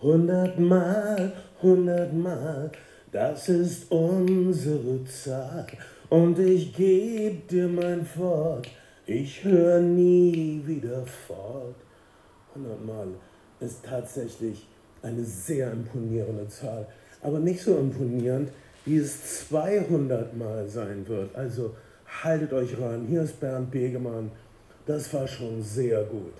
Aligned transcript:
Hundertmal, 0.00 1.32
hundertmal, 1.60 2.70
das 3.10 3.48
ist 3.48 3.90
unsere 3.90 5.04
Zahl. 5.06 5.66
Und 6.08 6.38
ich 6.38 6.72
geb 6.72 7.48
dir 7.48 7.66
mein 7.66 8.06
Wort, 8.14 8.68
ich 9.06 9.42
höre 9.42 9.80
nie 9.80 10.62
wieder 10.64 11.04
fort. 11.26 11.74
Hundertmal 12.54 13.08
ist 13.58 13.84
tatsächlich 13.84 14.68
eine 15.02 15.24
sehr 15.24 15.72
imponierende 15.72 16.46
Zahl, 16.46 16.86
aber 17.20 17.40
nicht 17.40 17.60
so 17.60 17.76
imponierend, 17.76 18.50
wie 18.84 18.98
es 18.98 19.48
200 19.48 20.36
Mal 20.36 20.68
sein 20.68 21.08
wird. 21.08 21.34
Also 21.34 21.74
haltet 22.22 22.52
euch 22.52 22.78
ran. 22.80 23.04
Hier 23.08 23.22
ist 23.22 23.40
Bernd 23.40 23.72
Begemann. 23.72 24.30
Das 24.86 25.12
war 25.12 25.26
schon 25.26 25.60
sehr 25.60 26.04
gut. 26.04 26.34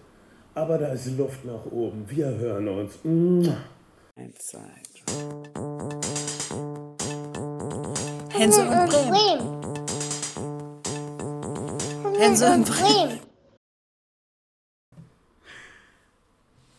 Aber 0.58 0.76
da 0.76 0.88
ist 0.88 1.16
Luft 1.16 1.44
nach 1.44 1.64
oben. 1.66 2.04
Wir 2.10 2.26
hören 2.26 2.66
uns. 2.66 2.98
Eins, 4.16 4.38
zwei, 4.38 4.58
Hänsel 8.30 8.66
und 8.66 8.90
Bremen. 8.90 9.40
Hänsel 12.18 12.54
und 12.54 12.68
Bremen. 12.68 13.20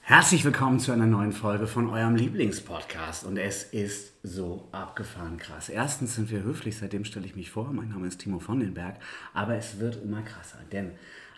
Herzlich 0.02 0.44
willkommen 0.44 0.82
zu 0.82 0.92
einer 0.92 1.06
neuen 1.06 1.32
Folge 1.32 1.66
von 1.66 1.90
eurem 1.90 2.16
Lieblingspodcast 2.18 3.24
und 3.26 3.38
es 3.38 3.64
ist 3.64 4.12
so 4.24 4.68
abgefahren 4.74 5.38
krass. 5.38 5.70
Erstens 5.70 6.16
sind 6.16 6.32
wir 6.32 6.44
höflich, 6.44 6.78
seitdem 6.78 7.06
stelle 7.06 7.26
ich 7.26 7.38
mich 7.38 7.50
vor, 7.50 7.72
mein 7.72 7.88
Name 7.88 8.08
ist 8.08 8.20
Timo 8.20 8.40
von 8.40 8.60
den 8.60 8.74
Berg, 8.74 8.98
aber 9.34 9.56
es 9.56 9.80
wird 9.80 10.04
immer 10.04 10.22
krasser, 10.24 10.58
denn 10.74 10.92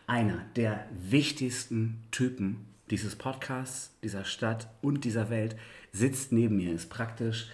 einer 0.08 0.46
der 0.56 0.86
wichtigsten 0.92 2.04
Typen 2.12 2.66
dieses 2.90 3.16
Podcasts, 3.16 3.92
dieser 4.04 4.26
Stadt 4.26 4.68
und 4.82 5.06
dieser 5.06 5.30
Welt 5.30 5.56
sitzt 5.92 6.32
neben 6.32 6.58
mir, 6.58 6.74
ist 6.74 6.90
praktisch, 6.90 7.48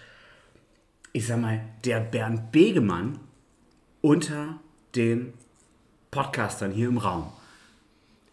ich 1.12 1.26
sag 1.26 1.40
mal, 1.40 1.60
der 1.84 2.00
Bernd 2.00 2.50
Begemann 2.52 3.20
unter 4.00 4.58
den 4.94 5.32
Podcastern 6.10 6.72
hier 6.72 6.88
im 6.88 6.98
Raum. 6.98 7.32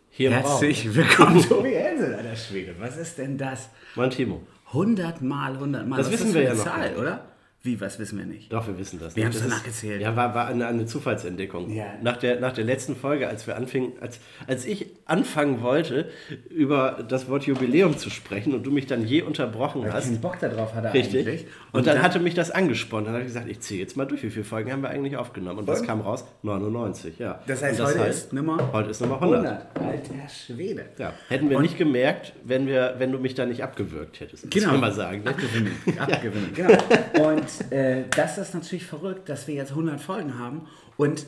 Hier 0.09 0.29
im 0.29 0.35
Herzlich 0.35 0.85
Raum. 0.87 0.95
willkommen, 0.95 1.41
Tobi 1.49 1.73
Hensel, 1.75 2.15
alter 2.15 2.35
Schwede. 2.35 2.75
Was 2.79 2.97
ist 2.97 3.17
denn 3.17 3.37
das? 3.37 3.69
Mein 3.95 4.09
Timo. 4.09 4.41
100 4.67 5.21
mal 5.21 5.53
100 5.53 5.87
mal. 5.87 5.97
Das 5.97 6.07
Was 6.07 6.13
wissen 6.13 6.27
ist 6.29 6.33
wir 6.33 6.41
ja 6.43 6.53
noch 6.53 6.63
Zahl, 6.63 6.95
oder? 6.95 7.34
Wie, 7.65 7.81
was 7.81 7.97
wissen 7.97 8.19
wir 8.19 8.25
nicht? 8.27 8.53
Doch, 8.53 8.67
wir 8.67 8.77
wissen 8.77 8.99
das. 8.99 9.15
Wir 9.15 9.23
haben's 9.25 9.39
Das 9.39 9.47
danach 9.47 9.63
gezählt. 9.63 9.99
Ja, 9.99 10.15
war, 10.15 10.35
war 10.35 10.47
eine, 10.47 10.67
eine 10.67 10.85
Zufallsentdeckung. 10.85 11.73
Ja. 11.73 11.85
Nach, 12.03 12.15
der, 12.17 12.39
nach 12.39 12.53
der 12.53 12.63
letzten 12.63 12.95
Folge, 12.95 13.27
als 13.27 13.47
wir 13.47 13.55
anfingen, 13.55 13.93
als, 14.01 14.19
als 14.45 14.65
ich 14.65 14.85
anfangen 15.05 15.63
wollte, 15.63 16.09
über 16.49 17.03
das 17.07 17.27
Wort 17.27 17.45
Jubiläum 17.45 17.97
zu 17.97 18.11
sprechen 18.11 18.53
und 18.53 18.63
du 18.67 18.71
mich 18.71 18.85
dann 18.85 19.03
je 19.07 19.23
unterbrochen 19.23 19.81
Weil 19.81 19.89
ich 19.89 19.93
hast. 19.95 20.05
keinen 20.05 20.21
Bock 20.21 20.39
darauf 20.39 20.75
hatte 20.75 20.93
Richtig. 20.93 21.27
eigentlich. 21.27 21.47
Und, 21.71 21.87
dann, 21.87 22.03
hatte 22.03 22.19
mich 22.19 22.35
das 22.35 22.51
angesponnen. 22.51 23.05
Dann 23.05 23.13
habe 23.15 23.23
ich 23.23 23.29
gesagt, 23.29 23.49
ich 23.49 23.59
ziehe 23.61 23.79
jetzt 23.79 23.97
mal 23.97 24.05
durch. 24.05 24.21
Wie 24.21 24.29
viele 24.29 24.45
Folgen 24.45 24.71
haben 24.71 24.83
wir 24.83 24.89
eigentlich 24.89 25.17
aufgenommen? 25.17 25.57
Und 25.59 25.67
was 25.67 25.81
kam 25.81 26.01
raus? 26.01 26.23
99, 26.43 27.17
ja. 27.17 27.39
Das 27.47 27.63
heißt, 27.63 27.79
und 27.79 27.87
heute 27.87 28.03
ist 28.03 28.31
Nummer 28.31 28.69
Heute 28.73 28.91
ist 28.91 29.01
Nummer 29.01 29.15
100. 29.15 29.43
100. 29.43 29.67
Alter 29.79 30.29
Schwede. 30.29 30.85
Ja. 30.99 31.13
Hätten 31.29 31.49
wir 31.49 31.57
Und- 31.57 31.63
nicht 31.63 31.79
gemerkt, 31.79 32.33
wenn, 32.43 32.67
wir, 32.67 32.93
wenn 32.99 33.11
du 33.11 33.17
mich 33.17 33.33
da 33.33 33.47
nicht 33.47 33.63
abgewürgt 33.63 34.19
hättest. 34.19 34.51
Genau. 34.51 34.71
Man 34.73 34.81
mal 34.81 34.91
sagen. 34.93 35.23
Ne? 35.23 35.31
Abgewinnen. 35.31 35.71
Abgewinnen, 35.99 36.53
genau. 36.53 37.27
Und 37.27 37.43
äh, 37.71 38.03
das 38.15 38.37
ist 38.37 38.53
natürlich 38.53 38.85
verrückt, 38.85 39.29
dass 39.29 39.47
wir 39.47 39.55
jetzt 39.55 39.71
100 39.71 39.99
Folgen 39.99 40.37
haben. 40.39 40.67
Und 40.97 41.25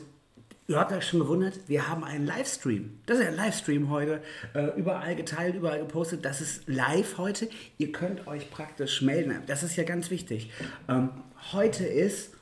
ihr 0.66 0.78
habt 0.78 0.92
euch 0.92 1.06
schon 1.06 1.20
gewundert, 1.20 1.60
wir 1.66 1.88
haben 1.88 2.04
einen 2.04 2.26
Livestream. 2.26 2.98
Das 3.06 3.18
ist 3.18 3.26
ein 3.26 3.36
Livestream 3.36 3.90
heute. 3.90 4.22
Äh, 4.54 4.78
überall 4.78 5.16
geteilt, 5.16 5.54
überall 5.54 5.80
gepostet. 5.80 6.24
Das 6.24 6.40
ist 6.40 6.68
live 6.68 7.18
heute. 7.18 7.48
Ihr 7.78 7.92
könnt 7.92 8.26
euch 8.26 8.50
praktisch 8.50 9.02
melden. 9.02 9.42
Das 9.46 9.62
ist 9.62 9.76
ja 9.76 9.84
ganz 9.84 10.10
wichtig. 10.10 10.50
Ähm, 10.88 11.10
heute 11.52 11.84
ist 11.84 12.32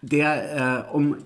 der 0.00 0.86
äh, 0.90 0.94
um 0.94 1.18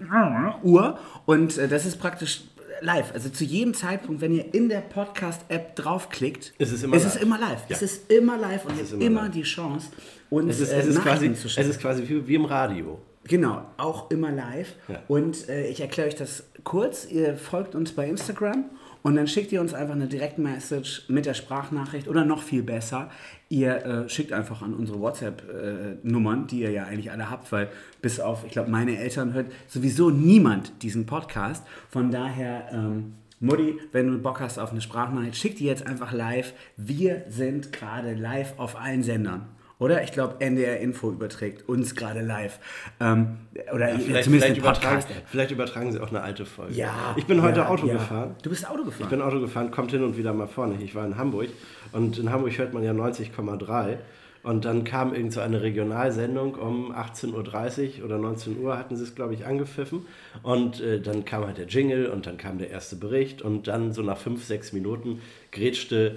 Uhr 0.62 0.98
und 1.26 1.56
äh, 1.56 1.68
das 1.68 1.86
ist 1.86 2.00
praktisch 2.00 2.42
live. 2.80 3.12
Also 3.12 3.28
zu 3.28 3.44
jedem 3.44 3.74
Zeitpunkt, 3.74 4.20
wenn 4.20 4.32
ihr 4.32 4.54
in 4.54 4.68
der 4.68 4.80
Podcast-App 4.80 5.76
draufklickt, 5.76 6.52
Es 6.58 6.72
ist 6.72 6.82
immer 6.84 6.96
ist 6.96 7.04
live. 7.04 7.16
es 7.16 7.22
immer 7.22 7.38
live. 7.38 7.62
Ja. 7.68 7.76
Es 7.76 7.82
ist 7.82 8.10
immer 8.10 8.36
live 8.38 8.64
und 8.64 8.76
ihr 8.76 8.82
ist 8.82 8.92
habt 8.92 9.02
immer 9.02 9.20
immer 9.22 9.28
die 9.28 9.42
Chance, 9.42 9.88
uns 10.30 10.54
Es 10.54 10.60
ist, 10.60 10.72
äh, 10.72 10.78
es, 10.80 10.86
ist 10.86 11.02
quasi, 11.02 11.34
zu 11.34 11.46
es 11.46 11.52
schicken. 11.52 11.70
ist 11.70 11.80
quasi 11.80 12.08
wie, 12.08 12.26
wie 12.26 12.34
im 12.34 12.44
Radio. 12.44 13.00
Genau, 13.24 13.62
auch 13.76 14.10
immer 14.10 14.30
live. 14.32 14.74
Ja. 14.88 15.02
Und 15.06 15.48
äh, 15.48 15.68
ich 15.68 15.80
erkläre 15.80 16.08
euch 16.08 16.14
das 16.14 16.44
kurz. 16.64 17.06
Ihr 17.10 17.36
folgt 17.36 17.74
uns 17.74 17.92
bei 17.92 18.08
Instagram 18.08 18.64
und 19.02 19.16
dann 19.16 19.26
schickt 19.26 19.52
ihr 19.52 19.60
uns 19.60 19.74
einfach 19.74 19.94
eine 19.94 20.06
Direktmessage 20.06 21.02
mit 21.08 21.26
der 21.26 21.34
Sprachnachricht 21.34 22.08
oder 22.08 22.24
noch 22.24 22.42
viel 22.42 22.62
besser, 22.62 23.10
ihr 23.48 23.84
äh, 23.84 24.08
schickt 24.08 24.32
einfach 24.32 24.62
an 24.62 24.74
unsere 24.74 25.00
WhatsApp-Nummern, 25.00 26.46
die 26.46 26.60
ihr 26.60 26.70
ja 26.70 26.84
eigentlich 26.84 27.10
alle 27.10 27.30
habt, 27.30 27.50
weil 27.52 27.68
bis 28.02 28.20
auf, 28.20 28.44
ich 28.44 28.52
glaube, 28.52 28.70
meine 28.70 28.98
Eltern 28.98 29.32
hört 29.32 29.50
sowieso 29.68 30.10
niemand 30.10 30.82
diesen 30.82 31.06
Podcast. 31.06 31.66
Von 31.88 32.10
daher, 32.10 32.68
ähm, 32.72 33.14
Mutti, 33.40 33.78
wenn 33.92 34.06
du 34.06 34.18
Bock 34.18 34.40
hast 34.40 34.58
auf 34.58 34.70
eine 34.70 34.82
Sprachnachricht, 34.82 35.36
schick 35.36 35.56
die 35.56 35.64
jetzt 35.64 35.86
einfach 35.86 36.12
live. 36.12 36.52
Wir 36.76 37.24
sind 37.28 37.72
gerade 37.72 38.14
live 38.14 38.54
auf 38.58 38.78
allen 38.78 39.02
Sendern. 39.02 39.46
Oder? 39.80 40.04
Ich 40.04 40.12
glaube, 40.12 40.36
NDR 40.40 40.78
Info 40.78 41.10
überträgt 41.10 41.66
uns 41.66 41.94
gerade 41.94 42.20
live. 42.20 42.60
Ähm, 43.00 43.38
oder 43.74 43.88
Vielleicht, 43.88 43.98
zumindest 43.98 44.26
vielleicht, 44.26 44.48
den 44.48 44.56
übertragen, 44.58 45.00
Podcast. 45.00 45.22
vielleicht 45.26 45.50
übertragen 45.50 45.92
sie 45.92 46.00
auch 46.00 46.10
eine 46.10 46.20
alte 46.20 46.44
Folge. 46.44 46.74
Ja. 46.74 47.14
Ich 47.16 47.26
bin 47.26 47.40
heute 47.42 47.60
ja, 47.60 47.68
Auto 47.68 47.86
ja. 47.86 47.94
gefahren. 47.94 48.36
Du 48.42 48.50
bist 48.50 48.68
Auto 48.68 48.84
gefahren. 48.84 49.04
Ich 49.04 49.08
bin 49.08 49.22
Auto 49.22 49.40
gefahren, 49.40 49.70
kommt 49.70 49.90
hin 49.90 50.04
und 50.04 50.18
wieder 50.18 50.34
mal 50.34 50.46
vorne. 50.46 50.76
Ich 50.82 50.94
war 50.94 51.06
in 51.06 51.16
Hamburg 51.16 51.48
und 51.92 52.18
in 52.18 52.30
Hamburg 52.30 52.56
hört 52.58 52.74
man 52.74 52.84
ja 52.84 52.92
90,3. 52.92 53.96
Und 54.42 54.66
dann 54.66 54.84
kam 54.84 55.14
irgend 55.14 55.32
so 55.32 55.40
eine 55.40 55.62
Regionalsendung 55.62 56.54
um 56.54 56.94
18.30 56.94 57.98
Uhr 57.98 58.04
oder 58.04 58.18
19 58.18 58.58
Uhr 58.58 58.78
hatten 58.78 58.96
sie 58.96 59.04
es, 59.04 59.14
glaube 59.14 59.32
ich, 59.32 59.46
angepfiffen. 59.46 60.06
Und 60.42 60.80
äh, 60.82 61.00
dann 61.00 61.24
kam 61.24 61.46
halt 61.46 61.56
der 61.56 61.66
Jingle 61.66 62.06
und 62.06 62.26
dann 62.26 62.36
kam 62.36 62.58
der 62.58 62.70
erste 62.70 62.96
Bericht. 62.96 63.40
Und 63.40 63.66
dann 63.66 63.94
so 63.94 64.02
nach 64.02 64.18
fünf, 64.18 64.44
sechs 64.44 64.74
Minuten 64.74 65.22
grätschte 65.52 66.16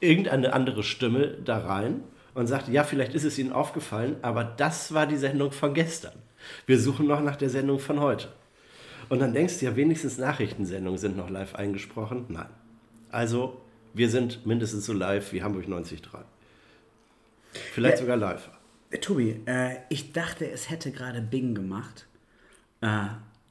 irgendeine 0.00 0.52
andere 0.52 0.82
Stimme 0.82 1.34
da 1.44 1.58
rein 1.58 2.02
und 2.34 2.46
sagte, 2.46 2.70
ja, 2.72 2.84
vielleicht 2.84 3.14
ist 3.14 3.24
es 3.24 3.38
Ihnen 3.38 3.52
aufgefallen, 3.52 4.16
aber 4.22 4.44
das 4.44 4.92
war 4.94 5.06
die 5.06 5.16
Sendung 5.16 5.52
von 5.52 5.74
gestern. 5.74 6.12
Wir 6.66 6.78
suchen 6.78 7.06
noch 7.06 7.20
nach 7.22 7.36
der 7.36 7.50
Sendung 7.50 7.78
von 7.78 8.00
heute. 8.00 8.28
Und 9.08 9.20
dann 9.20 9.32
denkst 9.32 9.58
du 9.58 9.64
ja, 9.66 9.74
wenigstens 9.76 10.18
Nachrichtensendungen 10.18 10.98
sind 10.98 11.16
noch 11.16 11.30
live 11.30 11.54
eingesprochen. 11.54 12.26
Nein. 12.28 12.48
Also, 13.10 13.60
wir 13.94 14.10
sind 14.10 14.44
mindestens 14.46 14.84
so 14.86 14.92
live 14.92 15.32
wie 15.32 15.42
Hamburg 15.42 15.64
93. 15.66 16.02
Vielleicht 17.72 17.96
Ja. 17.96 18.00
sogar 18.02 18.16
live. 18.16 18.50
Äh, 18.90 18.98
Tobi, 18.98 19.40
äh, 19.46 19.76
ich 19.88 20.12
dachte, 20.12 20.48
es 20.50 20.70
hätte 20.70 20.92
gerade 20.92 21.20
Bing 21.22 21.54
gemacht. 21.54 22.06
Äh, 22.80 22.86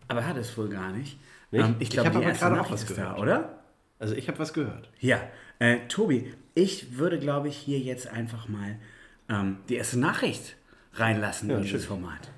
aber 0.08 0.26
hat 0.26 0.38
es 0.38 0.58
wohl 0.58 0.70
gar 0.70 0.92
nicht. 0.92 1.20
Nicht? 1.52 1.66
Ähm, 1.66 1.76
ich 1.80 1.88
Ich 1.88 1.90
glaube, 1.92 2.08
hab 2.08 2.14
die 2.14 2.18
aber 2.20 2.28
erste 2.28 2.46
gerade 2.46 2.62
auch 2.62 2.72
was 2.72 2.84
ist 2.84 2.92
da, 2.92 2.96
gehört. 2.96 3.20
oder? 3.20 3.60
Also, 4.00 4.16
ich 4.16 4.28
habe 4.28 4.40
was 4.40 4.54
gehört. 4.54 4.90
Ja. 5.00 5.20
Äh, 5.60 5.80
Tobi, 5.88 6.34
ich 6.58 6.98
würde, 6.98 7.20
glaube 7.20 7.50
ich, 7.50 7.56
hier 7.56 7.80
jetzt 7.80 8.08
einfach 8.08 8.48
mal 8.48 8.78
ähm, 9.30 9.58
die 9.70 9.76
erste 9.76 10.00
Nachricht 10.00 10.56
reinlassen 10.94 11.50
in 11.52 11.62
dieses 11.62 11.86
Format. 11.86 12.32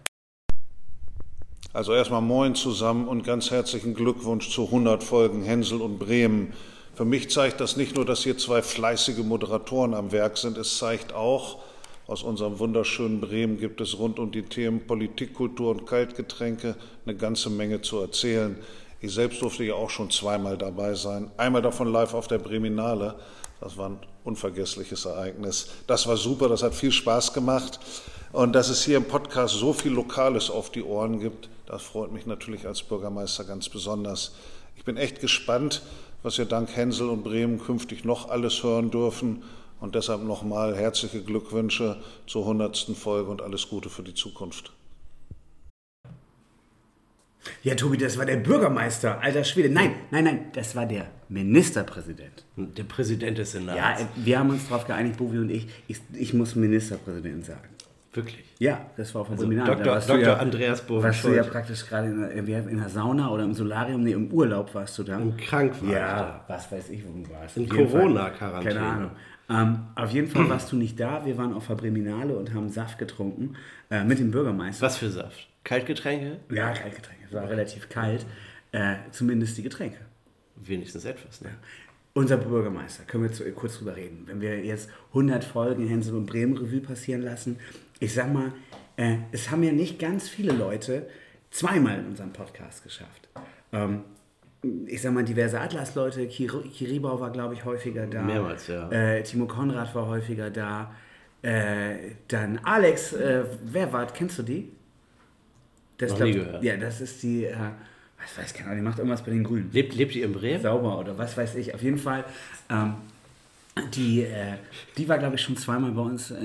Also 1.71 1.93
erstmal 1.93 2.21
Moin 2.21 2.55
zusammen 2.55 3.07
und 3.07 3.23
ganz 3.23 3.49
herzlichen 3.49 3.93
Glückwunsch 3.93 4.49
zu 4.49 4.65
100 4.65 5.03
Folgen 5.03 5.43
Hänsel 5.43 5.81
und 5.81 5.99
Bremen. 5.99 6.51
Für 6.95 7.05
mich 7.05 7.29
zeigt 7.29 7.61
das 7.61 7.77
nicht 7.77 7.95
nur, 7.95 8.05
dass 8.05 8.23
hier 8.23 8.37
zwei 8.37 8.61
fleißige 8.61 9.19
Moderatoren 9.19 9.93
am 9.93 10.11
Werk 10.11 10.37
sind, 10.37 10.57
es 10.57 10.77
zeigt 10.77 11.13
auch, 11.13 11.59
aus 12.07 12.23
unserem 12.23 12.57
wunderschönen 12.59 13.21
Bremen 13.21 13.57
gibt 13.57 13.79
es 13.81 13.99
rund 13.99 14.19
um 14.19 14.31
die 14.31 14.41
Themen 14.41 14.85
Politik, 14.85 15.35
Kultur 15.35 15.71
und 15.71 15.85
Kaltgetränke 15.85 16.75
eine 17.05 17.15
ganze 17.15 17.51
Menge 17.51 17.81
zu 17.81 17.99
erzählen. 17.99 18.57
Ich 18.99 19.13
selbst 19.13 19.41
durfte 19.41 19.63
ja 19.63 19.75
auch 19.75 19.91
schon 19.91 20.09
zweimal 20.09 20.57
dabei 20.57 20.95
sein. 20.95 21.31
Einmal 21.37 21.61
davon 21.61 21.89
live 21.89 22.15
auf 22.15 22.27
der 22.27 22.39
Breminale. 22.39 23.15
Das 23.61 23.77
war 23.77 23.89
ein 23.89 23.99
unvergessliches 24.23 25.05
Ereignis. 25.05 25.67
Das 25.87 26.07
war 26.07 26.17
super, 26.17 26.47
das 26.47 26.63
hat 26.63 26.73
viel 26.73 26.91
Spaß 26.91 27.33
gemacht. 27.33 27.79
Und 28.31 28.53
dass 28.53 28.69
es 28.69 28.83
hier 28.83 28.97
im 28.97 29.05
Podcast 29.05 29.55
so 29.55 29.73
viel 29.73 29.91
Lokales 29.91 30.49
auf 30.49 30.71
die 30.71 30.83
Ohren 30.83 31.19
gibt, 31.19 31.49
das 31.65 31.81
freut 31.81 32.11
mich 32.11 32.25
natürlich 32.25 32.65
als 32.67 32.83
Bürgermeister 32.83 33.43
ganz 33.43 33.69
besonders. 33.69 34.33
Ich 34.75 34.83
bin 34.83 34.97
echt 34.97 35.19
gespannt, 35.19 35.81
was 36.23 36.37
wir 36.37 36.45
dank 36.45 36.75
Hänsel 36.75 37.09
und 37.09 37.23
Bremen 37.23 37.59
künftig 37.59 38.05
noch 38.05 38.29
alles 38.29 38.63
hören 38.63 38.91
dürfen. 38.91 39.43
Und 39.79 39.95
deshalb 39.95 40.23
nochmal 40.23 40.75
herzliche 40.75 41.21
Glückwünsche 41.21 42.01
zur 42.27 42.41
100. 42.43 42.91
Folge 42.95 43.29
und 43.29 43.41
alles 43.41 43.69
Gute 43.69 43.89
für 43.89 44.03
die 44.03 44.13
Zukunft. 44.13 44.71
Ja, 47.63 47.75
Tobi, 47.75 47.97
das 47.97 48.17
war 48.17 48.25
der 48.25 48.35
Bürgermeister, 48.37 49.21
alter 49.21 49.43
Schwede. 49.43 49.69
Nein, 49.69 49.91
nein, 50.11 50.23
nein, 50.25 50.39
das 50.53 50.75
war 50.75 50.85
der 50.85 51.07
Ministerpräsident. 51.29 52.43
Der 52.57 52.83
Präsident 52.83 53.37
des 53.37 53.51
Senats. 53.53 53.77
Ja, 53.77 53.97
wir 54.15 54.39
haben 54.39 54.49
uns 54.49 54.67
darauf 54.67 54.85
geeinigt, 54.85 55.17
Bovi 55.17 55.39
und 55.39 55.49
ich, 55.49 55.67
ich, 55.87 55.99
ich 56.13 56.33
muss 56.33 56.55
Ministerpräsident 56.55 57.45
sagen. 57.45 57.69
Wirklich. 58.11 58.43
Ja, 58.57 58.87
das 58.97 59.13
war 59.13 59.21
auf 59.21 59.27
dem 59.27 59.33
Also 59.33 59.43
Seminare. 59.43 59.75
Dr. 59.77 59.93
Warst 59.93 60.09
Dr. 60.09 60.39
Andreas 60.39 60.81
Boven 60.81 61.03
Warst 61.03 61.23
du 61.23 61.33
ja 61.35 61.43
praktisch 61.43 61.85
gerade 61.87 62.07
in, 62.33 62.45
der- 62.45 62.67
in 62.67 62.77
der 62.77 62.89
Sauna 62.89 63.29
oder 63.29 63.43
im 63.43 63.53
Solarium, 63.53 64.03
nee, 64.03 64.11
im 64.13 64.31
Urlaub 64.31 64.73
warst 64.73 64.97
du 64.97 65.03
da. 65.03 65.17
Im 65.19 65.37
Krank 65.37 65.73
war 65.81 65.87
ich 65.87 65.93
Ja, 65.93 66.15
da. 66.17 66.45
was 66.47 66.71
weiß 66.71 66.89
ich, 66.89 67.03
wo 67.07 67.11
du 67.23 67.29
warst. 67.29 67.55
In. 67.57 67.69
Corona-Quarantäne. 67.69 68.73
Keine 68.75 68.85
Ahnung. 68.85 69.11
Ähm, 69.51 69.79
auf 69.95 70.11
jeden 70.11 70.27
Fall 70.27 70.49
warst 70.49 70.71
du 70.71 70.75
nicht 70.75 70.99
da. 70.99 71.25
Wir 71.25 71.37
waren 71.37 71.53
auf 71.53 71.67
der 71.67 71.75
Breminale 71.75 72.35
und 72.35 72.53
haben 72.53 72.69
Saft 72.69 72.97
getrunken 72.97 73.55
äh, 73.91 74.03
mit 74.03 74.19
dem 74.19 74.31
Bürgermeister. 74.31 74.85
Was 74.85 74.97
für 74.97 75.09
Saft? 75.09 75.47
Kaltgetränke? 75.69 76.39
Ja, 76.49 76.73
Kaltgetränke. 76.73 77.25
Es 77.27 77.33
war 77.33 77.47
relativ 77.47 77.89
kalt. 77.89 78.25
Äh, 78.71 78.95
zumindest 79.11 79.55
die 79.55 79.61
Getränke. 79.61 79.99
Wenigstens 80.55 81.05
etwas, 81.05 81.41
ne? 81.41 81.51
Unser 82.13 82.37
Bürgermeister, 82.37 83.03
können 83.03 83.25
wir 83.25 83.31
zu, 83.31 83.43
kurz 83.51 83.77
drüber 83.77 83.95
reden. 83.95 84.23
Wenn 84.25 84.41
wir 84.41 84.65
jetzt 84.65 84.89
100 85.09 85.43
Folgen 85.43 85.87
Hänsel 85.87 86.15
und 86.15 86.25
Bremen 86.25 86.57
Revue 86.57 86.81
passieren 86.81 87.21
lassen, 87.21 87.59
ich 87.99 88.15
sag 88.15 88.33
mal, 88.33 88.51
äh, 88.97 89.17
es 89.31 89.51
haben 89.51 89.61
ja 89.61 89.71
nicht 89.71 89.99
ganz 89.99 90.27
viele 90.27 90.53
Leute 90.53 91.07
zweimal 91.51 91.99
in 91.99 92.07
unserem 92.07 92.33
Podcast 92.33 92.81
geschafft. 92.83 93.29
Ähm, 93.71 94.05
ich 94.87 95.03
sag 95.03 95.13
mal, 95.13 95.23
diverse 95.23 95.61
Atlas-Leute, 95.61 96.27
Kir 96.27 96.63
Kiribau 96.63 97.19
war, 97.19 97.31
glaube 97.31 97.53
ich, 97.53 97.63
häufiger 97.63 98.07
da. 98.07 98.23
Mehrmals, 98.23 98.65
ja. 98.65 98.89
Äh, 98.89 99.21
Timo 99.21 99.45
Konrad 99.45 99.93
war 99.93 100.07
häufiger 100.07 100.49
da. 100.49 100.95
Äh, 101.43 102.15
dann 102.27 102.57
Alex, 102.63 103.13
äh, 103.13 103.43
wer 103.63 103.93
war, 103.93 104.07
kennst 104.07 104.39
du 104.39 104.43
die? 104.43 104.78
Das 105.99 106.15
glaub- 106.15 106.31
gehört. 106.31 106.63
Ja, 106.63 106.77
das 106.77 107.01
ist 107.01 107.21
die, 107.21 107.45
äh, 107.45 107.55
was 108.21 108.37
weiß 108.37 108.51
ich 108.51 108.57
die 108.57 108.81
macht 108.81 108.97
irgendwas 108.97 109.23
bei 109.23 109.31
den 109.31 109.43
Grünen 109.43 109.69
Lebt, 109.71 109.93
lebt 109.95 110.15
ihr 110.15 110.25
in 110.25 110.33
Bremen? 110.33 110.61
sauber 110.61 110.97
oder 110.97 111.17
was 111.17 111.37
weiß 111.37 111.55
ich. 111.55 111.73
Auf 111.75 111.83
jeden 111.83 111.97
Fall, 111.97 112.23
ähm, 112.69 112.95
die, 113.93 114.23
äh, 114.23 114.55
die 114.97 115.07
war, 115.07 115.17
glaube 115.17 115.35
ich, 115.35 115.41
schon 115.41 115.55
zweimal 115.55 115.91
bei 115.91 116.01
uns 116.01 116.31
äh, 116.31 116.35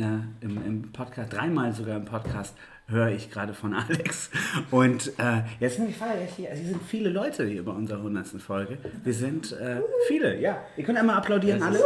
im, 0.41 0.59
im 0.67 0.93
Podcast, 0.93 1.33
dreimal 1.33 1.73
sogar 1.73 1.97
im 1.97 2.05
Podcast 2.05 2.55
höre 2.87 3.09
ich 3.09 3.31
gerade 3.31 3.55
von 3.55 3.75
Alex. 3.75 4.31
Und 4.71 5.09
äh, 5.19 5.43
jetzt 5.59 5.77
sind, 5.77 5.89
wir 5.89 5.95
hier, 6.37 6.51
also 6.51 6.63
hier 6.63 6.71
sind 6.73 6.83
viele 6.83 7.11
Leute 7.11 7.47
hier 7.47 7.65
bei 7.65 7.73
unserer 7.73 7.99
100. 7.99 8.27
Folge. 8.41 8.77
Wir 9.03 9.15
sind 9.15 9.53
äh, 9.53 9.81
viele, 10.07 10.39
ja. 10.41 10.63
Ihr 10.77 10.85
könnt 10.85 10.99
einmal 10.99 11.17
applaudieren, 11.17 11.63
alle. 11.63 11.81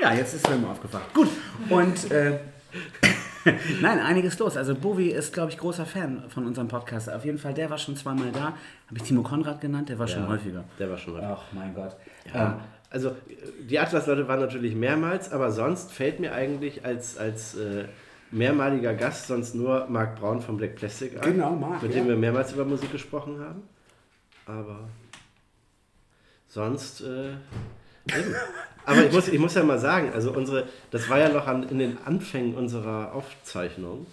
Ja, 0.00 0.14
jetzt 0.14 0.34
ist 0.34 0.46
Film 0.46 0.64
aufgewacht. 0.64 1.12
Gut. 1.12 1.28
Und 1.68 2.10
äh, 2.10 2.38
Nein, 3.80 3.98
einiges 4.00 4.38
los. 4.38 4.56
Also 4.56 4.74
Bovi 4.74 5.08
ist, 5.10 5.32
glaube 5.32 5.50
ich, 5.50 5.58
großer 5.58 5.86
Fan 5.86 6.24
von 6.28 6.46
unserem 6.46 6.68
Podcast. 6.68 7.10
Auf 7.10 7.24
jeden 7.24 7.38
Fall, 7.38 7.54
der 7.54 7.70
war 7.70 7.78
schon 7.78 7.96
zweimal 7.96 8.30
da. 8.32 8.54
Habe 8.86 8.96
ich 8.96 9.02
Timo 9.02 9.22
Konrad 9.22 9.60
genannt? 9.60 9.88
Der 9.88 9.98
war 9.98 10.08
schon 10.08 10.22
Ja, 10.22 10.28
häufiger. 10.28 10.64
Der 10.78 10.90
war 10.90 10.98
schon 10.98 11.14
häufiger. 11.14 11.38
Ach 11.38 11.52
mein 11.52 11.74
Gott. 11.74 11.96
Ja, 12.32 12.60
also 12.90 13.14
die 13.68 13.78
Atlas-Leute 13.78 14.28
waren 14.28 14.40
natürlich 14.40 14.74
mehrmals, 14.74 15.30
aber 15.30 15.52
sonst 15.52 15.92
fällt 15.92 16.20
mir 16.20 16.32
eigentlich 16.32 16.84
als, 16.84 17.18
als 17.18 17.54
äh, 17.56 17.84
mehrmaliger 18.30 18.94
Gast 18.94 19.26
sonst 19.28 19.54
nur 19.54 19.86
Marc 19.88 20.16
Braun 20.20 20.40
von 20.40 20.56
Black 20.56 20.76
Plastic 20.76 21.16
ein. 21.22 21.34
Genau, 21.34 21.50
Marc, 21.54 21.82
Mit 21.82 21.94
ja. 21.94 22.00
dem 22.00 22.08
wir 22.08 22.16
mehrmals 22.16 22.52
über 22.52 22.64
Musik 22.64 22.90
gesprochen 22.92 23.40
haben. 23.40 23.62
Aber 24.46 24.88
sonst. 26.48 27.02
Äh. 27.02 27.32
Aber 28.84 29.04
ich 29.04 29.12
muss, 29.12 29.28
ich 29.28 29.38
muss 29.38 29.54
ja 29.54 29.62
mal 29.62 29.78
sagen, 29.78 30.12
also 30.14 30.32
unsere, 30.32 30.66
das 30.90 31.08
war 31.10 31.18
ja 31.18 31.28
noch 31.28 31.46
an, 31.46 31.68
in 31.68 31.78
den 31.78 31.98
Anfängen 32.06 32.54
unserer 32.54 33.12
Aufzeichnung, 33.14 34.06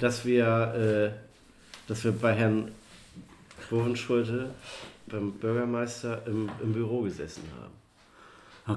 dass 0.00 0.24
wir, 0.24 1.12
äh, 1.14 1.88
dass 1.88 2.04
wir 2.04 2.12
bei 2.12 2.34
Herrn 2.34 2.70
Bovenschulte, 3.70 4.50
beim 5.06 5.32
Bürgermeister, 5.32 6.22
im, 6.26 6.48
im 6.62 6.72
Büro 6.72 7.02
gesessen 7.02 7.42
haben. 7.60 7.72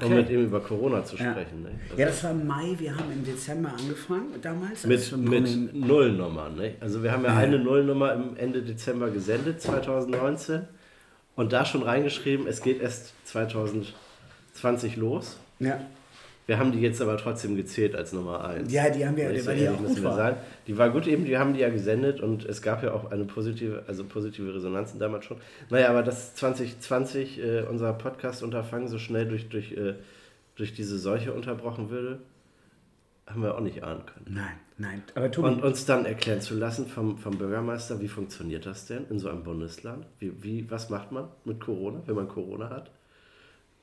Um 0.04 0.10
mit 0.16 0.26
Okay. 0.28 0.34
ihm 0.36 0.46
über 0.46 0.62
Corona 0.62 1.04
zu 1.04 1.18
Ja. 1.18 1.32
sprechen. 1.32 1.64
Ne? 1.64 1.70
Also 1.90 2.02
Ja, 2.02 2.08
das 2.08 2.24
war 2.24 2.32
im 2.32 2.48
Mai. 2.48 2.76
Wir 2.78 2.96
haben 2.96 3.12
im 3.12 3.26
Dezember 3.26 3.70
angefangen 3.78 4.28
damals. 4.42 4.86
mit, 4.86 5.00
als 5.00 5.12
wir 5.12 5.18
mit 5.18 5.74
Nullnummern. 5.76 6.56
Ne? 6.56 6.76
Also 6.80 7.04
wir 7.04 7.12
haben 7.12 7.26
ja, 7.26 7.36
eine 7.36 7.60
Nullnummer 7.60 8.14
im 8.14 8.38
Ende 8.38 8.62
Dezember 8.62 9.10
gesendet, 9.10 9.62
2019. 9.62 10.62
Und 11.42 11.52
da 11.54 11.66
schon 11.66 11.82
reingeschrieben, 11.82 12.46
es 12.46 12.62
geht 12.62 12.80
erst 12.80 13.14
2020 13.26 14.96
los. 14.96 15.40
ja. 15.58 15.80
Wir 16.48 16.60
haben 16.60 16.72
die 16.72 16.82
jetzt 16.82 17.02
aber 17.02 17.18
trotzdem 17.18 17.56
gezählt 17.56 17.96
als 17.96 18.14
Nummer 18.14 18.44
1. 18.44 18.74
ja, 18.74 18.90
die 18.90 19.06
haben 19.06 19.16
wir, 19.16 19.26
weil 19.46 19.56
die 19.56 19.70
auch 19.70 20.04
war. 20.04 20.16
sein. 20.16 20.36
Die 20.68 20.78
war 20.78 20.90
gut 20.90 21.08
eben, 21.08 21.24
die 21.24 21.38
haben 21.38 21.54
die 21.54 21.62
ja 21.62 21.70
gesendet 21.70 22.20
und 22.20 22.46
es 22.46 22.62
gab 22.62 22.84
ja 22.84 22.94
auch 22.94 23.10
eine 23.12 23.24
positive, 23.26 23.84
also 23.88 24.04
positive 24.04 24.54
Resonanzen 24.54 25.00
damals 25.00 25.26
schon. 25.26 25.38
Naja, 25.70 25.90
aber 25.90 26.04
dass 26.04 26.36
2020 26.36 27.42
äh, 27.42 27.62
unser 27.70 27.94
Podcast-Unterfangen 27.94 28.88
so 28.88 29.00
schnell 29.00 29.28
durch, 29.28 29.50
durch, 29.50 29.72
äh, 29.72 29.94
durch 30.56 30.74
diese 30.74 30.98
Seuche 30.98 31.32
unterbrochen 31.32 31.90
würde, 31.90 32.20
haben 33.28 33.44
wir 33.44 33.56
auch 33.56 33.62
nicht 33.62 33.84
ahnen 33.84 34.06
können. 34.06 34.26
Nein, 34.30 34.60
nein. 34.78 35.04
Aber 35.16 35.32
Tobi, 35.32 35.50
Und 35.50 35.64
uns 35.64 35.86
dann 35.86 36.06
erklären 36.06 36.42
zu 36.42 36.56
lassen 36.56 36.88
vom, 36.88 37.18
vom 37.18 37.38
Bürgermeister, 37.38 38.00
wie 38.02 38.08
funktioniert 38.08 38.66
das 38.66 38.88
denn 38.88 39.06
in 39.10 39.20
so 39.20 39.30
einem 39.30 39.44
Bundesland? 39.44 40.06
Wie, 40.20 40.44
wie, 40.44 40.70
was 40.70 40.90
macht 40.90 41.12
man 41.12 41.28
mit 41.46 41.60
Corona, 41.60 42.02
wenn 42.06 42.16
man 42.16 42.28
Corona 42.28 42.70
hat? 42.70 42.92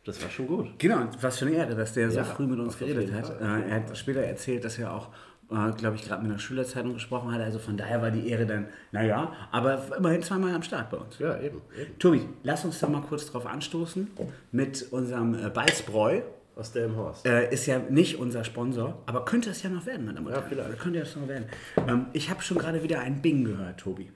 Das 0.04 0.22
war 0.22 0.30
schon 0.30 0.46
gut. 0.46 0.78
Genau, 0.78 1.06
was 1.20 1.38
für 1.38 1.46
eine 1.46 1.56
Ehre, 1.56 1.74
dass 1.74 1.92
der 1.92 2.10
so 2.10 2.18
Ja, 2.18 2.24
früh 2.24 2.46
mit 2.46 2.58
uns 2.58 2.78
geredet 2.78 3.12
hat. 3.12 3.26
Fall. 3.26 3.62
Äh, 3.62 3.68
er 3.68 3.76
hat 3.76 3.96
später 3.96 4.20
erzählt, 4.20 4.64
dass 4.64 4.78
er 4.78 4.92
auch, 4.94 5.08
äh, 5.50 5.70
glaube 5.72 5.96
ich, 5.96 6.04
gerade 6.06 6.22
mit 6.22 6.30
einer 6.30 6.38
Schülerzeitung 6.38 6.94
gesprochen 6.94 7.32
hat. 7.32 7.40
Also 7.40 7.58
von 7.58 7.76
daher 7.76 8.00
war 8.00 8.10
die 8.10 8.28
Ehre 8.28 8.46
dann, 8.46 8.68
naja, 8.90 9.32
aber 9.50 9.82
immerhin 9.96 10.22
zweimal 10.22 10.54
am 10.54 10.62
Start 10.62 10.90
bei 10.90 10.96
uns. 10.96 11.18
Ja, 11.18 11.38
eben. 11.40 11.60
eben. 11.78 11.98
Tobi, 11.98 12.26
lass 12.42 12.64
uns 12.64 12.78
da 12.78 12.88
mal 12.88 13.02
kurz 13.02 13.30
drauf 13.30 13.44
anstoßen 13.46 14.10
mit 14.50 14.86
unserem 14.92 15.34
äh, 15.34 15.50
Balzbräu. 15.50 16.22
Aus 16.58 16.72
dem 16.72 16.96
Horst. 16.96 17.24
Äh, 17.24 17.52
ist 17.52 17.66
ja 17.66 17.78
nicht 17.78 18.18
unser 18.18 18.42
Sponsor, 18.42 19.00
aber 19.06 19.24
könnte 19.24 19.50
es 19.50 19.62
ja 19.62 19.70
noch 19.70 19.86
werden, 19.86 20.06
meine 20.06 20.18
und 20.18 20.28
Ja, 20.28 20.42
vielleicht. 20.42 20.80
Könnte 20.80 20.98
es 20.98 21.14
noch 21.14 21.28
werden. 21.28 21.44
Ähm, 21.86 22.06
ich 22.12 22.30
habe 22.30 22.42
schon 22.42 22.58
gerade 22.58 22.82
wieder 22.82 22.98
ein 22.98 23.22
Bing 23.22 23.44
gehört, 23.44 23.78
Tobi. 23.78 24.10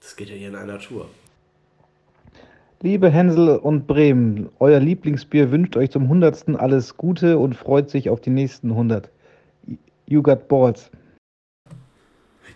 Das 0.00 0.16
geht 0.16 0.30
ja 0.30 0.34
hier 0.34 0.48
in 0.48 0.56
einer 0.56 0.80
Tour. 0.80 1.08
Liebe 2.82 3.08
Hänsel 3.08 3.56
und 3.56 3.86
Bremen, 3.86 4.48
euer 4.58 4.80
Lieblingsbier 4.80 5.52
wünscht 5.52 5.76
euch 5.76 5.92
zum 5.92 6.08
Hundertsten 6.08 6.56
alles 6.56 6.96
Gute 6.96 7.38
und 7.38 7.54
freut 7.54 7.88
sich 7.88 8.10
auf 8.10 8.20
die 8.20 8.30
nächsten 8.30 8.70
100. 8.70 9.10
You 10.06 10.22
got 10.22 10.48
balls. 10.48 10.90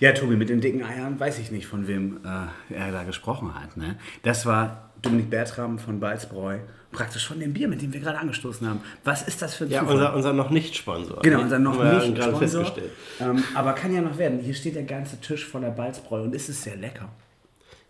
Ja, 0.01 0.11
Tobi, 0.11 0.35
mit 0.35 0.49
den 0.49 0.61
dicken 0.61 0.83
Eiern 0.83 1.21
weiß 1.21 1.39
ich 1.39 1.53
nicht, 1.53 1.67
von 1.69 1.87
wem 1.87 2.19
äh, 2.25 2.75
er 2.75 2.91
da 2.91 3.05
gesprochen 3.05 3.55
hat. 3.55 3.77
Ne? 3.77 3.97
Das 4.25 4.45
war 4.45 4.91
Dominik 5.03 5.31
Bertram 5.31 5.79
von 5.79 6.01
Balzbräu, 6.01 6.59
praktisch 6.93 7.27
von 7.27 7.39
dem 7.41 7.53
Bier, 7.53 7.69
mit 7.69 7.83
dem 7.83 7.93
wir 7.93 8.01
gerade 8.01 8.19
angestoßen 8.19 8.67
haben. 8.67 8.81
Was 9.05 9.23
ist 9.29 9.43
das 9.43 9.55
für 9.55 9.65
ein 9.65 9.71
Ja, 9.71 9.81
Zufall? 9.81 9.95
unser, 9.97 10.15
unser 10.15 10.33
noch 10.33 10.51
nicht 10.51 10.77
Sponsor. 10.77 11.21
Genau, 11.23 11.41
unser 11.43 11.59
noch 11.59 11.83
nicht 11.83 12.23
Sponsor. 12.23 12.73
Ähm, 13.21 13.43
aber 13.55 13.73
kann 13.75 13.95
ja 13.95 14.01
noch 14.01 14.17
werden. 14.19 14.41
Hier 14.41 14.55
steht 14.55 14.75
der 14.75 14.85
ganze 14.85 15.21
Tisch 15.21 15.47
voller 15.47 15.71
Balzbräu 15.71 16.23
und 16.23 16.35
es 16.35 16.49
ist 16.49 16.63
sehr 16.63 16.77
lecker. 16.77 17.09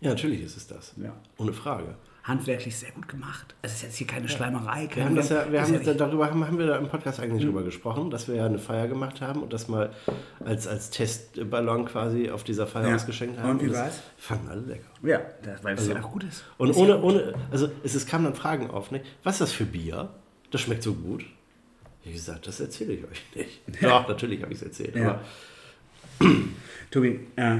Ja, 0.01 0.09
natürlich 0.09 0.41
ist 0.41 0.57
es 0.57 0.67
das. 0.67 0.93
Ja. 0.97 1.13
Ohne 1.37 1.53
Frage. 1.53 1.95
Handwerklich 2.29 2.77
sehr 2.77 2.91
gut 2.91 3.07
gemacht. 3.09 3.55
Es 3.63 3.73
ist 3.73 3.81
jetzt 3.83 3.95
hier 3.97 4.07
keine 4.07 4.29
Schleimerei. 4.29 4.81
Wir 4.83 4.87
Kein 4.87 5.05
haben 5.05 5.15
das 5.15 5.29
ja, 5.29 5.51
wir 5.51 5.61
haben 5.61 5.73
ja 5.73 5.79
das, 5.79 5.97
darüber 5.97 6.29
haben, 6.29 6.45
haben 6.45 6.57
wir 6.59 6.67
da 6.67 6.77
im 6.77 6.87
Podcast 6.87 7.19
eigentlich 7.19 7.43
drüber 7.43 7.63
gesprochen, 7.63 8.09
dass 8.11 8.27
wir 8.27 8.35
ja 8.35 8.45
eine 8.45 8.59
Feier 8.59 8.87
gemacht 8.87 9.19
haben 9.19 9.41
und 9.43 9.51
das 9.51 9.67
mal 9.67 9.89
als, 10.45 10.67
als 10.67 10.91
Testballon 10.91 11.85
quasi 11.85 12.29
auf 12.29 12.43
dieser 12.43 12.67
Feier 12.67 12.89
Ja. 12.89 12.95
ausgeschenkt 12.95 13.39
haben. 13.39 13.49
Und 13.49 13.63
wie 13.63 13.67
das 13.67 13.77
war's? 13.77 14.01
Fanden 14.17 14.47
alle 14.47 14.61
lecker. 14.61 14.85
ja, 15.03 15.19
das, 15.43 15.63
weil 15.63 15.75
es 15.75 15.87
ja 15.87 16.01
auch 16.01 16.11
gut 16.11 16.23
ist. 16.23 16.43
Und 16.57 16.69
Ist 16.69 16.77
ja 16.77 16.83
ohne, 16.83 16.93
gut. 16.99 17.03
ohne, 17.03 17.33
also 17.51 17.69
es, 17.83 17.95
es 17.95 18.05
kamen 18.05 18.25
dann 18.25 18.35
Fragen 18.35 18.69
auf, 18.69 18.91
ne? 18.91 19.01
was 19.23 19.35
ist 19.35 19.41
das 19.41 19.51
für 19.51 19.65
Bier? 19.65 20.09
Das 20.51 20.61
schmeckt 20.61 20.83
so 20.83 20.93
gut. 20.93 21.25
Wie 22.03 22.13
gesagt, 22.13 22.47
das 22.47 22.59
erzähle 22.59 22.93
ich 22.93 23.03
euch 23.03 23.23
nicht. 23.35 23.61
Doch, 23.83 24.07
natürlich 24.07 24.41
habe 24.41 24.53
ich 24.53 24.59
es 24.59 24.63
erzählt. 24.65 24.95
Ja. 24.95 25.19
Tobi, 26.91 27.19
äh, 27.35 27.57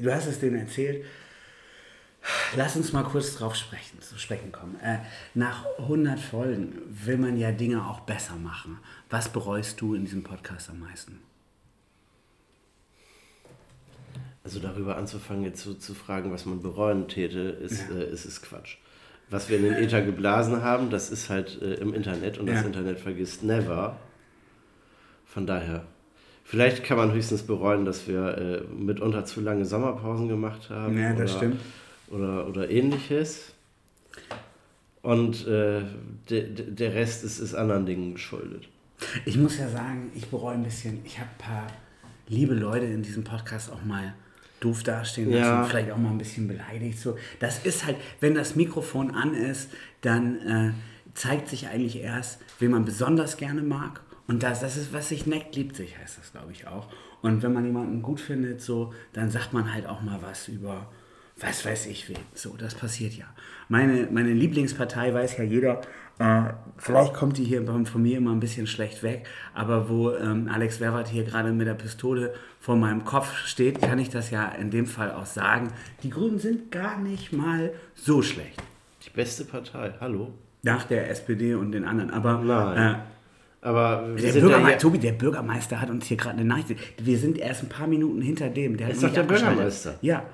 du 0.00 0.12
hast 0.14 0.26
es 0.26 0.40
denen 0.40 0.56
erzählt. 0.60 1.04
Lass 2.56 2.76
uns 2.76 2.92
mal 2.92 3.04
kurz 3.04 3.36
drauf 3.36 3.54
sprechen, 3.54 4.00
zu 4.00 4.18
sprechen 4.18 4.52
kommen. 4.52 4.76
Äh, 4.82 4.98
nach 5.34 5.64
100 5.78 6.18
Folgen 6.18 6.72
will 6.88 7.18
man 7.18 7.36
ja 7.36 7.52
Dinge 7.52 7.86
auch 7.86 8.00
besser 8.00 8.34
machen. 8.36 8.78
Was 9.10 9.28
bereust 9.28 9.80
du 9.80 9.94
in 9.94 10.04
diesem 10.04 10.22
Podcast 10.22 10.70
am 10.70 10.80
meisten? 10.80 11.20
Also 14.44 14.60
darüber 14.60 14.96
anzufangen, 14.96 15.42
jetzt 15.44 15.62
so 15.62 15.74
zu 15.74 15.92
fragen, 15.94 16.30
was 16.32 16.46
man 16.46 16.62
bereuen 16.62 17.08
täte, 17.08 17.40
ist, 17.40 17.90
äh, 17.90 18.08
ist, 18.10 18.24
ist 18.24 18.42
Quatsch. 18.42 18.76
Was 19.28 19.48
wir 19.48 19.56
in 19.58 19.64
den 19.64 19.74
Äther 19.74 20.02
geblasen 20.02 20.62
haben, 20.62 20.88
das 20.88 21.10
ist 21.10 21.30
halt 21.30 21.60
äh, 21.60 21.74
im 21.74 21.92
Internet 21.94 22.38
und 22.38 22.46
das 22.46 22.60
Ja. 22.60 22.66
Internet 22.66 23.00
vergisst 23.00 23.42
never. 23.42 23.96
Von 25.24 25.48
daher, 25.48 25.84
vielleicht 26.44 26.84
kann 26.84 26.96
man 26.96 27.12
höchstens 27.12 27.42
bereuen, 27.42 27.84
dass 27.84 28.06
wir 28.06 28.38
äh, 28.38 28.60
mitunter 28.72 29.24
zu 29.24 29.40
lange 29.40 29.64
Sommerpausen 29.64 30.28
gemacht 30.28 30.70
haben. 30.70 30.96
Ja, 30.96 31.12
das 31.12 31.34
stimmt. 31.34 31.60
Oder, 32.10 32.46
oder 32.48 32.70
ähnliches. 32.70 33.52
Und 35.02 35.46
äh, 35.46 35.82
der, 36.30 36.42
der 36.42 36.94
Rest 36.94 37.24
ist, 37.24 37.38
ist 37.38 37.54
anderen 37.54 37.86
Dingen 37.86 38.14
geschuldet. 38.14 38.68
Ich 39.24 39.36
muss 39.36 39.58
ja 39.58 39.68
sagen, 39.68 40.10
ich 40.14 40.26
bereue 40.28 40.54
ein 40.54 40.62
bisschen. 40.62 41.00
Ich 41.04 41.18
habe 41.18 41.28
ein 41.30 41.38
paar 41.38 41.66
liebe 42.28 42.54
Leute 42.54 42.86
in 42.86 43.02
diesem 43.02 43.22
Podcast 43.24 43.70
auch 43.70 43.84
mal 43.84 44.14
doof 44.60 44.82
dastehen 44.82 45.30
lassen, 45.30 45.42
Ja. 45.42 45.64
vielleicht 45.64 45.90
auch 45.92 45.98
mal 45.98 46.10
ein 46.10 46.18
bisschen 46.18 46.48
beleidigt. 46.48 46.98
So, 46.98 47.16
das 47.38 47.64
ist 47.64 47.84
halt, 47.84 47.96
wenn 48.20 48.34
das 48.34 48.56
Mikrofon 48.56 49.14
an 49.14 49.34
ist, 49.34 49.70
dann 50.00 50.40
äh, 50.40 50.72
zeigt 51.14 51.48
sich 51.48 51.68
eigentlich 51.68 51.96
erst, 52.00 52.40
wen 52.58 52.70
man 52.70 52.84
besonders 52.84 53.36
gerne 53.36 53.62
mag. 53.62 54.00
Und 54.28 54.42
das, 54.42 54.60
das 54.60 54.76
ist, 54.76 54.92
was 54.92 55.10
sich 55.10 55.26
neckt, 55.26 55.54
liebt 55.54 55.76
sich, 55.76 55.96
heißt 55.98 56.18
das, 56.18 56.32
glaube 56.32 56.50
ich, 56.52 56.66
auch. 56.66 56.88
Und 57.22 57.42
wenn 57.42 57.52
man 57.52 57.64
jemanden 57.64 58.02
gut 58.02 58.18
findet, 58.18 58.60
so, 58.60 58.92
dann 59.12 59.30
sagt 59.30 59.52
man 59.52 59.72
halt 59.72 59.86
auch 59.86 60.00
mal 60.02 60.20
was 60.22 60.48
über 60.48 60.90
was 61.38 61.64
weiß 61.64 61.86
ich 61.86 62.08
wen. 62.08 62.16
So, 62.34 62.56
das 62.56 62.74
passiert 62.74 63.12
ja. 63.14 63.26
Meine, 63.68 64.08
meine 64.10 64.32
Lieblingspartei 64.32 65.12
weiß 65.12 65.36
ja 65.38 65.44
jeder. 65.44 65.80
Äh, 66.18 66.44
vielleicht 66.78 67.12
kommt 67.12 67.36
die 67.36 67.44
hier 67.44 67.62
von, 67.66 68.02
mir 68.02 68.16
immer 68.16 68.30
ein 68.32 68.40
bisschen 68.40 68.66
schlecht 68.66 69.02
weg, 69.02 69.26
aber 69.54 69.90
wo 69.90 70.12
ähm, 70.14 70.48
Alex 70.50 70.80
Werwart 70.80 71.08
hier 71.08 71.24
gerade 71.24 71.52
mit 71.52 71.66
der 71.66 71.74
Pistole 71.74 72.32
vor 72.58 72.76
meinem 72.76 73.04
Kopf 73.04 73.36
steht, 73.44 73.82
kann 73.82 73.98
ich 73.98 74.08
das 74.08 74.30
ja 74.30 74.48
in 74.48 74.70
dem 74.70 74.86
Fall 74.86 75.12
auch 75.12 75.26
sagen. 75.26 75.68
Die 76.02 76.08
Grünen 76.08 76.38
sind 76.38 76.70
gar 76.72 76.98
nicht 76.98 77.34
mal 77.34 77.72
so 77.94 78.22
schlecht. 78.22 78.62
Die 79.04 79.10
beste 79.10 79.44
Partei, 79.44 79.92
hallo? 80.00 80.32
Nach 80.62 80.84
der 80.84 81.10
SPD 81.10 81.54
und 81.54 81.72
den 81.72 81.84
anderen. 81.84 82.10
Aber 82.10 82.38
Nein. 82.42 82.94
äh, 82.94 82.98
Aber 83.60 84.16
wir 84.16 84.32
der 84.32 84.40
Bürgermeister, 84.40 84.70
ja 84.70 84.78
Tobi, 84.78 84.98
der 84.98 85.12
Bürgermeister 85.12 85.80
hat 85.82 85.90
uns 85.90 86.06
hier 86.06 86.16
gerade 86.16 86.38
eine 86.38 86.46
Nachricht. 86.46 86.76
Wir 86.98 87.18
sind 87.18 87.36
erst 87.36 87.62
ein 87.62 87.68
paar 87.68 87.86
Minuten 87.86 88.22
hinter 88.22 88.48
dem. 88.48 88.78
Der 88.78 88.86
hat 88.86 88.94
Ist 88.94 89.02
doch 89.02 89.12
der. 89.12 89.22
Bürgermeister. 89.24 89.98
Ja. 90.00 90.24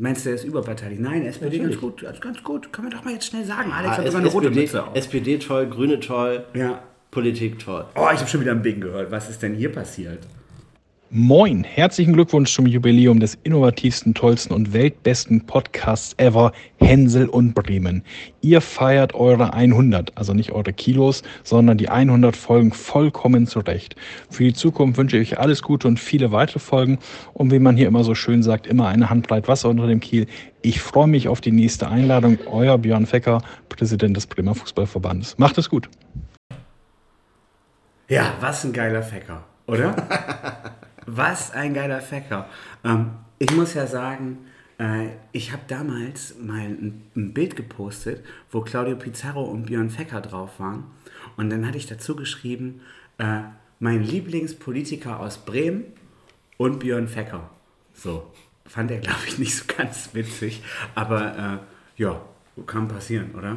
Meinst 0.00 0.24
du, 0.24 0.28
der 0.28 0.36
ist 0.36 0.44
überparteilich? 0.44 1.00
Nein, 1.00 1.24
SPD 1.26 1.58
ganz 1.58 1.74
Natürlich. 1.74 1.80
gut, 1.80 2.02
ganz, 2.02 2.20
ganz 2.20 2.42
gut. 2.44 2.72
Können 2.72 2.88
wir 2.90 2.96
doch 2.96 3.04
mal 3.04 3.14
jetzt 3.14 3.26
schnell 3.26 3.44
sagen. 3.44 3.72
Alex 3.72 3.94
Ah, 3.94 3.98
hat 3.98 4.06
sogar 4.06 4.20
eine 4.20 4.28
rote 4.30 4.46
SPD, 4.46 4.60
Mütze 4.62 4.84
auf. 4.86 4.94
SPD 4.96 5.38
toll, 5.38 5.66
Grüne 5.66 5.98
toll, 6.00 6.44
Ja. 6.54 6.82
Politik 7.10 7.58
toll. 7.58 7.84
Oh, 7.96 8.06
ich 8.12 8.20
habe 8.20 8.28
schon 8.28 8.40
wieder 8.40 8.52
ein 8.52 8.62
Bing 8.62 8.80
gehört. 8.80 9.10
Was 9.10 9.28
ist 9.28 9.42
denn 9.42 9.54
hier 9.54 9.72
passiert? 9.72 10.20
Moin, 11.10 11.64
herzlichen 11.64 12.12
Glückwunsch 12.12 12.52
zum 12.52 12.66
Jubiläum 12.66 13.18
des 13.18 13.38
innovativsten, 13.42 14.12
tollsten 14.12 14.52
und 14.52 14.74
weltbesten 14.74 15.40
Podcasts 15.40 16.12
ever, 16.18 16.52
Hänsel 16.76 17.30
und 17.30 17.54
Bremen. 17.54 18.04
Ihr 18.42 18.60
feiert 18.60 19.14
eure 19.14 19.54
100, 19.54 20.12
also 20.18 20.34
nicht 20.34 20.52
eure 20.52 20.74
Kilos, 20.74 21.22
sondern 21.44 21.78
die 21.78 21.88
100 21.88 22.36
Folgen 22.36 22.72
vollkommen 22.72 23.46
zurecht. 23.46 23.96
Für 24.28 24.44
die 24.44 24.52
Zukunft 24.52 24.98
wünsche 24.98 25.16
ich 25.16 25.32
euch 25.32 25.38
alles 25.38 25.62
Gute 25.62 25.88
und 25.88 25.98
viele 25.98 26.30
weitere 26.30 26.58
Folgen 26.58 26.98
und 27.32 27.50
wie 27.52 27.58
man 27.58 27.78
hier 27.78 27.88
immer 27.88 28.04
so 28.04 28.14
schön 28.14 28.42
sagt, 28.42 28.66
immer 28.66 28.88
eine 28.88 29.08
Handbreit 29.08 29.48
Wasser 29.48 29.70
unter 29.70 29.86
dem 29.86 30.00
Kiel. 30.00 30.26
Ich 30.60 30.82
freue 30.82 31.06
mich 31.06 31.26
auf 31.26 31.40
die 31.40 31.52
nächste 31.52 31.88
Einladung. 31.88 32.36
Euer 32.50 32.76
Björn 32.76 33.06
Fecker, 33.06 33.40
Präsident 33.70 34.14
des 34.14 34.26
Bremer 34.26 34.54
Fußballverbandes. 34.54 35.38
Macht 35.38 35.56
es 35.56 35.70
gut. 35.70 35.88
Ja, 38.10 38.34
was 38.40 38.62
ein 38.64 38.74
geiler 38.74 39.02
Fecker, 39.02 39.46
oder? 39.66 39.96
was 41.08 41.52
ein 41.52 41.74
geiler 41.74 42.00
Fecker. 42.00 42.48
Ähm, 42.84 43.10
ich 43.38 43.54
muss 43.54 43.74
ja 43.74 43.86
sagen, 43.86 44.38
äh, 44.78 45.08
ich 45.32 45.52
habe 45.52 45.62
damals 45.66 46.38
mal 46.38 46.60
ein, 46.60 47.02
ein 47.16 47.32
Bild 47.32 47.56
gepostet, 47.56 48.24
wo 48.50 48.60
Claudio 48.60 48.96
Pizarro 48.96 49.44
und 49.44 49.66
Björn 49.66 49.90
Fecker 49.90 50.20
drauf 50.20 50.60
waren. 50.60 50.84
Und 51.36 51.50
dann 51.50 51.66
hatte 51.66 51.78
ich 51.78 51.86
dazu 51.86 52.14
geschrieben, 52.14 52.80
äh, 53.18 53.40
mein 53.80 54.02
Lieblingspolitiker 54.02 55.20
aus 55.20 55.38
Bremen 55.38 55.84
und 56.56 56.80
Björn 56.80 57.08
Fecker. 57.08 57.48
So, 57.94 58.30
fand 58.66 58.90
er, 58.90 58.98
glaube 58.98 59.20
ich, 59.26 59.38
nicht 59.38 59.56
so 59.56 59.64
ganz 59.76 60.10
witzig. 60.12 60.62
Aber 60.94 61.60
äh, 61.96 62.02
ja, 62.02 62.20
kann 62.66 62.88
passieren, 62.88 63.34
oder? 63.36 63.56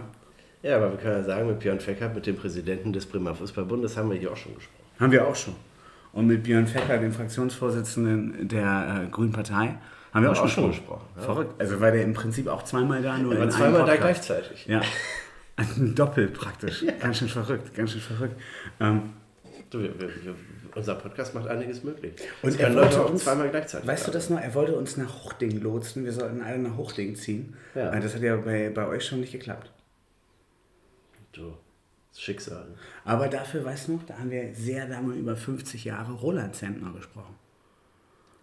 Ja, 0.63 0.77
aber 0.77 0.91
wir 0.91 0.97
können 0.97 1.17
ja 1.17 1.23
sagen, 1.23 1.47
mit 1.47 1.59
Björn 1.59 1.79
Feckert, 1.79 2.13
mit 2.13 2.25
dem 2.27 2.37
Präsidenten 2.37 2.93
des 2.93 3.05
Bremer 3.07 3.33
Fußballbundes, 3.33 3.97
haben 3.97 4.11
wir 4.11 4.17
hier 4.17 4.31
auch 4.31 4.37
schon 4.37 4.53
gesprochen. 4.53 4.85
Haben 4.99 5.11
wir 5.11 5.27
auch 5.27 5.35
schon. 5.35 5.55
Und 6.13 6.27
mit 6.27 6.43
Björn 6.43 6.67
Fecker, 6.67 6.97
dem 6.97 7.11
Fraktionsvorsitzenden 7.13 8.47
der 8.47 9.03
äh, 9.05 9.09
Grünen 9.09 9.31
Partei, 9.31 9.75
haben 10.13 10.23
wir 10.23 10.31
auch, 10.31 10.41
auch 10.43 10.47
schon 10.49 10.67
gesprochen. 10.69 11.05
ja. 11.15 11.21
Verrückt. 11.23 11.59
Also 11.61 11.79
war 11.79 11.91
der 11.91 12.03
im 12.03 12.13
Prinzip 12.13 12.47
auch 12.47 12.63
zweimal 12.63 13.01
da, 13.01 13.17
nur 13.17 13.35
war 13.37 13.43
in 13.43 13.51
zweimal 13.51 13.81
einem 13.81 13.87
da 13.87 13.93
Podcast. 13.95 14.27
gleichzeitig. 14.27 14.65
Ja. 14.67 14.81
Ein 15.55 15.95
Doppel 15.95 16.27
praktisch. 16.27 16.83
Ganz 16.99 17.19
schön 17.19 17.27
verrückt, 17.29 17.73
ganz 17.75 17.91
schön 17.91 18.01
verrückt. 18.01 18.35
Ähm, 18.79 19.13
Du, 19.69 19.79
wir, 19.79 19.97
wir, 19.97 20.35
unser 20.75 20.95
Podcast 20.95 21.33
macht 21.33 21.47
einiges 21.47 21.81
möglich. 21.81 22.13
und 22.41 22.49
Es 22.49 22.55
er 22.57 22.75
wollte 22.75 23.03
uns, 23.03 23.23
zweimal 23.23 23.49
gleichzeitig. 23.49 23.87
weißt 23.87 24.05
du 24.07 24.11
da 24.11 24.17
das 24.17 24.29
noch? 24.29 24.41
Er 24.41 24.53
wollte 24.53 24.75
uns 24.75 24.97
nach 24.97 25.23
Huchting 25.23 25.61
lotsen. 25.61 26.03
Wir 26.03 26.11
sollten 26.11 26.41
alle 26.41 26.57
nach 26.57 26.75
Huchting 26.75 27.15
ziehen. 27.15 27.53
Ja. 27.73 27.89
Äh, 27.93 28.01
Das 28.01 28.13
hat 28.13 28.21
ja 28.21 28.35
bei, 28.35 28.69
bei 28.69 28.85
euch 28.85 29.05
schon 29.05 29.21
nicht 29.21 29.31
geklappt. 29.31 29.71
Du, 31.31 31.41
das 31.43 31.70
Schicksal. 32.17 32.67
Aber 33.05 33.27
dafür, 33.27 33.63
weißt 33.63 33.87
du 33.87 33.93
noch, 33.93 34.03
da 34.03 34.17
haben 34.17 34.31
wir 34.31 34.53
sehr 34.53 34.87
lange 34.87 35.13
über 35.15 35.35
50 35.35 35.85
Jahre 35.85 36.11
Roland 36.13 36.55
Zentner 36.55 36.91
gesprochen. 36.91 37.35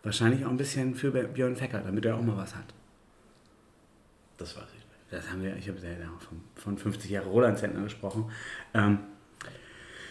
Wahrscheinlich 0.02 0.44
auch 0.44 0.50
ein 0.50 0.56
bisschen 0.56 0.94
für 0.94 1.10
Björn 1.10 1.56
Fecker, 1.56 1.80
damit 1.80 2.04
er 2.04 2.16
auch 2.16 2.22
mal 2.22 2.36
was 2.36 2.54
hat. 2.54 2.72
Das 4.38 4.56
weiß 4.56 4.64
ich 4.68 4.74
nicht. 4.74 4.86
Das 5.10 5.30
haben 5.30 5.42
wir, 5.42 5.56
ich 5.56 5.68
habe 5.68 5.78
ja 5.80 5.94
von, 6.18 6.40
von 6.54 6.78
50 6.78 7.10
Jahre 7.10 7.28
Roland 7.28 7.58
Zentner 7.58 7.82
gesprochen. 7.82 8.30
Ähm, 8.74 9.00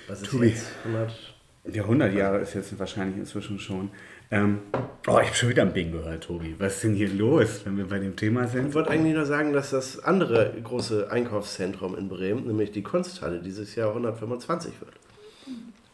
Was 0.08 0.22
ist 0.22 0.30
Tobi. 0.32 0.48
jetzt? 0.48 0.72
100? 0.84 1.36
ja, 1.72 1.84
100 1.84 2.14
Jahre 2.14 2.40
ist 2.40 2.54
jetzt 2.54 2.78
wahrscheinlich 2.78 3.18
inzwischen 3.18 3.60
schon. 3.60 3.90
Ähm, 4.30 4.60
oh, 5.08 5.20
ich 5.22 5.28
habe 5.28 5.36
schon 5.36 5.50
wieder 5.50 5.62
ein 5.62 5.72
Bing 5.74 5.92
gehört, 5.94 6.26
Tobi. 6.26 6.56
Was 6.60 6.76
ist 6.76 6.84
denn 6.84 6.96
hier 6.96 7.10
los, 7.10 7.62
wenn 7.66 7.78
wir 7.78 7.88
bei 7.88 8.00
dem 8.00 8.16
Thema 8.16 8.44
Ich 8.44 8.52
sind? 8.52 8.74
wollte 8.74 8.90
eigentlich 8.90 9.14
nur 9.16 9.26
sagen, 9.26 9.54
dass 9.54 9.70
das 9.70 10.04
andere 10.04 10.54
große 10.64 11.10
Einkaufszentrum 11.10 11.98
in 11.98 12.10
Bremen, 12.10 12.46
nämlich 12.46 12.72
die 12.72 12.84
Kunsthalle, 12.84 13.40
dieses 13.40 13.76
Jahr 13.76 13.90
125 13.90 14.74
wird. 14.82 14.94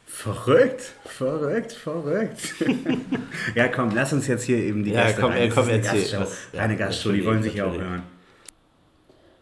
Verrückt, 0.08 0.94
verrückt, 1.06 1.72
verrückt. 1.74 2.56
ja, 3.56 3.68
komm, 3.68 3.92
lass 3.96 4.14
uns 4.14 4.28
jetzt 4.28 4.44
hier 4.44 4.58
eben 4.58 4.84
die 4.84 4.92
Ja, 4.92 5.04
Gäste 5.06 5.22
komm, 5.22 5.32
rein. 5.32 5.50
Das 5.50 5.56
komm, 5.56 5.70
erzähl, 5.70 6.00
Gastshow. 6.02 6.20
was- 6.22 6.48
ja, 6.54 6.68
Gastshow, 6.68 7.12
die 7.12 7.26
wollen 7.26 7.44
sich 7.44 7.56
ja 7.56 7.66
auch 7.66 7.78
hören. 7.78 8.04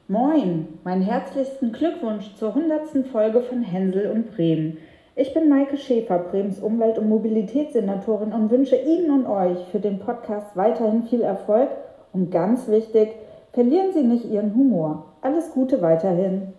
Moin, 0.08 0.68
meinen 0.84 1.02
herzlichsten 1.04 1.72
Glückwunsch 1.72 2.26
zur 2.38 2.50
100. 2.56 3.08
Folge 3.12 3.42
von 3.42 3.64
Hänsel 3.64 4.08
und 4.12 4.36
Bremen. 4.36 4.78
Ich 5.22 5.36
bin 5.36 5.50
Maike 5.50 5.78
Schäfer, 5.78 6.18
Bremens 6.18 6.58
Umwelt- 6.62 6.98
und 6.98 7.08
Mobilitätssenatorin 7.08 8.34
und 8.34 8.50
wünsche 8.50 8.76
Ihnen 8.76 9.12
und 9.12 9.28
euch 9.28 9.60
für 9.72 9.80
den 9.80 10.00
Podcast 10.00 10.56
weiterhin 10.58 11.04
viel 11.04 11.22
Erfolg 11.22 11.70
und 12.12 12.32
ganz 12.32 12.68
wichtig, 12.68 13.10
verlieren 13.54 13.94
Sie 13.94 14.02
nicht 14.02 14.26
Ihren 14.26 14.56
Humor. 14.56 15.14
Alles 15.22 15.52
Gute 15.52 15.80
weiterhin. 15.84 16.54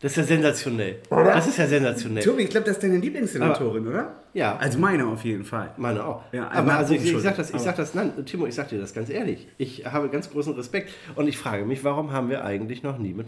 Das 0.00 0.12
ist 0.12 0.18
ja 0.18 0.22
sensationell. 0.22 0.98
Das 1.10 1.48
ist 1.48 1.58
ja 1.58 1.66
sensationell. 1.66 2.22
Tobi, 2.22 2.44
ich 2.44 2.50
glaube, 2.50 2.66
das 2.66 2.76
ist 2.76 2.84
deine 2.84 2.98
Lieblingssenatorin, 2.98 3.88
oder? 3.88 4.12
Ja. 4.32 4.56
Also 4.58 4.78
meine 4.78 5.04
auf 5.08 5.24
jeden 5.24 5.42
Fall. 5.42 5.70
Meine 5.78 6.06
auch. 6.06 6.22
Ja, 6.30 6.48
aber 6.52 6.68
nach 6.68 6.78
also 6.78 6.94
ich, 6.94 7.00
ich 7.00 7.06
Hochschule. 7.06 7.22
sag 7.24 7.36
das, 7.38 7.48
ich 7.48 7.54
Aber- 7.56 7.64
sag 7.64 7.74
das, 7.76 7.92
nein, 7.92 8.12
Timo, 8.24 8.46
ich 8.46 8.54
sag 8.54 8.68
dir 8.68 8.78
das 8.78 8.94
ganz 8.94 9.10
ehrlich. 9.10 9.48
Ich 9.58 9.84
habe 9.84 10.08
ganz 10.10 10.30
großen 10.30 10.54
Respekt 10.54 10.90
und 11.16 11.26
ich 11.26 11.36
frage 11.36 11.64
mich, 11.64 11.82
warum 11.82 12.12
haben 12.12 12.30
wir 12.30 12.44
eigentlich 12.44 12.84
noch 12.84 12.98
nie 12.98 13.14
mit 13.14 13.26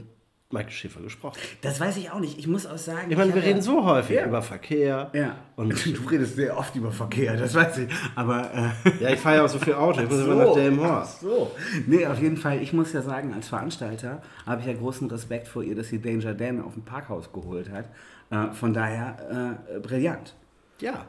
Maike 0.52 0.70
Schäfer 0.70 1.00
gesprochen? 1.00 1.38
Das 1.62 1.80
weiß 1.80 1.96
ich 1.96 2.10
auch 2.10 2.20
nicht. 2.20 2.38
Ich 2.38 2.46
muss 2.46 2.66
auch 2.66 2.76
sagen. 2.78 3.10
Ich 3.10 3.16
meine, 3.16 3.30
ich 3.30 3.34
wir 3.34 3.42
reden 3.42 3.62
so 3.62 3.84
häufig 3.84 4.16
Ja. 4.16 4.26
über 4.26 4.42
Verkehr. 4.42 5.10
Ja. 5.14 5.36
Und 5.56 5.70
du 5.86 6.08
redest 6.08 6.36
sehr 6.36 6.56
oft 6.56 6.74
über 6.76 6.92
Verkehr, 6.92 7.36
das 7.36 7.54
weiß 7.54 7.78
ich. 7.78 7.88
Aber. 8.14 8.50
Äh, 8.84 9.02
ja, 9.02 9.10
ich 9.10 9.18
fahre 9.20 9.36
ja 9.36 9.44
auch 9.44 9.48
so 9.48 9.58
viel 9.58 9.74
Auto. 9.74 10.00
Ich 10.02 10.08
muss 10.10 10.20
immer 10.20 10.34
nach 10.34 10.54
Delmenhorst. 10.54 11.20
So. 11.20 11.50
Nee, 11.86 12.06
auf 12.06 12.20
jeden 12.20 12.36
Fall, 12.36 12.62
ich 12.62 12.72
muss 12.72 12.92
ja 12.92 13.02
sagen, 13.02 13.32
als 13.34 13.48
Veranstalter 13.48 14.22
habe 14.46 14.60
ich 14.60 14.66
ja 14.66 14.74
großen 14.74 15.08
Respekt 15.10 15.48
vor 15.48 15.62
ihr, 15.62 15.74
dass 15.74 15.88
sie 15.88 16.00
Danger 16.00 16.34
Dan 16.34 16.60
auf 16.62 16.74
dem 16.74 16.82
Parkhaus 16.84 17.32
geholt 17.32 17.70
hat. 17.70 17.86
Äh, 18.30 18.52
von 18.54 18.72
daher 18.74 19.58
äh, 19.74 19.78
brillant. 19.80 20.34
Ja. 20.80 21.06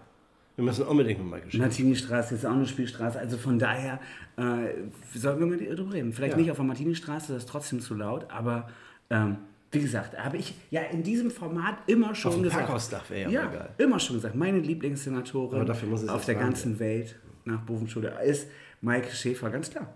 Wir 0.56 0.64
müssen 0.66 0.86
unbedingt 0.86 1.20
mit 1.20 1.30
Maike 1.30 1.50
Schäfer. 1.50 1.64
Martini-Straße 1.64 2.36
ist 2.36 2.46
auch 2.46 2.52
eine 2.52 2.68
Spielstraße, 2.68 3.18
also 3.18 3.38
von 3.40 3.58
daher 3.58 4.00
äh, 4.38 5.18
sollten 5.18 5.40
wir 5.40 5.48
mit 5.48 5.62
ihr 5.62 5.76
drüber 5.76 5.94
reden. 5.94 6.14
Vielleicht 6.14 6.34
Ja. 6.34 6.40
nicht 6.40 6.52
auf 6.52 6.58
der 6.58 6.66
Martini-Straße, 6.66 7.34
das 7.34 7.44
ist 7.44 7.50
trotzdem 7.50 7.80
zu 7.82 7.96
laut, 7.96 8.28
aber 8.30 8.68
ähm, 9.14 9.38
wie 9.72 9.80
gesagt, 9.80 10.18
habe 10.18 10.38
ich 10.38 10.54
ja 10.70 10.82
in 10.84 11.04
diesem 11.04 11.32
Format 11.32 11.78
immer 11.88 12.14
schon 12.14 12.34
Auf 12.34 12.42
gesagt. 12.42 12.66
Parkhausdach 12.66 13.10
wäre 13.10 13.32
ja 13.32 13.42
ja, 13.42 13.50
geil. 13.50 13.70
immer 13.78 14.00
schon 14.00 14.18
gesagt. 14.18 14.36
Meine 14.36 14.60
Lieblingssenatorin 14.60 15.70
auf 16.10 16.26
der 16.26 16.36
ganzen 16.36 16.80
Welt 16.80 17.16
nach 17.46 17.62
Bovenschude 17.62 18.14
ist 18.26 18.48
Maike 18.82 19.12
Schäfer, 19.12 19.50
ganz 19.50 19.70
klar. 19.70 19.92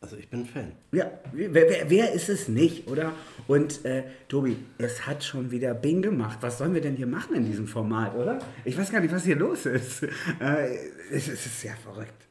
Also 0.00 0.16
ich 0.16 0.28
bin 0.28 0.40
ein 0.40 0.46
Fan. 0.46 0.72
Ja, 0.92 1.10
wer, 1.32 1.52
wer, 1.52 1.90
wer 1.90 2.12
ist 2.12 2.28
es 2.28 2.46
nicht, 2.46 2.86
oder? 2.86 3.12
Und 3.48 3.84
äh, 3.84 4.04
Tobi, 4.28 4.56
es 4.78 5.06
hat 5.08 5.24
schon 5.24 5.50
wieder 5.50 5.74
Bing 5.74 6.02
gemacht. 6.02 6.38
Was 6.40 6.58
sollen 6.58 6.72
wir 6.72 6.80
denn 6.80 6.94
hier 6.94 7.08
machen 7.08 7.34
in 7.34 7.44
diesem 7.44 7.66
Format, 7.66 8.14
oder? 8.14 8.38
Ich 8.64 8.78
weiß 8.78 8.92
gar 8.92 9.00
nicht, 9.00 9.12
was 9.12 9.24
hier 9.24 9.34
los 9.34 9.66
ist. 9.66 10.04
Äh, 10.04 10.76
es, 11.10 11.26
es 11.26 11.46
ist 11.46 11.60
sehr 11.60 11.76
verrückt. 11.76 12.27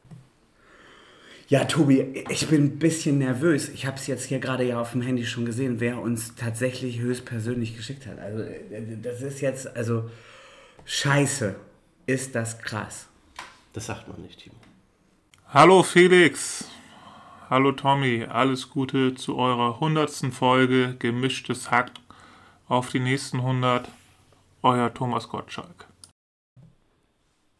Ja, 1.50 1.64
Tobi, 1.64 2.26
ich 2.28 2.46
bin 2.48 2.64
ein 2.64 2.78
bisschen 2.78 3.16
nervös. 3.16 3.70
Ich 3.70 3.86
habe 3.86 3.96
es 3.96 4.06
jetzt 4.06 4.26
hier 4.26 4.38
gerade 4.38 4.64
ja 4.64 4.78
auf 4.78 4.92
dem 4.92 5.00
Handy 5.00 5.24
schon 5.24 5.46
gesehen, 5.46 5.80
wer 5.80 5.98
uns 5.98 6.34
tatsächlich 6.34 6.98
höchstpersönlich 6.98 7.74
geschickt 7.74 8.06
hat. 8.06 8.18
Also, 8.18 8.42
äh, 8.42 8.98
das 9.02 9.22
ist 9.22 9.40
jetzt, 9.40 9.74
also, 9.74 10.10
scheiße, 10.84 11.56
ist 12.04 12.34
das 12.34 12.58
krass. 12.58 13.08
Das 13.72 13.86
sagt 13.86 14.08
man 14.08 14.20
nicht, 14.20 14.40
Timo. 14.40 14.56
Hallo 15.46 15.82
Felix, 15.82 16.68
hallo 17.48 17.72
Tommy, 17.72 18.26
alles 18.28 18.68
Gute 18.68 19.14
zu 19.14 19.38
eurer 19.38 19.80
hundertsten 19.80 20.32
Folge 20.32 20.96
Gemischtes 20.98 21.70
Hack. 21.70 21.92
Auf 22.68 22.90
die 22.90 23.00
nächsten 23.00 23.38
100, 23.38 23.88
euer 24.60 24.92
Thomas 24.92 25.30
Gottschalk. 25.30 25.87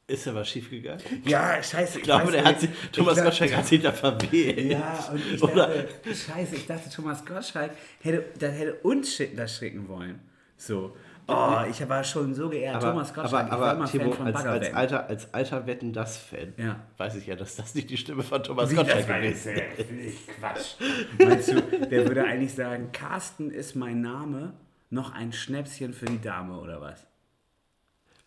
Ist 0.08 0.24
ja 0.24 0.34
was 0.34 0.48
schiefgegangen? 0.48 1.02
Ja, 1.26 1.62
scheiße. 1.62 1.98
Ich 1.98 2.04
glaube, 2.04 2.32
der 2.32 2.42
hat 2.42 2.58
sich, 2.60 2.70
Thomas 2.92 3.14
glaub- 3.14 3.26
Gottschalk 3.26 3.54
hat 3.56 3.66
sich 3.66 3.82
da 3.82 3.92
verwählt. 3.92 4.72
Ja, 4.72 5.06
und 5.12 5.20
ich 5.34 5.42
Oder? 5.42 5.68
dachte, 5.68 6.14
scheiße, 6.14 6.56
ich 6.56 6.66
dachte, 6.66 6.88
Thomas 6.90 7.24
Gottschalk 7.26 7.72
hätte, 8.00 8.24
das 8.38 8.52
hätte 8.52 8.74
uns 8.82 9.20
das 9.36 9.56
schicken 9.58 9.86
wollen. 9.86 10.18
So. 10.56 10.96
Oh, 11.30 11.58
ich 11.70 11.86
war 11.86 12.02
schon 12.04 12.32
so 12.34 12.48
geehrt. 12.48 12.76
Aber, 12.76 12.88
Thomas 12.92 13.12
Gottschalk, 13.12 13.34
aber, 13.34 13.44
ich 13.44 13.50
war 13.60 13.68
aber 13.68 13.76
immer 13.80 13.90
Timo, 13.90 14.12
Fan 14.12 14.32
von 14.34 14.46
als, 14.46 14.46
als, 14.46 14.74
alter, 14.74 15.06
als 15.08 15.34
alter 15.34 15.66
Wetten 15.66 15.92
das 15.92 16.16
Fan 16.16 16.54
Ja. 16.56 16.80
weiß 16.96 17.16
ich 17.16 17.26
ja, 17.26 17.36
dass 17.36 17.56
das 17.56 17.74
nicht 17.74 17.90
die 17.90 17.98
Stimme 17.98 18.22
von 18.22 18.42
Thomas 18.42 18.70
Wie, 18.70 18.76
Gottschalk 18.76 19.06
gewesen 19.06 19.52
ist. 19.56 19.78
äh, 19.78 20.12
Quatsch. 20.40 20.76
Meinst 21.18 21.48
du, 21.52 21.60
der 21.60 22.08
würde 22.08 22.24
eigentlich 22.24 22.54
sagen, 22.54 22.92
Carsten 22.92 23.50
ist 23.50 23.76
mein 23.76 24.00
Name, 24.00 24.54
noch 24.88 25.12
ein 25.14 25.34
Schnäpschen 25.34 25.92
für 25.92 26.06
die 26.06 26.18
Dame 26.18 26.58
oder 26.58 26.80
was? 26.80 27.06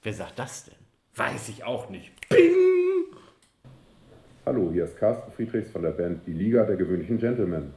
Wer 0.03 0.13
sagt 0.13 0.37
das 0.37 0.65
denn? 0.65 0.75
Weiß 1.15 1.49
ich 1.49 1.65
auch 1.65 1.89
nicht. 1.89 2.13
Hallo, 4.45 4.69
hier 4.71 4.85
ist 4.85 4.97
Carsten 4.97 5.31
Friedrichs 5.33 5.69
von 5.69 5.81
der 5.81 5.91
Band 5.91 6.25
Die 6.25 6.31
Liga 6.31 6.63
der 6.63 6.77
gewöhnlichen 6.77 7.17
Gentlemen. 7.17 7.73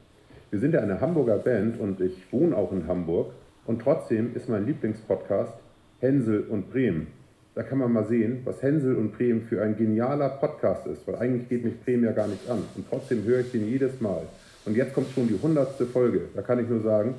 Wir 0.51 0.61
sind 0.61 0.73
ja 0.73 0.81
eine 0.81 1.01
Hamburger 1.01 1.39
Band 1.39 1.81
und 1.81 2.01
ich 2.01 2.33
wohne 2.33 2.57
auch 2.57 2.71
in 2.71 2.87
Hamburg 2.87 3.33
und 3.67 3.83
trotzdem 3.83 4.37
ist 4.37 4.49
mein 4.49 4.67
Lieblingspodcast 4.67 5.53
Hänsel 5.99 6.45
und 6.45 6.71
Bremen. 6.71 7.09
Da 7.57 7.65
kann 7.65 7.79
man 7.79 7.93
mal 7.93 8.07
sehen, 8.07 8.43
was 8.45 8.63
Hänsel 8.63 8.95
und 8.95 9.17
Bremen 9.17 9.43
für 9.43 9.63
ein 9.63 9.77
genialer 9.77 10.29
Podcast 10.29 10.87
ist, 10.87 11.07
weil 11.09 11.17
eigentlich 11.17 11.49
geht 11.49 11.65
mich 11.65 11.81
Bremen 11.81 12.05
ja 12.05 12.13
gar 12.13 12.29
nichts 12.29 12.49
an 12.49 12.63
und 12.77 12.89
trotzdem 12.89 13.25
höre 13.25 13.41
ich 13.41 13.51
den 13.51 13.69
jedes 13.69 14.01
Mal. 14.01 14.23
Und 14.65 14.77
jetzt 14.77 14.95
kommt 14.95 15.11
schon 15.11 15.27
die 15.27 15.39
hundertste 15.43 15.87
Folge. 15.87 16.29
Da 16.37 16.43
kann 16.43 16.61
ich 16.61 16.69
nur 16.69 16.83
sagen, 16.83 17.17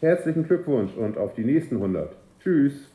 herzlichen 0.00 0.46
Glückwunsch 0.46 0.94
und 0.96 1.18
auf 1.18 1.34
die 1.34 1.44
nächsten 1.44 1.76
100. 1.76 2.16
Tschüss. 2.42 2.89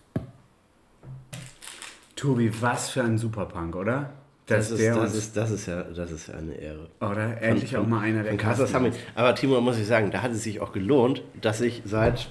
Tobi, 2.25 2.51
was 2.59 2.89
für 2.89 3.03
ein 3.03 3.19
Superpunk, 3.19 3.75
oder? 3.75 4.09
Das 4.47 4.71
ist, 4.71 4.83
das, 4.83 5.13
ist, 5.13 5.37
das, 5.37 5.51
ist 5.51 5.67
ja, 5.67 5.83
das 5.83 6.11
ist 6.11 6.27
ja 6.27 6.33
eine 6.35 6.53
Ehre. 6.53 6.87
oder? 6.99 7.39
Endlich 7.39 7.77
auch 7.77 7.85
mal 7.85 8.01
einer, 8.01 8.23
der 8.23 8.37
Von 8.67 8.85
ist. 8.85 8.97
Aber 9.13 9.35
Timo, 9.35 9.61
muss 9.61 9.77
ich 9.77 9.85
sagen, 9.85 10.09
da 10.09 10.23
hat 10.23 10.31
es 10.31 10.43
sich 10.43 10.59
auch 10.59 10.71
gelohnt, 10.71 11.21
dass 11.41 11.61
ich 11.61 11.83
seit 11.85 12.27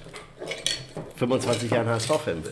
25 1.15 1.71
Jahren 1.71 1.87
HSV-Fan 1.87 2.41
bin. 2.41 2.51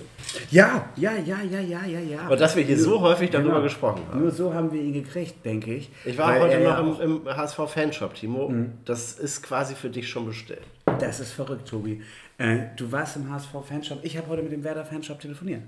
Ja, 0.52 0.90
ja, 0.96 1.12
ja, 1.14 1.42
ja, 1.42 1.60
ja, 1.60 1.86
ja, 1.86 2.00
ja. 2.00 2.28
Und 2.30 2.40
dass 2.40 2.56
wir 2.56 2.64
hier 2.64 2.80
so 2.80 3.02
häufig 3.02 3.30
darüber 3.30 3.52
Genau. 3.52 3.64
gesprochen 3.64 4.02
haben. 4.10 4.22
Nur 4.22 4.32
so 4.32 4.54
haben 4.54 4.72
wir 4.72 4.82
ihn 4.82 4.94
gekriegt, 4.94 5.44
denke 5.46 5.76
ich. 5.76 5.92
Ich 6.06 6.18
war 6.18 6.40
heute 6.40 6.60
noch 6.60 6.78
ja 6.78 7.04
im, 7.04 7.22
im 7.26 7.36
HSV-Fanshop, 7.36 8.14
Timo. 8.14 8.54
Das 8.86 9.14
ist 9.14 9.44
quasi 9.44 9.76
für 9.76 9.90
dich 9.90 10.08
schon 10.08 10.26
bestellt. 10.26 10.64
Das 11.00 11.20
ist 11.20 11.34
verrückt, 11.34 11.68
Tobi. 11.68 12.02
Äh, 12.38 12.68
du 12.78 12.90
warst 12.92 13.18
im 13.18 13.30
HSV-Fanshop. 13.30 14.00
Ich 14.04 14.18
habe 14.18 14.28
heute 14.28 14.44
mit 14.44 14.54
dem 14.54 14.64
Werder-Fanshop 14.64 15.20
telefoniert. 15.20 15.62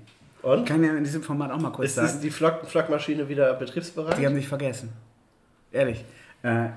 Und? 0.45 0.65
Kann 0.67 0.83
ja 0.83 0.95
in 0.95 1.03
diesem 1.03 1.23
Format 1.23 1.51
auch 1.51 1.57
mal 1.59 1.71
kurz 1.71 1.87
Ist, 1.89 1.95
sagen. 1.95 2.07
ist 2.07 2.19
die 2.21 2.29
Flock 2.29 2.65
Flockmaschine 2.67 3.27
wieder 3.27 3.53
betriebsbereit? 3.55 4.17
Die 4.19 4.25
haben 4.25 4.35
dich 4.35 4.47
vergessen. 4.47 4.93
Ehrlich. 5.71 6.05
Äh, 6.43 6.67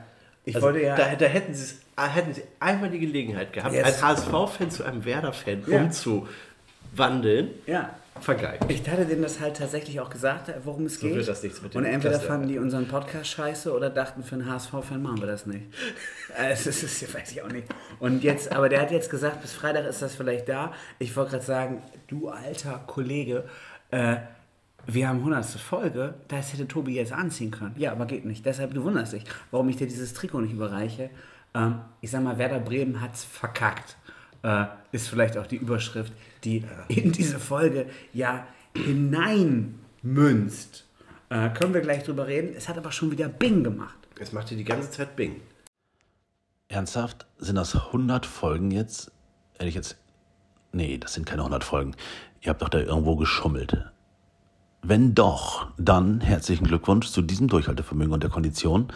ich 0.47 0.55
Also, 0.55 0.67
wollte 0.69 0.81
ja. 0.83 0.97
da, 0.97 1.15
da 1.15 1.27
hätten, 1.27 1.53
sie, 1.53 1.63
es- 1.65 1.79
ah, 1.95 2.07
hätten 2.09 2.33
sie 2.33 2.43
einmal 2.61 2.89
die 2.89 2.99
Gelegenheit 2.99 3.53
gehabt, 3.53 3.75
Yes. 3.75 3.85
als 3.85 4.03
HSV-Fan 4.03 4.71
zu 4.71 4.85
einem 4.85 5.05
Werder-Fan 5.05 5.65
Ja. 5.67 5.79
umzuwandeln. 5.83 7.51
ja. 7.67 7.91
Vergeigt. 8.21 8.65
Ich 8.71 8.89
hatte 8.89 9.05
denen 9.07 9.23
das 9.23 9.41
halt 9.41 9.57
tatsächlich 9.57 10.01
auch 10.01 10.11
gesagt, 10.11 10.53
worum 10.65 10.87
es 10.87 11.01
So 11.01 11.07
geht. 11.07 11.17
wird 11.17 11.29
das 11.29 11.43
nichts 11.43 11.63
mit 11.63 11.75
dem 11.75 11.79
Und 11.79 11.85
entweder 11.85 12.15
Cluster. 12.15 12.29
fanden 12.33 12.49
die 12.49 12.59
unseren 12.59 12.89
Podcast 12.89 13.27
scheiße 13.29 13.73
oder 13.75 13.91
dachten, 13.91 14.23
für 14.23 14.35
einen 14.37 14.51
HSV-Fan 14.51 15.03
machen 15.03 15.21
wir 15.21 15.27
das 15.27 15.47
nicht. 15.47 15.67
Äh, 16.39 16.53
Es 16.53 16.67
ist, 16.67 16.83
ist, 16.83 17.15
weiß 17.15 17.33
ich 17.33 17.43
auch 17.43 17.49
nicht. 17.51 17.67
Und 18.01 18.23
jetzt, 18.23 18.53
aber 18.53 18.69
der 18.69 18.81
hat 18.83 18.91
jetzt 18.91 19.11
gesagt, 19.11 19.41
bis 19.43 19.53
Freitag 19.53 19.87
ist 19.87 20.03
das 20.03 20.15
vielleicht 20.15 20.49
da. 20.49 20.73
Ich 20.99 21.17
wollte 21.17 21.33
gerade 21.33 21.45
sagen, 21.45 21.83
du 22.07 22.29
alter 22.29 22.83
Kollege, 22.87 23.45
äh, 23.91 24.17
wir 24.87 25.09
haben 25.09 25.19
100. 25.19 25.45
Folge, 25.45 26.15
das 26.29 26.53
hätte 26.53 26.67
Tobi 26.67 26.95
jetzt 26.95 27.13
anziehen 27.13 27.51
können. 27.51 27.75
Ja, 27.77 27.93
aber 27.93 28.07
geht 28.07 28.25
nicht. 28.25 28.45
Deshalb, 28.47 28.73
du 28.75 28.85
wunderst 28.85 29.13
dich, 29.13 29.25
warum 29.51 29.69
ich 29.69 29.77
dir 29.77 29.87
dieses 29.87 30.15
Trikot 30.15 30.41
nicht 30.41 30.53
überreiche. 30.55 31.11
Ähm, 31.55 31.81
ich 32.01 32.11
sag 32.11 32.23
mal, 32.23 32.39
Werder 32.39 32.61
Bremen 32.61 33.01
hat's 33.03 33.23
verkackt. 33.25 33.97
Äh, 34.43 34.65
ist 34.93 35.09
vielleicht 35.09 35.37
auch 35.37 35.47
die 35.47 35.57
Überschrift, 35.57 36.13
die 36.45 36.65
in 36.89 37.13
diese 37.13 37.39
Folge 37.39 37.87
ja 38.13 38.47
hineinmünzt. 38.77 40.85
Äh, 41.31 41.51
können 41.51 41.75
wir 41.75 41.81
gleich 41.81 42.05
drüber 42.05 42.27
reden. 42.27 42.55
Es 42.57 42.69
hat 42.69 42.79
aber 42.79 42.93
schon 42.93 43.11
wieder 43.11 43.29
Bing 43.29 43.65
gemacht. 43.65 43.97
Es 44.19 44.33
macht 44.33 44.51
dir 44.51 44.57
die 44.57 44.65
ganze 44.65 44.91
Zeit 44.91 45.17
Bing. 45.17 45.41
Ernsthaft? 46.69 47.27
Sind 47.39 47.57
das 47.57 47.75
100 47.75 48.27
Folgen 48.27 48.71
jetzt? 48.71 49.11
Ehrlich 49.59 49.75
jetzt? 49.75 49.97
Nee, 50.73 50.99
das 50.99 51.15
sind 51.15 51.27
keine 51.27 51.43
100 51.43 51.65
Folgen. 51.65 51.95
Ihr 52.41 52.51
habt 52.51 52.63
doch 52.63 52.69
da 52.69 52.79
irgendwo 52.79 53.17
geschummelt. 53.17 53.85
Wenn 54.83 55.15
doch, 55.15 55.69
dann 55.77 56.21
herzlichen 56.21 56.67
Glückwunsch 56.67 57.11
zu 57.11 57.23
diesem 57.23 57.49
Durchhaltevermögen 57.49 58.13
und 58.13 58.23
der 58.23 58.31
Kondition. 58.31 58.93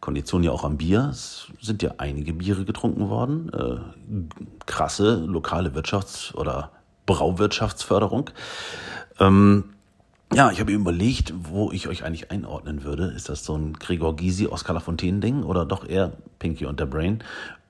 Kondition 0.00 0.42
ja 0.42 0.50
auch 0.50 0.64
am 0.64 0.76
Bier. 0.76 1.08
Es 1.10 1.48
sind 1.60 1.82
ja 1.82 1.94
einige 1.98 2.32
Biere 2.32 2.64
getrunken 2.64 3.08
worden. 3.08 3.50
Äh, 3.52 4.64
krasse 4.66 5.16
lokale 5.16 5.70
Wirtschafts- 5.70 6.34
oder 6.34 6.70
Brauwirtschaftsförderung. 7.06 8.30
Ähm, 9.18 9.64
ja, 10.32 10.50
ich 10.52 10.60
habe 10.60 10.72
überlegt, 10.72 11.34
wo 11.36 11.72
ich 11.72 11.88
euch 11.88 12.04
eigentlich 12.04 12.30
einordnen 12.30 12.84
würde. 12.84 13.06
Ist 13.06 13.28
das 13.28 13.44
so 13.44 13.56
ein 13.56 13.72
Gregor 13.74 14.14
Gysi, 14.14 14.46
Oskar 14.46 14.74
Lafontaine-Ding 14.74 15.42
oder 15.42 15.66
doch 15.66 15.86
eher 15.86 16.12
Pinky 16.38 16.66
und 16.66 16.78
der 16.78 16.86
Brain? 16.86 17.24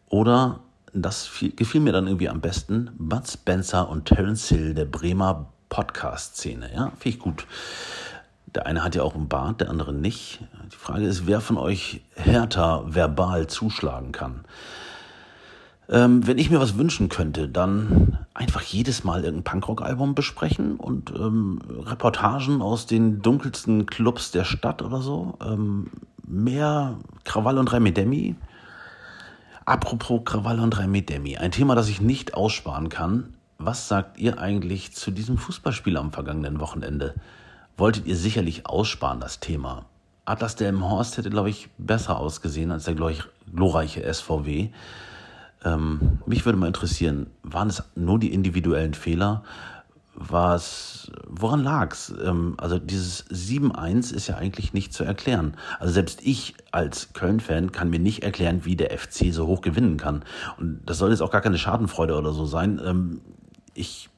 Oder, 0.09 0.61
das 0.93 1.27
fiel, 1.27 1.53
gefiel 1.53 1.81
mir 1.81 1.93
dann 1.93 2.07
irgendwie 2.07 2.29
am 2.29 2.41
besten, 2.41 2.91
Bud 2.99 3.27
Spencer 3.27 3.89
und 3.89 4.05
Terence 4.05 4.49
Hill 4.49 4.75
der 4.75 4.85
Bremer 4.85 5.47
Podcast-Szene. 5.71 6.71
Ja, 6.75 6.93
finde 6.99 7.09
ich 7.09 7.19
gut. 7.19 7.47
Der 8.55 8.67
eine 8.67 8.83
hat 8.83 8.95
ja 8.95 9.03
auch 9.03 9.15
einen 9.15 9.29
Bart, 9.29 9.61
der 9.61 9.71
andere 9.71 9.93
nicht. 9.93 10.41
Die 10.73 10.77
Frage 10.77 11.05
ist, 11.05 11.27
wer 11.27 11.41
von 11.41 11.57
euch 11.57 12.03
härter 12.15 12.85
verbal 12.87 13.47
zuschlagen 13.47 14.13
kann. 14.13 14.45
Ähm, 15.89 16.27
wenn 16.27 16.39
ich 16.39 16.51
mir 16.51 16.61
was 16.61 16.79
wünschen 16.79 17.09
könnte, 17.09 17.49
dann 17.49 18.19
einfach 18.33 18.63
jedes 18.63 19.03
Mal 19.03 19.25
irgendein 19.25 19.53
Punkrock-Album 19.53 20.15
besprechen 20.15 20.77
und 20.77 21.11
ähm, 21.11 21.61
Reportagen 21.69 22.63
aus 22.63 22.87
den 22.87 23.23
dunkelsten 23.23 23.87
Clubs 23.87 24.31
der 24.31 24.45
Stadt 24.45 24.83
oder 24.83 25.01
so. 25.01 25.35
Ähm, 25.45 25.91
mehr 26.27 26.97
Krawall 27.25 27.59
und 27.59 27.73
Remedemi. 27.73 28.37
Apropos 29.65 30.23
Krawall 30.25 30.61
und 30.61 30.79
Remedemi, 30.79 31.37
ein 31.37 31.53
Thema, 31.53 31.75
das 31.75 31.89
ich 31.89 32.01
nicht 32.01 32.35
aussparen 32.35 32.89
kann. 32.89 33.35
Was 33.59 33.89
sagt 33.89 34.19
ihr 34.19 34.39
eigentlich 34.39 34.93
zu 34.93 35.11
diesem 35.11 35.39
Fußballspiel 35.39 35.97
am 35.97 36.13
vergangenen 36.13 36.61
Wochenende? 36.61 37.15
Wolltet 37.81 38.07
ihr 38.07 38.17
sicherlich 38.17 38.67
aussparen, 38.67 39.21
das 39.21 39.41
Thema. 39.41 39.87
Atlas 40.27 40.55
Delmenhorst 40.55 41.17
hätte, 41.17 41.31
glaube 41.31 41.49
ich, 41.49 41.71
besser 41.79 42.19
ausgesehen 42.19 42.73
als 42.73 42.85
der 42.85 42.95
glorreich- 42.95 43.25
glorreiche 43.55 44.05
SVW. 44.05 44.69
Ähm, 45.65 46.19
mich 46.27 46.45
würde 46.45 46.59
mal 46.59 46.67
interessieren, 46.67 47.29
waren 47.43 47.71
es 47.71 47.83
nur 47.95 48.19
die 48.19 48.35
individuellen 48.35 48.93
Fehler? 48.93 49.45
Was, 50.15 51.11
woran 51.27 51.65
lag's? 51.65 52.13
Ähm, 52.23 52.55
also 52.59 52.79
dieses 52.79 53.25
7-1 53.31 54.13
ist 54.13 54.27
ja 54.27 54.37
eigentlich 54.37 54.75
nicht 54.75 54.93
zu 54.93 55.05
erklären. 55.05 55.57
Also 55.79 55.95
selbst 55.95 56.21
ich 56.23 56.57
als 56.73 57.15
Köln-Fan 57.15 57.73
kann 57.73 57.89
mir 57.89 57.99
nicht 57.99 58.23
erklären, 58.23 58.67
wie 58.67 58.77
der 58.77 58.91
FC 58.91 59.33
so 59.33 59.47
hoch 59.47 59.63
gewinnen 59.63 59.97
kann. 59.97 60.23
Und 60.59 60.83
das 60.85 60.99
soll 60.99 61.13
jetzt 61.13 61.23
auch 61.23 61.31
gar 61.31 61.41
keine 61.41 61.57
Schadenfreude 61.57 62.19
oder 62.19 62.35
so 62.35 62.45
sein. 62.45 62.79
Ähm, 62.85 63.23
ich 63.73 64.10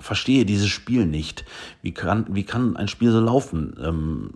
verstehe 0.00 0.44
dieses 0.44 0.68
Spiel 0.68 1.06
nicht. 1.06 1.44
Wie 1.82 1.92
kann, 1.92 2.26
wie 2.30 2.44
kann 2.44 2.76
ein 2.76 2.88
Spiel 2.88 3.10
so 3.12 3.20
laufen? 3.20 3.76
Ähm, 3.82 4.30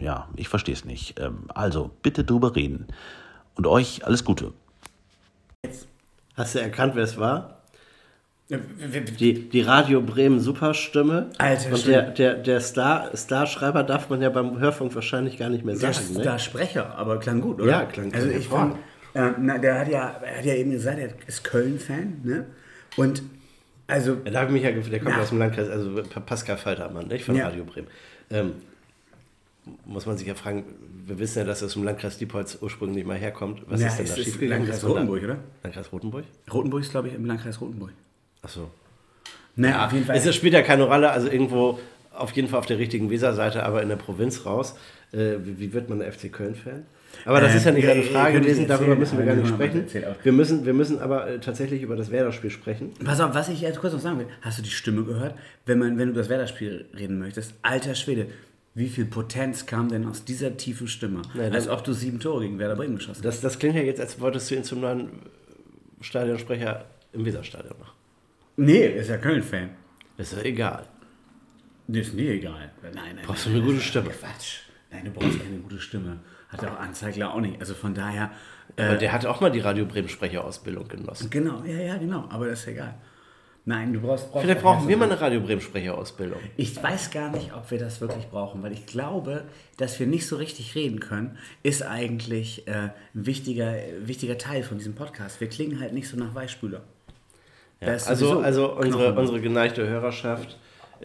ja, 0.00 0.28
ich 0.36 0.48
verstehe 0.48 0.74
es 0.74 0.84
nicht. 0.84 1.18
Ähm, 1.20 1.38
also, 1.48 1.90
bitte 2.02 2.24
drüber 2.24 2.54
reden. 2.56 2.86
Und 3.54 3.66
euch 3.66 4.04
alles 4.04 4.24
Gute. 4.24 4.52
Hast 6.34 6.54
du 6.54 6.58
erkannt, 6.60 6.94
wer 6.94 7.04
es 7.04 7.16
war? 7.18 7.62
Die, 8.48 9.48
die 9.48 9.60
Radio 9.62 10.00
Bremen 10.02 10.38
Superstimme. 10.38 11.30
Alter 11.38 11.72
Und 11.72 11.86
der, 11.86 12.02
der, 12.10 12.34
der 12.34 12.60
Star, 12.60 13.10
Starschreiber 13.16 13.82
darf 13.82 14.08
man 14.08 14.22
ja 14.22 14.30
beim 14.30 14.58
Hörfunk 14.60 14.94
wahrscheinlich 14.94 15.36
gar 15.36 15.48
nicht 15.48 15.64
mehr 15.64 15.74
Der, 15.74 15.92
sagen. 15.92 16.22
der 16.22 16.32
Ne? 16.34 16.38
Sprecher, 16.38 16.94
aber 16.96 17.18
klang 17.18 17.40
gut, 17.40 17.60
oder? 17.60 17.70
Ja, 17.70 17.84
klang- 17.86 18.12
Also 18.14 18.28
klang 18.28 18.40
ich 18.40 18.46
fand, 18.46 18.76
äh, 19.14 19.32
na, 19.40 19.58
der 19.58 19.80
hat 19.80 19.88
ja, 19.88 20.10
er 20.22 20.38
hat 20.38 20.44
ja 20.44 20.54
eben 20.54 20.70
gesagt, 20.70 20.98
er 20.98 21.08
ist 21.26 21.42
Köln-Fan, 21.42 22.20
ne? 22.22 22.46
Und 22.96 23.22
also 23.86 24.16
Ja, 24.24 24.30
da 24.30 24.38
habe 24.40 24.48
ich 24.48 24.52
mich 24.54 24.62
ja 24.62 24.70
gefragt, 24.70 24.92
der 24.92 25.00
kommt 25.00 25.14
Na. 25.16 25.22
aus 25.22 25.28
dem 25.30 25.38
Landkreis, 25.38 25.68
also 25.68 26.02
Pascal 26.24 26.56
Faltermann, 26.56 27.06
nicht? 27.08 27.24
Von 27.24 27.36
Ja. 27.36 27.48
Radio 27.48 27.64
Bremen. 27.64 27.88
Ähm, 28.30 28.52
muss 29.84 30.06
man 30.06 30.16
sich 30.16 30.26
ja 30.28 30.34
fragen, 30.34 30.64
wir 31.06 31.18
wissen 31.18 31.38
ja, 31.40 31.44
dass 31.44 31.62
er 31.62 31.66
aus 31.66 31.72
dem 31.74 31.84
Landkreis 31.84 32.18
Diepholz 32.18 32.58
ursprünglich 32.60 33.04
mal 33.04 33.16
herkommt. 33.16 33.62
Was 33.68 33.80
Ja, 33.80 33.88
ist 33.88 33.98
denn 33.98 34.06
da 34.06 34.14
schiefgegangen? 34.16 34.66
Landkreis 34.66 34.84
Rotenburg, 34.88 35.22
oder? 35.24 35.38
Landkreis 35.62 35.92
Rotenburg? 35.92 36.24
Rotenburg 36.52 36.80
ist, 36.82 36.90
glaube 36.90 37.08
ich, 37.08 37.14
im 37.14 37.24
Landkreis 37.26 37.60
Rotenburg. 37.60 37.92
Achso. 38.42 38.70
Naja, 39.56 39.86
auf 39.86 39.92
jeden 39.92 40.04
Fall. 40.04 40.16
Es 40.16 40.34
spielt 40.34 40.52
ja 40.54 40.62
keine 40.62 40.84
Rolle, 40.84 41.10
also 41.10 41.28
irgendwo 41.28 41.78
auf 42.12 42.30
jeden 42.32 42.48
Fall 42.48 42.58
auf 42.60 42.66
der 42.66 42.78
richtigen 42.78 43.10
Weserseite, 43.10 43.64
aber 43.64 43.82
in 43.82 43.88
der 43.88 43.96
Provinz 43.96 44.46
raus. 44.46 44.76
Äh, 45.12 45.36
wie, 45.44 45.58
wie 45.60 45.72
wird 45.72 45.88
man 45.88 46.00
FC 46.00 46.32
Köln-Fan? 46.32 46.84
Aber 47.24 47.40
das 47.40 47.52
Ähm, 47.52 47.56
ist 47.58 47.64
ja 47.64 47.72
nicht 47.72 47.84
ja, 47.84 47.90
eine 47.92 48.04
ja, 48.04 48.10
Frage 48.10 48.40
gewesen, 48.40 48.68
darüber 48.68 48.94
müssen 48.94 49.18
wir 49.18 49.24
gar 49.26 49.34
nicht 49.34 49.48
sprechen. 49.48 49.84
Wir 50.22 50.32
müssen, 50.32 50.64
wir 50.64 50.74
müssen 50.74 51.00
aber 51.00 51.28
äh, 51.28 51.38
tatsächlich 51.40 51.82
über 51.82 51.96
das 51.96 52.10
Werder-Spiel 52.10 52.50
sprechen. 52.50 52.92
Pass 53.04 53.20
auf, 53.20 53.34
was 53.34 53.48
ich 53.48 53.60
jetzt 53.62 53.80
kurz 53.80 53.92
noch 53.94 54.00
sagen 54.00 54.18
will. 54.20 54.26
Hast 54.42 54.58
du 54.58 54.62
die 54.62 54.70
Stimme 54.70 55.02
gehört? 55.04 55.34
Wenn, 55.64 55.78
man, 55.78 55.98
wenn 55.98 56.08
du 56.08 56.14
das 56.14 56.28
Werder-Spiel 56.28 56.86
reden 56.96 57.18
möchtest, 57.18 57.54
alter 57.62 57.94
Schwede, 57.94 58.26
wie 58.74 58.88
viel 58.88 59.06
Potenz 59.06 59.66
kam 59.66 59.88
denn 59.88 60.06
aus 60.06 60.24
dieser 60.24 60.56
tiefen 60.56 60.86
Stimme? 60.86 61.22
Ja, 61.34 61.44
Als 61.44 61.66
ob 61.68 61.82
du 61.82 61.92
sieben 61.94 62.20
Tore 62.20 62.42
gegen 62.44 62.58
Werder 62.58 62.76
Bremen 62.76 62.96
geschossen 62.96 63.16
hast. 63.16 63.24
Das, 63.24 63.40
das 63.40 63.58
klingt 63.58 63.74
ja 63.74 63.82
jetzt, 63.82 64.00
als 64.00 64.20
wolltest 64.20 64.50
du 64.50 64.54
ihn 64.54 64.64
zum 64.64 64.80
neuen 64.80 65.08
Stadionsprecher 66.00 66.84
im 67.12 67.24
Weserstadion 67.24 67.74
machen. 67.78 67.92
Nee, 68.56 68.86
ist 68.86 69.08
ja 69.08 69.16
Köln-Fan. 69.16 69.70
Ist 70.18 70.32
ja 70.34 70.42
egal. 70.42 70.84
Nee, 71.88 72.00
ist 72.00 72.14
mir 72.14 72.32
egal. 72.32 72.70
Nein, 72.82 72.92
nein. 72.94 73.16
Brauchst 73.26 73.46
du 73.46 73.50
nein, 73.50 73.58
eine 73.58 73.64
gute 73.64 73.76
das 73.76 73.84
ist 73.84 73.90
Stimme? 73.90 74.10
Quatsch. 74.10 74.58
Nein, 74.90 75.04
du 75.04 75.10
brauchst 75.10 75.38
keine 75.42 75.56
gute 75.58 75.78
Stimme. 75.80 76.18
Hat 76.48 76.64
auch 76.64 76.78
Anzeigler 76.78 77.34
auch 77.34 77.40
nicht. 77.40 77.60
Also 77.60 77.74
von 77.74 77.94
daher. 77.94 78.30
äh, 78.76 78.82
Aber 78.84 78.96
der 78.96 79.12
hat 79.12 79.26
auch 79.26 79.40
mal 79.40 79.50
die 79.50 79.60
Radio 79.60 79.84
Bremen 79.84 80.08
Sprecherausbildung 80.08 80.88
genossen. 80.88 81.30
Genau, 81.30 81.62
ja, 81.64 81.76
ja, 81.78 81.96
genau. 81.96 82.26
Aber 82.30 82.46
das 82.46 82.60
ist 82.60 82.68
egal. 82.68 82.94
Nein, 83.68 83.92
du 83.92 84.00
brauchst. 84.00 84.30
brauchst 84.30 84.44
Vielleicht 84.44 84.60
auch 84.60 84.76
brauchen 84.76 84.88
wir 84.88 84.96
mal 84.96 85.06
eine 85.10 85.20
Radio 85.20 85.40
Bremen 85.40 85.60
Sprecherausbildung. 85.60 86.38
Ich 86.56 86.80
weiß 86.80 87.10
gar 87.10 87.30
nicht, 87.30 87.52
ob 87.52 87.68
wir 87.72 87.78
das 87.78 88.00
wirklich 88.00 88.28
brauchen, 88.28 88.62
weil 88.62 88.72
ich 88.72 88.86
glaube, 88.86 89.42
dass 89.76 89.98
wir 89.98 90.06
nicht 90.06 90.28
so 90.28 90.36
richtig 90.36 90.76
reden 90.76 91.00
können, 91.00 91.36
ist 91.64 91.82
eigentlich 91.82 92.68
äh, 92.68 92.72
ein 92.72 92.92
wichtiger, 93.12 93.74
wichtiger 94.02 94.38
Teil 94.38 94.62
von 94.62 94.78
diesem 94.78 94.94
Podcast. 94.94 95.40
Wir 95.40 95.48
klingen 95.48 95.80
halt 95.80 95.92
nicht 95.94 96.08
so 96.08 96.16
nach 96.16 96.32
Weichspüler. 96.32 96.82
Ja, 97.80 97.88
also 97.88 98.40
also 98.40 98.72
unsere, 98.76 99.12
unsere 99.18 99.40
geneigte 99.40 99.86
Hörerschaft 99.86 100.58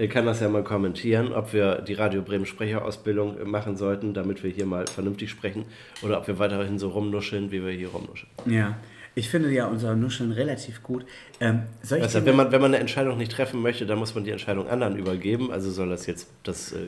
kann 0.10 0.26
das 0.26 0.40
ja 0.40 0.50
mal 0.50 0.64
kommentieren, 0.64 1.34
ob 1.34 1.54
wir 1.54 1.82
die 1.82 1.94
Radio 1.94 2.22
Bremen 2.22 2.46
Sprecherausbildung 2.46 3.50
machen 3.50 3.76
sollten, 3.78 4.14
damit 4.14 4.44
wir 4.44 4.50
hier 4.50 4.66
mal 4.66 4.88
vernünftig 4.88 5.30
sprechen, 5.30 5.66
oder 6.02 6.18
ob 6.18 6.28
wir 6.28 6.40
weiterhin 6.40 6.80
so 6.80 6.90
rumnuscheln, 6.90 7.52
wie 7.52 7.64
wir 7.64 7.72
hier 7.72 7.90
rumnuscheln. 7.90 8.32
Ja, 8.46 8.78
ich 9.14 9.30
finde 9.30 9.52
ja 9.52 9.68
unser 9.68 9.96
Nuscheln 9.96 10.32
relativ 10.32 10.84
gut. 10.84 11.06
Ähm, 11.42 11.64
dir 11.84 12.26
wenn, 12.26 12.36
man, 12.36 12.52
wenn 12.52 12.62
man 12.62 12.72
eine 12.72 12.80
Entscheidung 12.80 13.18
nicht 13.18 13.32
treffen 13.32 13.62
möchte, 13.62 13.86
dann 13.86 14.00
muss 14.00 14.16
man 14.16 14.24
die 14.24 14.32
Entscheidung 14.32 14.70
anderen 14.70 14.96
übergeben. 14.96 15.52
Also 15.52 15.70
soll 15.70 15.90
das 15.90 16.06
jetzt 16.06 16.30
das, 16.44 16.72
äh, 16.72 16.88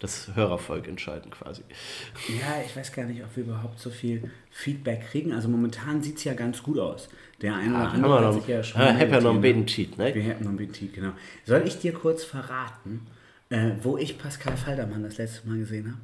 das 0.00 0.34
Hörervolk 0.34 0.88
entscheiden 0.88 1.30
quasi. 1.30 1.62
Ja, 2.28 2.60
ich 2.66 2.76
weiß 2.76 2.92
gar 2.92 3.04
nicht, 3.04 3.22
ob 3.22 3.36
wir 3.36 3.44
überhaupt 3.44 3.78
so 3.78 3.90
viel 3.90 4.28
Feedback 4.50 5.02
kriegen. 5.08 5.32
Also 5.32 5.48
momentan 5.48 6.02
sieht 6.02 6.18
es 6.18 6.24
ja 6.24 6.34
ganz 6.34 6.62
gut 6.64 6.80
aus. 6.80 7.08
Der 7.42 7.54
eine 7.56 7.74
oder 7.74 7.92
haben 7.92 7.94
andere 8.04 8.14
hat 8.14 8.22
noch- 8.22 8.32
sich 8.34 8.46
ja 8.46 8.62
schon 8.62 8.80
Ah, 8.80 8.94
hab 8.96 9.10
ja 9.10 9.20
noch 9.20 9.30
einen 9.32 9.40
Bedentit, 9.40 9.98
ne? 9.98 10.14
Wir 10.14 10.22
hätten 10.22 10.44
noch 10.44 10.50
einen 10.50 10.58
Bedentit, 10.58 10.94
genau. 10.94 11.12
Soll 11.44 11.62
ich 11.66 11.78
dir 11.78 11.92
kurz 11.92 12.22
verraten, 12.24 13.06
äh, 13.50 13.72
wo 13.82 13.98
ich 13.98 14.16
Pascal 14.18 14.56
Faldermann 14.56 15.02
das 15.02 15.18
letzte 15.18 15.48
Mal 15.48 15.58
gesehen 15.58 15.86
habe? 15.88 15.98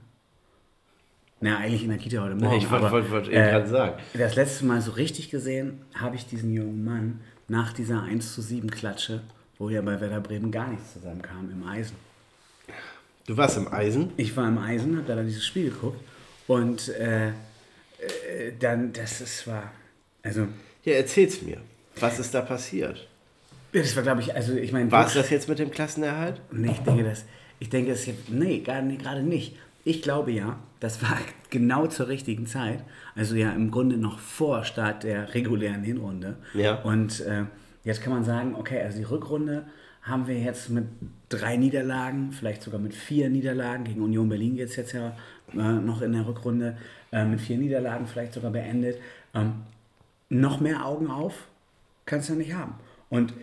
Na, 1.41 1.59
eigentlich 1.59 1.85
in 1.85 1.91
der 1.91 1.99
Kita 1.99 2.21
heute 2.23 2.35
Morgen. 2.35 2.57
ich 2.57 2.69
wollte- 2.69 2.87
aber, 2.87 2.91
wollte- 2.97 3.11
wollte 3.13 3.31
eben 3.31 3.41
gerade 3.51 3.69
sagen. 3.69 4.03
Das 4.15 4.35
letzte 4.35 4.65
Mal 4.67 4.81
so 4.83 4.91
richtig 4.93 5.31
gesehen 5.31 5.81
habe 5.95 6.17
ich 6.17 6.27
diesen 6.27 6.53
jungen 6.53 6.85
Mann 6.85 7.21
nach 7.47 7.73
dieser 7.73 8.03
1 8.03 8.35
zu 8.35 8.43
7 8.43 8.71
Klatsche, 8.71 9.21
wo 9.59 9.69
ja 9.71 9.81
bei 9.81 10.01
Werder 10.01 10.21
Bremen 10.21 10.51
gar 10.51 10.67
nichts 10.69 10.95
zusammenkam, 10.95 11.49
im 11.53 11.65
Eisen. 11.65 11.95
Du 13.29 13.37
warst 13.37 13.57
im 13.57 13.69
Eisen? 13.73 14.11
Ich 14.17 14.37
war 14.37 14.49
im 14.49 14.59
Eisen, 14.59 14.97
habe 14.97 15.07
da 15.07 15.23
dieses 15.23 15.47
Spiel 15.47 15.71
geguckt 15.71 16.01
und 16.49 16.89
äh, 16.89 17.29
äh, 17.29 17.33
dann, 18.59 18.93
das 18.93 19.21
ist, 19.21 19.47
war, 19.47 19.71
also, 20.25 20.49
Ja, 20.89 20.95
erzähl's 20.95 21.43
mir. 21.43 21.59
Was 22.01 22.19
ist 22.19 22.35
da 22.35 22.41
passiert? 22.41 23.07
das 23.73 23.95
war, 23.97 24.03
glaube 24.03 24.23
ich, 24.23 24.35
also 24.35 24.55
ich 24.55 24.73
meine, 24.73 24.91
War 24.91 25.07
es 25.07 25.13
das 25.13 25.29
jetzt 25.29 25.49
mit 25.49 25.59
dem 25.59 25.71
Klassenerhalt? 25.71 26.41
Nee, 26.51 26.71
ich 26.71 26.79
denke, 26.79 27.05
das, 27.05 27.25
ich 27.59 27.69
denke, 27.69 27.91
das 27.91 28.07
jetzt, 28.07 28.31
nee, 28.31 28.61
gar, 28.61 28.81
nee, 28.81 28.97
gerade 28.97 29.23
nicht. 29.23 29.57
Ich 29.85 30.01
glaube 30.01 30.31
ja, 30.33 30.59
das 30.81 31.03
war 31.03 31.19
genau 31.51 31.87
zur 31.87 32.09
richtigen 32.09 32.47
Zeit, 32.47 32.83
also 33.15 33.35
ja 33.35 33.53
im 33.53 33.71
Grunde 33.71 33.99
noch 33.99 34.19
vor 34.19 34.65
Start 34.65 35.05
der 35.05 35.35
regulären 35.35 35.83
Hinrunde. 35.83 36.37
Ja. 36.55 36.81
Und 36.83 37.21
äh, 37.21 37.45
jetzt 37.85 38.03
kann 38.03 38.13
man 38.15 38.25
sagen, 38.25 38.55
okay, 38.55 38.81
also 38.81 38.99
die 38.99 39.05
Rückrunde 39.05 39.67
haben 40.01 40.27
wir 40.27 40.39
jetzt 40.39 40.71
mit 40.71 40.87
drei 41.29 41.59
Niederlagen, 41.59 42.33
vielleicht 42.33 42.63
sogar 42.63 42.81
mit 42.81 42.95
vier 42.95 43.29
Niederlagen, 43.29 43.85
gegen 43.85 44.01
Union 44.01 44.31
Berlin 44.31 44.57
geht 44.57 44.71
es 44.71 44.77
jetzt 44.77 44.93
ja 44.93 45.15
äh, 45.53 45.57
noch 45.57 46.01
in 46.01 46.15
der 46.15 46.27
Rückrunde, 46.27 46.79
äh, 47.13 47.27
mit 47.27 47.43
vier 47.43 47.59
Niederlagen 47.59 48.07
vielleicht 48.07 48.33
sogar 48.33 48.51
beendet. 48.51 48.97
Ähm, 49.35 49.53
noch 50.29 50.61
mehr 50.61 50.85
Augen 50.85 51.11
auf 51.11 51.35
kannst 52.07 52.29
du 52.29 52.33
ja 52.35 52.39
nicht 52.39 52.55
haben. 52.55 52.75
Und 53.11 53.35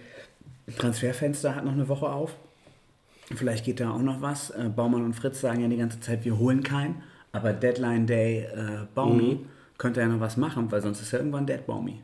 Transferfenster 0.78 1.56
hat 1.56 1.66
noch 1.66 1.74
eine 1.74 1.88
Woche 1.88 2.08
auf. 2.10 2.36
Vielleicht 3.36 3.66
geht 3.66 3.80
da 3.80 3.92
auch 3.92 4.02
noch 4.02 4.22
was. 4.22 4.50
Äh, 4.52 4.70
Baumann 4.76 5.04
und 5.04 5.14
Fritz 5.14 5.42
sagen 5.42 5.62
ja 5.62 5.68
die 5.68 5.78
ganze 5.78 6.00
Zeit, 6.00 6.26
wir 6.26 6.38
holen 6.38 6.64
keinen. 6.64 7.04
Aber 7.32 7.54
Deadline 7.54 8.08
Day 8.08 8.44
äh, 8.46 8.86
Baumi 8.94 9.36
Mhm. 9.36 9.50
könnte 9.78 10.00
ja 10.02 10.08
noch 10.08 10.20
was 10.20 10.38
machen, 10.38 10.72
weil 10.72 10.82
sonst 10.82 11.02
ist 11.02 11.12
ja 11.12 11.20
irgendwann 11.20 11.46
Dead 11.46 11.66
Baumi. 11.66 12.02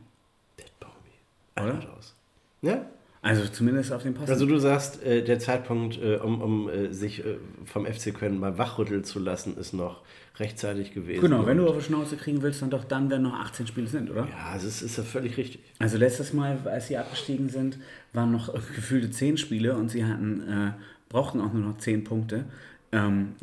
Oder? 1.60 1.78
Aus. 1.96 2.14
Ja. 2.62 2.84
Also 3.24 3.46
zumindest 3.46 3.92
auf 3.92 4.02
den 4.02 4.14
Posten. 4.14 4.32
Also 4.32 4.46
du 4.46 4.58
sagst, 4.58 5.00
äh, 5.04 5.22
der 5.22 5.38
Zeitpunkt, 5.38 5.96
äh, 6.02 6.16
um, 6.16 6.42
um 6.42 6.68
äh, 6.68 6.92
sich 6.92 7.24
äh, 7.24 7.36
vom 7.64 7.86
FC 7.86 8.12
Köln 8.12 8.40
mal 8.40 8.58
wachrütteln 8.58 9.04
zu 9.04 9.20
lassen, 9.20 9.56
ist 9.56 9.72
noch 9.72 10.00
rechtzeitig 10.40 10.92
gewesen. 10.92 11.20
genau, 11.20 11.46
wenn 11.46 11.58
du 11.58 11.68
auf 11.68 11.76
die 11.76 11.84
Schnauze 11.84 12.16
kriegen 12.16 12.42
willst, 12.42 12.62
dann 12.62 12.70
doch 12.70 12.82
dann, 12.82 13.10
wenn 13.10 13.22
noch 13.22 13.38
18 13.38 13.68
Spiele 13.68 13.86
sind, 13.86 14.10
oder? 14.10 14.22
Ja, 14.22 14.54
das 14.54 14.64
ist, 14.64 14.82
ist 14.82 14.96
ja 14.96 15.04
völlig 15.04 15.36
richtig. 15.36 15.60
Also 15.78 15.98
letztes 15.98 16.32
Mal, 16.32 16.58
als 16.64 16.88
sie 16.88 16.96
abgestiegen 16.96 17.48
sind, 17.48 17.78
waren 18.12 18.32
noch 18.32 18.52
gefühlte 18.74 19.12
10 19.12 19.38
Spiele 19.38 19.76
und 19.76 19.88
sie 19.88 20.04
hatten, 20.04 20.40
äh, 20.40 20.72
brauchten 21.08 21.40
auch 21.40 21.52
nur 21.52 21.62
noch 21.62 21.78
10 21.78 22.02
Punkte. 22.02 22.44
Ähm, 22.90 23.36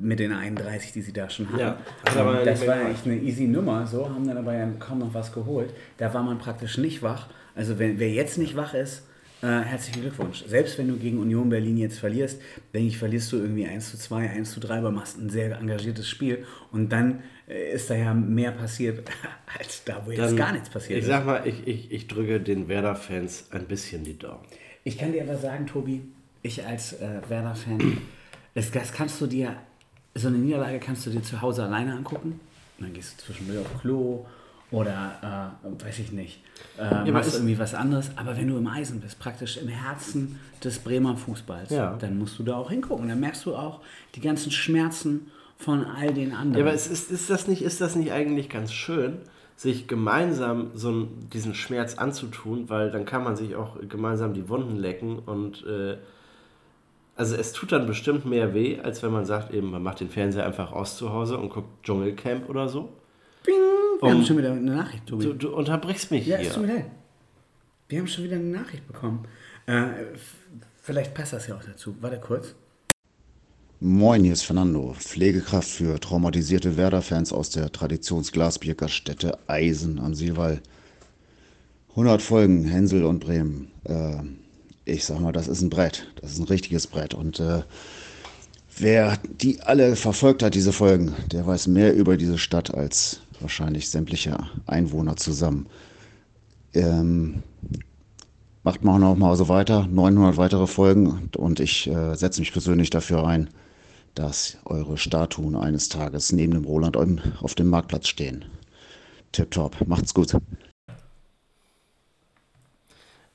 mit 0.00 0.18
den 0.18 0.32
31, 0.32 0.92
die 0.92 1.00
sie 1.00 1.14
da 1.14 1.30
schon 1.30 1.48
hatten. 1.48 1.60
Ja, 1.60 1.78
hat 2.04 2.16
aber 2.16 2.40
ähm, 2.40 2.44
das 2.44 2.66
war 2.66 2.74
eigentlich 2.74 3.06
eine 3.06 3.22
easy 3.22 3.46
Nummer, 3.46 3.86
so, 3.86 4.06
haben 4.06 4.26
dann 4.26 4.36
aber 4.36 4.54
ja 4.54 4.68
kaum 4.78 4.98
noch 4.98 5.14
was 5.14 5.32
geholt. 5.32 5.70
Da 5.96 6.12
war 6.12 6.22
man 6.22 6.38
praktisch 6.38 6.76
nicht 6.76 7.02
wach. 7.02 7.28
Also 7.54 7.78
wenn, 7.78 7.98
wer 7.98 8.10
jetzt 8.10 8.36
nicht 8.36 8.54
wach 8.54 8.74
ist, 8.74 9.04
äh, 9.44 9.60
herzlichen 9.64 10.00
Glückwunsch. 10.02 10.44
Selbst 10.46 10.78
wenn 10.78 10.88
du 10.88 10.96
gegen 10.96 11.18
Union 11.18 11.48
Berlin 11.48 11.76
jetzt 11.76 11.98
verlierst, 11.98 12.40
denke 12.72 12.88
ich, 12.88 12.98
verlierst 12.98 13.30
du 13.32 13.36
irgendwie 13.36 13.66
1 13.66 13.90
zu 13.90 13.98
2, 13.98 14.30
1 14.30 14.50
zu 14.50 14.60
3, 14.60 14.78
aber 14.78 14.90
machst 14.90 15.18
ein 15.18 15.28
sehr 15.30 15.56
engagiertes 15.58 16.08
Spiel 16.08 16.44
und 16.72 16.90
dann 16.90 17.22
äh, 17.48 17.74
ist 17.74 17.90
da 17.90 17.94
ja 17.94 18.14
mehr 18.14 18.52
passiert, 18.52 19.08
als 19.58 19.84
da, 19.84 20.02
wo 20.04 20.10
jetzt 20.10 20.20
Dann- 20.20 20.36
gar 20.36 20.52
nichts 20.52 20.70
passiert 20.70 20.98
Ich 20.98 21.04
ist. 21.04 21.08
sag 21.10 21.26
mal, 21.26 21.46
ich, 21.46 21.66
ich, 21.66 21.92
ich 21.92 22.06
drücke 22.06 22.40
den 22.40 22.68
Werder-Fans 22.68 23.48
ein 23.50 23.66
bisschen 23.66 24.02
die 24.04 24.18
Daumen. 24.18 24.44
Ich 24.82 24.96
kann 24.98 25.12
dir 25.12 25.22
aber 25.22 25.36
sagen, 25.36 25.66
Tobi, 25.66 26.02
ich 26.42 26.64
als 26.66 26.94
äh, 26.94 27.20
Werder-Fan, 27.28 27.98
das, 28.54 28.70
das 28.70 28.92
kannst 28.92 29.20
du 29.20 29.26
dir, 29.26 29.56
so 30.14 30.28
eine 30.28 30.38
Niederlage 30.38 30.78
kannst 30.78 31.04
du 31.06 31.10
dir 31.10 31.22
zu 31.22 31.40
Hause 31.42 31.64
alleine 31.64 31.92
angucken. 31.94 32.40
Und 32.78 32.86
dann 32.86 32.92
gehst 32.94 33.18
du 33.20 33.24
zwischendurch 33.26 33.60
auf 33.66 33.80
Klo 33.80 34.26
oder, 34.74 35.54
äh, 35.62 35.84
weiß 35.84 35.98
ich 36.00 36.12
nicht, 36.12 36.42
äh, 36.78 36.82
aber 36.82 37.12
machst 37.12 37.28
ist- 37.28 37.34
irgendwie 37.36 37.58
was 37.58 37.74
anderes. 37.74 38.10
Aber 38.16 38.36
wenn 38.36 38.48
du 38.48 38.56
im 38.56 38.66
Eisen 38.66 39.00
bist, 39.00 39.18
praktisch 39.18 39.56
im 39.56 39.68
Herzen 39.68 40.38
des 40.62 40.78
Bremer 40.80 41.16
Fußballs, 41.16 41.70
Ja. 41.70 41.96
dann 41.96 42.18
musst 42.18 42.38
du 42.38 42.42
da 42.42 42.56
auch 42.56 42.70
hingucken. 42.70 43.08
Dann 43.08 43.20
merkst 43.20 43.44
du 43.46 43.54
auch 43.54 43.80
die 44.14 44.20
ganzen 44.20 44.50
Schmerzen 44.50 45.30
von 45.56 45.84
all 45.84 46.12
den 46.12 46.30
Ja, 46.30 46.38
anderen. 46.38 46.66
aber 46.66 46.74
es 46.74 46.86
ist, 46.88 47.10
ist, 47.10 47.30
das 47.30 47.46
nicht, 47.48 47.62
ist 47.62 47.80
das 47.80 47.94
nicht 47.96 48.12
eigentlich 48.12 48.48
ganz 48.48 48.72
schön, 48.72 49.18
sich 49.56 49.86
gemeinsam 49.86 50.72
so 50.74 50.88
einen, 50.88 51.28
diesen 51.32 51.54
Schmerz 51.54 51.94
anzutun, 51.94 52.68
weil 52.68 52.90
dann 52.90 53.04
kann 53.04 53.22
man 53.22 53.36
sich 53.36 53.54
auch 53.54 53.76
gemeinsam 53.88 54.34
die 54.34 54.48
Wunden 54.48 54.74
lecken 54.76 55.20
und 55.20 55.64
äh, 55.64 55.96
also 57.16 57.36
es 57.36 57.52
tut 57.52 57.70
dann 57.70 57.86
bestimmt 57.86 58.24
mehr 58.26 58.52
weh, 58.54 58.80
als 58.80 59.04
wenn 59.04 59.12
man 59.12 59.24
sagt, 59.24 59.54
eben 59.54 59.70
man 59.70 59.80
macht 59.84 60.00
den 60.00 60.10
Fernseher 60.10 60.44
einfach 60.44 60.72
aus 60.72 60.96
zu 60.96 61.12
Hause 61.12 61.38
und 61.38 61.50
guckt 61.50 61.68
Dschungelcamp 61.84 62.48
oder 62.48 62.68
so. 62.68 62.88
Wir 63.46 64.10
haben 64.10 64.24
schon 64.24 64.38
wieder 64.38 64.52
eine 64.52 64.60
Nachricht, 64.60 65.06
Tobi. 65.06 65.24
Du, 65.24 65.32
du 65.34 65.54
unterbrichst 65.54 66.10
mich 66.10 66.26
Ja, 66.26 66.38
hier. 66.38 66.56
mir 66.58 66.66
leid. 66.66 66.86
Wir 67.88 67.98
haben 68.00 68.06
schon 68.06 68.24
wieder 68.24 68.36
eine 68.36 68.44
Nachricht 68.44 68.86
bekommen. 68.86 69.26
Äh, 69.66 69.84
vielleicht 70.80 71.14
passt 71.14 71.32
das 71.32 71.46
ja 71.46 71.56
auch 71.56 71.64
dazu. 71.64 71.94
Warte 72.00 72.18
kurz. 72.18 72.54
Moin, 73.80 74.24
hier 74.24 74.32
ist 74.32 74.42
Fernando, 74.42 74.94
Pflegekraft 74.98 75.68
für 75.68 76.00
traumatisierte 76.00 76.76
Werder-Fans 76.76 77.32
aus 77.32 77.50
der 77.50 77.70
Traditionsglasbiergaststätte 77.70 79.38
Eisen 79.46 79.98
am 79.98 80.14
Seewall. 80.14 80.62
100 81.90 82.22
Folgen, 82.22 82.64
Hänsel 82.64 83.04
und 83.04 83.20
Bremen. 83.20 83.70
Äh, 83.84 84.22
ich 84.86 85.04
sag 85.04 85.20
mal, 85.20 85.32
das 85.32 85.48
ist 85.48 85.60
ein 85.60 85.70
Brett. 85.70 86.10
Das 86.20 86.32
ist 86.32 86.38
ein 86.38 86.44
richtiges 86.46 86.86
Brett. 86.86 87.14
Und 87.14 87.40
äh, 87.40 87.62
wer 88.78 89.18
die 89.26 89.60
alle 89.60 89.96
verfolgt 89.96 90.42
hat, 90.42 90.54
diese 90.54 90.72
Folgen, 90.72 91.14
der 91.30 91.46
weiß 91.46 91.66
mehr 91.66 91.94
über 91.94 92.16
diese 92.16 92.38
Stadt 92.38 92.72
als 92.74 93.20
wahrscheinlich 93.40 93.88
sämtliche 93.88 94.38
Einwohner 94.66 95.16
zusammen. 95.16 95.66
Ähm, 96.72 97.42
macht 98.62 98.82
mal 98.82 98.98
noch 98.98 99.16
mal 99.16 99.36
so 99.36 99.48
weiter, 99.48 99.86
900 99.86 100.36
weitere 100.36 100.66
Folgen 100.66 101.30
und, 101.36 101.60
ich 101.60 101.86
äh, 101.86 102.14
setze 102.14 102.40
mich 102.40 102.52
persönlich 102.52 102.90
dafür 102.90 103.26
ein, 103.26 103.50
dass 104.14 104.58
eure 104.64 104.96
Statuen 104.96 105.56
eines 105.56 105.88
Tages 105.88 106.32
neben 106.32 106.54
dem 106.54 106.64
Roland 106.64 106.96
auf 106.96 107.54
dem 107.54 107.68
Marktplatz 107.68 108.08
stehen. 108.08 108.44
Tipptopp, 109.32 109.86
macht's 109.86 110.14
gut. 110.14 110.36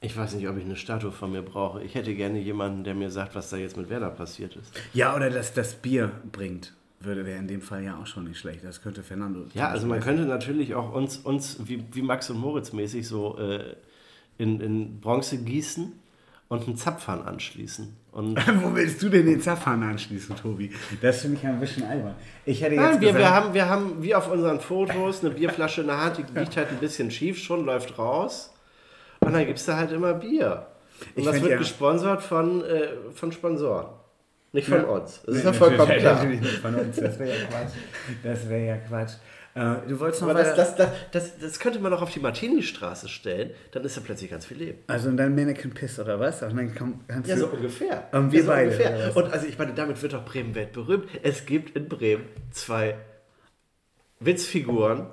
Ich 0.01 0.15
weiß 0.15 0.35
nicht, 0.35 0.47
ob 0.47 0.57
ich 0.57 0.63
eine 0.63 0.77
Statue 0.77 1.11
von 1.11 1.31
mir 1.33 1.41
brauche. 1.41 1.83
Ich 1.83 1.93
hätte 1.93 2.15
gerne 2.15 2.39
jemanden, 2.39 2.85
der 2.85 2.95
mir 2.95 3.11
sagt, 3.11 3.35
was 3.35 3.49
da 3.49 3.57
jetzt 3.57 3.75
mit 3.75 3.89
Werder 3.89 4.09
passiert 4.09 4.55
ist. 4.55 4.71
Ja, 4.93 5.13
oder 5.13 5.29
dass 5.29 5.53
das 5.53 5.73
Bier 5.75 6.09
bringt, 6.31 6.73
würde 7.01 7.25
wäre 7.25 7.39
in 7.39 7.47
dem 7.47 7.61
Fall 7.61 7.83
ja 7.83 7.97
auch 7.97 8.07
schon 8.07 8.25
nicht 8.25 8.39
schlecht. 8.39 8.63
Das 8.63 8.81
könnte 8.81 9.03
Fernando. 9.03 9.45
Ja, 9.53 9.69
also 9.69 9.87
man 9.87 9.99
könnte 10.01 10.23
natürlich 10.23 10.75
auch 10.75 10.93
uns, 10.93 11.17
uns 11.17 11.57
wie, 11.65 11.83
wie 11.93 12.01
Max 12.01 12.29
und 12.29 12.37
Moritz 12.39 12.73
mäßig 12.73 13.07
so 13.07 13.37
äh, 13.39 13.75
in, 14.37 14.59
in 14.59 14.99
Bronze 14.99 15.37
gießen 15.37 15.93
und 16.49 16.67
einen 16.67 16.75
Zapfhahn 16.75 17.21
anschließen. 17.21 17.95
Und 18.11 18.37
Wo 18.63 18.73
willst 18.75 19.01
du 19.03 19.09
denn 19.09 19.25
den 19.27 19.39
Zapfhahn 19.39 19.83
anschließen, 19.83 20.35
Tobi? 20.35 20.71
Das 21.01 21.21
finde 21.21 21.37
ich 21.37 21.45
ein 21.45 21.59
bisschen 21.59 21.83
albern. 21.85 22.15
Ich 22.45 22.61
hätte 22.61 22.75
jetzt 22.75 22.83
Nein, 22.83 23.01
wir, 23.01 23.13
gesagt, 23.13 23.19
wir, 23.23 23.29
haben, 23.29 23.53
wir 23.53 23.69
haben 23.69 24.03
wie 24.03 24.15
auf 24.15 24.29
unseren 24.31 24.59
Fotos 24.59 25.21
eine 25.23 25.29
Bierflasche 25.33 25.81
in 25.81 25.87
der 25.87 26.03
Hand, 26.03 26.17
die 26.17 26.39
liegt 26.39 26.57
halt 26.57 26.69
ein 26.69 26.79
bisschen 26.79 27.11
schief 27.11 27.37
schon, 27.37 27.65
läuft 27.65 27.97
raus. 27.97 28.51
Und 29.21 29.33
dann 29.33 29.45
gibt 29.45 29.59
es 29.59 29.65
da 29.65 29.77
halt 29.77 29.91
immer 29.91 30.13
Bier. 30.15 30.65
Und 31.15 31.19
Ich 31.21 31.25
das 31.25 31.39
wird 31.41 31.51
ja- 31.51 31.57
gesponsert 31.57 32.23
von, 32.23 32.63
äh, 32.65 32.89
von 33.13 33.31
Sponsoren. 33.31 33.87
Nicht 34.51 34.67
von 34.67 34.79
Ja. 34.81 34.87
uns. 34.87 35.21
Das 35.25 35.35
ist 35.35 35.43
ja 35.45 35.53
vollkommen 35.53 35.91
klar. 35.97 36.15
natürlich 36.15 36.41
nicht 36.41 36.57
von 36.57 36.75
uns. 36.75 36.95
Das 36.97 37.19
wäre 37.19 37.29
ja 37.29 37.45
Quatsch. 37.45 37.73
Das 38.23 38.49
wäre 38.49 38.65
ja 38.65 38.77
Quatsch. 38.77 39.13
Äh, 39.55 39.87
du 39.87 39.99
wolltest 39.99 40.21
noch 40.21 40.29
Aber 40.29 40.39
das, 40.43 40.55
das, 40.55 40.75
das, 40.75 40.89
das, 41.11 41.37
das 41.39 41.59
könnte 41.59 41.79
man 41.79 41.91
doch 41.91 42.01
auf 42.01 42.11
die 42.11 42.19
Martini-Straße 42.19 43.09
stellen, 43.09 43.51
dann 43.71 43.83
ist 43.83 43.97
da 43.97 44.01
plötzlich 44.01 44.29
ganz 44.29 44.45
viel 44.45 44.57
Leben. 44.57 44.79
Also 44.87 45.11
dann 45.11 45.35
Mannequin 45.35 45.71
Piss 45.73 45.99
oder 45.99 46.19
was? 46.19 46.41
Und 46.43 46.55
dann 46.55 46.73
komm, 46.75 47.01
Ja, 47.25 47.35
so 47.37 47.47
ungefähr. 47.47 48.07
Und 48.11 48.31
wir 48.31 48.39
Ja, 48.39 48.45
so 48.45 48.51
beide. 48.51 48.65
ungefähr. 48.71 49.15
Und 49.17 49.33
also 49.33 49.47
ich 49.47 49.57
meine, 49.57 49.73
damit 49.73 50.01
wird 50.01 50.13
doch 50.13 50.23
Bremen 50.25 50.53
weltberühmt. 50.55 51.05
Es 51.23 51.45
gibt 51.45 51.75
in 51.75 51.89
Bremen 51.89 52.25
zwei 52.51 52.95
Witzfiguren 54.19 55.07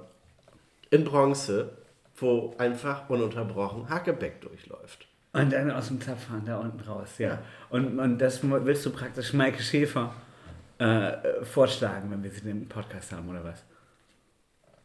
in 0.90 1.04
Bronze, 1.04 1.76
wo 2.16 2.54
einfach 2.58 3.08
ununterbrochen 3.10 3.88
Hackebeck 3.88 4.40
durchläuft. 4.40 5.05
Und 5.42 5.52
dann 5.52 5.70
aus 5.70 5.88
dem 5.88 6.00
Zapfhahn 6.00 6.44
da 6.44 6.56
unten 6.58 6.80
raus, 6.88 7.18
ja. 7.18 7.38
Und, 7.70 7.98
und 7.98 8.18
das 8.18 8.40
willst 8.42 8.84
du 8.86 8.90
praktisch 8.90 9.32
Maike 9.32 9.62
Schäfer 9.62 10.12
äh, 10.78 11.12
vorschlagen, 11.44 12.10
wenn 12.10 12.22
wir 12.22 12.30
sie 12.30 12.48
im 12.50 12.68
Podcast 12.68 13.12
haben, 13.12 13.28
oder 13.28 13.44
was? 13.44 13.62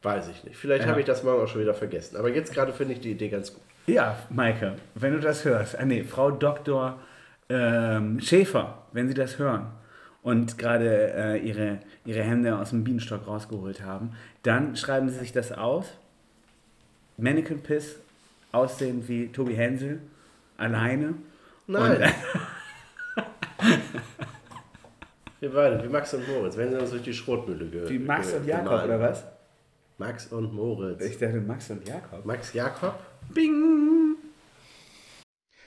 Weiß 0.04 0.30
ich 0.30 0.44
nicht. 0.44 0.58
Vielleicht 0.58 0.84
Ja. 0.84 0.90
habe 0.90 1.00
ich 1.00 1.06
das 1.06 1.24
morgen 1.24 1.44
auch 1.44 1.48
schon 1.48 1.62
wieder 1.62 1.74
vergessen. 1.74 2.18
Aber 2.18 2.30
jetzt 2.30 2.54
gerade 2.54 2.74
finde 2.74 2.94
ich 2.94 3.00
die 3.02 3.12
Idee 3.12 3.30
ganz 3.30 3.54
gut. 3.54 3.62
Ja, 3.88 4.18
Maike, 4.30 4.76
wenn 4.96 5.14
du 5.14 5.20
das 5.20 5.46
hörst, 5.46 5.78
ah, 5.78 5.86
nee, 5.86 6.04
Frau 6.04 6.32
Dr. 6.32 7.00
Ähm, 7.50 8.20
Schäfer, 8.20 8.80
wenn 8.94 9.08
Sie 9.08 9.14
das 9.14 9.38
hören 9.38 9.68
und 10.24 10.58
gerade 10.58 11.14
äh, 11.14 11.38
ihre, 11.40 11.80
ihre 12.06 12.22
Hände 12.24 12.58
aus 12.58 12.70
dem 12.70 12.84
Bienenstock 12.84 13.28
rausgeholt 13.28 13.82
haben, 13.84 14.12
dann 14.44 14.76
schreiben 14.76 15.10
Sie 15.10 15.18
sich 15.20 15.32
das 15.34 15.52
aus. 15.52 15.86
Mannequin 17.18 17.62
Piss, 17.62 17.98
aussehend 18.52 19.08
wie 19.10 19.28
Tobi 19.28 19.56
Hensel, 19.56 20.00
alleine. 20.62 21.16
Nein. 21.68 22.14
Wir 25.40 25.52
beide, 25.52 25.84
wie 25.84 25.88
Max 25.90 26.14
und 26.14 26.28
Moritz, 26.28 26.56
wenn 26.58 26.70
sie 26.70 26.78
uns 26.78 26.92
durch 26.92 27.02
die 27.02 27.14
Schrotmühle 27.14 27.66
ge 27.66 27.90
Wie 27.90 27.98
Max 28.00 28.32
und 28.34 28.46
Jakob, 28.46 28.66
gemahlen. 28.66 28.90
oder 28.90 29.00
was? 29.00 29.24
Max 29.98 30.28
und 30.28 30.54
Moritz. 30.54 31.02
Ich 31.04 31.18
dachte 31.18 31.42
Max 31.42 31.70
und 31.72 31.88
Jakob. 31.88 32.26
Max 32.26 32.54
Jakob? 32.54 32.96
Bing! 33.34 34.01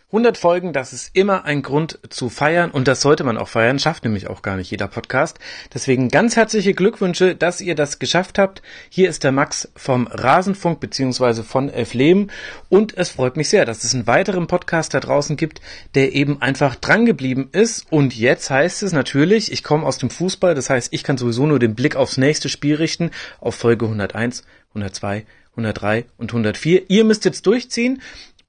100 0.09 0.39
Folgen, 0.39 0.73
das 0.73 0.93
ist 0.93 1.11
immer 1.15 1.45
ein 1.45 1.63
Grund 1.63 1.99
zu 2.09 2.29
feiern 2.29 2.71
und 2.71 2.87
das 2.87 3.01
sollte 3.01 3.25
man 3.25 3.37
auch 3.37 3.49
feiern, 3.49 3.81
schafft 3.81 4.05
nämlich 4.05 4.29
auch 4.29 4.43
gar 4.43 4.57
nicht 4.57 4.71
jeder 4.71 4.87
Podcast. 4.87 5.41
Deswegen 5.73 6.09
ganz 6.09 6.37
herzliche 6.37 6.73
Glückwünsche, 6.73 7.35
dass 7.35 7.61
ihr 7.61 7.75
das 7.75 7.99
geschafft 7.99 8.39
habt. 8.39 8.63
Hier 8.91 9.09
ist 9.09 9.25
der 9.25 9.33
Max 9.33 9.73
vom 9.75 10.07
Rasenfunk 10.07 10.79
beziehungsweise 10.79 11.43
von 11.43 11.69
Elf 11.69 11.95
Leben 11.95 12.29
und 12.69 12.97
es 12.97 13.11
freut 13.11 13.37
mich 13.37 13.49
sehr, 13.49 13.65
dass 13.65 13.83
es 13.83 13.93
einen 13.93 14.07
weiteren 14.07 14.47
Podcast 14.47 14.95
da 14.95 15.01
draußen 15.01 15.37
gibt, 15.37 15.61
der 15.97 16.15
eben 16.15 16.41
einfach 16.41 16.77
drangeblieben 16.77 17.49
ist 17.51 17.91
und 17.91 18.15
jetzt 18.15 18.51
heißt 18.51 18.85
es 18.85 18.93
natürlich, 18.93 19.51
ich 19.51 19.65
komme 19.65 19.85
aus 19.85 19.99
dem 19.99 20.11
Fußball, 20.11 20.55
das 20.55 20.71
heißt, 20.71 20.93
ich 20.93 21.03
kann 21.03 21.19
sowieso 21.19 21.47
nur 21.47 21.59
den 21.59 21.75
Blick 21.75 21.97
aufs 21.97 22.19
nächste 22.19 22.49
Spiel 22.49 22.77
richten, 22.77 23.11
auf 23.41 23.57
Folge 23.57 23.87
101, 23.87 24.45
102, 24.71 25.25
103 25.57 26.05
und 26.19 26.31
104. 26.31 26.83
Ihr 26.89 27.05
müsst 27.05 27.25
jetzt 27.25 27.47
durchziehen 27.47 28.03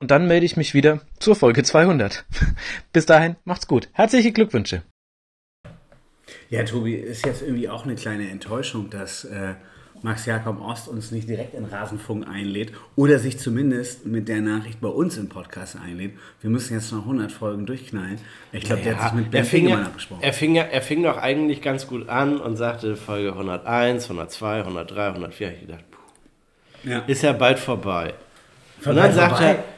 und 0.05 0.11
dann 0.11 0.27
melde 0.27 0.45
ich 0.45 0.55
mich 0.55 0.75
wieder 0.75 1.01
zur 1.17 1.35
Folge 1.35 1.63
200. 1.63 2.25
Bis 2.93 3.07
dahin, 3.07 3.37
macht's 3.43 3.65
gut. 3.67 3.89
Herzliche 3.91 4.31
Glückwünsche. 4.31 4.83
Ja, 6.51 6.63
Tobi, 6.63 6.93
ist 6.93 7.25
jetzt 7.25 7.41
irgendwie 7.41 7.67
auch 7.69 7.85
eine 7.85 7.95
kleine 7.95 8.29
Enttäuschung, 8.29 8.91
dass 8.91 9.25
äh, 9.25 9.55
Max 10.03 10.27
Jakob 10.27 10.61
Ost 10.61 10.89
uns 10.89 11.09
nicht 11.09 11.27
direkt 11.27 11.55
in 11.55 11.65
Rasenfunk 11.65 12.27
einlädt 12.27 12.71
oder 12.95 13.17
sich 13.17 13.39
zumindest 13.39 14.05
mit 14.05 14.27
der 14.27 14.41
Nachricht 14.41 14.79
bei 14.79 14.89
uns 14.89 15.17
im 15.17 15.27
Podcast 15.27 15.75
einlädt. 15.75 16.11
Wir 16.39 16.51
müssen 16.51 16.75
jetzt 16.75 16.91
noch 16.91 16.99
100 16.99 17.31
Folgen 17.31 17.65
durchknallen. 17.65 18.19
Ich 18.51 18.65
glaube, 18.65 18.83
der 18.83 18.97
hat 19.01 19.09
sich 19.09 19.19
mit 19.19 19.31
Ben 19.31 19.43
fing 19.43 19.61
Fingemann 19.61 19.81
ja, 19.81 19.87
abgesprochen. 19.87 20.21
er, 20.21 20.33
fing 20.33 20.53
ja, 20.53 20.63
er 20.65 20.83
fing 20.83 21.01
doch 21.01 21.17
eigentlich 21.17 21.63
ganz 21.63 21.87
gut 21.87 22.09
an 22.09 22.39
und 22.39 22.57
sagte 22.57 22.95
Folge 22.95 23.29
101, 23.31 24.03
102, 24.03 24.59
103, 24.59 25.07
104. 25.07 25.51
Ich 25.53 25.61
gedacht, 25.61 25.83
puh, 25.89 26.89
Ja. 26.91 26.99
ist 27.07 27.23
ja 27.23 27.33
bald 27.33 27.57
vorbei. 27.57 28.13
Vorbei, 28.79 28.89
und, 28.89 28.95
dann 29.07 29.13
sagt 29.15 29.37
vorbei. 29.37 29.51
er, 29.53 29.74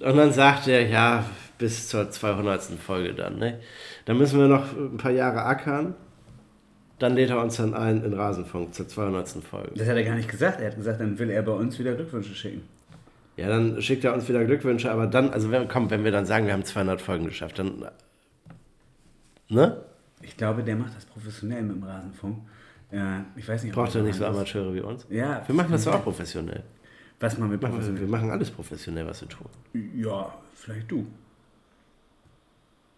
und 0.00 0.16
dann 0.16 0.32
sagt 0.32 0.68
er, 0.68 0.86
ja, 0.86 1.24
bis 1.58 1.88
zur 1.88 2.10
200. 2.10 2.62
Folge 2.84 3.14
dann. 3.14 3.38
Ne? 3.38 3.58
Dann 4.04 4.18
müssen 4.18 4.38
wir 4.38 4.48
noch 4.48 4.72
ein 4.76 4.96
paar 4.96 5.10
Jahre 5.10 5.44
ackern. 5.44 5.94
Dann 6.98 7.14
lädt 7.14 7.30
er 7.30 7.40
uns 7.40 7.56
dann 7.56 7.74
ein 7.74 8.02
in 8.02 8.12
Rasenfunk 8.12 8.74
zur 8.74 8.88
200. 8.88 9.28
Folge. 9.44 9.72
Das 9.76 9.88
hat 9.88 9.96
er 9.96 10.04
gar 10.04 10.14
nicht 10.14 10.28
gesagt. 10.28 10.60
Er 10.60 10.68
hat 10.68 10.76
gesagt, 10.76 11.00
dann 11.00 11.18
will 11.18 11.30
er 11.30 11.42
bei 11.42 11.52
uns 11.52 11.78
wieder 11.78 11.94
Glückwünsche 11.94 12.34
schicken. 12.34 12.62
Ja, 13.36 13.48
dann 13.48 13.80
schickt 13.80 14.04
er 14.04 14.14
uns 14.14 14.28
wieder 14.28 14.44
Glückwünsche, 14.44 14.90
aber 14.90 15.06
dann, 15.06 15.30
also 15.30 15.52
wenn, 15.52 15.68
komm, 15.68 15.90
wenn 15.90 16.02
wir 16.02 16.10
dann 16.10 16.26
sagen, 16.26 16.46
wir 16.46 16.52
haben 16.52 16.64
200 16.64 17.00
Folgen 17.00 17.26
geschafft, 17.26 17.60
dann, 17.60 17.84
ne? 19.48 19.80
Ich 20.22 20.36
glaube, 20.36 20.64
der 20.64 20.74
macht 20.74 20.96
das 20.96 21.04
professionell 21.04 21.62
mit 21.62 21.76
dem 21.76 21.84
Rasenfunk. 21.84 22.38
Ja, 22.90 23.24
ich 23.36 23.48
weiß 23.48 23.62
nicht, 23.62 23.74
Braucht 23.74 23.94
er 23.94 24.02
nicht 24.02 24.16
so 24.16 24.26
Amateure 24.26 24.74
wie 24.74 24.80
uns? 24.80 25.06
Ja. 25.08 25.42
Wir 25.46 25.54
machen 25.54 25.70
das 25.70 25.84
doch 25.84 25.94
auch 25.94 26.02
professionell. 26.02 26.64
Was 27.20 27.36
machen 27.38 27.50
wir 27.50 27.58
Machen 27.58 27.62
wir, 27.62 27.68
professionell? 27.70 28.00
wir 28.00 28.08
machen 28.08 28.30
alles 28.30 28.50
professionell, 28.50 29.06
was 29.06 29.20
wir 29.22 29.28
tun. 29.28 29.48
Ja, 29.96 30.34
vielleicht 30.54 30.90
du. 30.90 31.06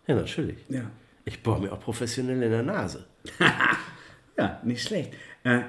Ja, 0.06 0.14
natürlich. 0.14 0.58
Ja. 0.68 0.82
Ich 1.24 1.42
bohre 1.42 1.60
mir 1.60 1.72
auch 1.72 1.80
professionell 1.80 2.42
in 2.42 2.50
der 2.50 2.62
Nase. 2.62 3.04
Ja, 4.36 4.58
nicht 4.64 4.82
schlecht. 4.82 5.12
Äh, 5.44 5.60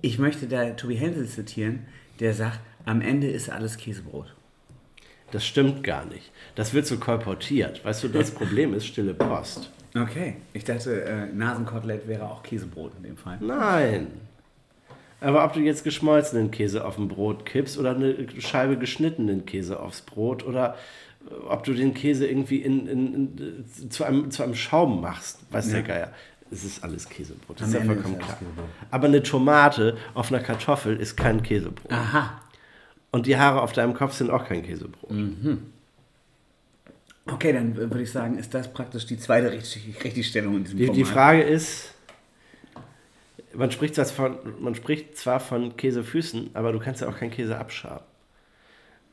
ich 0.00 0.20
möchte 0.20 0.46
da 0.46 0.70
Tobi 0.70 0.94
Hensel 0.94 1.26
zitieren, 1.26 1.86
der 2.20 2.32
sagt, 2.32 2.60
am 2.84 3.00
Ende 3.00 3.28
ist 3.28 3.50
alles 3.50 3.76
Käsebrot. 3.76 4.32
Das 5.32 5.44
stimmt 5.44 5.82
gar 5.82 6.04
nicht. 6.04 6.30
Das 6.54 6.74
wird 6.74 6.86
so 6.86 6.98
kolportiert. 6.98 7.84
Weißt 7.84 8.04
du, 8.04 8.08
das 8.08 8.30
Problem 8.34 8.72
ist 8.72 8.86
stille 8.86 9.14
Post. 9.14 9.72
Okay, 9.96 10.36
ich 10.52 10.62
dachte, 10.62 11.02
äh, 11.04 11.26
Nasenkotelett 11.26 12.06
wäre 12.06 12.30
auch 12.30 12.44
Käsebrot 12.44 12.92
in 12.98 13.02
dem 13.02 13.16
Fall. 13.16 13.38
Nein. 13.40 14.06
Aber 15.24 15.44
ob 15.44 15.54
du 15.54 15.60
jetzt 15.60 15.84
geschmolzenen 15.84 16.50
Käse 16.50 16.84
auf 16.84 16.96
dem 16.96 17.08
Brot 17.08 17.46
kippst 17.46 17.78
oder 17.78 17.94
eine 17.94 18.14
Scheibe 18.40 18.76
geschnittenen 18.76 19.46
Käse 19.46 19.80
aufs 19.80 20.02
Brot 20.02 20.44
oder 20.44 20.76
äh, 21.26 21.34
ob 21.48 21.64
du 21.64 21.72
den 21.72 21.94
Käse 21.94 22.26
irgendwie 22.26 22.58
in, 22.58 22.86
in, 22.86 23.14
in, 23.14 23.64
äh, 23.84 23.88
zu, 23.88 24.04
einem, 24.04 24.30
zu 24.30 24.42
einem 24.42 24.54
Schaum 24.54 25.00
machst, 25.00 25.40
weiß 25.50 25.70
der 25.70 25.80
Ja. 25.80 25.86
Geier. 25.86 26.12
Es 26.50 26.62
ist 26.62 26.84
alles 26.84 27.08
Käsebrot, 27.08 27.60
das 27.60 27.68
Am 27.68 27.74
ist 27.74 27.80
ja 27.80 27.86
vollkommen 27.86 28.18
klar. 28.18 28.38
Aber 28.90 29.06
eine 29.08 29.22
Tomate 29.22 29.96
auf 30.12 30.30
einer 30.30 30.42
Kartoffel 30.42 30.96
ist 30.96 31.16
kein 31.16 31.42
Käsebrot. 31.42 31.90
Aha. 31.90 32.40
Und 33.10 33.26
die 33.26 33.36
Haare 33.38 33.62
auf 33.62 33.72
deinem 33.72 33.94
Kopf 33.94 34.12
sind 34.12 34.30
auch 34.30 34.44
kein 34.44 34.62
Käsebrot. 34.62 35.10
Okay, 37.26 37.52
dann 37.52 37.72
äh, 37.72 37.76
würde 37.78 38.02
ich 38.02 38.12
sagen, 38.12 38.36
ist 38.38 38.52
das 38.52 38.72
praktisch 38.72 39.06
die 39.06 39.18
zweite 39.18 39.50
Richtig 39.50 40.04
Richtigstellung 40.04 40.56
in 40.58 40.64
diesem 40.64 40.78
Die, 40.78 40.90
die. 40.90 41.04
Frage 41.04 41.42
ist, 41.42 41.93
man 43.56 43.70
spricht, 43.70 43.94
zwar 43.94 44.06
von, 44.06 44.38
man 44.60 44.74
spricht 44.74 45.16
zwar 45.16 45.40
von 45.40 45.76
Käsefüßen, 45.76 46.50
aber 46.54 46.72
du 46.72 46.78
kannst 46.78 47.00
ja 47.00 47.08
auch 47.08 47.18
keinen 47.18 47.30
Käse 47.30 47.56
abschaben. 47.58 48.04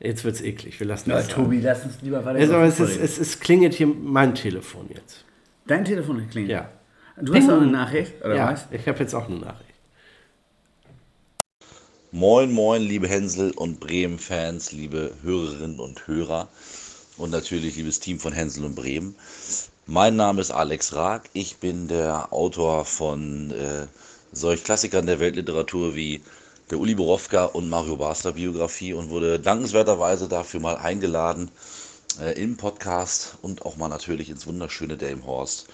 Jetzt 0.00 0.24
wird's 0.24 0.40
eklig, 0.40 0.80
wir 0.80 0.86
lassen 0.86 1.10
Ja, 1.10 1.16
das 1.16 1.28
Tobi, 1.28 1.60
lass 1.60 1.84
uns 1.84 2.02
lieber 2.02 2.24
weiter 2.24 2.54
aber 2.54 2.64
es, 2.64 2.80
ist, 2.80 3.00
es, 3.00 3.18
es 3.18 3.38
klingelt 3.38 3.74
hier 3.74 3.86
mein 3.86 4.34
Telefon 4.34 4.88
jetzt. 4.92 5.24
Dein 5.66 5.84
Telefon 5.84 6.28
klingelt? 6.28 6.50
Ja. 6.50 6.70
Du 7.20 7.34
hast 7.34 7.48
auch 7.48 7.60
eine 7.60 7.70
Nachricht, 7.70 8.12
oder 8.24 8.34
ja, 8.34 8.52
was? 8.52 8.66
ich 8.70 8.86
habe 8.88 8.98
jetzt 8.98 9.14
auch 9.14 9.28
eine 9.28 9.38
Nachricht. 9.38 9.70
Moin, 12.10 12.52
moin, 12.52 12.82
liebe 12.82 13.06
Hänsel 13.06 13.52
und 13.52 13.80
Bremen-Fans, 13.80 14.72
liebe 14.72 15.12
Hörerinnen 15.22 15.78
und 15.78 16.06
Hörer 16.06 16.48
und 17.16 17.30
natürlich 17.30 17.76
liebes 17.76 18.00
Team 18.00 18.18
von 18.18 18.32
Hänsel 18.32 18.64
und 18.64 18.74
Bremen. 18.74 19.14
Mein 19.86 20.16
Name 20.16 20.40
ist 20.40 20.50
Alex 20.50 20.94
Raag. 20.94 21.22
Ich 21.32 21.56
bin 21.56 21.88
der 21.88 22.32
Autor 22.32 22.84
von 22.84 23.50
äh, 23.50 23.86
solch 24.32 24.64
Klassikern 24.64 25.06
der 25.06 25.20
Weltliteratur 25.20 25.94
wie 25.94 26.22
der 26.70 26.78
Uli 26.78 26.94
Borowka 26.94 27.44
und 27.44 27.68
Mario 27.68 27.96
Basler 27.96 28.32
Biografie 28.32 28.94
und 28.94 29.10
wurde 29.10 29.38
dankenswerterweise 29.38 30.28
dafür 30.28 30.60
mal 30.60 30.76
eingeladen 30.76 31.50
äh, 32.20 32.40
im 32.40 32.56
Podcast 32.56 33.36
und 33.42 33.62
auch 33.62 33.76
mal 33.76 33.88
natürlich 33.88 34.30
ins 34.30 34.46
wunderschöne 34.46 34.96
Delmhorst 34.96 35.66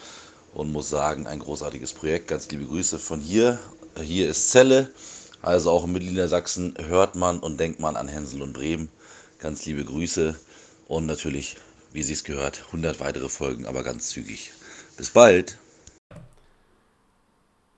und 0.54 0.72
muss 0.72 0.90
sagen, 0.90 1.26
ein 1.26 1.38
großartiges 1.38 1.92
Projekt. 1.92 2.28
Ganz 2.28 2.50
liebe 2.50 2.64
Grüße 2.64 2.98
von 2.98 3.20
hier. 3.20 3.58
Hier 4.02 4.28
ist 4.28 4.50
Celle, 4.50 4.90
also 5.40 5.70
auch 5.70 5.84
in 5.84 5.92
Mittelniedersachsen 5.92 6.74
hört 6.78 7.14
man 7.14 7.38
und 7.38 7.60
denkt 7.60 7.80
man 7.80 7.96
an 7.96 8.08
Hänsel 8.08 8.42
und 8.42 8.54
Bremen. 8.54 8.88
Ganz 9.38 9.64
liebe 9.66 9.84
Grüße 9.84 10.36
und 10.88 11.06
natürlich, 11.06 11.56
wie 11.92 12.02
Sie 12.02 12.12
es 12.12 12.24
gehört, 12.24 12.64
100 12.66 12.98
weitere 12.98 13.28
Folgen, 13.28 13.66
aber 13.66 13.84
ganz 13.84 14.08
zügig. 14.08 14.52
Bis 14.96 15.10
bald. 15.10 15.58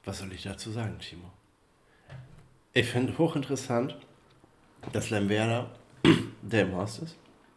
Was 0.05 0.19
soll 0.19 0.33
ich 0.33 0.43
dazu 0.43 0.71
sagen, 0.71 0.97
Timo? 0.99 1.31
Ich 2.73 2.87
finde 2.89 3.17
hochinteressant, 3.19 3.97
dass 4.93 5.11
Lemberda 5.11 5.67
der 6.43 6.63
im 6.63 6.75
Horst 6.77 7.03
ist. 7.03 7.17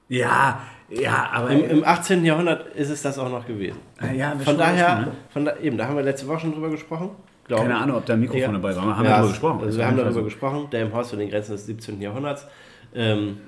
Ja, 0.10 0.62
ja, 0.90 1.30
aber. 1.32 1.50
Im, 1.52 1.64
Im 1.80 1.84
18. 1.84 2.26
Jahrhundert 2.26 2.76
ist 2.76 2.90
es 2.90 3.02
das 3.02 3.18
auch 3.18 3.30
noch 3.30 3.48
gewesen. 3.48 3.80
Ah, 4.00 4.12
ja, 4.12 4.30
haben 4.30 4.42
von 4.42 4.58
daher, 4.58 5.00
ne? 5.00 5.12
von 5.30 5.46
da, 5.46 5.56
eben, 5.58 5.78
da 5.78 5.88
haben 5.88 5.96
wir 5.96 6.04
letzte 6.04 6.28
Woche 6.28 6.42
schon 6.42 6.54
drüber 6.54 6.70
gesprochen. 6.70 7.12
Keine 7.48 7.70
ich. 7.70 7.76
Ahnung, 7.76 7.98
ob 7.98 8.06
da 8.06 8.14
ein 8.14 8.20
Mikrofon 8.20 8.42
Ja. 8.42 8.52
dabei 8.52 8.76
war. 8.76 8.84
Haben 8.98 9.04
wir 9.04 9.10
Ja, 9.10 9.16
darüber 9.18 9.30
gesprochen? 9.32 9.60
Also 9.64 9.78
wir 9.78 9.86
haben 9.88 9.98
darüber 9.98 10.14
so. 10.14 10.24
gesprochen, 10.24 10.70
der 10.72 10.82
im 10.84 10.94
Haus 10.94 11.10
von 11.10 11.20
den 11.20 11.30
Grenzen 11.30 11.54
des 11.54 11.66
17. 11.66 12.02
Jahrhunderts. 12.02 12.46
Ähm, 12.94 13.40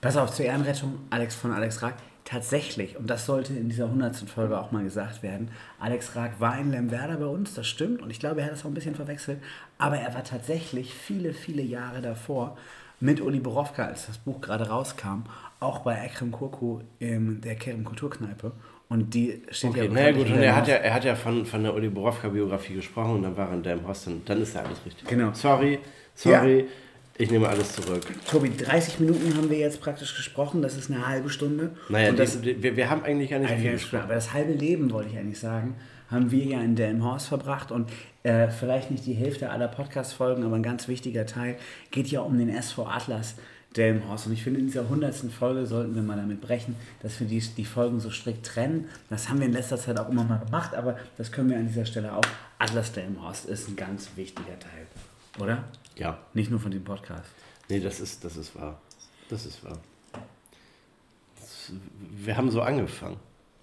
Pass 0.00 0.16
auf, 0.16 0.32
zur 0.32 0.44
Ehrenrettung, 0.44 0.98
Alex 1.10 1.34
von 1.34 1.52
Alex 1.52 1.82
Rack. 1.82 1.94
Tatsächlich, 2.24 2.96
und 2.96 3.08
das 3.08 3.26
sollte 3.26 3.52
in 3.52 3.68
dieser 3.68 3.84
100. 3.84 4.16
Folge 4.28 4.58
auch 4.58 4.72
mal 4.72 4.82
gesagt 4.82 5.22
werden, 5.22 5.50
Alex 5.78 6.16
Raag 6.16 6.40
war 6.40 6.58
in 6.58 6.70
Lemwerder 6.70 7.16
bei 7.16 7.26
uns, 7.26 7.54
das 7.54 7.66
stimmt, 7.66 8.02
und 8.02 8.10
ich 8.10 8.18
glaube, 8.18 8.40
er 8.40 8.46
hat 8.46 8.52
das 8.52 8.62
auch 8.64 8.70
ein 8.70 8.74
bisschen 8.74 8.94
verwechselt, 8.94 9.38
aber 9.78 9.96
er 9.96 10.14
war 10.14 10.24
tatsächlich 10.24 10.94
viele, 10.94 11.34
viele 11.34 11.62
Jahre 11.62 12.00
davor 12.00 12.56
mit 13.00 13.20
Uli 13.20 13.40
Borowka, 13.40 13.84
als 13.86 14.06
das 14.06 14.18
Buch 14.18 14.40
gerade 14.40 14.68
rauskam, 14.68 15.24
auch 15.60 15.80
bei 15.80 15.94
Ekrem 15.96 16.32
Kurku 16.32 16.80
in 16.98 17.40
der 17.40 17.56
Kerem 17.56 17.84
Kulturkneipe. 17.84 18.52
Und 18.88 19.14
die 19.14 19.42
steht 19.50 19.70
Okay, 19.70 19.86
ja 19.86 19.92
naja 19.92 20.12
gut, 20.12 20.26
und 20.26 20.38
er 20.38 20.56
hat 20.56 20.68
ja, 20.68 20.76
er 20.76 20.94
hat 20.94 21.04
ja 21.04 21.14
von, 21.14 21.44
von 21.44 21.62
der 21.62 21.74
Uli 21.74 21.88
Borowka-Biografie 21.88 22.74
gesprochen 22.74 23.16
und 23.16 23.22
dann 23.22 23.36
war 23.36 23.48
er 23.48 23.54
in 23.54 23.62
Delmhorst 23.62 24.06
und 24.08 24.28
dann 24.28 24.40
ist 24.40 24.54
ja 24.54 24.62
alles 24.62 24.84
richtig. 24.84 25.08
Genau. 25.08 25.32
Sorry, 25.32 25.80
sorry, 26.14 26.68
ich 27.16 27.30
nehme 27.30 27.48
alles 27.48 27.72
zurück. 27.72 28.02
Tobi, 28.28 28.50
30 28.56 29.00
Minuten 29.00 29.36
haben 29.36 29.48
wir 29.50 29.58
jetzt 29.58 29.80
praktisch 29.80 30.14
gesprochen, 30.16 30.62
das 30.62 30.76
ist 30.76 30.90
eine 30.90 31.06
halbe 31.06 31.30
Stunde. 31.30 31.70
Naja, 31.88 32.10
und 32.10 32.18
das, 32.18 32.40
die, 32.40 32.62
wir, 32.62 32.76
wir 32.76 32.90
haben 32.90 33.02
eigentlich 33.04 33.30
gar 33.30 33.38
nicht 33.38 33.50
Also, 33.50 33.62
viel 33.62 33.72
gesprochen. 33.72 34.02
aber 34.04 34.14
das 34.14 34.32
halbe 34.32 34.52
Leben, 34.52 34.90
wollte 34.90 35.10
ich 35.10 35.18
eigentlich 35.18 35.38
sagen, 35.38 35.74
haben 36.10 36.30
wir 36.30 36.44
ja 36.44 36.60
in 36.60 36.76
Delmenhorst 36.76 37.28
verbracht 37.28 37.70
und 37.70 37.90
äh, 38.24 38.48
vielleicht 38.48 38.90
nicht 38.90 39.06
die 39.06 39.14
Hälfte 39.14 39.50
aller 39.50 39.68
Podcast-Folgen, 39.68 40.44
aber 40.44 40.56
ein 40.56 40.62
ganz 40.62 40.88
wichtiger 40.88 41.26
Teil 41.26 41.56
geht 41.90 42.08
ja 42.08 42.20
um 42.20 42.36
den 42.38 42.48
SV 42.48 42.86
Atlas 42.86 43.34
Delmenhorst. 43.76 44.26
Und 44.26 44.32
ich 44.34 44.42
finde, 44.42 44.60
in 44.60 44.66
dieser 44.66 44.82
100. 44.82 45.14
Folge 45.36 45.66
sollten 45.66 45.94
wir 45.94 46.02
mal 46.02 46.16
damit 46.16 46.40
brechen, 46.40 46.76
dass 47.02 47.18
wir 47.20 47.26
die, 47.26 47.40
die 47.40 47.64
Folgen 47.64 47.98
so 48.00 48.10
strikt 48.10 48.46
trennen. 48.46 48.88
Das 49.10 49.28
haben 49.28 49.40
wir 49.40 49.46
in 49.46 49.52
letzter 49.52 49.78
Zeit 49.78 49.98
auch 49.98 50.08
immer 50.08 50.24
mal 50.24 50.38
gemacht, 50.44 50.74
aber 50.74 50.96
das 51.16 51.32
können 51.32 51.50
wir 51.50 51.56
an 51.56 51.66
dieser 51.66 51.84
Stelle 51.84 52.14
auch. 52.14 52.22
Atlas 52.58 52.92
Delmenhorst 52.92 53.46
ist 53.46 53.68
ein 53.68 53.76
ganz 53.76 54.10
wichtiger 54.16 54.58
Teil, 54.58 54.86
oder? 55.40 55.64
Ja. 55.96 56.18
Nicht 56.32 56.50
nur 56.50 56.60
von 56.60 56.70
dem 56.70 56.84
Podcast. 56.84 57.30
Nee, 57.68 57.80
das 57.80 58.00
ist, 58.00 58.24
das 58.24 58.36
ist 58.36 58.54
wahr. 58.54 58.80
Das 59.28 59.46
ist 59.46 59.64
wahr. 59.64 59.78
Das, 61.40 61.72
wir 62.10 62.36
haben 62.36 62.50
so 62.50 62.62
angefangen. 62.62 63.16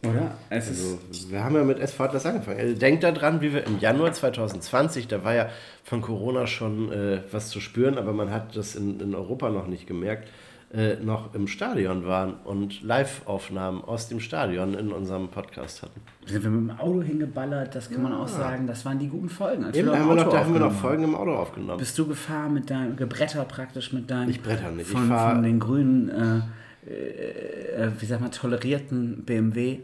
Oder? 0.04 0.36
Es 0.50 0.68
also, 0.68 1.00
wir 1.30 1.44
haben 1.44 1.56
ja 1.56 1.64
mit 1.64 1.80
SV 1.80 2.04
Atlas 2.04 2.26
angefangen. 2.26 2.60
Also, 2.60 2.76
denkt 2.76 3.04
daran, 3.04 3.42
wie 3.42 3.54
wir 3.54 3.68
im 3.68 3.80
Januar 3.80 4.14
2020, 4.14 5.08
da 5.08 5.24
war 5.24 5.36
ja 5.36 5.50
von 5.84 6.02
Corona 6.02 6.48
schon 6.48 6.92
äh, 6.92 7.22
was 7.32 7.50
zu 7.50 7.60
spüren, 7.60 8.00
aber 8.00 8.12
man 8.12 8.32
hat 8.32 8.56
das 8.56 8.76
in, 8.76 9.00
in 9.00 9.14
Europa 9.14 9.50
noch 9.50 9.68
nicht 9.68 9.86
gemerkt, 9.86 10.28
äh, 10.74 10.96
noch 11.04 11.34
im 11.34 11.48
Stadion 11.48 12.06
waren 12.06 12.36
und 12.46 12.82
Live-Aufnahmen 12.82 13.84
aus 13.84 14.08
dem 14.08 14.20
Stadion 14.20 14.74
in 14.74 14.92
unserem 14.92 15.28
Podcast 15.28 15.82
hatten. 15.84 16.00
Sind 16.26 16.44
wir 16.44 16.50
mit 16.50 16.70
dem 16.72 16.80
Auto 16.80 17.02
hingeballert, 17.02 17.76
das 17.76 17.90
kann 17.90 18.04
man 18.04 18.14
auch 18.14 18.28
sagen, 18.28 18.68
das 18.68 18.86
waren 18.86 18.98
die 19.00 19.08
guten 19.10 19.28
Folgen. 19.30 19.66
als 19.66 19.76
Eben, 19.76 19.88
wir 19.88 19.94
da 19.94 20.00
haben 20.00 20.08
wir, 20.10 20.16
noch, 20.16 20.30
da 20.32 20.40
haben 20.46 20.54
wir 20.54 20.60
noch 20.62 20.72
Folgen 20.74 21.04
im 21.04 21.16
Auto 21.16 21.34
aufgenommen. 21.36 21.78
Bist 21.80 21.98
du 22.00 22.08
gefahren 22.08 22.54
mit 22.54 22.70
deinem, 22.70 22.96
gebrettert 22.96 23.48
praktisch 23.50 23.92
mit 23.92 24.10
deinem. 24.10 24.30
Ich 24.30 24.42
bretter 24.42 24.72
nicht, 24.72 24.88
ich 24.88 24.92
Von, 24.92 25.08
fahr- 25.08 25.34
von 25.34 25.44
den 25.44 25.60
grünen, 25.60 26.10
äh, 26.10 26.90
äh, 26.90 27.86
äh, 27.88 27.92
wie 28.00 28.06
sag 28.06 28.22
mal, 28.22 28.30
tolerierten 28.30 29.24
BMW, 29.26 29.80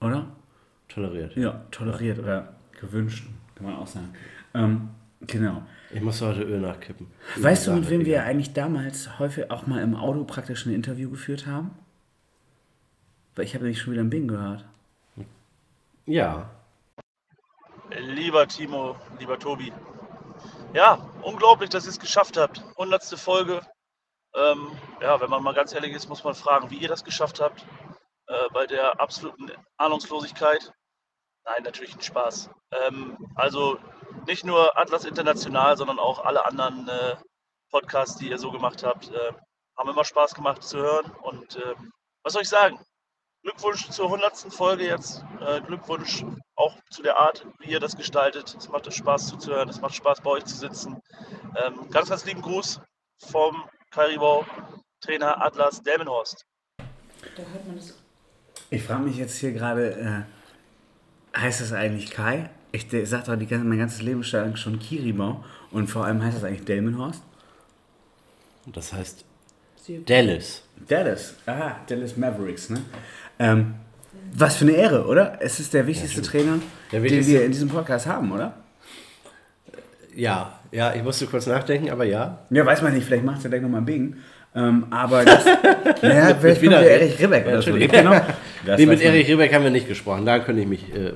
oder? 0.00 0.26
Toleriert. 0.88 1.34
Ja, 1.36 1.62
toleriert 1.70 2.18
oder 2.18 2.52
gewünschten, 2.80 3.34
kann 3.54 3.66
man 3.66 3.76
auch 3.76 3.86
sagen. 3.86 4.10
Ähm, 4.54 4.88
genau. 5.20 5.62
Ich 5.90 6.00
muss 6.00 6.20
heute 6.20 6.42
Öl 6.42 6.60
nachkippen. 6.60 7.06
Weißt 7.36 7.66
du, 7.66 7.72
mit 7.72 7.88
wem 7.90 8.04
wir 8.04 8.24
eigentlich 8.24 8.52
damals 8.52 9.18
häufig 9.18 9.50
auch 9.50 9.66
mal 9.66 9.82
im 9.82 9.94
Auto 9.94 10.24
praktisch 10.24 10.66
ein 10.66 10.74
Interview 10.74 11.10
geführt 11.10 11.46
haben? 11.46 11.70
Weil 13.34 13.44
ich 13.44 13.54
habe 13.54 13.64
nämlich 13.64 13.80
schon 13.80 13.92
wieder 13.92 14.02
ein 14.02 14.10
Bing 14.10 14.28
gehört. 14.28 14.64
Ja. 16.06 16.50
Lieber 17.90 18.46
Timo, 18.48 18.96
lieber 19.18 19.38
Tobi. 19.38 19.72
Ja, 20.72 20.98
unglaublich, 21.22 21.70
dass 21.70 21.84
ihr 21.84 21.90
es 21.90 22.00
geschafft 22.00 22.36
habt. 22.36 22.62
100. 22.78 23.04
Folge. 23.18 23.60
Ähm, 24.34 24.70
ja, 25.00 25.20
wenn 25.20 25.30
man 25.30 25.42
mal 25.42 25.54
ganz 25.54 25.72
ehrlich 25.72 25.94
ist, 25.94 26.08
muss 26.08 26.24
man 26.24 26.34
fragen, 26.34 26.70
wie 26.70 26.76
ihr 26.76 26.88
das 26.88 27.04
geschafft 27.04 27.40
habt. 27.40 27.64
Äh, 28.28 28.34
bei 28.52 28.66
der 28.66 29.00
absoluten 29.00 29.50
Ahnungslosigkeit. 29.76 30.72
Nein, 31.44 31.62
natürlich 31.62 31.94
ein 31.94 32.02
Spaß. 32.02 32.50
Ähm, 32.72 33.16
also 33.34 33.78
nicht 34.26 34.44
nur 34.44 34.76
Atlas 34.78 35.04
International, 35.04 35.76
sondern 35.76 35.98
auch 35.98 36.24
alle 36.24 36.44
anderen 36.46 36.88
äh, 36.88 37.16
Podcasts, 37.70 38.16
die 38.16 38.30
ihr 38.30 38.38
so 38.38 38.50
gemacht 38.50 38.82
habt, 38.82 39.10
äh, 39.10 39.32
haben 39.76 39.90
immer 39.90 40.04
Spaß 40.04 40.34
gemacht 40.34 40.62
zu 40.62 40.78
hören. 40.78 41.10
Und 41.22 41.56
ähm, 41.56 41.92
was 42.22 42.32
soll 42.32 42.42
ich 42.42 42.48
sagen? 42.48 42.78
Glückwunsch 43.42 43.88
zur 43.90 44.06
100. 44.06 44.52
Folge 44.52 44.86
jetzt. 44.86 45.24
Äh, 45.40 45.60
Glückwunsch 45.60 46.24
auch 46.56 46.74
zu 46.90 47.02
der 47.02 47.18
Art, 47.18 47.46
wie 47.60 47.70
ihr 47.70 47.80
das 47.80 47.96
gestaltet. 47.96 48.54
Es 48.58 48.68
macht 48.68 48.92
Spaß 48.92 49.28
zuzuhören, 49.28 49.68
es 49.68 49.80
macht 49.80 49.94
Spaß 49.94 50.20
bei 50.22 50.30
euch 50.30 50.44
zu 50.46 50.56
sitzen. 50.56 51.00
Ähm, 51.56 51.88
ganz, 51.90 52.08
ganz 52.08 52.24
lieben 52.24 52.42
Gruß 52.42 52.80
vom 53.18 53.64
Karibau 53.90 54.44
Trainer 55.00 55.40
Atlas 55.42 55.82
Delmenhorst. 55.82 56.44
Da 56.78 56.84
hört 57.42 57.66
man 57.66 57.76
das. 57.76 57.94
Ich 58.70 58.82
frage 58.82 59.02
mich 59.02 59.16
jetzt 59.16 59.36
hier 59.36 59.52
gerade, 59.52 60.26
äh, 61.34 61.38
heißt 61.38 61.60
das 61.60 61.72
eigentlich 61.72 62.10
Kai? 62.10 62.50
Ich 62.72 62.86
sage 63.04 63.24
doch 63.26 63.36
die 63.36 63.46
ganze, 63.46 63.64
mein 63.66 63.78
ganzes 63.78 64.02
Leben 64.02 64.22
schon 64.22 64.78
Kiribau 64.78 65.44
und 65.70 65.88
vor 65.88 66.04
allem 66.04 66.22
heißt 66.22 66.36
das 66.36 66.44
eigentlich 66.44 66.64
Delmenhorst? 66.64 67.22
Das 68.72 68.92
heißt 68.92 69.24
Dallas. 70.04 70.62
Dallas, 70.88 71.34
aha, 71.46 71.76
Dallas 71.88 72.16
Mavericks, 72.16 72.70
ne? 72.70 72.80
Ähm, 73.38 73.74
was 74.34 74.56
für 74.56 74.64
eine 74.64 74.72
Ehre, 74.72 75.06
oder? 75.06 75.38
Es 75.40 75.60
ist 75.60 75.72
der 75.72 75.86
wichtigste 75.86 76.20
Trainer, 76.22 76.58
Der 76.90 77.00
den 77.00 77.04
wichtigste- 77.04 77.32
wir 77.32 77.44
in 77.44 77.52
diesem 77.52 77.68
Podcast 77.68 78.06
haben, 78.06 78.32
oder? 78.32 78.54
Ja, 80.14 80.58
ja, 80.72 80.94
ich 80.94 81.02
musste 81.02 81.26
kurz 81.26 81.46
nachdenken, 81.46 81.90
aber 81.90 82.04
ja. 82.04 82.38
Ja, 82.50 82.64
weiß 82.66 82.82
man 82.82 82.94
nicht, 82.94 83.04
vielleicht 83.06 83.24
macht 83.24 83.44
er 83.44 83.50
gleich 83.50 83.62
nochmal 83.62 83.82
Bing. 83.82 84.16
Ähm, 84.54 84.86
aber 84.90 85.24
das, 85.24 85.44
naja, 86.02 86.34
vielleicht 86.34 86.42
kommt 86.42 86.62
Wieder- 86.62 86.80
der 86.82 87.00
Erich 87.00 87.20
Ribbeck 87.20 87.46
oder 87.46 87.62
so. 87.62 87.72
Genau. 87.72 88.20
Das 88.66 88.80
nee, 88.80 88.86
mit. 88.86 89.00
Erich 89.00 89.28
Ribbeck 89.28 89.54
haben 89.54 89.62
wir 89.62 89.70
nicht 89.70 89.86
gesprochen, 89.86 90.26
da 90.26 90.40
könnte 90.40 90.62
ich 90.62 90.66
mich 90.66 90.92
äh, 90.92 91.12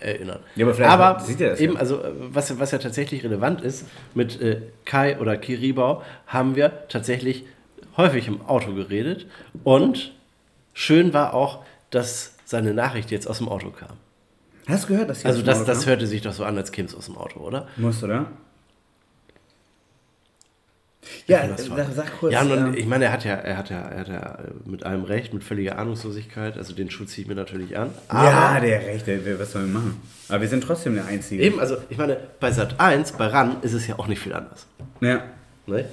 erinnern. 0.00 0.40
Ja, 0.56 0.66
aber 0.66 0.74
vielleicht 0.74 0.92
aber 0.92 1.20
sieht 1.20 1.40
er 1.40 1.50
das 1.50 1.60
eben, 1.60 1.74
ja. 1.74 1.80
also 1.80 2.02
was, 2.18 2.58
was 2.58 2.70
ja 2.70 2.78
tatsächlich 2.78 3.24
relevant 3.24 3.60
ist, 3.60 3.84
mit 4.14 4.40
äh, 4.40 4.62
Kai 4.84 5.18
oder 5.18 5.36
Kiribau 5.36 6.02
haben 6.26 6.56
wir 6.56 6.88
tatsächlich 6.88 7.44
häufig 7.96 8.28
im 8.28 8.40
Auto 8.42 8.74
geredet 8.74 9.26
und 9.64 10.12
schön 10.72 11.12
war 11.12 11.34
auch, 11.34 11.64
dass 11.90 12.34
seine 12.44 12.74
Nachricht 12.74 13.10
jetzt 13.10 13.28
aus 13.28 13.38
dem 13.38 13.48
Auto 13.48 13.70
kam. 13.70 13.96
Hast 14.66 14.84
du 14.84 14.88
gehört, 14.88 15.10
dass 15.10 15.20
sie 15.20 15.26
Also 15.26 15.40
aus 15.40 15.44
dem 15.44 15.46
das, 15.46 15.64
das 15.64 15.86
hörte 15.86 16.06
sich 16.06 16.22
doch 16.22 16.32
so 16.32 16.44
an, 16.44 16.56
als 16.56 16.72
käme 16.72 16.88
es 16.88 16.94
aus 16.94 17.06
dem 17.06 17.16
Auto, 17.16 17.40
oder? 17.40 17.68
Muss, 17.76 18.02
oder? 18.02 18.26
Ja, 21.26 21.46
das 21.46 21.66
sag, 21.94 22.18
kurz. 22.20 22.32
Ja, 22.32 22.42
und 22.42 22.50
ähm, 22.50 22.74
ich 22.74 22.84
meine, 22.86 23.06
er 23.06 23.12
hat 23.12 23.24
ja, 23.24 23.34
er 23.34 23.56
hat 23.56 23.70
ja, 23.70 23.80
er 23.80 24.00
hat 24.00 24.08
ja 24.08 24.34
äh, 24.34 24.50
mit 24.66 24.84
allem 24.84 25.04
Recht, 25.04 25.32
mit 25.32 25.42
völliger 25.42 25.78
Ahnungslosigkeit, 25.78 26.58
also 26.58 26.74
den 26.74 26.90
Schutz 26.90 27.12
ziehe 27.12 27.22
ich 27.22 27.28
mir 27.28 27.34
natürlich 27.34 27.78
an. 27.78 27.90
ja, 28.12 28.60
der 28.60 28.80
Recht, 28.86 29.06
der, 29.06 29.38
was 29.40 29.52
sollen 29.52 29.72
wir 29.72 29.78
machen? 29.80 30.02
Aber 30.28 30.42
wir 30.42 30.48
sind 30.48 30.62
trotzdem 30.62 30.94
der 30.94 31.06
Einzige. 31.06 31.42
Eben, 31.42 31.58
also 31.58 31.78
ich 31.88 31.96
meine, 31.96 32.18
bei 32.38 32.52
Sat 32.52 32.78
1, 32.78 33.12
bei 33.12 33.26
RAN 33.28 33.56
ist 33.62 33.72
es 33.72 33.86
ja 33.86 33.98
auch 33.98 34.08
nicht 34.08 34.20
viel 34.20 34.34
anders. 34.34 34.66
Ja. 35.00 35.22
Ne? 35.66 35.86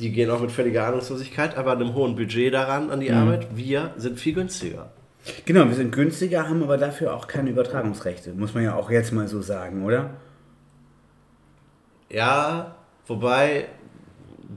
Die 0.00 0.10
gehen 0.10 0.30
auch 0.30 0.40
mit 0.40 0.50
völliger 0.50 0.86
Ahnungslosigkeit, 0.86 1.56
aber 1.56 1.72
einem 1.72 1.94
hohen 1.94 2.16
Budget 2.16 2.52
daran 2.52 2.90
an 2.90 3.00
die 3.00 3.10
Mhm. 3.10 3.16
Arbeit. 3.16 3.46
Wir 3.54 3.92
sind 3.96 4.18
viel 4.18 4.34
günstiger. 4.34 4.90
Genau, 5.44 5.66
wir 5.68 5.74
sind 5.74 5.92
günstiger, 5.92 6.48
haben 6.48 6.62
aber 6.62 6.78
dafür 6.78 7.14
auch 7.14 7.26
keine 7.28 7.50
Übertragungsrechte. 7.50 8.32
Muss 8.32 8.54
man 8.54 8.64
ja 8.64 8.74
auch 8.74 8.90
jetzt 8.90 9.12
mal 9.12 9.28
so 9.28 9.42
sagen, 9.42 9.84
oder? 9.84 10.10
Ja, 12.08 12.74
wobei 13.06 13.66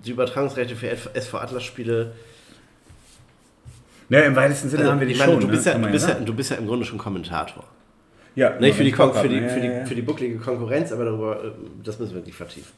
die 0.03 0.11
Übertragungsrechte 0.11 0.75
für 0.75 0.89
SV 0.89 1.37
Atlas 1.37 1.63
Spiele. 1.63 2.13
Ja, 4.09 4.21
im 4.21 4.35
weitesten 4.35 4.69
Sinne 4.69 4.89
haben 4.89 4.99
wir 4.99 5.07
die 5.07 5.13
ich 5.13 5.19
meine, 5.19 5.31
schon, 5.31 5.41
du 5.41 5.47
ne? 5.47 5.53
bist, 5.53 5.65
ja, 5.65 5.73
Kann 5.73 5.83
du, 5.83 5.91
bist 5.91 6.07
ja, 6.07 6.15
du 6.15 6.33
bist 6.33 6.51
ja 6.51 6.57
im 6.57 6.67
Grunde 6.67 6.85
schon 6.85 6.97
Kommentator. 6.97 7.65
Ja, 8.35 8.59
Nicht 8.59 8.73
für 8.73 8.79
wenn 8.79 8.85
die, 8.85 8.91
Kon 8.91 9.13
für, 9.13 9.29
die, 9.29 9.39
ne? 9.39 9.49
für, 9.49 9.59
die, 9.59 9.67
Ja, 9.67 9.73
ja, 9.73 9.79
ja. 9.79 9.85
für 9.85 9.95
die 9.95 10.01
bucklige 10.01 10.37
Konkurrenz, 10.37 10.91
aber 10.91 11.05
darüber, 11.05 11.43
äh, 11.43 11.51
das 11.83 11.99
müssen 11.99 12.15
wir 12.15 12.21
nicht 12.23 12.35
vertiefen. 12.35 12.71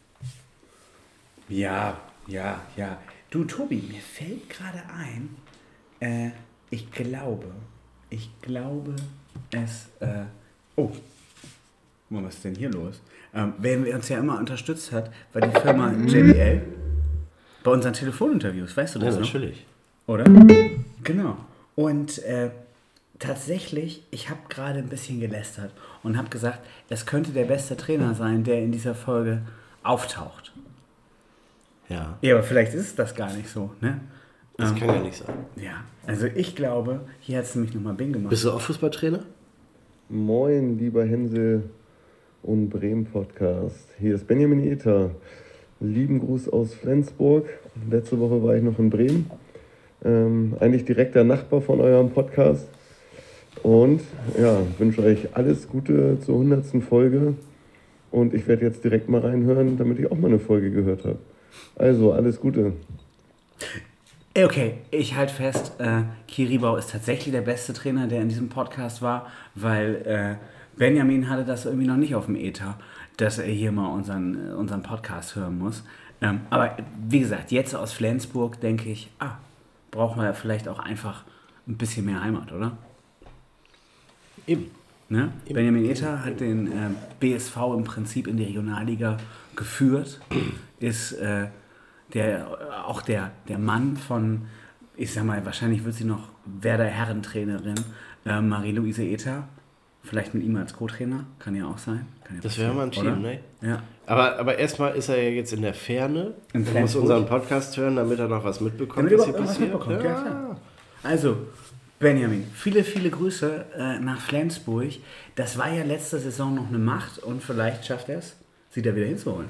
Ja, 1.48 1.98
ja, 2.28 2.62
ja. 2.76 2.98
Du, 3.30 3.46
Tobi, 3.46 3.78
mir 3.78 4.02
fällt 4.02 4.50
gerade 4.50 4.82
ein, 4.98 5.36
äh, 6.00 6.32
ich 6.70 6.92
glaube, 6.92 7.48
ich 8.10 8.30
glaube, 8.42 8.96
es, 9.52 9.88
äh, 10.00 10.26
oh, 10.76 10.88
guck 10.88 11.02
mal, 12.10 12.24
was 12.24 12.36
ist 12.36 12.44
denn 12.44 12.56
hier 12.56 12.70
los? 12.70 13.02
Ähm, 13.34 13.54
wer 13.58 13.96
uns 13.96 14.10
ja 14.10 14.20
immer 14.20 14.38
unterstützt 14.40 14.92
hat, 14.92 15.12
war 15.34 15.42
die 15.42 15.60
Firma 15.60 15.92
JBL 15.92 16.62
bei 17.66 17.72
unseren 17.72 17.94
Telefoninterviews, 17.94 18.78
weißt 18.78 18.96
du 18.96 19.00
das 19.00 19.16
Ja, 19.16 19.20
noch? 19.22 19.28
natürlich. 19.28 19.66
Oder? 20.08 20.24
Genau. 21.04 21.36
Und 21.76 22.24
äh, 22.24 22.52
tatsächlich, 23.20 24.04
ich 24.12 24.30
habe 24.30 24.40
gerade 24.50 24.80
ein 24.80 24.88
bisschen 24.88 25.20
gelästert 25.20 25.72
und 26.04 26.16
habe 26.18 26.30
gesagt, 26.30 26.60
es 26.90 27.06
könnte 27.06 27.32
der 27.32 27.46
beste 27.46 27.76
Trainer 27.76 28.14
sein, 28.14 28.44
der 28.44 28.60
in 28.62 28.72
dieser 28.72 28.94
Folge 28.96 29.42
auftaucht. 29.84 30.54
Ja. 31.90 32.18
Ja, 32.22 32.36
aber 32.36 32.44
vielleicht 32.44 32.74
ist 32.74 32.86
es 32.88 32.96
das 32.96 33.16
gar 33.16 33.34
nicht 33.34 33.50
so, 33.50 33.72
ne? 33.82 34.00
Das 34.58 34.72
Ähm, 34.72 34.78
kann 34.78 34.88
ja 34.90 35.00
nicht 35.02 35.18
sein. 35.18 35.36
Ja, 35.56 35.84
also 36.08 36.28
ich 36.28 36.56
glaube, 36.56 37.02
hier 37.20 37.40
hat 37.40 37.46
es 37.46 37.56
nämlich 37.56 37.74
nochmal 37.74 37.94
Bing 37.96 38.14
gemacht. 38.14 38.30
Bist 38.30 38.46
du 38.46 38.52
auch 38.52 38.62
Fußballtrainer? 38.62 39.24
Moin, 40.10 40.78
lieber 40.78 41.04
Hänsel 41.04 41.70
und 42.44 42.70
Bremen 42.70 43.06
Podcast. 43.06 43.90
Hier 44.00 44.14
ist 44.16 44.28
Benjamin 44.28 44.64
Ether. 44.72 45.12
Lieben 45.80 46.20
Gruß 46.20 46.50
aus 46.50 46.74
Flensburg. 46.74 47.48
Letzte 47.90 48.20
Woche 48.20 48.42
war 48.44 48.56
ich 48.56 48.64
noch 48.64 48.80
in 48.80 48.90
Bremen. 48.90 49.30
Ähm, 50.04 50.56
eigentlich 50.60 50.86
direkter 50.86 51.24
Nachbar 51.24 51.62
von 51.62 51.82
eurem 51.82 52.12
Podcast. 52.12 52.68
Und 53.64 54.02
ja, 54.40 54.60
wünsche 54.78 55.02
euch 55.04 55.36
alles 55.36 55.68
Gute 55.68 56.18
zur 56.22 56.36
100. 56.36 56.84
Folge. 56.84 57.34
Und 58.12 58.34
ich 58.34 58.48
werde 58.48 58.66
jetzt 58.66 58.84
direkt 58.84 59.10
mal 59.10 59.22
reinhören, 59.22 59.78
damit 59.78 60.00
ich 60.00 60.10
auch 60.12 60.18
mal 60.18 60.28
eine 60.28 60.40
Folge 60.40 60.72
gehört 60.72 61.04
habe. 61.04 61.18
Also, 61.76 62.14
alles 62.14 62.40
Gute. 62.40 62.74
Okay, 64.38 64.74
ich 64.92 65.16
halte 65.16 65.34
fest, 65.34 65.74
äh, 65.80 66.02
Kiribau 66.28 66.76
ist 66.76 66.92
tatsächlich 66.92 67.34
der 67.34 67.42
beste 67.42 67.72
Trainer, 67.72 68.08
der 68.08 68.22
in 68.22 68.30
diesem 68.30 68.50
Podcast 68.50 69.02
war, 69.02 69.28
weil 69.56 70.02
äh, 70.06 70.36
Benjamin 70.78 71.30
hatte 71.30 71.46
das 71.46 71.66
irgendwie 71.66 71.88
noch 71.88 71.96
nicht 71.96 72.16
auf 72.16 72.26
dem 72.26 72.36
Ether, 72.36 72.78
dass 73.18 73.38
er 73.38 73.46
hier 73.46 73.72
mal 73.72 73.88
unseren, 73.88 74.52
äh, 74.52 74.54
unseren 74.54 74.84
Podcast 74.84 75.36
hören 75.36 75.58
muss. 75.58 75.84
Ähm, 76.22 76.42
aber 76.50 76.78
wie 77.08 77.20
gesagt, 77.20 77.52
jetzt 77.52 77.76
aus 77.76 77.94
Flensburg 77.94 78.60
denke 78.62 78.90
ich, 78.90 79.10
ah, 79.20 79.38
brauchen 79.92 80.22
wir 80.22 80.34
vielleicht 80.34 80.68
auch 80.68 80.80
einfach 80.80 81.24
ein 81.68 81.78
bisschen 81.78 82.06
mehr 82.06 82.22
Heimat, 82.22 82.52
oder? 82.52 82.78
Eben. 84.48 84.72
Ne? 85.08 85.32
Benjamin 85.48 85.86
Ether 85.86 86.26
hat 86.26 86.40
den 86.40 86.68
äh, 86.68 86.90
BSV 87.20 87.58
im 87.78 87.84
Prinzip 87.84 88.28
in 88.28 88.38
die 88.38 88.46
Regionalliga 88.46 89.18
geführt, 89.56 90.20
ist 90.80 91.12
äh, 91.14 91.48
der, 92.14 92.86
auch 92.88 93.04
der, 93.04 93.32
der 93.48 93.60
Mann 93.60 93.98
von, 93.98 94.44
ich 94.98 95.14
sag 95.14 95.26
mal, 95.26 95.46
wahrscheinlich 95.46 95.86
wird 95.86 95.96
sie 95.96 96.06
noch 96.06 96.30
Werder 96.46 96.86
Herrentrainerin, 96.86 97.76
äh, 98.26 98.42
Marie-Louise 98.42 99.04
Ether. 99.04 99.48
Vielleicht 100.06 100.34
mit 100.36 100.44
ihm 100.44 100.56
als 100.56 100.74
Co-Trainer, 100.74 101.26
kann 101.40 101.56
ja 101.56 101.66
auch 101.68 101.80
sein. 101.80 102.06
Ja 102.30 102.36
das 102.42 102.58
wäre 102.60 102.74
mal 102.74 102.84
ein 102.84 102.92
Team, 102.92 103.22
ne? 103.22 103.40
Ja. 103.62 103.82
Aber, 104.06 104.38
aber 104.38 104.58
erstmal 104.58 104.96
ist 104.96 105.10
er 105.10 105.22
ja 105.22 105.30
jetzt 105.30 105.52
in 105.52 105.64
der 105.64 105.74
Ferne. 105.74 106.36
In 106.54 106.66
er 106.68 106.82
muss 106.82 106.96
unseren 106.96 107.26
Podcast 107.26 107.76
hören, 107.76 107.96
damit 107.96 108.20
er 108.20 108.28
noch 108.28 108.44
was 108.44 108.62
mitbekommt, 108.62 109.12
Damit 109.12 109.20
was 109.20 109.28
er 109.28 109.34
hier 109.34 109.42
passiert. 109.42 109.60
mitbekommt, 109.72 110.04
ja. 110.04 110.22
klar. 110.22 110.60
Also, 111.02 111.38
Benjamin, 111.98 112.46
viele, 112.54 112.84
viele 112.84 113.10
Grüße 113.10 113.66
äh, 113.76 114.00
nach 114.00 114.20
Flensburg. 114.22 114.92
Das 115.36 115.58
war 115.58 115.72
ja 115.72 115.84
letzte 115.84 116.20
Saison 116.20 116.54
noch 116.54 116.68
eine 116.68 116.78
Macht 116.78 117.20
und 117.20 117.42
vielleicht 117.42 117.86
schafft 117.86 118.10
er 118.10 118.20
es, 118.20 118.36
sie 118.72 118.82
da 118.82 118.96
wieder 118.96 119.08
hinzuholen. 119.08 119.50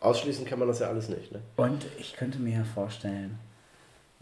Ausschließen 0.00 0.44
kann 0.44 0.58
man 0.58 0.68
das 0.68 0.80
ja 0.80 0.88
alles 0.88 1.08
nicht, 1.08 1.32
ne? 1.32 1.40
Und 1.56 1.86
ich 1.98 2.14
könnte 2.14 2.38
mir 2.38 2.58
ja 2.58 2.64
vorstellen, 2.64 3.38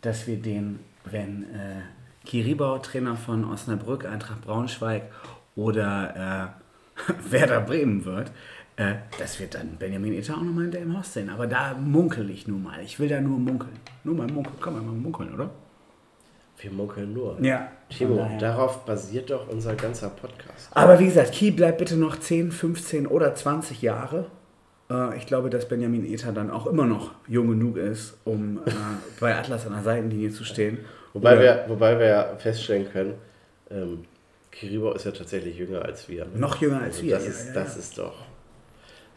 dass 0.00 0.26
wir 0.26 0.36
den, 0.36 0.78
wenn 1.04 1.44
äh, 1.54 1.82
Kiribau 2.24 2.78
Trainer 2.78 3.16
von 3.16 3.44
Osnabrück, 3.44 4.04
Eintracht 4.06 4.42
Braunschweig 4.42 5.02
oder 5.56 6.54
äh, 7.06 7.12
Werder 7.32 7.60
Bremen 7.60 8.04
wird, 8.04 8.30
äh, 8.76 8.94
dass 9.18 9.38
wir 9.40 9.48
dann 9.48 9.76
Benjamin 9.78 10.14
Ether 10.14 10.34
auch 10.36 10.42
nochmal 10.42 10.64
in 10.66 10.70
der 10.70 10.82
im 10.82 10.96
Haus 10.96 11.12
sehen. 11.12 11.30
Aber 11.30 11.46
da 11.46 11.74
munkel 11.74 12.30
ich 12.30 12.46
nur 12.46 12.58
mal. 12.58 12.80
Ich 12.82 12.98
will 13.00 13.08
da 13.08 13.20
nur 13.20 13.38
munkeln. 13.38 13.76
Nur 14.04 14.14
mal 14.14 14.26
munkeln. 14.26 14.56
Komm 14.60 14.74
mal 14.74 14.82
munkeln, 14.82 15.34
oder? 15.34 15.50
Wir 16.58 16.70
munkeln 16.70 17.12
nur. 17.12 17.38
Ja, 17.40 17.68
Timo, 17.88 18.28
darauf 18.38 18.84
basiert 18.84 19.30
doch 19.30 19.48
unser 19.48 19.74
ganzer 19.74 20.10
Podcast. 20.10 20.68
Aber 20.70 20.98
wie 21.00 21.06
gesagt, 21.06 21.32
Kiel 21.32 21.52
bleibt 21.52 21.78
bitte 21.78 21.96
noch 21.96 22.16
10, 22.20 22.52
15 22.52 23.06
oder 23.08 23.34
20 23.34 23.82
Jahre. 23.82 24.26
Äh, 24.88 25.16
Ich 25.16 25.26
glaube, 25.26 25.50
dass 25.50 25.66
Benjamin 25.66 26.04
Ether 26.04 26.30
dann 26.32 26.50
auch 26.50 26.66
immer 26.66 26.86
noch 26.86 27.10
jung 27.26 27.48
genug 27.48 27.78
ist, 27.78 28.16
um 28.24 28.58
äh, 28.58 28.70
bei 29.20 29.36
Atlas 29.36 29.66
an 29.66 29.72
der 29.72 29.82
Seitenlinie 29.82 30.30
zu 30.30 30.44
stehen. 30.44 30.78
Wobei 31.12 31.32
Oder- 31.34 31.40
wir, 31.42 31.64
wobei 31.68 31.98
wir 31.98 32.06
ja 32.06 32.36
feststellen 32.38 32.90
können, 32.90 33.14
ähm, 33.70 34.04
Kiribau 34.50 34.92
ist 34.92 35.04
ja 35.06 35.12
tatsächlich 35.12 35.56
jünger 35.56 35.82
als 35.84 36.08
wir. 36.08 36.26
Noch 36.34 36.60
jünger 36.60 36.78
als 36.82 36.96
also 36.96 37.02
wir, 37.04 37.14
Das, 37.16 37.24
ja, 37.24 37.30
ist, 37.30 37.46
ja, 37.48 37.54
das 37.54 37.76
ist 37.76 37.98
doch. 37.98 38.14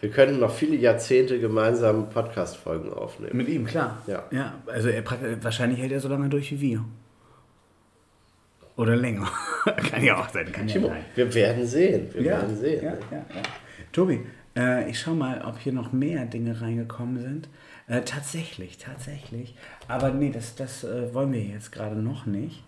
Wir 0.01 0.09
können 0.09 0.39
noch 0.39 0.53
viele 0.53 0.75
Jahrzehnte 0.75 1.39
gemeinsam 1.39 2.09
Podcast-Folgen 2.09 2.93
aufnehmen. 2.93 3.35
Mit 3.35 3.47
ihm, 3.47 3.65
klar. 3.65 4.01
Ja. 4.07 4.23
Ja, 4.31 4.53
also 4.67 4.89
er, 4.89 5.03
wahrscheinlich 5.41 5.79
hält 5.79 5.91
er 5.93 5.99
so 5.99 6.09
lange 6.09 6.29
durch 6.29 6.51
wie 6.51 6.61
wir. 6.61 6.85
Oder 8.77 8.95
länger. 8.95 9.27
kann 9.89 10.03
ja 10.03 10.17
auch 10.19 10.29
sein. 10.29 10.51
Kann 10.51 10.67
Timo, 10.67 10.87
ja 10.87 10.93
sein. 10.93 11.05
wir 11.15 11.33
werden 11.33 11.65
sehen. 11.65 12.09
Wir 12.13 12.21
Ja, 12.23 12.31
werden 12.41 12.57
sehen. 12.57 12.83
ja, 12.83 12.91
ne? 12.91 12.99
ja. 13.11 13.25
Tobi, 13.93 14.19
äh, 14.57 14.89
ich 14.89 14.99
schau 14.99 15.13
mal, 15.13 15.41
ob 15.45 15.57
hier 15.59 15.71
noch 15.73 15.93
mehr 15.93 16.25
Dinge 16.25 16.59
reingekommen 16.59 17.21
sind. 17.21 17.49
Äh, 17.87 18.01
tatsächlich, 18.01 18.77
tatsächlich. 18.77 19.55
Aber 19.87 20.11
nee, 20.11 20.31
das, 20.31 20.55
das 20.55 20.83
äh, 20.83 21.13
wollen 21.13 21.31
wir 21.31 21.43
jetzt 21.43 21.71
gerade 21.71 21.95
noch 21.95 22.25
nicht. 22.25 22.63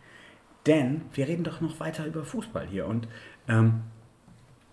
Denn 0.65 1.01
wir 1.13 1.27
reden 1.27 1.43
doch 1.43 1.61
noch 1.61 1.79
weiter 1.79 2.05
über 2.05 2.23
Fußball 2.23 2.67
hier. 2.67 2.85
Und 2.87 3.07
ähm, 3.47 3.81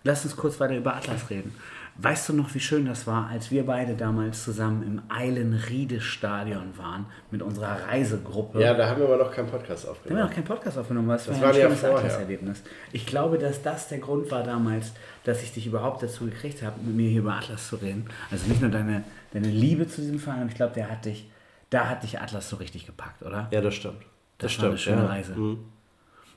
lass 0.03 0.25
uns 0.25 0.35
kurz 0.35 0.59
weiter 0.59 0.77
über 0.77 0.95
Atlas 0.95 1.29
reden. 1.29 1.55
Weißt 1.97 2.27
du 2.27 2.33
noch, 2.33 2.53
wie 2.53 2.59
schön 2.59 2.85
das 2.85 3.07
war, 3.07 3.29
als 3.29 3.51
wir 3.51 3.65
beide 3.65 3.95
damals 3.95 4.43
zusammen 4.43 4.83
im 4.83 5.01
Eilenriede-Stadion 5.09 6.77
waren 6.77 7.05
mit 7.31 7.41
unserer 7.41 7.87
Reisegruppe? 7.87 8.61
Ja, 8.61 8.73
da 8.73 8.89
haben 8.89 8.99
wir 8.99 9.05
aber 9.05 9.17
noch 9.17 9.31
keinen 9.31 9.47
Podcast 9.47 9.85
Da 9.85 9.87
haben 9.89 9.93
wir 9.95 10.01
aufgenommen. 10.01 10.23
noch 10.27 10.35
keinen 10.35 10.43
Podcast 10.43 10.77
aufgenommen, 10.77 11.09
es 11.11 11.25
Das 11.25 11.39
war 11.41 11.49
ein 11.49 11.55
ja 11.55 11.61
schönes. 11.63 11.83
Atlas-Erlebnis. 11.85 12.63
Ich 12.91 13.05
glaube, 13.05 13.37
dass 13.37 13.61
das 13.61 13.87
der 13.87 13.99
Grund 13.99 14.29
war 14.29 14.43
damals, 14.43 14.91
dass 15.23 15.41
ich 15.41 15.53
dich 15.53 15.67
überhaupt 15.67 16.03
dazu 16.03 16.25
gekriegt 16.25 16.63
habe, 16.63 16.79
mit 16.81 16.95
mir 16.97 17.09
hier 17.09 17.21
über 17.21 17.33
Atlas 17.35 17.69
zu 17.69 17.77
reden. 17.77 18.05
Also 18.29 18.47
nicht 18.47 18.61
nur 18.61 18.71
deine, 18.71 19.03
deine 19.31 19.47
Liebe 19.47 19.87
zu 19.87 20.01
diesem 20.01 20.19
Verein, 20.19 20.47
ich 20.49 20.55
glaube, 20.55 20.73
der 20.73 20.91
hat 20.91 21.05
dich, 21.05 21.29
da 21.69 21.87
hat 21.87 22.03
dich 22.03 22.19
Atlas 22.19 22.49
so 22.49 22.57
richtig 22.57 22.85
gepackt, 22.85 23.23
oder? 23.23 23.47
Ja, 23.51 23.61
das 23.61 23.73
stimmt. 23.73 24.01
Das, 24.37 24.51
Das 24.51 24.61
war 24.61 24.69
eine 24.69 24.77
stimmt, 24.77 24.95
schöne 24.97 25.05
ja. 25.07 25.13
Reise. 25.13 25.33
Mhm. 25.33 25.59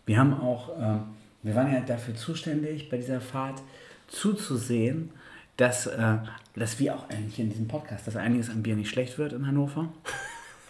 Wir 0.07 0.19
haben 0.19 0.41
auch, 0.41 0.71
ähm, 0.81 1.01
wir 1.43 1.57
waren 1.57 1.73
ja 1.73 1.81
dafür 1.81 2.15
zuständig, 2.15 2.89
bei 2.89 2.97
dieser 2.97 3.21
Fahrt 3.21 3.61
zuzusehen, 4.07 5.11
dass, 5.59 5.87
äh, 5.87 6.17
dass 6.57 6.79
wir 6.79 6.95
auch 6.95 7.11
eigentlich 7.11 7.39
in 7.39 7.51
diesem 7.51 7.69
Podcast, 7.69 8.07
dass 8.07 8.17
einiges 8.17 8.49
am 8.49 8.63
Bier 8.63 8.77
nicht 8.77 8.89
schlecht 8.89 9.19
wird 9.19 9.35
in 9.35 9.47
Hannover. 9.47 9.91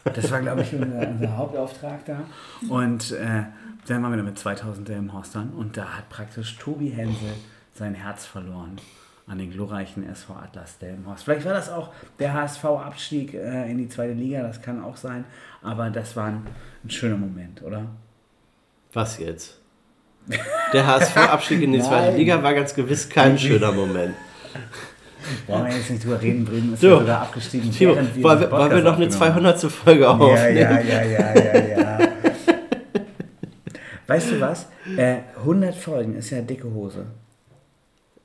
Das 0.05 0.31
war, 0.31 0.41
glaube 0.41 0.63
ich, 0.63 0.73
unser, 0.73 1.09
unser 1.09 1.37
Hauptauftrag 1.37 2.05
da. 2.07 2.21
Und 2.69 3.13
äh, 3.13 3.45
dann 3.87 4.03
waren 4.03 4.13
wir 4.13 4.17
da 4.17 4.23
mit 4.23 4.39
2000 4.39 4.89
im 4.91 5.13
Horstern 5.13 5.51
und 5.51 5.77
da 5.77 5.97
hat 5.97 6.09
praktisch 6.09 6.57
Tobi 6.57 6.89
Hensel 6.89 7.35
sein 7.75 7.95
Herz 7.95 8.25
verloren 8.25 8.81
an 9.27 9.39
den 9.39 9.51
glorreichen 9.51 10.09
SV 10.09 10.35
Atlas 10.35 10.79
Delmenhorst. 10.79 11.25
Vielleicht 11.25 11.45
war 11.45 11.53
das 11.53 11.69
auch 11.69 11.91
der 12.19 12.33
HSV-Abstieg 12.33 13.35
äh, 13.35 13.71
in 13.71 13.77
die 13.77 13.89
zweite 13.89 14.15
Liga, 14.15 14.43
das 14.43 14.63
kann 14.63 14.83
auch 14.83 14.97
sein, 14.97 15.27
aber 15.61 15.91
das 15.91 16.17
war 16.17 16.29
ein, 16.29 16.47
ein 16.83 16.91
schöner 16.91 17.19
Moment, 17.19 17.63
oder? 17.63 17.85
Was 18.95 19.19
jetzt? 19.19 19.61
Der 20.73 20.87
HSV-Abstieg 20.87 21.61
in 21.61 21.73
die 21.73 21.81
zweite. 21.83 22.17
Liga 22.17 22.43
war 22.43 22.55
ganz 22.55 22.75
gewiss 22.75 23.07
kein 23.07 23.39
schöner 23.39 23.73
Moment. 23.73 24.15
Brauchen 25.47 25.67
wir 25.67 25.77
jetzt 25.77 25.91
nicht 25.91 26.05
drüber 26.05 26.23
reden, 26.23 26.45
Bremen 26.45 26.75
ist 26.75 26.81
So, 26.81 26.89
ja 26.89 26.99
sogar 27.01 27.23
abgestiegen. 27.23 27.71
Timo, 27.71 27.97
wollen 27.97 28.41
wir, 28.41 28.51
wollen 28.51 28.71
wir 28.71 28.83
noch 28.83 28.97
eine 28.97 29.09
aufgenommen 29.09 29.11
200. 29.11 29.61
Folge 29.61 30.09
aufnehmen? 30.09 30.37
Ja, 30.37 30.49
ja, 30.49 30.81
ja, 30.81 31.05
ja, 31.05 31.35
ja, 31.35 31.79
ja. 31.79 32.09
weißt 34.07 34.31
du 34.33 34.41
was? 34.41 34.67
Äh, 34.97 35.19
100 35.39 35.75
Folgen 35.75 36.15
ist 36.17 36.31
ja 36.31 36.41
dicke 36.41 36.73
Hose. 36.73 37.07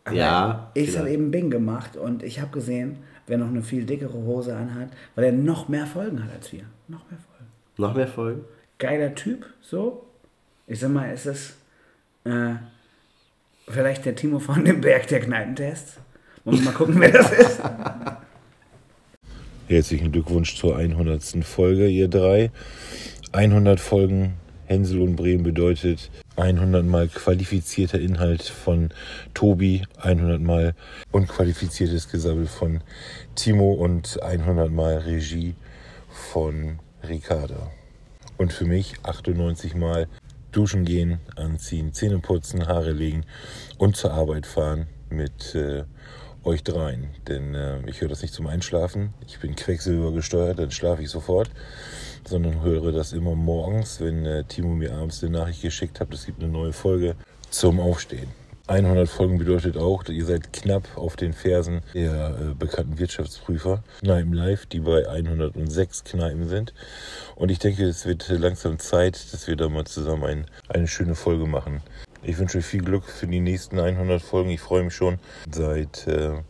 Aber 0.05 0.15
Ja, 0.15 0.71
Ich 0.73 0.97
habe 0.97 1.09
eben 1.09 1.31
Bing 1.31 1.49
gemacht 1.49 1.97
und 1.97 2.23
ich 2.23 2.39
habe 2.39 2.51
gesehen, 2.51 2.97
wer 3.27 3.37
noch 3.37 3.47
eine 3.47 3.61
viel 3.61 3.85
dickere 3.85 4.13
Hose 4.13 4.55
anhat, 4.55 4.89
weil 5.15 5.25
er 5.25 5.31
noch 5.31 5.67
mehr 5.69 5.85
Folgen 5.85 6.23
hat 6.23 6.31
als 6.33 6.51
wir. 6.51 6.63
Noch 6.87 7.09
mehr 7.09 7.19
Folgen. 7.19 7.51
Noch 7.77 7.95
mehr 7.95 8.07
Folgen? 8.07 8.45
Geiler 8.79 9.15
Typ, 9.15 9.45
so. 9.61 10.05
Ich 10.67 10.79
sag 10.79 10.91
mal, 10.91 11.11
ist 11.11 11.25
es 11.25 11.53
äh, 12.25 12.55
vielleicht 13.67 14.05
der 14.05 14.15
Timo 14.15 14.39
von 14.39 14.63
dem 14.63 14.81
Berg 14.81 15.07
der 15.07 15.21
Kneipentest? 15.21 15.99
Wir 16.45 16.61
mal 16.61 16.73
gucken, 16.73 16.99
wer 16.99 17.09
das 17.09 17.31
ist? 17.31 17.61
Herzlichen 19.67 20.11
Glückwunsch 20.11 20.57
zur 20.57 20.75
100. 20.75 21.23
Folge, 21.45 21.87
ihr 21.87 22.09
drei. 22.09 22.51
100 23.31 23.79
Folgen 23.79 24.33
Hänsel 24.65 25.01
und 25.01 25.15
Bremen 25.15 25.43
bedeutet 25.43 26.11
100 26.35 26.85
Mal 26.85 27.07
qualifizierter 27.07 27.97
Inhalt 27.97 28.43
von 28.43 28.89
Tobi, 29.33 29.83
100 30.01 30.41
Mal 30.41 30.75
unqualifiziertes 31.13 32.09
Gesabbel 32.09 32.47
von 32.47 32.81
Timo 33.35 33.71
und 33.71 34.21
100 34.21 34.69
Mal 34.69 34.97
Regie 34.97 35.55
von 36.09 36.79
Ricarda. 37.07 37.71
Und 38.37 38.51
für 38.51 38.65
mich 38.65 38.95
98 39.03 39.75
Mal 39.75 40.09
duschen 40.51 40.83
gehen, 40.83 41.19
anziehen, 41.37 41.93
Zähne 41.93 42.19
putzen, 42.19 42.67
Haare 42.67 42.91
legen 42.91 43.25
und 43.77 43.95
zur 43.95 44.11
Arbeit 44.11 44.45
fahren 44.45 44.87
mit 45.09 45.55
äh, 45.55 45.83
euch 46.43 46.63
dreien. 46.63 47.09
Denn 47.27 47.55
äh, 47.55 47.79
ich 47.87 48.01
höre 48.01 48.09
das 48.09 48.21
nicht 48.21 48.33
zum 48.33 48.47
Einschlafen. 48.47 49.13
Ich 49.27 49.39
bin 49.39 49.55
Quecksilber 49.55 50.11
gesteuert, 50.11 50.59
dann 50.59 50.71
schlafe 50.71 51.01
ich 51.01 51.09
sofort. 51.09 51.49
Sondern 52.25 52.61
höre 52.61 52.91
das 52.91 53.13
immer 53.13 53.35
morgens, 53.35 53.99
wenn 53.99 54.25
äh, 54.25 54.43
Timo 54.45 54.69
mir 54.69 54.93
abends 54.93 55.23
eine 55.23 55.33
Nachricht 55.37 55.61
geschickt 55.61 55.99
hat, 55.99 56.13
es 56.13 56.25
gibt 56.25 56.41
eine 56.41 56.51
neue 56.51 56.73
Folge 56.73 57.15
zum 57.49 57.79
Aufstehen. 57.79 58.29
100 58.67 59.09
Folgen 59.09 59.37
bedeutet 59.37 59.75
auch, 59.75 60.05
ihr 60.05 60.25
seid 60.25 60.53
knapp 60.53 60.83
auf 60.95 61.17
den 61.17 61.33
Fersen 61.33 61.81
der 61.93 62.29
äh, 62.39 62.53
bekannten 62.57 62.97
Wirtschaftsprüfer 62.97 63.83
Kneipen 63.99 64.31
Live, 64.31 64.67
die 64.67 64.79
bei 64.79 65.05
106 65.05 66.05
Kneipen 66.05 66.47
sind. 66.47 66.73
Und 67.35 67.51
ich 67.51 67.59
denke, 67.59 67.83
es 67.83 68.05
wird 68.05 68.29
langsam 68.29 68.79
Zeit, 68.79 69.33
dass 69.33 69.47
wir 69.47 69.57
da 69.57 69.67
mal 69.67 69.83
zusammen 69.83 70.23
ein, 70.23 70.45
eine 70.69 70.87
schöne 70.87 71.15
Folge 71.15 71.45
machen. 71.45 71.81
Ich 72.25 72.37
wünsche 72.37 72.59
euch 72.59 72.65
viel 72.65 72.81
Glück 72.81 73.03
für 73.03 73.27
die 73.27 73.41
nächsten 73.41 73.79
100 73.79 74.21
Folgen. 74.21 74.49
Ich 74.49 74.61
freue 74.61 74.83
mich 74.83 74.95
schon. 74.95 75.19
Seit 75.51 76.07
äh, 76.07 76.41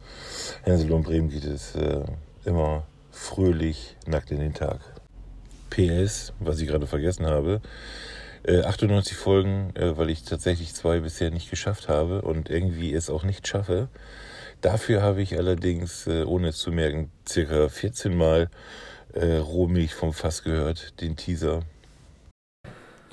und 0.65 1.03
Bremen 1.03 1.29
geht 1.29 1.45
es 1.45 1.75
äh, 1.75 2.03
immer 2.45 2.85
fröhlich 3.11 3.95
nackt 4.05 4.29
in 4.29 4.39
den 4.39 4.53
Tag. 4.53 4.81
PS, 5.71 6.33
was 6.39 6.59
ich 6.59 6.67
gerade 6.67 6.85
vergessen 6.85 7.25
habe. 7.25 7.59
Äh, 8.43 8.61
98 8.61 9.17
Folgen, 9.17 9.75
äh, 9.75 9.97
weil 9.97 10.11
ich 10.11 10.21
tatsächlich 10.21 10.75
zwei 10.75 10.99
bisher 10.99 11.31
nicht 11.31 11.49
geschafft 11.49 11.89
habe 11.89 12.21
und 12.21 12.51
irgendwie 12.51 12.93
es 12.93 13.09
auch 13.09 13.23
nicht 13.23 13.47
schaffe. 13.47 13.87
Dafür 14.61 15.01
habe 15.01 15.23
ich 15.23 15.39
allerdings, 15.39 16.05
äh, 16.05 16.23
ohne 16.23 16.49
es 16.49 16.57
zu 16.57 16.71
merken, 16.71 17.11
circa 17.27 17.67
14 17.67 18.15
Mal 18.15 18.51
äh, 19.13 19.37
Rohmilch 19.37 19.95
vom 19.95 20.13
Fass 20.13 20.43
gehört, 20.43 21.01
den 21.01 21.15
Teaser. 21.15 21.63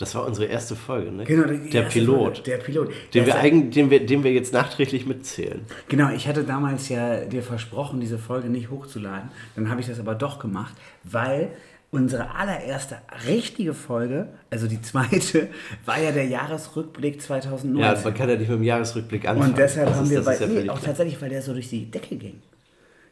Das 0.00 0.14
war 0.14 0.26
unsere 0.26 0.46
erste 0.46 0.74
Folge, 0.76 1.12
ne? 1.12 1.24
Genau, 1.24 1.44
der 1.46 1.82
Pilot. 1.82 2.36
Folge, 2.38 2.42
der 2.50 2.56
Pilot. 2.56 2.88
Den 2.88 2.94
Der 3.12 3.26
wir, 3.26 3.36
eigen, 3.36 3.70
den, 3.70 3.90
wir, 3.90 4.04
den 4.06 4.24
wir 4.24 4.32
jetzt 4.32 4.52
nachträglich 4.52 5.04
mitzählen. 5.06 5.60
Genau, 5.88 6.10
ich 6.10 6.26
hatte 6.26 6.42
damals 6.44 6.88
ja 6.88 7.24
dir 7.26 7.42
versprochen, 7.42 8.00
diese 8.00 8.16
Folge 8.18 8.48
nicht 8.48 8.70
hochzuladen. 8.70 9.28
Dann 9.56 9.68
habe 9.70 9.82
ich 9.82 9.86
das 9.88 10.00
aber 10.00 10.14
doch 10.14 10.38
gemacht, 10.38 10.74
weil 11.04 11.48
unsere 11.90 12.34
allererste 12.34 12.96
richtige 13.26 13.74
Folge, 13.74 14.28
also 14.50 14.66
die 14.68 14.80
zweite, 14.80 15.48
war 15.84 16.00
ja 16.00 16.12
der 16.12 16.24
Jahresrückblick 16.26 17.20
2019. 17.20 17.78
Ja, 17.78 18.00
man 18.02 18.14
kann 18.14 18.28
ja 18.30 18.36
nicht 18.36 18.48
mit 18.48 18.58
dem 18.58 18.64
Jahresrückblick 18.64 19.28
anfangen. 19.28 19.50
Und 19.50 19.58
deshalb 19.58 19.88
Das 19.88 19.96
haben 19.96 20.04
ist- 20.04 20.10
wir 20.10 20.22
das 20.22 20.38
bei 20.40 20.46
nee, 20.46 20.70
auch 20.70 20.78
tatsächlich, 20.80 21.20
weil 21.20 21.28
der 21.28 21.42
so 21.42 21.52
durch 21.52 21.68
die 21.68 21.90
Decke 21.90 22.16
ging. 22.16 22.40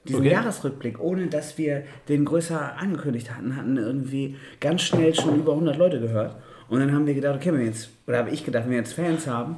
Diesen 0.05 0.21
Okay. 0.21 0.31
Jahresrückblick, 0.31 0.99
ohne 1.01 1.27
dass 1.27 1.59
wir 1.59 1.83
den 2.09 2.25
größer 2.25 2.77
angekündigt 2.79 3.31
hatten, 3.35 3.57
hatten 3.57 3.77
irgendwie 3.77 4.37
ganz 4.59 4.81
schnell 4.83 5.15
schon 5.15 5.37
über 5.39 5.53
100 5.53 5.77
Leute 5.77 6.01
gehört. 6.01 6.37
Und 6.69 6.81
dann 6.81 6.93
haben 6.93 7.07
wir 7.07 7.15
gedacht, 7.15 7.37
okay, 7.37 7.53
wenn 7.53 7.61
wir 7.61 7.67
jetzt, 7.67 7.89
oder 8.07 8.19
habe 8.19 8.31
ich 8.31 8.45
gedacht, 8.45 8.65
wenn 8.65 8.73
wir 8.73 8.79
jetzt 8.79 8.93
Fans 8.93 9.27
haben, 9.27 9.57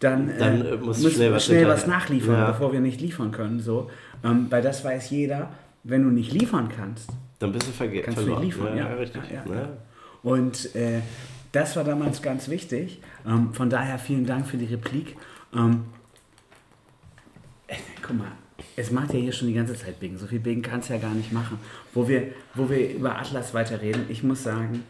dann, 0.00 0.32
Dann, 0.38 0.64
äh, 0.66 0.76
muss 0.76 0.98
müssen 1.00 1.12
schnell 1.16 1.28
wir 1.30 1.36
was 1.36 1.44
schnell 1.44 1.68
was 1.68 1.86
nachliefern, 1.86 2.34
Ja. 2.34 2.50
bevor 2.50 2.72
wir 2.72 2.80
nicht 2.80 3.00
liefern 3.00 3.30
können. 3.30 3.60
So. 3.60 3.90
Ähm, 4.24 4.46
weil 4.50 4.62
das 4.62 4.84
weiß 4.84 5.10
jeder, 5.10 5.50
wenn 5.84 6.02
du 6.02 6.10
nicht 6.10 6.32
liefern 6.32 6.68
kannst, 6.76 7.10
Dann 7.38 7.52
bist 7.52 7.66
du 7.68 7.72
verge- 7.72 8.02
kannst 8.02 8.18
verloren. 8.20 8.40
du 8.42 8.46
nicht 8.46 8.56
liefern. 8.56 8.76
Ja, 8.76 8.88
Ja, 8.90 8.94
richtig. 8.96 9.22
Ja. 9.32 9.68
Und 10.22 10.74
äh, 10.74 11.00
das 11.52 11.76
war 11.76 11.84
damals 11.84 12.20
ganz 12.22 12.48
wichtig. 12.48 13.00
Ähm, 13.26 13.52
von 13.54 13.68
daher 13.70 13.98
vielen 13.98 14.26
Dank 14.26 14.46
für 14.46 14.56
die 14.56 14.66
Replik. 14.66 15.16
Ähm, 15.54 15.84
äh, 17.68 17.76
guck 18.06 18.18
mal, 18.18 18.28
es 18.76 18.90
macht 18.90 19.12
ja 19.12 19.20
hier 19.20 19.32
schon 19.32 19.48
die 19.48 19.54
ganze 19.54 19.74
Zeit 19.76 19.98
Bing. 20.00 20.16
So 20.18 20.26
viel 20.26 20.40
Bing 20.40 20.62
kann 20.62 20.80
es 20.80 20.88
ja 20.88 20.98
gar 20.98 21.14
nicht 21.14 21.32
machen. 21.32 21.58
Wo 21.94 22.08
wir, 22.08 22.28
wo 22.54 22.68
wir 22.70 22.90
über 22.94 23.18
Atlas 23.18 23.52
weiterreden, 23.54 24.06
ich 24.08 24.22
muss 24.22 24.42
sagen, 24.42 24.84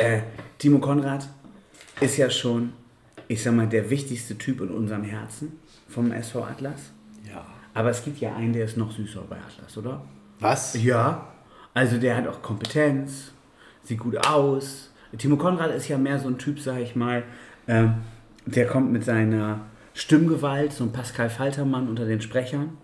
äh, 0.00 0.20
Timo 0.64 0.78
Konrad 0.78 1.28
ist 2.00 2.16
ja 2.16 2.30
schon, 2.30 2.72
ich 3.28 3.42
sag 3.42 3.52
mal, 3.52 3.66
der 3.66 3.90
wichtigste 3.90 4.38
Typ 4.38 4.62
in 4.62 4.70
unserem 4.70 5.04
Herzen 5.04 5.60
vom 5.90 6.10
SV 6.10 6.42
Atlas. 6.42 6.90
Ja. 7.30 7.44
Aber 7.74 7.90
es 7.90 8.02
gibt 8.02 8.18
ja 8.18 8.34
einen, 8.34 8.54
der 8.54 8.64
ist 8.64 8.78
noch 8.78 8.90
süßer 8.90 9.24
bei 9.28 9.36
Atlas, 9.36 9.76
oder? 9.76 10.02
Was? 10.40 10.82
Ja. 10.82 11.28
Also 11.74 11.98
der 11.98 12.16
hat 12.16 12.26
auch 12.26 12.40
Kompetenz, 12.40 13.32
sieht 13.82 13.98
gut 13.98 14.26
aus. 14.26 14.90
Timo 15.18 15.36
Konrad 15.36 15.70
ist 15.72 15.88
ja 15.88 15.98
mehr 15.98 16.18
so 16.18 16.28
ein 16.28 16.38
Typ, 16.38 16.58
sag 16.58 16.78
ich 16.78 16.96
mal, 16.96 17.24
ähm, 17.68 17.96
der 18.46 18.66
kommt 18.66 18.90
mit 18.90 19.04
seiner 19.04 19.60
Stimmgewalt, 19.92 20.72
so 20.72 20.84
ein 20.84 20.92
Pascal 20.92 21.28
Faltermann 21.28 21.90
unter 21.90 22.06
den 22.06 22.22
Sprechern. 22.22 22.78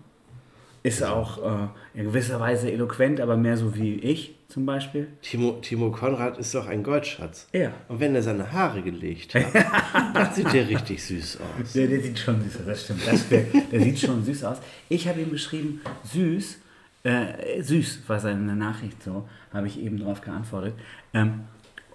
Ist 0.83 1.03
auch 1.03 1.37
äh, 1.37 1.99
in 1.99 2.05
gewisser 2.05 2.39
Weise 2.39 2.71
eloquent, 2.71 3.21
aber 3.21 3.37
mehr 3.37 3.55
so 3.55 3.75
wie 3.75 3.95
ich 3.95 4.35
zum 4.47 4.65
Beispiel. 4.65 5.07
Timo, 5.21 5.59
Timo 5.61 5.91
Konrad 5.91 6.37
ist 6.39 6.55
doch 6.55 6.67
ein 6.67 6.83
Goldschatz. 6.83 7.47
Ja. 7.53 7.71
Und 7.87 7.99
wenn 7.99 8.15
er 8.15 8.23
seine 8.23 8.51
Haare 8.51 8.81
gelegt 8.81 9.35
hat, 9.35 9.45
dann 10.13 10.33
sieht 10.33 10.51
der 10.51 10.67
richtig 10.67 11.03
süß 11.03 11.37
aus. 11.39 11.73
Der, 11.73 11.87
der 11.87 12.01
sieht 12.01 12.17
schon 12.17 12.41
süß 12.41 12.57
aus, 12.57 12.65
das 12.65 12.83
stimmt. 12.83 13.07
Das, 13.07 13.29
der, 13.29 13.43
der 13.71 13.81
sieht 13.81 13.99
schon 13.99 14.23
süß 14.23 14.43
aus. 14.43 14.57
Ich 14.89 15.07
habe 15.07 15.21
ihm 15.21 15.31
geschrieben, 15.31 15.81
süß, 16.03 16.57
äh, 17.03 17.61
süß 17.61 18.01
war 18.07 18.19
seine 18.19 18.55
Nachricht 18.55 19.03
so, 19.03 19.29
habe 19.53 19.67
ich 19.67 19.79
eben 19.79 19.99
darauf 19.99 20.21
geantwortet. 20.21 20.73
Ähm, 21.13 21.41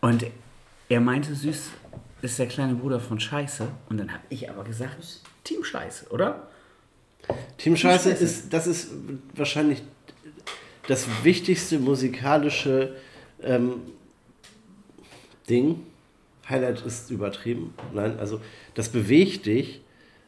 und 0.01 0.25
er 0.89 1.01
meinte, 1.01 1.35
süß 1.35 1.71
ist 2.23 2.39
der 2.39 2.47
kleine 2.47 2.75
Bruder 2.75 3.01
von 3.01 3.21
Scheiße. 3.21 3.67
Und 3.89 3.99
dann 3.99 4.13
habe 4.13 4.23
ich 4.29 4.49
aber 4.49 4.65
gesagt, 4.65 4.97
Team 5.45 5.65
Scheiße, 5.65 6.11
oder? 6.11 6.49
Team 7.59 7.77
Scheiße 7.77 8.11
ist, 8.11 8.53
das 8.53 8.67
ist 8.67 8.91
wahrscheinlich 9.35 9.83
das 10.87 11.07
wichtigste 11.23 11.79
musikalische 11.79 12.95
ähm, 13.43 13.81
Ding. 15.49 15.81
Highlight 16.49 16.85
ist 16.87 17.11
übertrieben. 17.11 17.75
Nein, 17.93 18.19
also 18.19 18.41
das 18.75 18.89
bewegt 18.89 19.47
dich, 19.47 19.81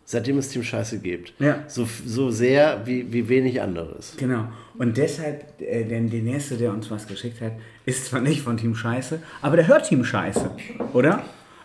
seitdem 0.05 0.39
es 0.39 0.49
Team 0.49 0.65
Scheiße 0.65 0.99
gibt. 0.99 1.35
Ja. 1.39 1.65
So, 1.69 1.87
so 2.05 2.31
sehr 2.31 2.87
wie, 2.87 3.13
wie 3.13 3.29
wenig 3.29 3.61
anderes. 3.61 4.15
Genau. 4.17 4.49
Und 4.79 4.97
deshalb, 4.97 5.61
äh, 5.61 5.85
denn 5.85 6.11
der 6.11 6.23
Nächste, 6.23 6.57
der 6.57 6.73
uns 6.73 6.91
was 6.91 7.07
geschickt 7.07 7.41
hat, 7.41 7.53
ist 7.85 8.07
zwar 8.07 8.21
nicht 8.21 8.43
von 8.43 8.57
Team 8.57 8.75
Scheiße, 8.75 9.21
aber 9.43 9.57
der 9.57 9.69
hört 9.69 9.87
Team 9.89 10.05
Scheiße, 10.05 10.51
oder? 10.93 11.25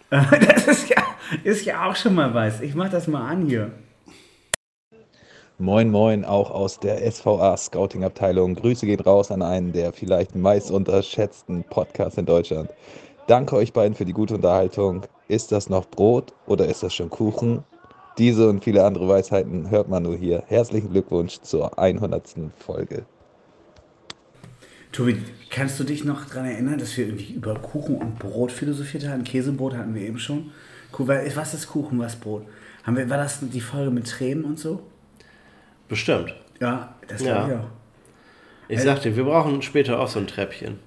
Äh, 0.09 0.21
Das 0.39 0.67
ist 0.67 0.89
ja, 0.89 1.03
ist 1.43 1.65
ja 1.65 1.89
auch 1.89 1.95
schon 1.95 2.13
mal 2.13 2.34
was. 2.34 2.61
Ich 2.61 2.75
mach 2.75 2.89
das 2.89 3.07
mal 3.07 3.27
an 3.27 3.47
hier. 3.47 3.71
Moin, 5.60 5.91
moin, 5.91 6.26
auch 6.26 6.49
aus 6.49 6.80
der 6.80 7.10
SVA 7.12 7.56
Scouting 7.56 8.04
Abteilung. 8.04 8.56
Grüße 8.56 8.88
geht 8.88 9.06
raus 9.06 9.30
an 9.30 9.43
einen 9.43 9.72
der 9.72 9.93
vielleicht 9.93 10.36
meist 10.36 10.72
unterschätzten 10.72 11.64
Podcasts 11.64 12.18
in 12.18 12.26
Deutschland. 12.26 12.72
Danke 13.28 13.56
euch 13.58 13.72
beiden 13.72 13.93
für 13.93 14.04
die 14.04 14.14
gute 14.14 14.34
Unterhaltung. 14.34 15.04
Ist 15.28 15.51
das 15.51 15.70
noch 15.70 15.86
Brot 15.86 16.34
oder 16.47 16.66
ist 16.66 16.82
das 16.82 16.95
schon 16.95 17.12
Kuchen? 17.12 17.64
Diese 18.18 18.49
und 18.49 18.64
viele 18.64 18.84
andere 18.84 19.08
Weisheiten 19.08 19.70
hört 19.70 19.89
man 19.89 20.01
nur 20.01 20.18
hier. 20.18 20.43
Herzlichen 20.47 20.89
Glückwunsch 20.89 21.39
zur 21.41 21.78
100. 21.78 22.34
Folge. 22.58 23.06
Tobi, 24.91 25.22
kannst 25.51 25.80
du 25.80 25.84
dich 25.84 26.04
noch 26.04 26.26
daran 26.26 26.45
erinnern, 26.45 26.80
dass 26.80 26.97
wir 26.97 27.06
irgendwie 27.06 27.34
über 27.34 27.54
Kuchen 27.54 27.97
und 27.97 28.18
Brot 28.18 28.51
philosophiert 28.51 29.08
hatten? 29.08 29.24
Käsebrot 29.24 29.76
hatten 29.76 29.93
wir 29.93 30.01
eben 30.01 30.18
schon. 30.18 30.49
Was 30.97 31.54
ist 31.54 31.68
Kuchen, 31.68 31.99
was 31.99 32.16
Brot? 32.16 32.43
Haben 32.84 32.97
war 33.08 33.18
das 33.18 33.38
die 33.41 33.62
Folge 33.62 33.91
mit 33.91 34.08
Tränen 34.08 34.45
und 34.45 34.58
so? 34.58 34.82
Bestimmt. 35.89 36.34
Ja, 36.59 36.95
das 37.07 37.21
Ja. 37.21 37.34
glaube 37.45 37.53
ich 37.53 37.59
auch. 37.59 37.69
Ich 38.69 38.79
Äh, 38.79 38.81
sagte, 38.84 39.15
wir 39.15 39.23
brauchen 39.25 39.61
später 39.61 39.99
auch 39.99 40.07
so 40.07 40.19
ein 40.19 40.27
Treppchen. 40.27 40.79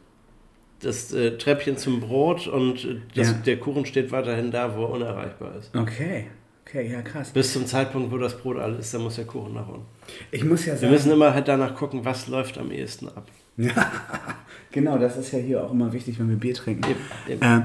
Das 0.81 1.13
äh, 1.13 1.37
Treppchen 1.39 1.77
zum 1.77 2.01
Brot 2.01 2.47
und 2.47 2.85
äh, 2.85 3.01
das, 3.15 3.29
Ja. 3.29 3.33
der 3.35 3.59
Kuchen 3.59 3.87
steht 3.87 4.13
weiterhin 4.13 4.51
da, 4.51 4.77
wo 4.77 4.85
er 4.85 4.91
unerreichbar 4.91 5.55
ist. 5.57 5.75
Okay, 5.77 6.27
okay, 6.67 6.91
ja 6.93 7.03
krass. 7.03 7.31
Bis 7.31 7.53
zum 7.53 7.67
Zeitpunkt, 7.67 8.11
wo 8.13 8.19
das 8.19 8.37
Brot 8.39 8.59
alles 8.59 8.81
ist, 8.81 8.95
dann 8.95 9.03
muss 9.03 9.17
der 9.17 9.25
Kuchen 9.27 9.55
nach 9.55 9.69
unten. 9.69 9.87
Ich 10.31 10.45
muss 10.45 10.65
ja 10.67 10.73
Wir 10.75 10.79
sagen- 10.81 10.93
müssen 10.93 11.13
immer 11.13 11.33
halt 11.35 11.49
danach 11.49 11.75
gucken, 11.75 12.05
was 12.05 12.27
läuft 12.29 12.59
am 12.59 12.71
ehesten 12.71 13.09
ab. 13.09 13.27
Ja, 13.57 13.73
genau, 14.71 14.99
das 14.99 15.17
ist 15.17 15.33
ja 15.33 15.39
hier 15.39 15.65
auch 15.65 15.71
immer 15.73 15.93
wichtig, 15.93 16.19
wenn 16.19 16.29
wir 16.29 16.37
Bier 16.37 16.55
trinken. 16.55 16.95
Ähm, 17.41 17.63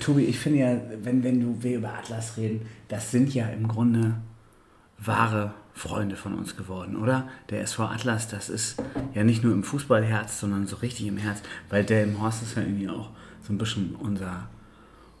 Tobi, 0.00 0.24
ich 0.24 0.38
finde 0.38 0.58
ja, 0.60 0.80
wenn, 1.02 1.22
wenn 1.22 1.40
du, 1.40 1.62
wir 1.62 1.76
über 1.78 1.92
Atlas 1.94 2.36
reden, 2.38 2.66
das 2.88 3.10
sind 3.10 3.32
ja 3.34 3.46
im 3.48 3.68
Grunde 3.68 4.14
wahre 4.98 5.52
Freunde 5.74 6.16
von 6.16 6.34
uns 6.34 6.56
geworden, 6.56 6.96
oder? 6.96 7.28
Der 7.50 7.60
SV 7.62 7.84
Atlas, 7.84 8.28
das 8.28 8.48
ist 8.48 8.80
ja 9.12 9.24
nicht 9.24 9.42
nur 9.42 9.52
im 9.52 9.64
Fußballherz, 9.64 10.40
sondern 10.40 10.66
so 10.66 10.76
richtig 10.76 11.08
im 11.08 11.16
Herz, 11.16 11.42
weil 11.68 11.84
der 11.84 12.04
im 12.04 12.22
Horst 12.22 12.42
ist 12.42 12.56
ja 12.56 12.62
irgendwie 12.62 12.88
auch 12.88 13.10
so 13.42 13.52
ein 13.52 13.58
bisschen 13.58 13.96
unser, 13.96 14.48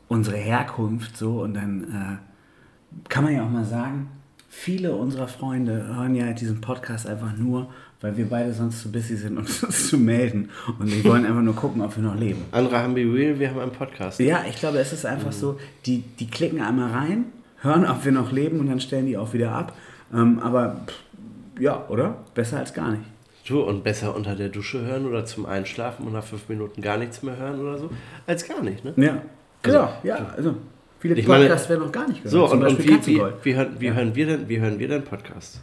unsere 0.08 0.36
Herkunft 0.36 1.16
so 1.16 1.42
und 1.42 1.54
dann 1.54 1.84
äh, 1.84 3.08
kann 3.08 3.24
man 3.24 3.34
ja 3.34 3.44
auch 3.44 3.50
mal 3.50 3.64
sagen, 3.64 4.08
viele 4.48 4.94
unserer 4.94 5.26
Freunde 5.26 5.88
hören 5.88 6.14
ja 6.14 6.32
diesen 6.32 6.60
Podcast 6.60 7.08
einfach 7.08 7.36
nur, 7.36 7.68
weil 8.00 8.16
wir 8.16 8.28
beide 8.28 8.52
sonst 8.52 8.80
zu 8.80 8.92
busy 8.92 9.16
sind, 9.16 9.32
um 9.36 9.38
uns 9.62 9.88
zu 9.88 9.98
melden. 9.98 10.50
Und 10.78 10.86
die 10.86 11.04
wollen 11.04 11.26
einfach 11.26 11.42
nur 11.42 11.56
gucken, 11.56 11.82
ob 11.82 11.96
wir 11.96 12.02
noch 12.02 12.16
leben. 12.16 12.42
Andere 12.52 12.78
haben 12.78 12.94
Be 12.94 13.00
Real, 13.00 13.38
wir 13.40 13.50
haben 13.50 13.58
einen 13.58 13.72
Podcast. 13.72 14.20
Ja, 14.20 14.44
ich 14.48 14.56
glaube, 14.56 14.78
es 14.78 14.92
ist 14.92 15.04
einfach 15.04 15.32
so, 15.32 15.58
die, 15.86 16.04
die 16.20 16.28
klicken 16.28 16.60
einmal 16.60 16.92
rein, 16.92 17.24
hören, 17.60 17.84
ob 17.84 18.04
wir 18.04 18.12
noch 18.12 18.30
leben 18.30 18.60
und 18.60 18.68
dann 18.68 18.78
stellen 18.80 19.06
die 19.06 19.18
auch 19.18 19.32
wieder 19.32 19.52
ab. 19.52 19.76
Ähm, 20.12 20.38
aber 20.40 20.80
pff, 20.86 21.60
ja, 21.60 21.84
oder? 21.88 22.16
Besser 22.34 22.58
als 22.58 22.74
gar 22.74 22.90
nicht. 22.92 23.04
Du, 23.46 23.60
und 23.62 23.84
besser 23.84 24.14
unter 24.14 24.34
der 24.34 24.48
Dusche 24.48 24.80
hören 24.82 25.06
oder 25.06 25.26
zum 25.26 25.44
Einschlafen 25.46 26.06
und 26.06 26.12
nach 26.14 26.24
fünf 26.24 26.48
Minuten 26.48 26.80
gar 26.80 26.96
nichts 26.96 27.22
mehr 27.22 27.36
hören 27.36 27.60
oder 27.60 27.78
so, 27.78 27.90
als 28.26 28.48
gar 28.48 28.62
nicht, 28.62 28.84
ne? 28.84 28.94
Ja, 28.96 29.20
genau, 29.62 29.92
ja, 30.02 30.16
also 30.36 30.56
viele 30.98 31.14
Ich 31.16 31.26
meine- 31.26 31.44
Podcasts 31.44 31.68
werden 31.68 31.84
noch 31.84 31.92
gar 31.92 32.08
nicht 32.08 32.22
gehört. 32.22 32.30
So, 32.32 32.48
Zum 32.48 32.60
und, 32.60 32.66
und 32.68 32.78
wie, 32.78 33.06
wie, 33.06 33.22
wie, 33.42 33.54
hören, 33.54 33.76
wie, 33.78 33.86
Ja. 33.86 33.92
hören 33.92 34.14
wir 34.14 34.26
denn, 34.26 34.48
wie 34.48 34.60
hören 34.60 34.78
wir 34.78 34.88
denn 34.88 35.04
Podcast? 35.04 35.60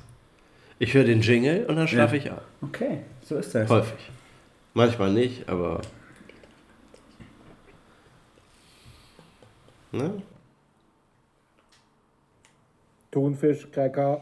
Ich 0.78 0.94
höre 0.94 1.04
den 1.06 1.22
Jingle 1.22 1.66
und 1.68 1.76
dann 1.76 1.88
schlafe 1.88 2.18
Ja. 2.18 2.22
ich 2.24 2.32
ab. 2.32 2.44
Okay, 2.62 3.00
so 3.24 3.36
ist 3.38 3.54
das. 3.56 3.68
Häufig. 3.70 3.98
Manchmal 4.76 5.12
nicht, 5.14 5.50
aber. 5.50 5.82
Ne? 9.92 10.22
Thunfisch, 13.12 13.68
Cracker. 13.72 14.22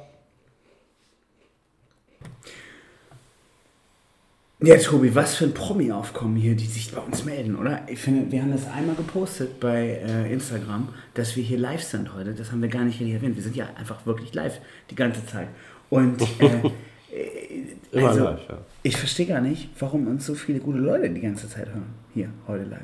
Ja, 4.62 4.76
Tobi, 4.76 5.16
was 5.16 5.36
für 5.36 5.46
ein 5.46 5.54
Promi-Aufkommen 5.54 6.36
hier, 6.36 6.54
die 6.54 6.66
sich 6.66 6.92
bei 6.92 7.00
uns 7.00 7.24
melden, 7.24 7.56
oder? 7.56 7.82
Ich 7.88 8.00
finde, 8.00 8.30
wir 8.30 8.42
haben 8.42 8.52
das 8.52 8.68
einmal 8.68 8.96
gepostet 8.96 9.58
bei 9.62 10.02
äh, 10.06 10.34
Instagram, 10.34 10.90
dass 11.14 11.38
wir 11.38 11.44
hier 11.44 11.58
live 11.58 11.82
sind 11.82 12.14
heute. 12.14 12.34
Das 12.34 12.52
haben 12.52 12.62
wir 12.62 12.68
gar 12.68 12.84
nicht 12.84 13.00
richtig 13.00 13.14
erwähnt. 13.14 13.38
Wir 13.38 13.44
sind 13.44 13.56
ja 13.56 13.70
einfach 13.78 14.06
wirklich 14.06 14.34
live 14.34 14.60
die 14.90 14.96
ganze 14.96 15.26
Zeit. 15.26 15.48
Und 15.90 16.22
äh, 16.40 16.46
äh, 16.46 17.78
Immer 17.94 18.10
also, 18.10 18.24
live, 18.26 18.50
ja. 18.50 18.58
ich 18.84 18.98
verstehe 18.98 19.28
gar 19.28 19.40
nicht, 19.40 19.70
warum 19.80 20.08
uns 20.08 20.26
so 20.26 20.36
viele 20.36 20.60
gute 20.60 20.80
Leute 20.80 21.10
die 21.10 21.22
ganze 21.22 21.48
Zeit 21.48 21.68
hören. 21.68 21.94
Hier, 22.14 22.30
heute 22.46 22.66
live. 22.66 22.82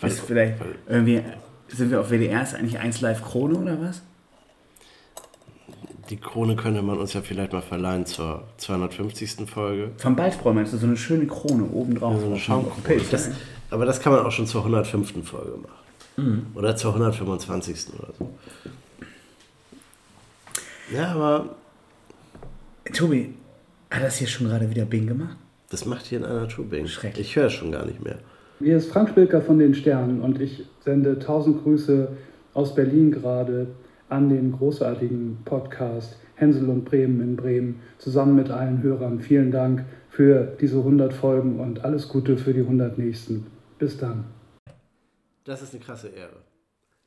Was 0.00 0.18
vielleicht 0.18 0.54
irgendwie, 0.88 1.20
sind 1.68 1.90
wir 1.90 2.00
auf 2.00 2.10
WDR, 2.10 2.42
ist 2.42 2.54
eigentlich 2.54 2.78
1 2.78 3.02
Live 3.02 3.22
Krone 3.22 3.58
oder 3.58 3.78
was? 3.78 4.02
Die 6.10 6.16
Krone 6.16 6.56
könnte 6.56 6.82
man 6.82 6.98
uns 6.98 7.12
ja 7.12 7.20
vielleicht 7.20 7.52
mal 7.52 7.62
verleihen 7.62 8.06
zur 8.06 8.44
250. 8.58 9.48
Folge. 9.48 9.90
Vom 9.98 10.16
Balzbräu 10.16 10.52
meinst 10.52 10.72
du, 10.72 10.76
so 10.76 10.86
eine 10.86 10.96
schöne 10.96 11.26
Krone 11.26 11.64
oben 11.64 11.94
drauf. 11.94 12.14
Ja, 12.14 12.20
so 12.20 12.26
eine 12.26 12.38
Schaumkrone. 12.38 13.00
Das, 13.10 13.30
aber 13.70 13.86
das 13.86 14.00
kann 14.00 14.12
man 14.12 14.24
auch 14.24 14.32
schon 14.32 14.46
zur 14.46 14.62
105. 14.62 15.26
Folge 15.28 15.58
machen. 15.58 15.82
Mhm. 16.16 16.46
Oder 16.54 16.76
zur 16.76 16.90
125. 16.92 17.94
oder 17.98 18.08
so. 18.18 18.30
Ja, 20.94 21.12
aber. 21.12 21.56
Tobi, 22.92 23.34
hat 23.90 24.02
das 24.02 24.16
hier 24.16 24.26
schon 24.26 24.48
gerade 24.48 24.68
wieder 24.68 24.84
Bing 24.84 25.06
gemacht? 25.06 25.36
Das 25.70 25.86
macht 25.86 26.06
hier 26.06 26.18
in 26.18 26.24
einer 26.24 26.48
Tour 26.48 26.66
Bing. 26.66 26.86
Schrecklich. 26.86 27.28
Ich 27.28 27.36
höre 27.36 27.46
es 27.46 27.52
schon 27.52 27.72
gar 27.72 27.86
nicht 27.86 28.02
mehr. 28.02 28.18
Hier 28.58 28.76
ist 28.76 28.90
Frank 28.90 29.08
Spilker 29.08 29.40
von 29.40 29.58
den 29.58 29.74
Sternen 29.74 30.20
und 30.20 30.40
ich 30.40 30.64
sende 30.84 31.18
tausend 31.18 31.62
Grüße 31.62 32.08
aus 32.54 32.74
Berlin 32.74 33.10
gerade 33.10 33.68
an 34.12 34.28
den 34.28 34.52
großartigen 34.52 35.38
Podcast 35.44 36.18
Hänsel 36.34 36.68
und 36.68 36.84
Bremen 36.84 37.20
in 37.20 37.36
Bremen 37.36 37.80
zusammen 37.98 38.36
mit 38.36 38.50
allen 38.50 38.82
Hörern. 38.82 39.20
Vielen 39.20 39.50
Dank 39.50 39.84
für 40.08 40.56
diese 40.60 40.78
100 40.78 41.12
Folgen 41.12 41.60
und 41.60 41.84
alles 41.84 42.08
Gute 42.08 42.36
für 42.36 42.52
die 42.52 42.60
100 42.60 42.98
nächsten. 42.98 43.46
Bis 43.78 43.96
dann. 43.96 44.24
Das 45.44 45.62
ist 45.62 45.74
eine 45.74 45.82
krasse 45.82 46.08
Ehre. 46.08 46.36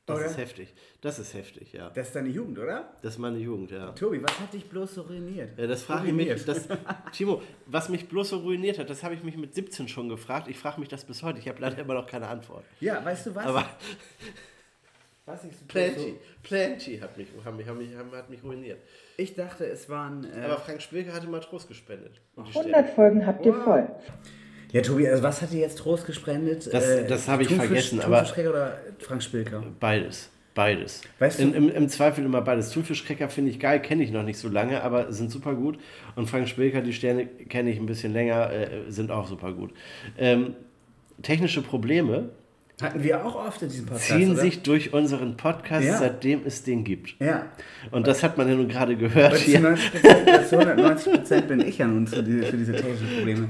Das 0.06 0.18
Oder? 0.18 0.26
ist 0.26 0.38
heftig. 0.38 0.72
Das 1.00 1.18
ist 1.18 1.34
heftig, 1.34 1.72
ja. 1.72 1.90
Das 1.90 2.06
ist 2.06 2.16
deine 2.16 2.28
Jugend, 2.28 2.60
oder? 2.60 2.92
Das 3.02 3.14
ist 3.14 3.18
meine 3.18 3.38
Jugend, 3.38 3.72
ja. 3.72 3.90
Tobi, 3.90 4.22
was 4.22 4.38
hat 4.38 4.52
dich 4.52 4.64
bloß 4.68 4.94
so 4.94 5.02
ruiniert? 5.02 5.58
Ja, 5.58 5.66
das 5.66 5.82
frage 5.82 6.08
ich 6.08 6.14
mich. 6.14 6.44
Das, 6.44 6.68
Timo, 7.12 7.42
was 7.66 7.88
mich 7.88 8.08
bloß 8.08 8.28
so 8.28 8.38
ruiniert 8.38 8.78
hat, 8.78 8.88
das 8.88 9.02
habe 9.02 9.14
ich 9.14 9.24
mich 9.24 9.36
mit 9.36 9.54
17 9.54 9.88
schon 9.88 10.08
gefragt. 10.08 10.46
Ich 10.46 10.58
frage 10.58 10.78
mich 10.78 10.88
das 10.88 11.04
bis 11.04 11.24
heute. 11.24 11.40
Ich 11.40 11.48
habe 11.48 11.60
leider 11.60 11.78
immer 11.78 11.94
noch 11.94 12.06
keine 12.06 12.28
Antwort. 12.28 12.64
Ja, 12.78 13.04
weißt 13.04 13.26
du 13.26 13.34
was? 13.34 13.46
Aber 13.46 13.68
was 15.26 15.44
ich 15.44 15.52
so 15.56 15.64
Plenty, 15.68 16.14
Plenty 16.42 16.98
hat 16.98 17.16
mich, 17.18 17.26
hat 17.44 17.56
mich, 17.56 17.66
hat 17.66 17.76
mich, 17.76 17.88
hat 17.94 18.30
mich 18.30 18.42
ruiniert. 18.44 18.78
Ich 19.16 19.34
dachte, 19.34 19.66
es 19.66 19.88
waren. 19.88 20.24
Äh, 20.24 20.44
Aber 20.44 20.58
Frank 20.58 20.80
Spilker 20.80 21.12
hatte 21.12 21.26
mal 21.26 21.40
Trost 21.40 21.68
gespendet. 21.68 22.20
Und 22.36 22.48
die 22.54 22.58
100 22.58 22.90
Folgen 22.90 23.26
habt 23.26 23.44
ihr 23.44 23.54
voll. 23.54 23.88
Ja, 24.72 24.82
Tobi, 24.82 25.08
also 25.08 25.22
was 25.22 25.42
hat 25.42 25.52
dir 25.52 25.60
jetzt 25.60 25.78
Trost 25.78 26.06
gespendet? 26.06 26.72
Das, 26.72 26.86
Äh, 26.88 27.06
das 27.06 27.28
habe 27.28 27.42
ich 27.42 27.48
Thunfisch- 27.48 27.66
vergessen, 27.66 28.00
aber. 28.00 28.16
Thunfischkrecker 28.18 28.50
oder 28.50 28.78
Frank 28.98 29.22
Spilker? 29.22 29.64
Beides. 29.80 30.30
Beides. 30.54 31.02
Weißt 31.18 31.38
du- 31.38 31.42
Im, 31.42 31.54
im, 31.54 31.68
Im 31.70 31.88
Zweifel 31.88 32.24
immer 32.24 32.40
beides. 32.40 32.70
Thunfischkrecker 32.70 33.28
finde 33.28 33.50
ich 33.50 33.60
geil, 33.60 33.80
kenne 33.82 34.02
ich 34.02 34.10
noch 34.10 34.22
nicht 34.22 34.38
so 34.38 34.48
lange, 34.48 34.82
aber 34.82 35.12
sind 35.12 35.30
super 35.30 35.54
gut. 35.54 35.78
Und 36.14 36.30
Frank 36.30 36.48
Spilker, 36.48 36.80
die 36.80 36.92
Sterne 36.94 37.26
kenne 37.26 37.70
ich 37.70 37.78
ein 37.78 37.84
bisschen 37.86 38.12
länger, 38.12 38.50
äh, 38.52 38.68
sind 38.90 39.10
auch 39.10 39.28
super 39.28 39.52
gut. 39.52 39.72
Ähm, 40.18 40.54
technische 41.22 41.60
Probleme 41.62 42.30
Hatten 42.82 43.02
wir 43.02 43.24
auch 43.24 43.34
oft 43.36 43.62
in 43.62 43.70
diesem 43.70 43.86
Podcast. 43.86 44.08
ziehen 44.08 44.32
oder? 44.32 44.40
sich 44.42 44.62
durch 44.62 44.92
unseren 44.92 45.36
Podcast, 45.38 45.86
Ja. 45.86 45.96
seitdem 45.98 46.42
es 46.44 46.62
den 46.62 46.84
gibt. 46.84 47.14
Ja. 47.20 47.46
Und 47.90 48.06
das 48.06 48.22
hat 48.22 48.36
man 48.36 48.48
ja 48.48 48.54
nun 48.54 48.68
gerade 48.68 48.96
gehört. 48.96 49.36
Zu 49.38 49.44
hier. 49.44 49.60
90 49.60 49.92
Prozent, 49.92 50.48
zu 50.48 50.58
190 50.58 51.12
Prozent 51.12 51.48
bin 51.48 51.60
ich 51.60 51.78
ja 51.78 51.86
nun 51.86 52.06
für 52.06 52.22
diese, 52.22 52.42
für 52.44 52.56
diese 52.58 52.72
technischen 52.72 53.08
Probleme 53.16 53.48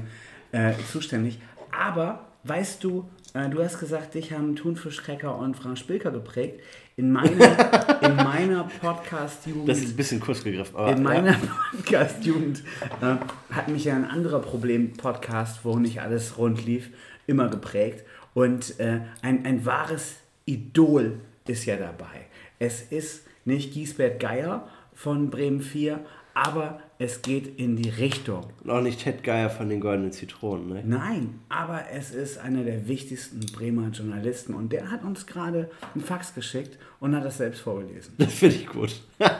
äh, 0.53 0.71
zuständig. 0.89 1.39
Aber 1.77 2.25
weißt 2.45 2.81
du, 2.85 3.09
äh, 3.33 3.49
du 3.49 3.61
hast 3.61 3.79
gesagt, 3.79 4.13
dich 4.13 4.31
haben 4.31 4.55
Thunfischkrecker 4.55 5.37
und 5.37 5.55
Frank 5.57 5.77
Spilker 5.77 6.11
geprägt. 6.11 6.61
In 6.95 7.11
meiner, 7.11 8.01
in 8.01 8.15
meiner 8.15 8.63
Podcast-Jugend. 8.81 9.67
Das 9.67 9.79
ist 9.79 9.89
ein 9.89 9.95
bisschen 9.97 10.19
kurz 10.21 10.43
gegriffen. 10.43 10.75
Aber, 10.75 10.93
in 10.93 11.03
meiner 11.03 11.31
ja. 11.33 11.37
Podcast-Jugend 11.75 12.63
äh, 13.01 13.53
hat 13.53 13.67
mich 13.67 13.83
ja 13.83 13.95
ein 13.95 14.05
anderer 14.05 14.39
Problem-Podcast, 14.39 15.59
wo 15.63 15.77
nicht 15.77 16.01
alles 16.01 16.37
rund 16.37 16.65
lief, 16.65 16.89
immer 17.27 17.49
geprägt. 17.49 18.05
Und 18.37 18.79
äh, 18.79 18.99
ein, 19.23 19.47
ein 19.47 19.65
wahres 19.65 20.17
Idol 20.45 21.21
ist 21.47 21.65
ja 21.65 21.75
dabei. 21.75 22.27
Es 22.59 22.83
ist 22.83 23.25
nicht 23.45 23.73
Giesbert 23.73 24.19
Geier 24.19 24.69
von 24.93 25.31
Bremen 25.31 25.59
4, 25.59 26.05
aber 26.35 26.79
es 26.99 27.23
geht 27.23 27.57
in 27.57 27.75
die 27.77 27.89
Richtung. 27.89 28.45
Und 28.63 28.69
auch 28.69 28.81
nicht 28.81 29.01
Ted 29.01 29.23
Geier 29.23 29.49
von 29.49 29.69
den 29.69 29.79
Goldenen 29.79 30.11
Zitronen, 30.11 30.67
ne? 30.69 30.83
Nein, 30.85 31.39
aber 31.49 31.89
es 31.91 32.11
ist 32.11 32.37
einer 32.37 32.63
der 32.63 32.87
wichtigsten 32.87 33.39
Bremer 33.39 33.89
Journalisten 33.89 34.53
und 34.53 34.71
der 34.71 34.91
hat 34.91 35.03
uns 35.03 35.25
gerade 35.25 35.71
einen 35.95 36.03
Fax 36.03 36.35
geschickt 36.35 36.77
und 36.99 37.15
hat 37.15 37.25
das 37.25 37.37
selbst 37.37 37.61
vorgelesen. 37.61 38.13
Das 38.19 38.35
finde 38.35 38.57
ich 38.57 38.67
gut. 38.67 39.01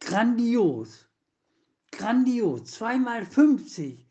Grandios. 0.00 1.08
Grandios. 1.90 2.64
2 2.64 2.98
mal 2.98 3.24
50. 3.24 4.06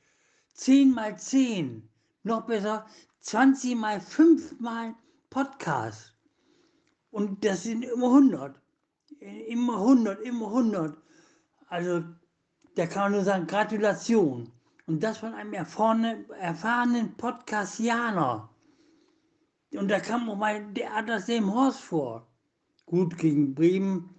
10 0.55 0.95
mal 0.95 1.15
10. 1.15 1.90
Noch 2.23 2.45
besser, 2.45 2.85
20 3.21 3.75
mal 3.75 3.99
5 3.99 4.59
mal 4.59 4.95
Podcast. 5.29 6.15
Und 7.09 7.43
das 7.43 7.63
sind 7.63 7.83
immer 7.83 8.07
100. 8.07 8.59
Immer 9.47 9.77
100, 9.77 10.21
immer 10.21 10.47
100. 10.47 10.97
Also, 11.67 12.03
da 12.75 12.85
kann 12.87 13.03
man 13.03 13.11
nur 13.13 13.23
sagen, 13.23 13.47
Gratulation. 13.47 14.51
Und 14.87 15.01
das 15.01 15.19
von 15.19 15.33
einem 15.33 15.53
erfahrenen, 15.53 16.29
erfahrenen 16.31 17.15
Podcastianer. 17.17 18.49
Und 19.73 19.89
da 19.89 19.99
kam 19.99 20.29
auch 20.29 20.35
mal 20.35 20.65
der 20.73 20.95
Atlas 20.95 21.25
dem 21.25 21.53
Horst 21.53 21.81
vor. 21.81 22.27
Gut, 22.85 23.17
gegen 23.17 23.55
Bremen 23.55 24.09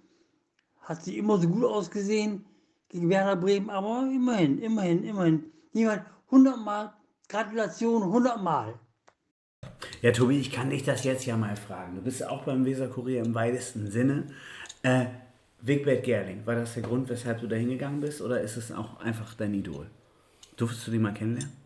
hat 0.81 1.03
sie 1.03 1.17
immer 1.17 1.37
so 1.37 1.47
gut 1.47 1.63
ausgesehen, 1.63 2.45
gegen 2.89 3.09
Werder 3.09 3.35
Bremen, 3.35 3.69
aber 3.69 4.09
immerhin, 4.11 4.57
immerhin, 4.59 5.03
immerhin. 5.03 5.51
Jemand 5.73 6.05
100 6.25 6.57
Mal, 6.57 6.93
Gratulation 7.33 8.03
100 8.03 8.43
Mal. 8.43 8.75
Ja, 10.03 10.11
Tobi, 10.11 10.37
ich 10.37 10.51
kann 10.51 10.69
dich 10.69 10.83
das 10.83 11.03
jetzt 11.03 11.25
ja 11.25 11.35
mal 11.35 11.55
fragen. 11.55 11.95
Du 11.95 12.01
bist 12.03 12.23
auch 12.23 12.43
beim 12.43 12.63
Weserkurier 12.63 13.23
im 13.23 13.33
weitesten 13.33 13.89
Sinne. 13.89 14.27
Äh, 14.83 15.05
Wigbert 15.59 16.03
Gerling, 16.03 16.45
war 16.45 16.53
das 16.53 16.75
der 16.75 16.83
Grund, 16.83 17.09
weshalb 17.09 17.41
du 17.41 17.47
da 17.47 17.55
hingegangen 17.55 18.01
bist 18.01 18.21
oder 18.21 18.39
ist 18.39 18.57
es 18.57 18.71
auch 18.71 18.99
einfach 18.99 19.33
dein 19.33 19.55
Idol? 19.55 19.89
Durftest 20.57 20.85
du 20.85 20.91
den 20.91 21.01
mal 21.01 21.13
kennenlernen? 21.15 21.62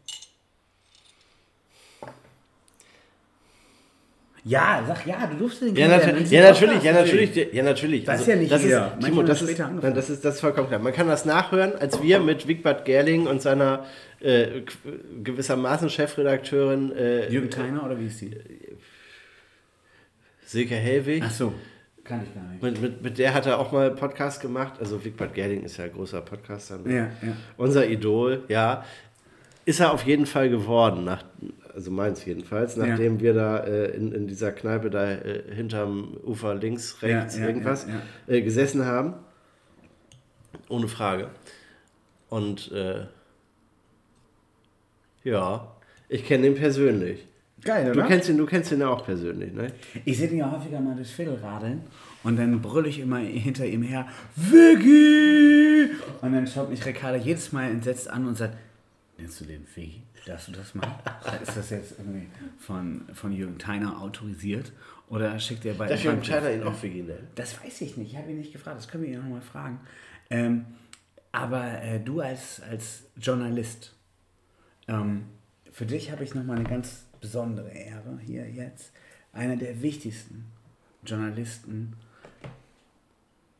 Ja, 4.48 4.84
sag 4.88 5.06
ja, 5.06 5.28
du 5.28 5.36
durftest 5.38 5.62
den 5.64 5.76
Ja, 5.76 5.88
kennenlernen. 5.88 6.24
natu 6.24 6.34
ja, 6.36 6.42
natürlich, 6.44 6.84
ja, 6.84 6.94
natürlich, 6.94 7.54
ja, 7.54 7.64
natürlich. 7.64 8.04
Das 8.06 8.16
ist 8.16 8.22
Also, 8.22 8.32
ja 8.32 8.38
nicht 8.38 8.52
das 8.52 8.64
jeder. 8.64 8.94
Ist, 8.98 9.06
Timo, 9.06 9.24
das 9.24 9.42
ist, 9.42 9.60
nein, 9.60 9.94
das 9.94 10.10
ist 10.10 10.24
das 10.24 10.36
ist 10.36 10.42
vollkommen 10.42 10.68
klar. 10.70 10.80
Man 10.80 10.94
kann 10.94 11.08
das 11.08 11.26
nachhören, 11.26 11.74
als 11.76 12.02
wir 12.02 12.20
mit 12.20 12.48
Wigbert 12.48 12.86
Gerling 12.86 13.28
und 13.28 13.42
seiner 13.42 13.86
äh, 14.22 14.62
gewissermaßen 15.24 15.90
Chefredakteurin 15.90 16.92
äh, 16.96 17.30
Jürgen 17.30 17.50
Theiner 17.50 17.84
oder 17.86 18.00
wie 18.00 18.08
ist 18.08 18.22
die? 18.22 18.32
Silke 20.46 20.76
Hellwig. 20.76 21.24
Ach 21.26 21.32
so, 21.32 21.54
kann 22.04 22.22
ich 22.24 22.34
gar 22.34 22.44
nicht. 22.50 22.64
Mit, 22.64 22.82
mit, 22.82 23.02
mit 23.04 23.18
der 23.18 23.34
hat 23.34 23.46
er 23.46 23.60
auch 23.60 23.72
mal 23.72 23.92
Podcast 23.92 24.42
gemacht. 24.42 24.76
Also 24.80 25.04
Wigbert 25.04 25.34
Gerling 25.34 25.64
ist 25.64 25.78
ja 25.78 25.86
ein 25.86 25.92
großer 25.92 26.22
Podcaster. 26.22 26.80
Ja, 26.86 26.94
ja. 26.94 27.10
Unser 27.58 27.88
Idol, 27.90 28.44
ja. 28.48 28.86
Ist 29.66 29.82
er 29.82 29.92
auf 29.92 30.04
jeden 30.06 30.26
Fall 30.26 30.50
geworden, 30.50 31.04
nach, 31.04 31.26
also 31.78 31.92
meins 31.92 32.26
jedenfalls, 32.26 32.76
nachdem 32.76 33.20
wir 33.20 33.36
da 33.36 33.60
äh, 33.60 33.92
in, 33.96 34.12
in 34.12 34.28
dieser 34.28 34.52
Kneipe 34.52 34.90
da 34.90 35.12
äh, 35.12 35.44
hinterm 35.54 36.18
Ufer 36.26 36.56
links, 36.56 37.02
rechts, 37.04 37.36
Ja, 37.36 37.42
ja, 37.44 37.48
irgendwas 37.48 37.86
ja, 37.88 38.34
Äh, 38.34 38.42
gesessen 38.42 38.84
haben. 38.84 39.14
Ohne 40.70 40.88
Frage. 40.88 41.30
Und 42.30 42.72
äh, 42.72 43.06
ja, 45.24 45.68
ich 46.10 46.26
kenne 46.26 46.48
ihn 46.48 46.56
persönlich. 46.56 47.28
Geil, 47.64 47.86
Du 47.86 48.00
oder? 48.00 48.08
kennst 48.08 48.28
ihn, 48.30 48.38
du 48.38 48.46
kennst 48.48 48.72
ihn 48.72 48.80
ja 48.82 48.88
auch 48.90 49.06
persönlich, 49.06 49.54
ne? 49.54 49.72
Ich 50.04 50.18
sehe 50.18 50.28
den 50.28 50.40
ja 50.40 50.52
häufiger 50.52 50.80
mal 50.80 50.96
durchs 50.96 51.12
Viertel 51.12 51.36
radeln 51.36 51.82
und 52.24 52.38
dann 52.38 52.60
brülle 52.62 52.88
ich 52.90 53.00
immer 53.00 53.18
hinter 53.20 53.66
ihm 53.66 53.84
her, 53.84 54.08
Vicky! 54.36 55.92
Und 56.22 56.34
dann 56.34 56.48
schaut 56.48 56.70
mich 56.70 56.84
Ricardo 56.86 57.18
jedes 57.24 57.52
Mal 57.52 57.70
entsetzt 57.70 58.10
an 58.10 58.28
und 58.28 58.36
sagt, 58.36 58.56
nennst 59.18 59.42
du 59.42 59.46
den 59.46 59.66
Vicky? 59.76 60.02
Darfst 60.28 60.50
du 60.50 60.52
das 60.52 60.76
mal? 60.76 61.00
Ist 61.42 61.56
das 61.56 61.70
jetzt 61.70 62.00
irgendwie 62.00 62.28
von, 62.60 63.06
von 63.14 63.32
Jürgen 63.32 63.58
Theiner 63.58 64.02
autorisiert? 64.02 64.74
Oder 65.10 65.40
schickt 65.40 65.64
er 65.64 65.74
bei 65.76 65.88
Darf 65.88 66.04
Jürgen 66.04 66.22
Theiner 66.22 66.52
ihn 66.52 66.64
auch 66.64 66.84
Vicky 66.84 67.02
nennen? 67.02 67.28
Das 67.36 67.64
weiß 67.64 67.80
ich 67.80 67.96
nicht, 67.96 68.12
ich 68.12 68.18
habe 68.18 68.30
ihn 68.32 68.40
nicht 68.40 68.52
gefragt, 68.52 68.78
das 68.78 68.90
können 68.90 69.04
wir 69.04 69.14
ihn 69.14 69.22
nochmal 69.22 69.42
fragen. 69.42 69.80
Ähm, 70.30 70.66
aber 71.32 71.82
äh, 71.82 72.02
du 72.02 72.20
als, 72.20 72.62
als 72.62 73.04
Journalist, 73.16 73.96
ähm, 74.90 75.26
für 75.72 75.86
dich 75.86 76.12
habe 76.12 76.26
ich 76.26 76.36
nochmal 76.36 76.58
eine 76.58 76.68
ganz 76.68 77.06
besondere 77.22 77.70
Ehre 77.70 78.20
hier 78.22 78.50
jetzt. 78.50 78.92
Einer 79.32 79.56
der 79.56 79.82
wichtigsten 79.82 80.52
Journalisten 81.06 81.94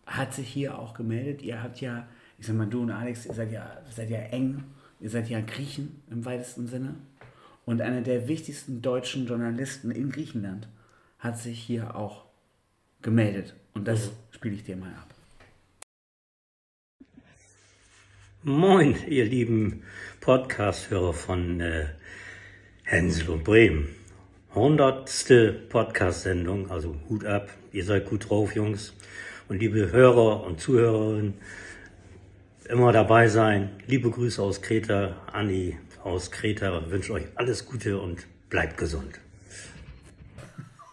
hat 0.06 0.34
sich 0.34 0.50
hier 0.50 0.78
auch 0.78 0.94
gemeldet. 0.94 1.42
Ihr 1.44 1.64
habt 1.64 1.80
ja, 1.80 2.08
ich 2.38 2.48
sag 2.48 2.58
mal, 2.58 2.68
du 2.68 2.82
und 2.82 2.92
Alex, 2.92 3.26
ihr 3.26 3.34
seid 3.34 3.54
ja, 3.54 3.78
seid 3.90 4.10
ja 4.10 4.20
eng, 4.20 4.66
ihr 5.00 5.10
seid 5.10 5.30
ja 5.30 5.42
Griechen 5.42 6.02
im 6.10 6.26
weitesten 6.26 6.68
Sinne. 6.68 6.96
Und 7.66 7.82
einer 7.82 8.02
der 8.02 8.28
wichtigsten 8.28 8.82
deutschen 8.82 9.28
Journalisten 9.28 9.92
in 9.92 10.10
Griechenland 10.10 10.68
hat 11.20 11.38
sich 11.38 11.60
hier 11.60 11.96
auch 11.96 12.26
gemeldet. 13.02 13.56
Und 13.74 13.88
das 13.88 14.12
spiele 14.32 14.56
ich 14.56 14.64
dir 14.64 14.78
mal 14.78 14.94
ab. 14.94 15.14
Moin, 18.44 18.96
ihr 19.08 19.26
lieben 19.26 19.84
Podcast-Hörer 20.22 21.14
von 21.14 21.60
äh, 21.60 21.88
Hänsel 22.84 23.30
und 23.32 23.44
Bremen. 23.44 23.90
Hundertste 24.56 25.52
Podcast-Sendung, 25.52 26.72
also 26.72 26.96
Hut 27.10 27.26
ab. 27.26 27.50
Ihr 27.74 27.84
seid 27.84 28.06
gut 28.06 28.30
drauf, 28.30 28.56
Jungs. 28.56 28.94
Und 29.50 29.60
liebe 29.60 29.92
Hörer 29.92 30.44
und 30.46 30.62
Zuhörerinnen, 30.62 31.34
immer 32.70 32.92
dabei 32.92 33.28
sein. 33.28 33.70
Liebe 33.88 34.10
Grüße 34.10 34.42
aus 34.42 34.62
Kreta. 34.62 35.16
Anni 35.32 35.78
aus 36.04 36.32
Kreta 36.32 36.82
wünsche 36.90 37.14
euch 37.14 37.26
alles 37.36 37.66
Gute 37.66 38.00
und 38.00 38.26
bleibt 38.50 38.78
gesund. 38.78 39.20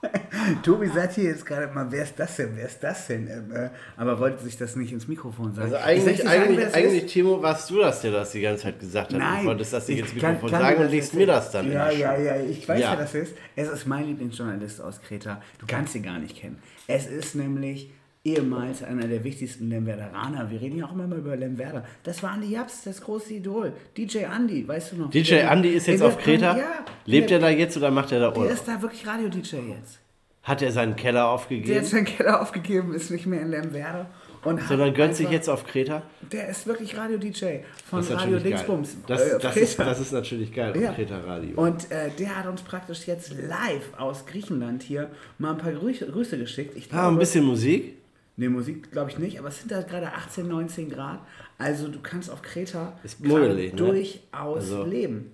Tobi 0.62 0.88
sagt 0.88 1.14
hier 1.14 1.24
jetzt 1.24 1.46
gerade 1.46 1.72
mal, 1.72 1.86
wer 1.90 2.02
ist 2.02 2.18
das 2.18 2.36
denn, 2.36 2.50
wer 2.56 2.66
ist 2.66 2.82
das 2.82 3.06
denn? 3.06 3.26
Äh, 3.26 3.70
aber 3.96 4.18
wollte 4.18 4.42
sich 4.44 4.58
das 4.58 4.76
nicht 4.76 4.92
ins 4.92 5.08
Mikrofon 5.08 5.54
sagen. 5.54 5.72
Also 5.72 5.76
Ich 5.76 5.82
eigentlich, 5.82 6.16
dir 6.18 6.24
sagen, 6.24 6.42
eigentlich, 6.42 6.74
eigentlich? 6.74 7.06
Timo, 7.06 7.42
warst 7.42 7.70
du 7.70 7.78
das, 7.78 8.02
der 8.02 8.10
das 8.12 8.32
die 8.32 8.42
ganze 8.42 8.64
Zeit 8.64 8.78
gesagt 8.80 9.12
hat. 9.14 9.18
Nein. 9.18 9.40
Du 9.42 9.46
wolltest 9.48 9.72
das 9.72 9.88
nicht 9.88 10.00
ins 10.00 10.12
Ich 10.12 10.20
kann- 10.20 10.34
Mikrofon 10.34 10.50
kann 10.50 10.60
dir 10.60 10.66
sagen 10.76 10.84
und 10.84 10.90
legst 10.90 11.14
mir 11.14 11.26
das 11.26 11.50
dann 11.52 11.72
Ja, 11.72 11.90
ja, 11.90 12.18
ja, 12.18 12.36
ich 12.36 12.68
weiß, 12.68 12.80
Ja. 12.80 12.90
wer 12.90 12.98
das 12.98 13.14
ist. 13.14 13.34
Es 13.56 13.68
ist 13.68 13.86
mein 13.86 14.06
Lieblingsjournalist 14.06 14.80
aus 14.82 15.00
Kreta. 15.00 15.40
Du 15.58 15.64
kannst 15.66 15.94
ihn 15.94 16.02
gar 16.02 16.18
nicht 16.18 16.36
kennen. 16.36 16.58
Es 16.86 17.06
ist 17.06 17.34
nämlich 17.34 17.90
ehemals 18.24 18.82
einer 18.82 19.06
der 19.06 19.22
wichtigsten 19.22 19.68
Lemwerderaner. 19.68 20.50
Wir 20.50 20.60
reden 20.60 20.78
ja 20.78 20.86
auch 20.86 20.92
immer 20.92 21.06
mal 21.06 21.18
über 21.18 21.36
Lemwerder. 21.36 21.84
Das 22.04 22.22
war 22.22 22.30
Andi 22.32 22.50
Japs, 22.52 22.84
das 22.84 23.00
große 23.02 23.34
Idol. 23.34 23.72
DJ 23.96 24.20
Andy, 24.24 24.66
weißt 24.66 24.92
du 24.92 24.96
noch? 24.96 25.10
DJ 25.10 25.34
Andy 25.40 25.68
ist 25.70 25.86
jetzt 25.86 26.02
auf 26.02 26.16
der- 26.16 26.24
Kreta? 26.24 26.56
Ja. 26.56 26.64
Lebt 27.04 27.30
in 27.30 27.34
er 27.36 27.40
da 27.40 27.50
jetzt 27.50 27.76
oder 27.76 27.90
macht 27.90 28.12
er 28.12 28.20
da 28.20 28.30
Der 28.30 28.38
Urlaub? 28.38 28.52
ist 28.54 28.66
da 28.66 28.80
wirklich 28.80 29.06
Radio-DJ 29.06 29.56
jetzt. 29.76 29.98
Hat 30.42 30.62
er 30.62 30.72
seinen 30.72 30.96
Keller 30.96 31.20
Der 31.20 31.28
aufgegeben? 31.28 31.78
hat 31.78 31.84
seinen 31.86 32.04
Keller 32.06 32.40
aufgegeben, 32.40 32.94
ist 32.94 33.10
nicht 33.10 33.26
mehr 33.26 33.42
in 33.42 33.50
Lemwerder. 33.50 34.06
Und 34.42 34.60
Sondern 34.62 34.92
gönnt 34.92 35.14
sich 35.16 35.26
einfach- 35.26 35.32
jetzt 35.34 35.48
auf 35.48 35.66
Kreta? 35.66 36.02
Der 36.32 36.48
ist 36.48 36.66
wirklich 36.66 36.96
Radio-DJ 36.96 37.60
von 37.88 38.00
Das 38.00 38.10
Radio. 38.10 38.38
Dingsbums. 38.38 38.96
Das, 39.06 39.20
äh, 39.22 39.38
das, 39.38 39.56
ist, 39.56 39.78
das 39.78 40.00
ist 40.00 40.12
natürlich 40.12 40.52
geil 40.52 40.74
Ja. 40.80 40.92
Kreta 40.92 41.18
Radio. 41.20 41.58
Und 41.60 41.90
äh, 41.90 42.10
der 42.18 42.38
hat 42.38 42.46
uns 42.46 42.60
praktisch 42.62 43.06
jetzt 43.06 43.32
live 43.34 43.92
aus 43.98 44.24
Griechenland 44.26 44.82
hier 44.82 45.10
mal 45.38 45.52
ein 45.52 45.58
paar 45.58 45.72
Grüße, 45.72 46.06
Grüße 46.10 46.36
geschickt. 46.38 46.74
Ich 46.76 46.92
Ah, 46.92 47.08
ein 47.08 47.18
bisschen 47.18 47.44
Musik? 47.44 47.96
Ne, 48.36 48.48
Musik 48.48 48.90
glaube 48.90 49.10
ich 49.10 49.18
nicht, 49.18 49.38
aber 49.38 49.48
es 49.48 49.60
sind 49.60 49.70
da 49.70 49.82
gerade 49.82 50.12
18, 50.12 50.48
19 50.48 50.90
Grad. 50.90 51.20
Also 51.58 51.88
du 51.88 52.00
kannst 52.00 52.30
auf 52.30 52.42
Kreta 52.42 52.98
muggelig, 53.20 53.72
ne? 53.72 53.76
durchaus 53.78 54.56
Also- 54.56 54.84
leben. 54.84 55.30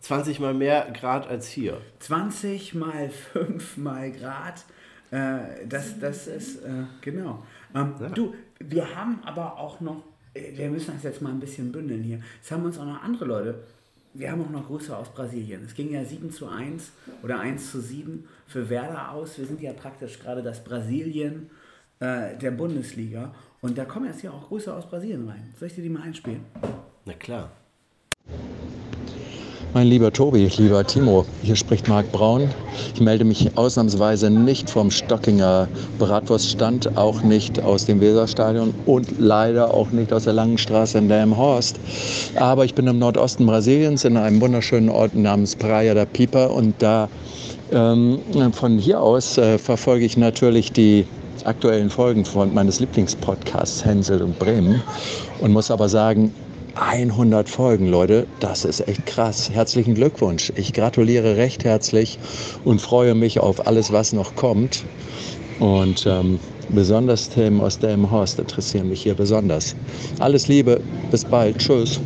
20 0.00 0.38
mal 0.38 0.52
mehr 0.52 0.90
Grad 0.92 1.26
als 1.26 1.48
hier. 1.48 1.80
20 2.00 2.74
mal 2.74 3.08
5 3.08 3.78
mal 3.78 4.12
Grad. 4.12 4.64
Äh, 5.10 5.66
das, 5.66 5.98
das 5.98 6.26
ist, 6.26 6.62
äh, 6.62 6.84
genau. 7.00 7.42
Ähm, 7.74 7.94
Du, 8.14 8.34
wir 8.58 8.94
haben 8.94 9.20
aber 9.24 9.58
auch 9.58 9.80
noch, 9.80 10.02
äh, 10.34 10.54
wir 10.58 10.68
müssen 10.68 10.92
das 10.94 11.04
jetzt 11.04 11.22
mal 11.22 11.30
ein 11.30 11.40
bisschen 11.40 11.72
bündeln 11.72 12.02
hier. 12.02 12.20
Es 12.42 12.50
haben 12.50 12.64
uns 12.66 12.78
auch 12.78 12.84
noch 12.84 13.02
andere 13.02 13.24
Leute, 13.24 13.62
wir 14.14 14.30
haben 14.30 14.42
auch 14.42 14.50
noch 14.50 14.66
Grüße 14.66 14.96
aus 14.96 15.08
Brasilien. 15.08 15.64
Es 15.64 15.74
ging 15.74 15.92
ja 15.92 16.04
7 16.04 16.30
zu 16.30 16.46
1 16.48 16.92
oder 17.22 17.40
1 17.40 17.70
zu 17.70 17.80
7 17.80 18.26
für 18.46 18.70
Werder 18.70 19.10
aus. 19.10 19.36
Wir 19.38 19.46
sind 19.46 19.60
ja 19.60 19.72
praktisch 19.72 20.20
gerade 20.20 20.42
das 20.42 20.62
Brasilien 20.62 21.50
äh, 21.98 22.36
der 22.38 22.52
Bundesliga. 22.52 23.34
Und 23.60 23.76
da 23.76 23.84
kommen 23.84 24.06
jetzt 24.06 24.20
hier 24.20 24.32
auch 24.32 24.48
Grüße 24.48 24.72
aus 24.72 24.88
Brasilien 24.88 25.28
rein. 25.28 25.52
Soll 25.58 25.68
ich 25.68 25.74
dir 25.74 25.82
die 25.82 25.88
mal 25.88 26.02
einspielen? 26.02 26.44
Na 27.04 27.14
klar. 27.14 27.50
Mein 29.74 29.88
lieber 29.88 30.12
Tobi, 30.12 30.48
lieber 30.56 30.86
Timo, 30.86 31.26
hier 31.42 31.56
spricht 31.56 31.88
Marc 31.88 32.12
Braun. 32.12 32.48
Ich 32.94 33.00
melde 33.00 33.24
mich 33.24 33.58
ausnahmsweise 33.58 34.30
nicht 34.30 34.70
vom 34.70 34.92
Stockinger 34.92 35.66
Bratwurststand, 35.98 36.96
auch 36.96 37.24
nicht 37.24 37.60
aus 37.60 37.84
dem 37.84 38.00
Weserstadion 38.00 38.72
und 38.86 39.18
leider 39.18 39.74
auch 39.74 39.90
nicht 39.90 40.12
aus 40.12 40.24
der 40.24 40.32
Langen 40.32 40.58
Straße 40.58 40.98
in 40.98 41.08
Delmenhorst. 41.08 41.80
Aber 42.36 42.64
ich 42.64 42.76
bin 42.76 42.86
im 42.86 43.00
Nordosten 43.00 43.46
Brasiliens 43.46 44.04
in 44.04 44.16
einem 44.16 44.40
wunderschönen 44.40 44.90
Ort 44.90 45.16
namens 45.16 45.56
Praia 45.56 45.92
da 45.92 46.04
Pipa 46.04 46.44
und 46.44 46.76
da 46.78 47.08
ähm, 47.72 48.20
von 48.52 48.78
hier 48.78 49.00
aus 49.00 49.38
äh, 49.38 49.58
verfolge 49.58 50.04
ich 50.04 50.16
natürlich 50.16 50.70
die 50.70 51.04
aktuellen 51.42 51.90
Folgen 51.90 52.24
von 52.24 52.54
meines 52.54 52.78
Lieblingspodcasts 52.78 53.84
Hänsel 53.84 54.22
und 54.22 54.38
Bremen 54.38 54.82
und 55.40 55.52
muss 55.52 55.72
aber 55.72 55.88
sagen, 55.88 56.32
100 56.76 57.48
Folgen, 57.48 57.86
Leute, 57.86 58.26
das 58.40 58.64
ist 58.64 58.88
echt 58.88 59.06
krass. 59.06 59.50
Herzlichen 59.50 59.94
Glückwunsch. 59.94 60.52
Ich 60.56 60.72
gratuliere 60.72 61.36
recht 61.36 61.64
herzlich 61.64 62.18
und 62.64 62.80
freue 62.80 63.14
mich 63.14 63.38
auf 63.38 63.66
alles, 63.66 63.92
was 63.92 64.12
noch 64.12 64.34
kommt. 64.34 64.84
Und 65.60 66.04
ähm, 66.06 66.40
besonders 66.70 67.28
Themen 67.28 67.60
aus 67.60 67.78
Delmenhorst 67.78 68.40
interessieren 68.40 68.88
mich 68.88 69.02
hier 69.02 69.14
besonders. 69.14 69.76
Alles 70.18 70.48
Liebe, 70.48 70.80
bis 71.10 71.24
bald, 71.24 71.58
tschüss. 71.58 72.00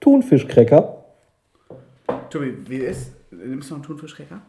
Thunfischcracker. 0.00 1.04
Tobi, 2.30 2.54
wie 2.68 2.76
ist? 2.76 3.12
Nimmst 3.30 3.70
du 3.70 3.74
noch 3.74 3.80
einen 3.80 3.86
Thunfischcracker? 3.86 4.40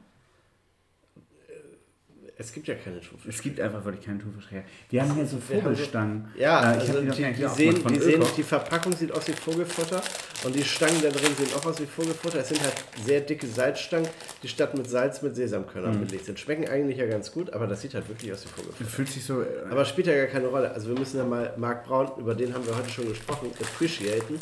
Es 2.39 2.53
gibt 2.53 2.67
ja 2.67 2.75
keine 2.75 2.97
Thunfischcracker. 3.01 3.29
Es 3.29 3.41
gibt 3.41 3.59
einfach 3.59 3.83
wirklich 3.83 4.05
keinen 4.05 4.19
Thunfischcracker. 4.19 4.63
Wir 4.91 5.01
haben 5.01 5.15
hier 5.15 5.25
so 5.25 5.37
Vogelstangen. 5.39 6.27
Ja, 6.37 6.73
Äh, 6.73 6.77
ich 6.83 6.89
also 6.89 7.01
die, 7.01 7.07
die, 7.33 7.45
auch 7.47 7.55
sehen, 7.55 7.83
die, 7.89 7.99
sehen, 7.99 8.23
die 8.37 8.43
Verpackung 8.43 8.95
sieht 8.95 9.11
aus 9.11 9.27
wie 9.27 9.31
Vogelfutter 9.33 10.01
und 10.43 10.55
die 10.55 10.63
Stangen 10.63 11.01
da 11.01 11.09
drin 11.09 11.33
sehen 11.35 11.47
auch 11.57 11.65
aus 11.65 11.79
wie 11.81 11.87
Vogelfutter. 11.87 12.39
Es 12.39 12.49
sind 12.49 12.61
halt 12.61 12.75
sehr 13.03 13.21
dicke 13.21 13.47
Salzstangen, 13.47 14.07
die 14.43 14.47
statt 14.47 14.77
mit 14.77 14.87
Salz 14.87 15.23
mit 15.23 15.35
Sesamkörnern 15.35 15.95
Mhm. 15.99 16.05
belegt 16.05 16.25
sind. 16.25 16.39
Schmecken 16.39 16.67
eigentlich 16.67 16.97
ja 16.99 17.07
ganz 17.07 17.31
gut, 17.31 17.51
aber 17.53 17.65
das 17.65 17.81
sieht 17.81 17.95
halt 17.95 18.07
wirklich 18.07 18.31
aus 18.31 18.45
wie 18.45 18.49
Vogelfutter. 18.49 18.85
Fühlt 18.89 19.09
sich 19.09 19.25
so. 19.25 19.41
äh, 19.41 19.45
Aber 19.71 19.83
spielt 19.85 20.05
ja 20.05 20.15
gar 20.15 20.27
keine 20.27 20.45
Rolle. 20.47 20.69
Also 20.71 20.89
wir 20.89 20.99
müssen 20.99 21.17
ja 21.17 21.23
mal 21.25 21.53
Marc 21.57 21.85
Braun, 21.85 22.11
über 22.19 22.35
den 22.35 22.53
haben 22.53 22.65
wir 22.67 22.77
heute 22.77 22.89
schon 22.91 23.07
gesprochen, 23.09 23.49
appreciaten, 23.59 24.39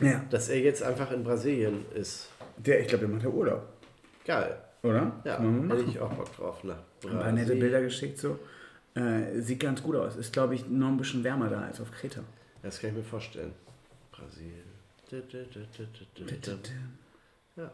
Ja. 0.00 0.20
dass 0.30 0.48
er 0.48 0.58
jetzt 0.58 0.82
einfach 0.82 1.12
in 1.12 1.22
Brasilien 1.22 1.84
ist. 1.94 2.28
Der, 2.56 2.80
ich 2.80 2.88
glaube, 2.88 3.06
der 3.06 3.14
macht 3.14 3.22
ja 3.24 3.30
Urlaub. 3.30 3.62
Geil. 4.24 4.56
Oder? 4.86 5.12
Ja, 5.24 5.40
hätte 5.40 5.84
ich 5.88 6.00
auch 6.00 6.12
Bock 6.12 6.34
drauf. 6.36 6.64
Ne? 6.64 6.76
Ein 7.04 7.18
paar 7.18 7.32
nette 7.32 7.56
Bilder 7.56 7.80
geschickt 7.82 8.18
so. 8.18 8.38
Äh, 8.94 9.40
sieht 9.40 9.60
ganz 9.60 9.82
gut 9.82 9.96
aus. 9.96 10.16
Ist, 10.16 10.32
glaube 10.32 10.54
ich, 10.54 10.68
noch 10.68 10.88
ein 10.88 10.96
bisschen 10.96 11.22
wärmer 11.22 11.48
da 11.48 11.60
als 11.60 11.80
auf 11.80 11.90
Kreta. 11.90 12.22
Das 12.62 12.80
kann 12.80 12.90
ich 12.90 12.96
mir 12.96 13.02
vorstellen. 13.02 13.52
Brasilien. 14.10 14.64
Ja. 17.56 17.70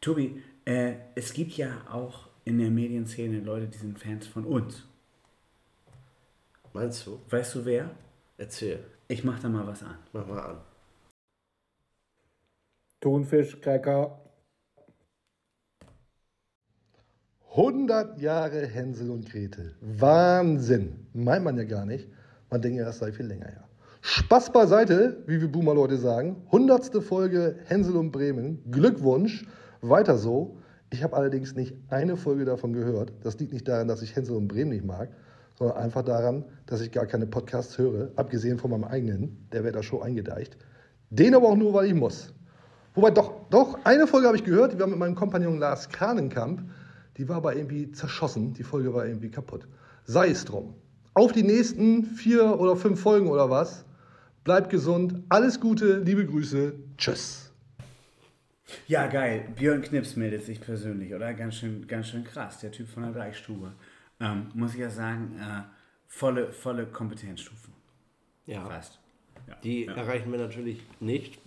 Tobi, 0.00 0.42
äh, 0.64 0.94
es 1.14 1.32
gibt 1.32 1.52
ja 1.52 1.70
auch 1.90 2.28
in 2.44 2.58
der 2.58 2.70
Medienszene 2.70 3.40
Leute, 3.40 3.66
die 3.66 3.78
sind 3.78 3.98
Fans 3.98 4.26
von 4.26 4.44
uns. 4.44 4.84
Meinst 6.72 7.06
du? 7.06 7.20
Weißt 7.30 7.54
du 7.54 7.64
wer? 7.64 7.90
Erzähl. 8.36 8.84
Ich 9.08 9.24
mach 9.24 9.38
da 9.38 9.48
mal 9.48 9.66
was 9.66 9.82
an. 9.82 9.96
Mach 10.12 10.26
mal 10.26 10.40
an. 10.40 10.60
Thunfischcracker. 13.00 14.20
100 17.56 18.20
Jahre 18.20 18.66
Hänsel 18.66 19.10
und 19.10 19.30
Gretel. 19.30 19.74
Wahnsinn. 19.80 21.06
Meint 21.14 21.44
man 21.44 21.56
ja 21.56 21.64
gar 21.64 21.86
nicht. 21.86 22.08
Man 22.50 22.60
denkt 22.60 22.78
ja, 22.78 22.84
das 22.84 22.98
sei 22.98 23.10
viel 23.10 23.26
länger 23.26 23.46
her. 23.46 23.64
Spaß 24.02 24.52
beiseite, 24.52 25.22
wie 25.26 25.40
wir 25.40 25.50
Boomer-Leute 25.50 25.96
sagen. 25.96 26.36
100. 26.46 27.02
Folge 27.02 27.56
Hänsel 27.64 27.96
und 27.96 28.12
Bremen. 28.12 28.62
Glückwunsch. 28.70 29.46
Weiter 29.80 30.18
so. 30.18 30.58
Ich 30.90 31.02
habe 31.02 31.16
allerdings 31.16 31.54
nicht 31.54 31.74
eine 31.88 32.16
Folge 32.16 32.44
davon 32.44 32.72
gehört. 32.72 33.12
Das 33.22 33.38
liegt 33.38 33.52
nicht 33.52 33.66
daran, 33.66 33.88
dass 33.88 34.02
ich 34.02 34.14
Hänsel 34.14 34.36
und 34.36 34.48
Bremen 34.48 34.70
nicht 34.70 34.84
mag, 34.84 35.10
sondern 35.54 35.78
einfach 35.78 36.02
daran, 36.02 36.44
dass 36.66 36.80
ich 36.80 36.92
gar 36.92 37.06
keine 37.06 37.26
Podcasts 37.26 37.76
höre. 37.78 38.10
Abgesehen 38.16 38.58
von 38.58 38.70
meinem 38.70 38.84
eigenen. 38.84 39.48
Der 39.52 39.64
wird 39.64 39.74
da 39.74 39.82
schon 39.82 40.02
eingedeicht. 40.02 40.56
Den 41.10 41.34
aber 41.34 41.48
auch 41.48 41.56
nur, 41.56 41.72
weil 41.74 41.86
ich 41.86 41.94
muss. 41.94 42.32
Wobei 42.94 43.10
doch, 43.10 43.32
doch, 43.50 43.78
eine 43.84 44.06
Folge 44.06 44.26
habe 44.26 44.36
ich 44.36 44.44
gehört, 44.44 44.72
die 44.74 44.78
war 44.78 44.86
mit 44.86 44.98
meinem 44.98 45.14
Kompagnon 45.14 45.58
Lars 45.58 45.88
Kranenkamp. 45.88 46.62
Die 47.18 47.28
war 47.28 47.36
aber 47.36 47.56
irgendwie 47.56 47.90
zerschossen, 47.90 48.54
die 48.54 48.62
Folge 48.62 48.94
war 48.94 49.04
irgendwie 49.04 49.30
kaputt. 49.30 49.66
Sei 50.04 50.28
es 50.28 50.44
drum. 50.44 50.74
Auf 51.14 51.32
die 51.32 51.42
nächsten 51.42 52.04
vier 52.04 52.58
oder 52.60 52.76
fünf 52.76 53.00
Folgen 53.00 53.28
oder 53.28 53.50
was. 53.50 53.84
Bleibt 54.44 54.70
gesund, 54.70 55.24
alles 55.28 55.60
Gute, 55.60 55.98
liebe 55.98 56.24
Grüße, 56.24 56.74
tschüss. 56.96 57.52
Ja, 58.86 59.08
geil. 59.08 59.48
Björn 59.56 59.82
Knips 59.82 60.14
meldet 60.14 60.44
sich 60.44 60.60
persönlich, 60.60 61.12
oder? 61.12 61.34
Ganz 61.34 61.56
schön, 61.56 61.86
ganz 61.88 62.08
schön 62.08 62.22
krass, 62.22 62.60
der 62.60 62.70
Typ 62.70 62.88
von 62.88 63.02
der 63.02 63.12
Deichstube. 63.12 63.72
Ähm, 64.20 64.48
muss 64.54 64.74
ich 64.74 64.80
ja 64.80 64.90
sagen, 64.90 65.38
äh, 65.40 65.62
volle, 66.06 66.52
volle 66.52 66.86
Kompetenzstufen. 66.86 67.74
Ja. 68.46 68.64
Fast. 68.64 69.00
Ja. 69.48 69.56
Die 69.64 69.84
ja. 69.86 69.94
erreichen 69.94 70.30
wir 70.30 70.38
natürlich 70.38 70.82
nicht. 71.00 71.40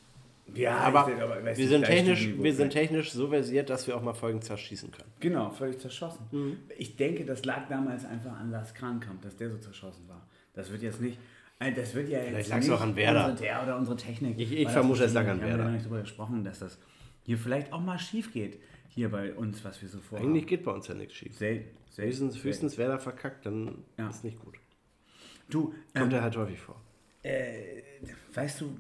Ja, 0.53 0.77
aber, 0.79 1.09
ich- 1.09 1.21
aber 1.21 1.43
wir, 1.43 1.53
nicht, 1.55 1.69
sind 1.69 1.85
technisch, 1.85 2.19
die 2.21 2.43
wir 2.43 2.53
sind 2.53 2.67
Niveau 2.67 2.79
technisch 2.79 3.11
so 3.11 3.27
versiert, 3.29 3.69
dass 3.69 3.87
wir 3.87 3.95
auch 3.95 4.01
mal 4.01 4.13
Folgen 4.13 4.41
zerschießen 4.41 4.91
können. 4.91 5.09
Genau, 5.19 5.49
völlig 5.51 5.79
zerschossen. 5.79 6.25
Mhm. 6.31 6.57
Ich 6.77 6.95
denke, 6.97 7.25
das 7.25 7.45
lag 7.45 7.67
damals 7.69 8.03
einfach 8.05 8.33
an 8.37 8.51
Lars 8.51 8.73
Krankamp, 8.73 9.21
dass 9.21 9.35
der 9.37 9.49
so 9.49 9.57
zerschossen 9.57 10.07
war. 10.09 10.27
Das 10.53 10.71
wird 10.71 10.81
jetzt 10.81 10.99
nicht. 11.01 11.17
äh, 11.59 11.71
Das 11.71 11.93
wird 11.95 12.09
ja 12.09 12.19
Vielleicht 12.19 12.37
jetzt 12.37 12.49
lag's 12.49 12.65
nicht 12.67 12.75
auch 12.75 12.81
an 12.81 12.95
Werder. 12.95 13.29
Unsere, 13.29 13.47
der 13.47 13.63
oder 13.63 13.77
unsere 13.77 13.95
Technik. 13.97 14.37
Ich- 14.39 14.51
ich 14.51 14.69
vermute, 14.69 15.03
es 15.05 15.13
lag 15.13 15.21
an 15.27 15.27
Wir 15.27 15.31
haben 15.33 15.41
Werder. 15.51 15.57
ja 15.59 15.63
noch 15.69 15.71
nicht 15.73 15.85
darüber 15.85 16.01
gesprochen, 16.01 16.43
dass 16.43 16.59
das 16.59 16.77
hier 17.23 17.37
vielleicht 17.37 17.71
auch 17.71 17.79
mal 17.81 17.97
schief 17.99 18.33
geht. 18.33 18.59
Hier 18.89 19.09
bei 19.09 19.33
uns, 19.33 19.63
was 19.63 19.81
wir 19.81 19.87
so 19.87 19.99
vorhaben. 20.01 20.27
Eigentlich 20.27 20.47
geht 20.47 20.63
bei 20.65 20.71
uns 20.71 20.87
ja 20.89 20.93
nichts 20.95 21.13
schief. 21.13 21.37
Selten. 21.37 21.69
Höchstens, 21.95 22.43
höchstens 22.43 22.77
wer 22.77 22.87
da 22.89 22.97
verkackt, 22.97 23.45
dann 23.45 23.83
ist 24.09 24.23
nicht 24.25 24.37
gut. 24.43 24.55
Du, 25.49 25.65
Kommt 25.67 25.77
ähm, 25.95 26.11
er 26.11 26.21
halt 26.23 26.35
häufig 26.35 26.59
vor. 26.59 26.75
Äh, 27.23 27.81
weißt 28.33 28.61
du, 28.61 28.75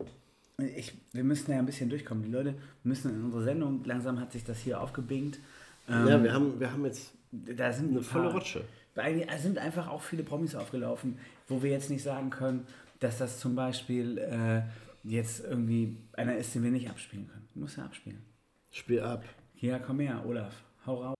ich, 0.67 0.93
wir 1.13 1.23
müssen 1.23 1.51
ja 1.51 1.59
ein 1.59 1.65
bisschen 1.65 1.89
durchkommen. 1.89 2.23
Die 2.23 2.31
Leute 2.31 2.55
müssen 2.83 3.11
in 3.13 3.23
unsere 3.23 3.43
Sendung, 3.43 3.83
langsam 3.85 4.19
hat 4.19 4.31
sich 4.31 4.43
das 4.43 4.59
hier 4.59 4.79
aufgebingt. 4.81 5.39
Ja, 5.87 6.21
wir 6.23 6.33
haben- 6.33 6.59
wir 6.59 6.71
haben 6.71 6.85
jetzt 6.85 7.13
da 7.31 7.71
sind 7.71 7.89
eine 7.89 7.99
ein 7.99 8.03
volle 8.03 8.31
Rutsche. 8.31 8.63
Eigentlich 8.95 9.31
sind 9.41 9.57
einfach 9.57 9.87
auch 9.87 10.01
viele 10.01 10.21
Promis 10.23 10.53
aufgelaufen, 10.53 11.17
wo 11.47 11.63
wir 11.63 11.71
jetzt 11.71 11.89
nicht 11.89 12.03
sagen 12.03 12.29
können, 12.29 12.67
dass 12.99 13.17
das 13.19 13.39
zum 13.39 13.55
Beispiel 13.55 14.17
äh, 14.17 14.61
jetzt 15.03 15.43
irgendwie 15.45 15.95
einer 16.13 16.35
ist, 16.35 16.53
den 16.53 16.63
wir 16.63 16.71
nicht 16.71 16.89
abspielen 16.89 17.27
können. 17.29 17.47
Du 17.53 17.61
musst 17.61 17.77
ja 17.77 17.85
abspielen. 17.85 18.21
Spiel 18.69 18.99
ab. 18.99 19.23
Ja, 19.55 19.79
komm 19.79 20.01
her, 20.01 20.21
Olaf. 20.25 20.53
Hau 20.85 20.95
raus. 21.03 21.15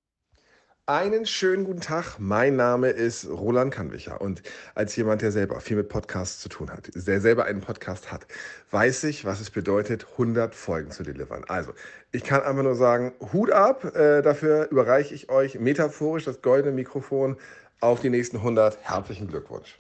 Einen 0.88 1.28
schönen 1.28 1.64
guten 1.64 1.80
Tag. 1.80 2.18
Mein 2.18 2.56
Name 2.56 2.88
ist 2.88 3.30
Roland 3.30 3.72
Kannwicher 3.72 4.20
und 4.20 4.42
als 4.74 4.96
jemand, 4.96 5.22
der 5.22 5.32
selber 5.32 5.62
viel 5.62 5.78
mit 5.78 5.90
Podcasts 5.90 6.40
zu 6.40 6.50
tun 6.50 6.72
hat, 6.72 6.90
der 6.96 7.22
selber 7.22 7.46
einen 7.46 7.62
Podcast 7.62 8.12
hat, 8.12 8.26
weiß 8.72 9.04
ich, 9.04 9.24
was 9.24 9.40
es 9.42 9.52
bedeutet, 9.52 10.08
100 10.14 10.56
Folgen 10.56 10.90
zu 10.90 11.04
delivern. 11.04 11.46
Also, 11.48 11.74
ich 12.12 12.24
kann 12.24 12.42
einfach 12.42 12.64
nur 12.64 12.74
sagen, 12.74 13.14
Hut 13.32 13.52
ab. 13.52 13.96
Äh, 13.96 14.24
dafür 14.24 14.72
überreiche 14.72 15.14
ich 15.14 15.30
euch 15.30 15.60
metaphorisch 15.60 16.26
das 16.26 16.42
goldene 16.42 16.74
Mikrofon 16.74 17.38
auf 17.80 18.02
die 18.02 18.10
nächsten 18.10 18.38
100. 18.38 18.80
Herzlichen 18.82 19.28
Glückwunsch. 19.28 19.78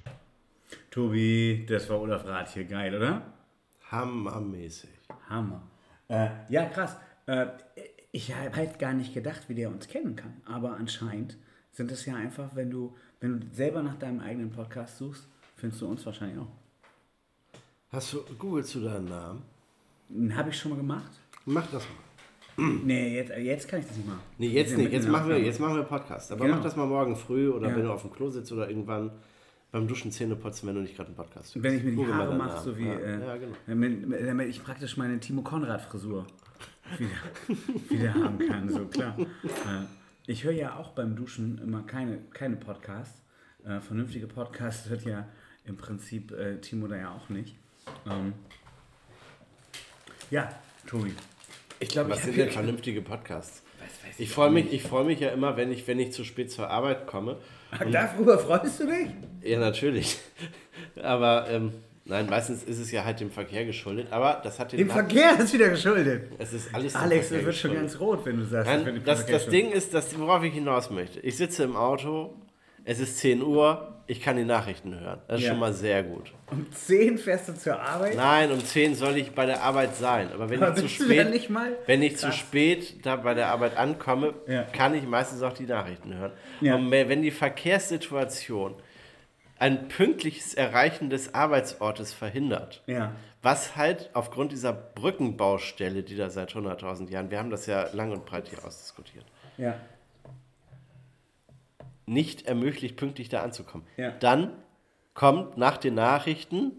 Tobi, 0.91 1.66
das 1.68 1.89
war 1.89 1.99
Olaf 1.99 2.26
Rath 2.26 2.49
hier. 2.49 2.66
Geil, 2.66 2.95
oder? 2.95 3.24
Hammermäßig. 3.89 4.91
Hammer. 5.28 5.64
Äh, 6.08 6.28
ja, 6.49 6.66
krass. 6.66 6.95
Äh, 7.26 7.47
ich 8.12 8.34
habe 8.36 8.55
halt 8.55 8.80
gar 8.80 8.93
nicht 8.93 9.14
gedacht, 9.14 9.43
wie 9.47 9.55
der 9.55 9.70
uns 9.70 9.88
kennen 9.88 10.16
kann. 10.16 10.34
Aber 10.45 10.74
anscheinend 10.76 11.38
sind 11.72 11.91
es 11.91 12.05
ja 12.05 12.16
einfach, 12.16 12.55
wenn 12.55 12.70
du, 12.70 12.95
wenn 13.20 13.39
du 13.39 13.47
selber 13.53 13.82
nach 13.84 13.95
deinem 13.97 14.20
eigenen 14.20 14.51
Podcast 14.51 14.97
suchst, 14.97 15.28
findest 15.55 15.82
du 15.82 15.88
uns 15.88 16.05
wahrscheinlich 16.05 16.39
auch. 16.39 16.51
Hast 17.91 18.14
du, 18.14 18.24
googelst 18.38 18.76
du 18.76 18.82
deinen 18.82 19.05
Namen? 19.09 19.41
Habe 20.36 20.49
ich 20.49 20.57
schon 20.57 20.72
mal 20.72 20.78
gemacht? 20.78 21.12
Mach 21.45 21.66
das 21.72 21.84
mal. 21.84 21.95
Nee, 22.84 23.16
jetzt, 23.16 23.32
jetzt 23.38 23.68
kann 23.70 23.80
ich 23.80 23.88
das 23.88 23.95
nicht 23.95 24.07
machen. 24.07 24.20
Nee, 24.38 24.49
jetzt 24.49 24.76
nicht. 24.78 24.91
Jetzt 24.91 25.07
machen, 25.07 25.30
wir, 25.30 25.39
jetzt 25.41 25.59
machen 25.59 25.76
wir 25.76 25.84
Podcast. 25.84 26.32
Aber 26.34 26.43
Genau. 26.45 26.57
mach 26.57 26.64
das 26.64 26.76
mal 26.76 26.86
morgen 26.86 27.16
früh 27.16 27.49
oder 27.49 27.70
Ja. 27.70 27.76
wenn 27.76 27.84
du 27.84 27.91
auf 27.93 28.01
dem 28.01 28.12
Klo 28.12 28.30
sitzt 28.30 28.51
oder 28.51 28.68
irgendwann 28.70 29.09
beim 29.72 29.88
Duschen 29.88 30.12
Zähne 30.12 30.36
putzen, 30.36 30.68
wenn 30.68 30.76
du 30.76 30.82
nicht 30.82 30.95
gerade 30.95 31.07
einen 31.07 31.16
Podcast 31.16 31.55
hörst. 31.55 31.64
Wenn 31.64 31.78
ich 31.78 31.84
mir 31.84 31.91
die 31.91 31.95
Google 31.95 32.14
Haare 32.14 32.36
mache, 32.36 32.62
so 32.62 32.78
wie. 32.78 32.86
Ja, 32.88 32.93
äh, 32.99 33.26
ja 33.26 33.38
genau. 33.38 33.55
damit, 33.66 34.28
damit 34.28 34.49
ich 34.49 34.62
praktisch 34.62 34.97
meine 34.97 35.18
Timo 35.20 35.41
Konrad-Frisur 35.43 36.28
wieder, 36.98 37.90
wieder 37.90 38.14
haben 38.14 38.40
kann, 38.40 38.70
so 38.70 38.86
klar. 38.86 39.16
Äh, 39.20 39.86
ich 40.28 40.44
höre 40.44 40.54
ja 40.54 40.76
auch 40.76 40.92
beim 40.92 41.16
Duschen 41.16 41.60
immer 41.60 41.84
keine, 41.84 42.20
keine 42.34 42.56
Podcasts. 42.56 43.22
Äh, 43.66 43.80
vernünftige 43.80 44.28
Podcasts 44.28 44.90
hört 44.90 45.04
ja 45.06 45.28
im 45.66 45.78
Prinzip 45.78 46.32
äh, 46.32 46.58
Timo 46.58 46.88
da 46.88 46.98
ja 46.98 47.12
auch 47.12 47.30
nicht. 47.30 47.56
Ähm, 48.10 48.34
ja, 50.30 50.50
Tobi. 50.88 51.14
Ich 51.80 51.90
glaube, 51.90 52.12
Was 52.12 52.24
sind 52.24 52.38
denn 52.38 52.50
vernünftige 52.52 53.02
Podcasts? 53.02 53.64
Ich 54.18 54.28
ich 54.28 54.30
freue 54.30 54.52
mich, 54.52 54.72
ich 54.72 54.84
freue 54.84 55.04
mich 55.04 55.20
ja 55.20 55.30
immer, 55.30 55.58
wenn 55.58 55.72
ich, 55.72 55.88
wenn 55.88 56.00
ich 56.00 56.14
zu 56.14 56.24
spät 56.24 56.52
zur 56.52 56.70
Arbeit 56.70 57.08
komme. 57.08 57.38
Darüber 57.92 58.38
freust 58.38 58.80
du 58.80 58.88
dich? 58.88 59.10
Ja, 59.42 59.60
natürlich. 59.60 60.20
Aber 61.02 61.50
ähm, 61.50 61.74
nein, 62.06 62.28
meistens 62.30 62.64
ist 62.64 62.80
es 62.80 62.91
ja 62.91 63.04
halt 63.06 63.20
dem 63.20 63.32
Verkehr 63.32 63.66
geschuldet. 63.66 64.08
Aber 64.12 64.41
das 64.43 64.60
hat 64.60 64.72
den 64.72 64.78
Dem 64.80 64.89
Verkehr 64.89 65.39
ist 65.39 65.54
wieder 65.54 65.70
geschuldet. 65.70 66.32
Es 66.39 66.54
ist 66.54 66.74
alles 66.74 66.95
Alex, 66.95 67.30
du 67.30 67.43
wird 67.45 67.56
schon 67.56 67.74
ganz 67.74 67.99
rot, 67.99 68.26
wenn 68.26 68.38
du 68.38 68.45
sagst, 68.45 68.70
Nein, 68.72 68.86
wenn 68.86 69.04
das, 69.04 69.26
das. 69.26 69.47
Ding 69.47 69.72
ist, 69.72 69.93
dass, 69.93 70.18
worauf 70.20 70.43
ich 70.43 70.54
hinaus 70.54 70.89
möchte. 70.89 71.20
Ich 71.22 71.38
sitze 71.38 71.64
im 71.64 71.76
Auto, 71.76 72.36
es 72.84 72.99
ist 72.99 73.18
10 73.20 73.41
Uhr, 73.43 73.88
ich 74.08 74.20
kann 74.22 74.36
die 74.36 74.43
Nachrichten 74.43 74.99
hören. 74.99 75.20
Das 75.28 75.38
ist 75.39 75.45
Ja. 75.45 75.52
schon 75.52 75.60
mal 75.60 75.72
sehr 75.72 76.04
gut. 76.04 76.34
Um 76.49 76.66
10 76.72 77.18
fährst 77.18 77.47
du 77.47 77.54
zur 77.54 77.80
Arbeit? 77.80 78.16
Nein, 78.16 78.52
um 78.52 78.60
10 78.60 78.95
soll 78.95 79.16
ich 79.18 79.32
bei 79.32 79.45
der 79.45 79.62
Arbeit 79.64 79.95
sein. 79.95 80.30
Aber 80.34 80.49
wenn 80.49 80.62
Aber 80.62 80.76
ich 80.76 80.82
zu 80.82 80.89
spät, 80.89 81.49
wenn 81.86 82.02
ich 82.02 82.18
zu 82.18 82.32
spät 82.34 83.06
da 83.06 83.16
bei 83.16 83.34
der 83.36 83.47
Arbeit 83.49 83.78
ankomme, 83.78 84.34
Ja. 84.47 84.64
kann 84.64 84.95
ich 84.95 85.04
meistens 85.04 85.41
auch 85.43 85.54
die 85.54 85.66
Nachrichten 85.68 86.14
hören. 86.18 86.32
Ja. 86.60 86.76
Und 86.76 86.89
wenn 86.91 87.22
die 87.22 87.32
Verkehrssituation 87.32 88.76
ein 89.62 89.89
pünktliches 89.89 90.55
Erreichen 90.55 91.12
des 91.12 91.36
Arbeitsortes 91.36 92.14
verhindert, 92.14 92.82
Ja. 92.88 93.16
was 93.43 93.76
halt 93.76 94.09
aufgrund 94.14 94.51
dieser 94.51 94.74
Brückenbaustelle, 94.74 96.01
die 96.01 96.16
da 96.16 96.32
seit 96.32 96.55
100.000 96.55 97.12
Jahren, 97.12 97.30
wir 97.30 97.38
haben 97.38 97.51
das 97.51 97.68
ja 97.68 97.88
lang 97.93 98.12
und 98.12 98.26
breit 98.26 98.49
hier 98.49 98.66
ausdiskutiert, 98.66 99.24
Ja. 99.57 99.76
nicht 102.07 102.47
ermöglicht, 102.47 102.97
pünktlich 102.97 103.30
da 103.30 103.43
anzukommen. 103.43 103.86
Ja. 103.97 104.09
Dann 104.20 104.51
kommt 105.14 105.57
nach 105.57 105.78
den 105.78 105.93
Nachrichten 105.93 106.72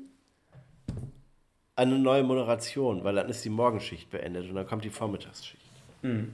eine 1.76 1.98
neue 2.00 2.24
Moderation, 2.24 3.04
weil 3.04 3.14
dann 3.14 3.28
ist 3.28 3.44
die 3.44 3.48
Morgenschicht 3.50 4.10
beendet 4.10 4.48
und 4.48 4.56
dann 4.56 4.66
kommt 4.66 4.82
die 4.84 4.90
Vormittagsschicht. 4.90 5.62
Mhm. 6.02 6.32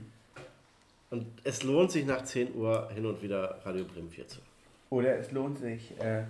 Und 1.11 1.27
es 1.43 1.61
lohnt 1.61 1.91
sich 1.91 2.05
nach 2.07 2.23
10 2.23 2.55
Uhr 2.55 2.89
hin 2.93 3.05
und 3.05 3.21
wieder 3.21 3.59
Radio 3.63 3.85
Bremen 3.85 4.09
4 4.09 4.27
zu 4.27 4.37
hören. 4.39 4.48
Oder 4.89 5.17
es 5.17 5.31
lohnt 5.31 5.59
sich. 5.59 5.91
Äh, 5.99 6.23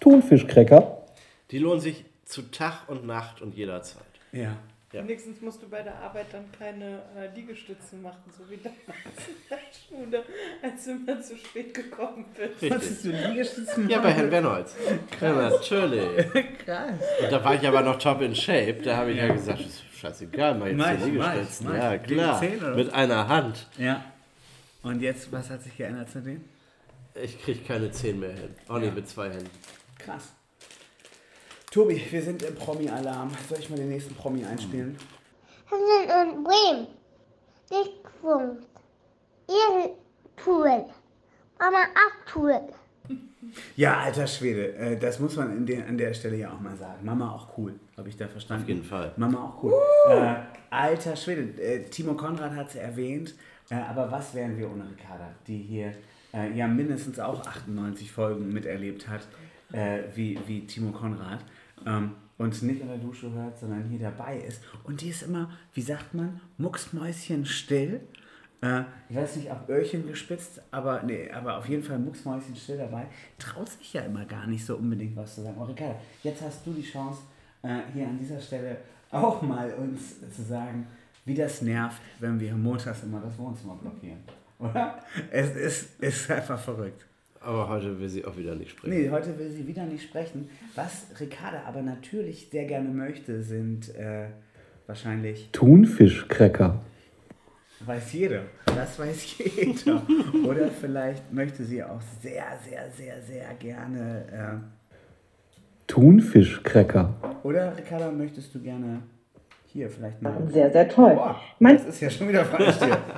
Thunfischcrecker. 0.00 1.02
Die 1.50 1.58
lohnen 1.58 1.80
sich 1.80 2.04
zu 2.24 2.42
Tag 2.50 2.88
und 2.88 3.06
Nacht 3.06 3.40
und 3.42 3.54
jederzeit. 3.54 4.02
Ja. 4.32 4.56
Ja. 4.92 5.02
Wenigstens 5.02 5.42
musst 5.42 5.62
du 5.62 5.68
bei 5.68 5.82
der 5.82 5.96
Arbeit 5.96 6.26
dann 6.32 6.46
keine 6.58 7.02
äh, 7.14 7.34
Liegestützen 7.34 8.00
machen, 8.00 8.22
so 8.36 8.48
wie 8.48 8.56
damals 8.56 9.28
in 9.28 9.34
der 9.50 9.58
Schule, 10.06 10.22
als 10.62 10.84
du 10.84 10.90
immer 10.92 11.20
zu 11.20 11.36
spät 11.36 11.74
gekommen 11.74 12.24
bist. 12.34 12.62
Richtig. 12.62 12.70
Musstest 12.70 13.04
du 13.04 13.10
Liegestützen 13.10 13.88
Ja, 13.90 13.98
bei 14.00 14.12
Herrn 14.12 14.30
machen? 14.42 14.64
Ja, 14.86 14.98
Krass. 15.18 15.52
natürlich. 15.52 16.32
Krass. 16.64 16.90
Und 17.22 17.30
da 17.32 17.44
war 17.44 17.54
ich 17.54 17.68
aber 17.68 17.82
noch 17.82 17.98
top 17.98 18.22
in 18.22 18.34
Shape. 18.34 18.80
Da 18.82 18.96
habe 18.96 19.10
ich 19.10 19.18
ja, 19.18 19.28
gesagt, 19.28 19.60
das 19.60 19.66
ist 19.66 19.82
scheißegal, 19.98 20.54
mach 20.54 20.66
jetzt 20.68 20.76
Mach, 20.78 20.90
die 21.04 21.12
mach, 21.12 21.34
Liegestützen. 21.34 21.66
mach. 21.66 21.74
Ja, 21.74 21.98
klar. 21.98 22.74
Mit 22.74 22.94
einer 22.94 23.28
Hand. 23.28 23.66
Ja. 23.76 24.04
Und 24.82 25.02
jetzt, 25.02 25.30
was 25.30 25.50
hat 25.50 25.62
sich 25.62 25.76
geändert 25.76 26.08
seitdem? 26.10 26.42
Ich 27.14 27.40
kriege 27.42 27.60
keine 27.64 27.90
10 27.90 28.18
mehr 28.20 28.32
hin. 28.32 28.54
Auch 28.68 28.78
nicht 28.78 28.88
Ja. 28.88 28.94
mit 28.94 29.08
zwei 29.08 29.30
Händen. 29.30 29.50
Krass. 29.98 30.32
Tobi, 31.70 32.00
wir 32.10 32.22
sind 32.22 32.42
im 32.42 32.54
Promi-Alarm. 32.54 33.30
Soll 33.48 33.58
ich 33.58 33.68
mal 33.70 33.76
den 33.76 33.88
nächsten 33.90 34.14
Promi 34.14 34.44
einspielen? 34.44 34.96
Hessen 35.66 36.36
und 36.38 36.44
Bremen. 36.44 36.86
Glückwunsch. 37.68 38.64
Ihr 39.48 39.90
cool. 40.46 40.84
Mama 41.58 41.78
auch 41.94 42.36
cool. 42.36 42.60
Ja, 43.76 44.00
alter 44.00 44.26
Schwede, 44.26 44.74
äh, 44.74 44.98
das 44.98 45.20
muss 45.20 45.36
man 45.36 45.56
in 45.56 45.64
der, 45.64 45.86
an 45.86 45.96
der 45.96 46.12
Stelle 46.12 46.36
ja 46.36 46.52
auch 46.52 46.60
mal 46.60 46.76
sagen. 46.76 47.02
Mama 47.06 47.32
auch 47.32 47.56
cool, 47.56 47.78
habe 47.96 48.08
ich 48.08 48.16
da 48.16 48.28
verstanden. 48.28 48.64
Auf 48.64 48.68
jeden 48.68 48.84
Fall. 48.84 49.12
Mama 49.16 49.42
auch 49.44 49.62
cool. 49.62 49.72
Äh, 50.10 50.34
alter 50.68 51.16
Schwede, 51.16 51.42
äh, 51.62 51.84
Timo 51.84 52.12
Konrad 52.14 52.54
hat 52.54 52.68
es 52.68 52.74
erwähnt, 52.74 53.34
äh, 53.70 53.76
aber 53.76 54.10
was 54.10 54.34
wären 54.34 54.58
wir 54.58 54.70
ohne 54.70 54.84
Ricarda, 54.90 55.30
die 55.46 55.62
hier 55.62 55.92
äh, 56.32 56.52
ja 56.56 56.66
mindestens 56.66 57.18
auch 57.18 57.46
98 57.46 58.10
Folgen 58.10 58.52
miterlebt 58.52 59.08
hat, 59.08 59.26
äh, 59.72 60.02
wie, 60.14 60.38
wie 60.46 60.66
Timo 60.66 60.92
Konrad. 60.92 61.40
Ähm, 61.86 62.12
und 62.38 62.62
nicht 62.62 62.80
in 62.80 62.88
der 62.88 62.98
Dusche 62.98 63.32
hört, 63.32 63.58
sondern 63.58 63.82
hier 63.84 63.98
dabei 63.98 64.38
ist. 64.38 64.62
Und 64.84 65.00
die 65.00 65.08
ist 65.08 65.22
immer, 65.22 65.50
wie 65.74 65.82
sagt 65.82 66.14
man, 66.14 66.40
mucksmäuschen 66.56 67.44
still. 67.44 68.00
Äh, 68.60 68.82
ich 69.08 69.16
weiß 69.16 69.36
nicht, 69.36 69.50
ob 69.50 69.68
Öhrchen 69.68 70.06
gespitzt, 70.06 70.62
aber 70.70 71.02
nee, 71.02 71.30
aber 71.30 71.58
auf 71.58 71.68
jeden 71.68 71.82
Fall 71.82 71.98
mucksmäuschen 71.98 72.54
still 72.54 72.78
dabei. 72.78 73.06
Traut 73.38 73.68
sich 73.68 73.92
ja 73.92 74.02
immer 74.02 74.24
gar 74.24 74.46
nicht 74.46 74.64
so 74.64 74.76
unbedingt 74.76 75.16
was 75.16 75.34
zu 75.34 75.42
sagen. 75.42 75.56
Oh, 75.58 75.64
Ricardo, 75.64 75.96
jetzt 76.22 76.42
hast 76.42 76.64
du 76.64 76.72
die 76.72 76.82
Chance, 76.82 77.22
äh, 77.62 77.80
hier 77.92 78.06
an 78.06 78.18
dieser 78.18 78.40
Stelle 78.40 78.78
auch 79.10 79.42
mal 79.42 79.72
uns 79.74 80.20
zu 80.34 80.42
sagen, 80.42 80.86
wie 81.24 81.34
das 81.34 81.62
nervt, 81.62 82.00
wenn 82.20 82.38
wir 82.38 82.54
montags 82.54 83.02
immer 83.02 83.20
das 83.20 83.36
Wohnzimmer 83.36 83.74
blockieren. 83.76 84.18
Oder? 84.58 84.98
Es 85.30 85.54
ist, 85.54 86.02
ist 86.02 86.30
einfach 86.30 86.58
verrückt. 86.58 87.06
Aber 87.40 87.68
heute 87.68 87.98
will 88.00 88.08
sie 88.08 88.24
auch 88.24 88.36
wieder 88.36 88.54
nicht 88.56 88.72
sprechen. 88.72 88.94
Nee, 89.02 89.10
heute 89.10 89.38
will 89.38 89.50
sie 89.50 89.66
wieder 89.66 89.84
nicht 89.84 90.02
sprechen. 90.02 90.50
Was 90.74 91.06
Ricarda 91.20 91.62
aber 91.66 91.82
natürlich 91.82 92.48
sehr 92.50 92.64
gerne 92.64 92.88
möchte, 92.88 93.42
sind 93.42 93.94
äh, 93.94 94.26
wahrscheinlich, 94.86 95.48
Thunfischcracker. 95.52 96.80
weiß 97.86 98.12
jeder, 98.12 98.42
das 98.66 98.98
weiß 98.98 99.38
jeder. 99.38 100.02
Oder 100.44 100.68
vielleicht 100.68 101.32
möchte 101.32 101.64
sie 101.64 101.82
auch 101.84 102.00
sehr, 102.20 102.44
sehr, 102.68 102.90
sehr, 102.90 103.22
sehr 103.22 103.54
gerne, 103.54 104.62
Thunfischcracker. 105.86 107.14
äh, 107.22 107.46
oder 107.46 107.76
Ricarda, 107.76 108.10
möchtest 108.10 108.54
du 108.54 108.60
gerne 108.60 109.02
hier 109.66 109.88
vielleicht 109.88 110.20
mal... 110.20 110.34
Sehr, 110.50 110.70
sehr 110.70 110.88
toll. 110.88 111.14
Boah, 111.14 111.40
Mein- 111.58 111.76
das 111.76 111.86
ist 111.86 112.00
ja 112.00 112.10
schon 112.10 112.28
wieder 112.28 112.44
falsch 112.44 112.76
hier. 112.78 112.98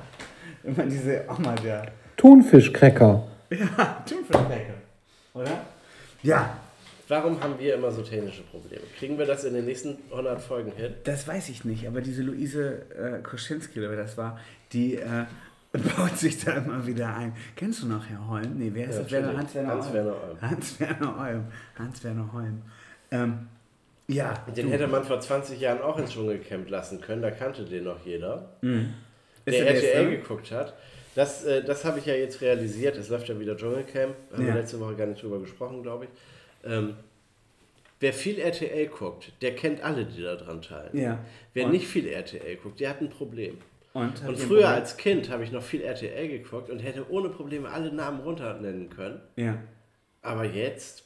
Immer 0.65 0.85
diese 0.87 1.25
Oma 1.29 1.55
da. 1.55 1.87
Thunfischcracker. 2.17 3.27
Ja, 3.51 4.05
Thunfischcracker. 4.09 4.75
Oder? 5.35 5.65
Ja. 6.23 6.57
Warum 7.09 7.43
haben 7.43 7.59
wir 7.59 7.75
immer 7.75 7.91
so 7.91 8.03
technische 8.03 8.43
Probleme? 8.43 8.83
Kriegen 8.99 9.19
wir 9.19 9.27
das 9.27 9.43
in 9.45 9.55
den 9.55 9.65
nächsten 9.65 9.99
100 10.11 10.41
Folgen 10.41 10.71
hin? 10.73 10.95
Das 11.05 11.27
weiß 11.27 11.49
ich 11.49 11.65
nicht, 11.65 11.87
aber 11.89 12.01
diese 12.03 12.23
Luise 12.23 12.83
äh, 12.97 13.21
Koschinski, 13.23 13.81
oder 13.81 13.91
wer 13.91 13.97
das 13.97 14.17
war, 14.17 14.39
die 14.73 14.95
äh, 14.97 15.25
baut 15.97 16.17
sich 16.19 16.45
da 16.45 16.53
immer 16.53 16.87
wieder 16.87 17.15
ein. 17.17 17.33
Kennst 17.57 17.83
du 17.83 17.87
noch 17.89 18.07
Herr 18.09 18.29
Holm? 18.29 18.59
Nee, 18.59 18.71
wer 18.75 18.89
ist 18.89 18.97
Ja, 18.97 19.03
das? 19.03 19.11
Werner, 19.13 19.33
natürlich. 19.33 19.67
Hans-Werner 19.69 20.13
Holm. 20.23 20.41
Hans-Werner 20.41 21.17
Holm. 21.19 21.19
Hans-Werner 21.19 21.19
Holm. 21.19 21.45
Hans-Werner 21.79 22.33
Holm. 22.33 22.63
Ähm, 23.11 23.49
ja. 24.07 24.35
Den 24.57 24.67
du. 24.67 24.73
hätte 24.73 24.87
man 24.87 25.03
vor 25.05 25.21
20 25.21 25.61
Jahren 25.61 25.81
auch 25.81 25.99
ins 25.99 26.11
Dschungelcamp 26.13 26.69
lassen 26.71 27.01
können, 27.01 27.23
da 27.23 27.31
kannte 27.31 27.65
den 27.65 27.85
noch 27.85 28.05
jeder. 28.05 28.51
Mhm. 28.61 28.95
Der 29.47 29.67
er 29.67 29.75
RTL 29.75 30.05
Beste? 30.07 30.11
geguckt 30.23 30.51
hat. 30.53 30.75
Das, 31.15 31.45
äh, 31.45 31.65
das 31.65 31.85
habe 31.85 31.99
ich 31.99 32.07
ja 32.07 32.15
jetzt 32.15 32.41
realisiert. 32.41 32.97
Es 32.97 33.09
läuft 33.09 33.29
ja 33.29 33.39
wieder 33.39 33.57
Dschungelcamp. 33.57 34.15
Haben 34.33 34.43
Ja. 34.47 34.55
wir 34.55 34.61
letzte 34.61 34.79
Woche 34.81 34.95
gar 34.95 35.07
nicht 35.07 35.23
drüber 35.23 35.41
gesprochen, 35.41 35.83
glaube 35.83 36.05
ich. 36.07 36.11
Ähm, 36.71 36.95
wer 37.99 38.13
viel 38.13 38.39
RTL 38.39 38.87
guckt, 38.87 39.33
der 39.43 39.55
kennt 39.57 39.83
alle, 39.83 40.05
die 40.05 40.23
da 40.23 40.37
dran 40.37 40.63
teilen. 40.63 40.97
Ja. 40.97 41.25
Wer 41.55 41.67
Und? 41.67 41.73
nicht 41.73 41.87
viel 41.87 42.07
RTL 42.07 42.57
guckt, 42.57 42.81
der 42.81 42.91
hat 42.91 43.01
ein 43.01 43.11
Problem. 43.11 43.59
Und, 43.93 44.23
Und 44.25 44.39
früher 44.39 44.61
Problem? 44.61 44.67
als 44.67 44.97
Kind 44.97 45.31
habe 45.31 45.43
ich 45.43 45.51
noch 45.51 45.63
viel 45.65 45.83
RTL 45.83 46.29
geguckt 46.29 46.71
und 46.71 46.79
hätte 46.79 47.11
ohne 47.11 47.29
Probleme 47.29 47.69
alle 47.69 47.93
Namen 47.93 48.21
runter 48.21 48.55
nennen 48.61 48.89
können. 48.89 49.21
Ja. 49.37 49.59
Aber 50.23 50.45
jetzt 50.45 51.05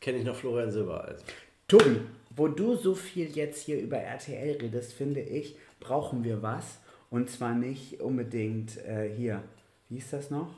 kenne 0.00 0.18
ich 0.18 0.24
noch 0.24 0.36
Florian 0.36 0.70
Silbereisen. 0.70 1.24
Tobi, 1.68 2.00
wo 2.34 2.48
du 2.48 2.74
so 2.76 2.94
viel 2.94 3.28
jetzt 3.36 3.62
hier 3.64 3.78
über 3.80 3.98
RTL 3.98 4.56
redest, 4.62 4.92
finde 4.94 5.20
ich, 5.20 5.56
brauchen 5.80 6.24
wir 6.24 6.42
was. 6.42 6.80
Und 7.10 7.30
zwar 7.30 7.54
nicht 7.54 8.00
unbedingt 8.00 8.76
äh, 8.84 9.08
hier. 9.08 9.42
Wie 9.88 9.98
ist 9.98 10.12
das 10.12 10.30
noch? 10.30 10.48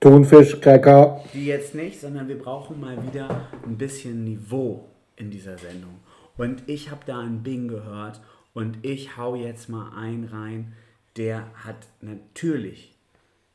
Thunfischcracker. 0.00 1.22
Die 1.32 1.46
jetzt 1.46 1.74
nicht, 1.74 2.00
sondern 2.00 2.26
wir 2.26 2.38
brauchen 2.38 2.80
mal 2.80 3.00
wieder 3.06 3.48
ein 3.64 3.76
bisschen 3.76 4.24
Niveau 4.24 4.88
in 5.16 5.30
dieser 5.30 5.58
Sendung. 5.58 6.00
Und 6.36 6.62
ich 6.66 6.90
habe 6.90 7.02
da 7.06 7.20
einen 7.20 7.42
Bing 7.42 7.68
gehört 7.68 8.20
und 8.52 8.78
ich 8.82 9.16
hau 9.16 9.34
jetzt 9.34 9.68
mal 9.68 9.96
einen 9.96 10.24
rein, 10.24 10.72
der 11.16 11.46
hat 11.64 11.86
natürlich, 12.00 12.96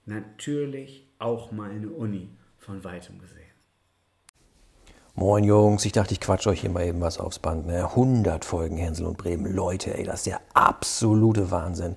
natürlich 0.05 1.07
auch 1.19 1.51
mal 1.51 1.71
eine 1.71 1.89
Uni 1.89 2.29
von 2.57 2.83
weitem 2.83 3.19
gesehen. 3.19 3.46
Moin 5.19 5.43
Jungs, 5.43 5.83
ich 5.83 5.93
dachte, 5.93 6.13
ich 6.13 6.19
quatsch 6.19 6.45
euch 6.45 6.61
hier 6.61 6.69
mal 6.69 6.85
eben 6.85 7.01
was 7.01 7.17
aufs 7.17 7.39
Band. 7.39 7.65
Ne? 7.65 7.85
100 7.85 8.45
Folgen 8.45 8.77
Hänsel 8.77 9.07
und 9.07 9.17
Bremen. 9.17 9.51
Leute, 9.51 9.97
ey, 9.97 10.03
das 10.03 10.17
ist 10.17 10.27
der 10.27 10.41
absolute 10.53 11.49
Wahnsinn. 11.49 11.95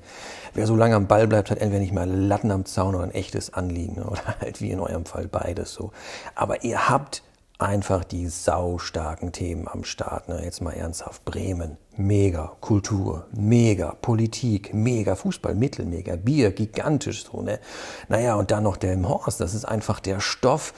Wer 0.54 0.66
so 0.66 0.74
lange 0.74 0.94
am 0.94 1.06
Ball 1.06 1.26
bleibt, 1.28 1.50
hat 1.50 1.58
entweder 1.58 1.80
nicht 1.80 1.92
mal 1.92 2.08
Latten 2.08 2.50
am 2.50 2.64
Zaun 2.64 2.94
oder 2.94 3.04
ein 3.04 3.10
echtes 3.10 3.52
Anliegen. 3.52 4.00
Oder 4.08 4.22
halt 4.40 4.62
wie 4.62 4.70
in 4.70 4.80
eurem 4.80 5.04
Fall 5.04 5.28
beides 5.28 5.74
so. 5.74 5.92
Aber 6.34 6.64
ihr 6.64 6.88
habt 6.88 7.22
einfach 7.60 8.04
die 8.04 8.28
saustarken 8.28 9.32
Themen 9.32 9.68
am 9.68 9.84
Start. 9.84 10.28
Ne? 10.28 10.42
Jetzt 10.42 10.60
mal 10.60 10.72
ernsthaft. 10.72 11.24
Bremen, 11.24 11.76
mega. 11.96 12.56
Kultur, 12.60 13.26
mega. 13.32 13.94
Politik, 14.00 14.72
mega. 14.74 15.14
Fußball, 15.14 15.54
mittelmega. 15.54 16.16
Bier, 16.16 16.52
gigantisch 16.52 17.24
so. 17.24 17.42
Ne? 17.42 17.60
Naja, 18.08 18.34
und 18.34 18.50
dann 18.50 18.64
noch 18.64 18.76
der 18.76 18.94
im 18.94 19.08
Horst. 19.08 19.40
Das 19.40 19.54
ist 19.54 19.64
einfach 19.64 20.00
der 20.00 20.20
Stoff, 20.20 20.72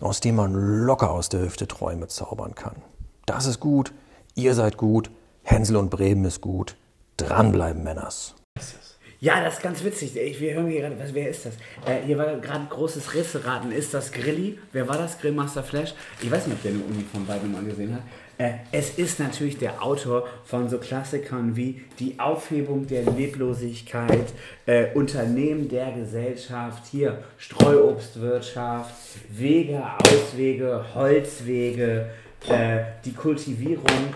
aus 0.00 0.20
dem 0.20 0.36
man 0.36 0.54
locker 0.54 1.10
aus 1.10 1.28
der 1.28 1.40
Hüfte 1.40 1.66
Träume 1.66 2.08
zaubern 2.08 2.54
kann. 2.54 2.76
Das 3.26 3.46
ist 3.46 3.60
gut. 3.60 3.92
Ihr 4.34 4.54
seid 4.54 4.76
gut. 4.76 5.10
Hänsel 5.42 5.76
und 5.76 5.90
Bremen 5.90 6.24
ist 6.24 6.40
gut. 6.40 6.76
Dranbleiben, 7.16 7.82
Männers. 7.82 8.37
Ja, 9.20 9.42
das 9.42 9.54
ist 9.54 9.62
ganz 9.62 9.82
witzig. 9.82 10.16
Ich, 10.16 10.40
wir 10.40 10.54
hören 10.54 10.68
hier 10.68 10.80
gerade, 10.82 10.96
was, 11.00 11.12
wer 11.12 11.28
ist 11.28 11.44
das? 11.44 11.54
Äh, 11.84 12.06
hier 12.06 12.16
war 12.18 12.36
gerade 12.36 12.66
großes 12.70 13.14
Risseraten. 13.14 13.72
Ist 13.72 13.92
das 13.92 14.12
Grilli? 14.12 14.60
Wer 14.72 14.86
war 14.86 14.96
das? 14.96 15.20
Grillmaster 15.20 15.64
Flash? 15.64 15.92
Ich 16.22 16.30
weiß 16.30 16.46
nicht, 16.46 16.54
ob 16.54 16.62
der 16.62 16.70
eine 16.70 16.84
Uni 16.84 17.04
von 17.12 17.26
beiden 17.26 17.50
mal 17.50 17.64
gesehen 17.64 17.96
hat. 17.96 18.02
Äh, 18.38 18.58
es 18.70 18.96
ist 18.96 19.18
natürlich 19.18 19.58
der 19.58 19.82
Autor 19.82 20.28
von 20.44 20.68
so 20.68 20.78
Klassikern 20.78 21.56
wie 21.56 21.82
Die 21.98 22.20
Aufhebung 22.20 22.86
der 22.86 23.02
Leblosigkeit, 23.10 24.32
äh, 24.66 24.92
Unternehmen 24.94 25.68
der 25.68 25.90
Gesellschaft, 25.90 26.86
hier 26.88 27.24
Streuobstwirtschaft, 27.38 28.94
Wege, 29.30 29.82
Auswege, 30.04 30.84
Holzwege, 30.94 32.08
äh, 32.48 32.82
die 33.04 33.14
Kultivierung 33.14 34.14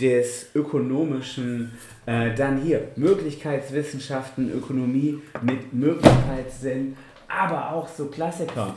des 0.00 0.46
ökonomischen, 0.54 1.72
äh, 2.06 2.34
dann 2.34 2.60
hier 2.60 2.88
Möglichkeitswissenschaften, 2.96 4.50
Ökonomie 4.52 5.20
mit 5.42 5.72
Möglichkeitssinn, 5.72 6.96
aber 7.28 7.72
auch 7.72 7.88
so 7.88 8.06
Klassiker 8.06 8.74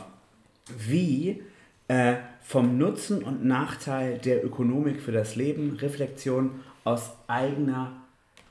wie 0.76 1.42
äh, 1.88 2.14
vom 2.42 2.78
Nutzen 2.78 3.22
und 3.22 3.44
Nachteil 3.44 4.18
der 4.18 4.44
Ökonomik 4.44 5.00
für 5.00 5.12
das 5.12 5.36
Leben, 5.36 5.76
Reflexion 5.80 6.60
aus 6.84 7.10
eigener, 7.26 7.92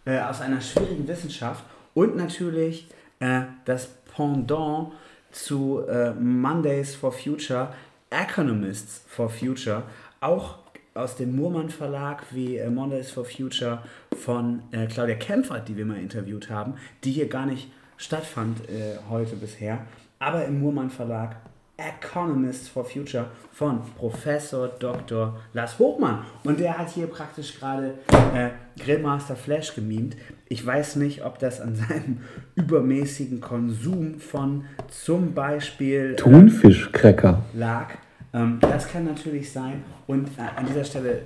äh, 0.05 0.20
aus 0.20 0.41
einer 0.41 0.61
schwierigen 0.61 1.07
Wissenschaft 1.07 1.63
und 1.93 2.15
natürlich 2.15 2.88
äh, 3.20 3.43
das 3.65 3.89
Pendant 4.15 4.91
zu 5.32 5.84
äh, 5.88 6.11
Mondays 6.13 6.95
for 6.95 7.11
Future, 7.11 7.74
Economists 8.09 9.03
for 9.07 9.30
Future, 9.30 9.84
auch 10.20 10.59
aus 10.98 11.16
dem 11.16 11.36
Murmann 11.36 11.70
Verlag 11.70 12.24
wie 12.32 12.58
äh, 12.58 12.70
Mondays 12.70 13.12
for 13.12 13.26
Future 13.26 13.84
von 14.16 14.64
äh, 14.72 14.88
Claudia 14.88 15.16
Kempfert, 15.16 15.68
die 15.68 15.78
wir 15.78 15.86
mal 15.86 16.00
interviewt 16.00 16.50
haben, 16.50 16.76
die 17.04 17.12
hier 17.12 17.28
gar 17.28 17.45
nicht 17.45 17.72
stattfand 17.98 18.70
äh, 18.70 18.98
heute 19.10 19.36
bisher, 19.36 19.86
aber 20.20 20.45
im 20.45 20.60
Murmann 20.60 20.89
Verlag 20.89 21.38
Economists 21.78 22.68
for 22.68 22.86
Future 22.86 23.28
von 23.52 23.82
Professor 23.98 24.68
Dr. 24.68 25.39
Lars 25.54 25.78
Hochmann. 25.78 26.24
Und 26.43 26.60
der 26.60 26.76
hat 26.76 26.89
hier 26.89 27.06
praktisch 27.06 27.60
gerade 27.60 27.93
äh, 28.34 28.50
Grillmaster 28.80 29.36
Flash 29.36 29.76
gemimt. 29.76 30.18
Ich 30.50 30.66
weiß 30.66 30.95
nicht, 30.95 31.24
ob 31.24 31.38
das 31.38 31.62
an 31.62 31.76
seinem 31.88 32.22
übermäßigen 32.56 33.41
Konsum 33.41 34.20
von 34.20 34.66
zum 34.89 35.36
Beispiel 35.36 36.14
äh, 36.14 36.16
Thunfischcracker. 36.16 37.43
lag. 37.54 37.89
Ähm, 38.34 38.60
das 38.62 38.88
kann 38.88 39.06
natürlich 39.06 39.52
sein. 39.52 39.84
Und 40.06 40.30
äh, 40.38 40.42
an 40.56 40.66
dieser 40.66 40.84
Stelle, 40.84 41.22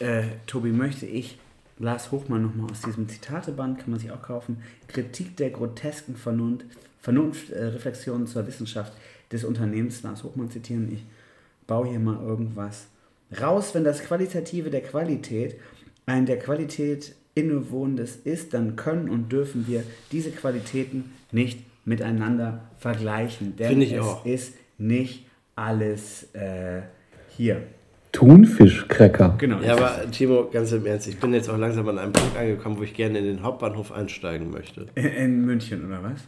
äh, 0.00 0.24
Tobi, 0.46 0.70
möchte 0.70 1.06
ich 1.06 1.38
Lars 1.78 2.10
Hochmann 2.10 2.42
nochmal 2.42 2.70
aus 2.70 2.82
diesem 2.82 3.08
Zitateband, 3.08 3.78
kann 3.78 3.90
man 3.90 4.00
sich 4.00 4.10
auch 4.10 4.22
kaufen, 4.22 4.62
Kritik 4.88 5.36
der 5.36 5.50
grotesken 5.50 6.16
Vernunft, 6.16 6.66
Vernunft 7.00 7.50
äh, 7.50 7.94
zur 7.94 8.46
Wissenschaft 8.46 8.92
des 9.30 9.44
Unternehmens, 9.44 10.02
Lars 10.02 10.24
Hochmann 10.24 10.50
zitieren. 10.50 10.92
Ich 10.92 11.04
baue 11.66 11.88
hier 11.88 12.00
mal 12.00 12.20
irgendwas 12.20 12.86
raus. 13.40 13.74
Wenn 13.74 13.84
das 13.84 14.02
Qualitative 14.02 14.70
der 14.70 14.82
Qualität 14.82 15.56
ein 16.06 16.26
der 16.26 16.38
Qualität 16.38 17.14
innewohnendes 17.34 18.16
ist, 18.16 18.54
dann 18.54 18.74
können 18.74 19.08
und 19.08 19.30
dürfen 19.30 19.68
wir 19.68 19.84
diese 20.10 20.30
Qualitäten 20.30 21.12
nicht 21.30 21.60
miteinander 21.84 22.64
vergleichen. 22.78 23.56
Denn 23.56 23.68
Finde 23.68 23.86
ich 23.86 23.92
es 23.92 24.00
auch. 24.00 24.24
ist 24.24 24.54
nicht 24.78 25.27
alles 25.58 26.34
äh, 26.34 26.82
hier. 27.36 27.62
Thunfischcracker. 28.12 29.34
Genau. 29.38 29.60
Ja, 29.60 29.76
aber 29.76 30.10
Timo, 30.10 30.48
ganz 30.50 30.72
im 30.72 30.86
Ernst, 30.86 31.08
ich 31.08 31.18
bin 31.18 31.34
jetzt 31.34 31.50
auch 31.50 31.58
langsam 31.58 31.86
an 31.88 31.98
einem 31.98 32.12
Punkt 32.12 32.36
angekommen, 32.36 32.78
wo 32.78 32.82
ich 32.82 32.94
gerne 32.94 33.18
in 33.18 33.24
den 33.24 33.42
Hauptbahnhof 33.42 33.92
einsteigen 33.92 34.50
möchte. 34.50 34.86
In, 34.94 35.04
in 35.04 35.44
München, 35.44 35.86
oder 35.86 36.02
was? 36.02 36.20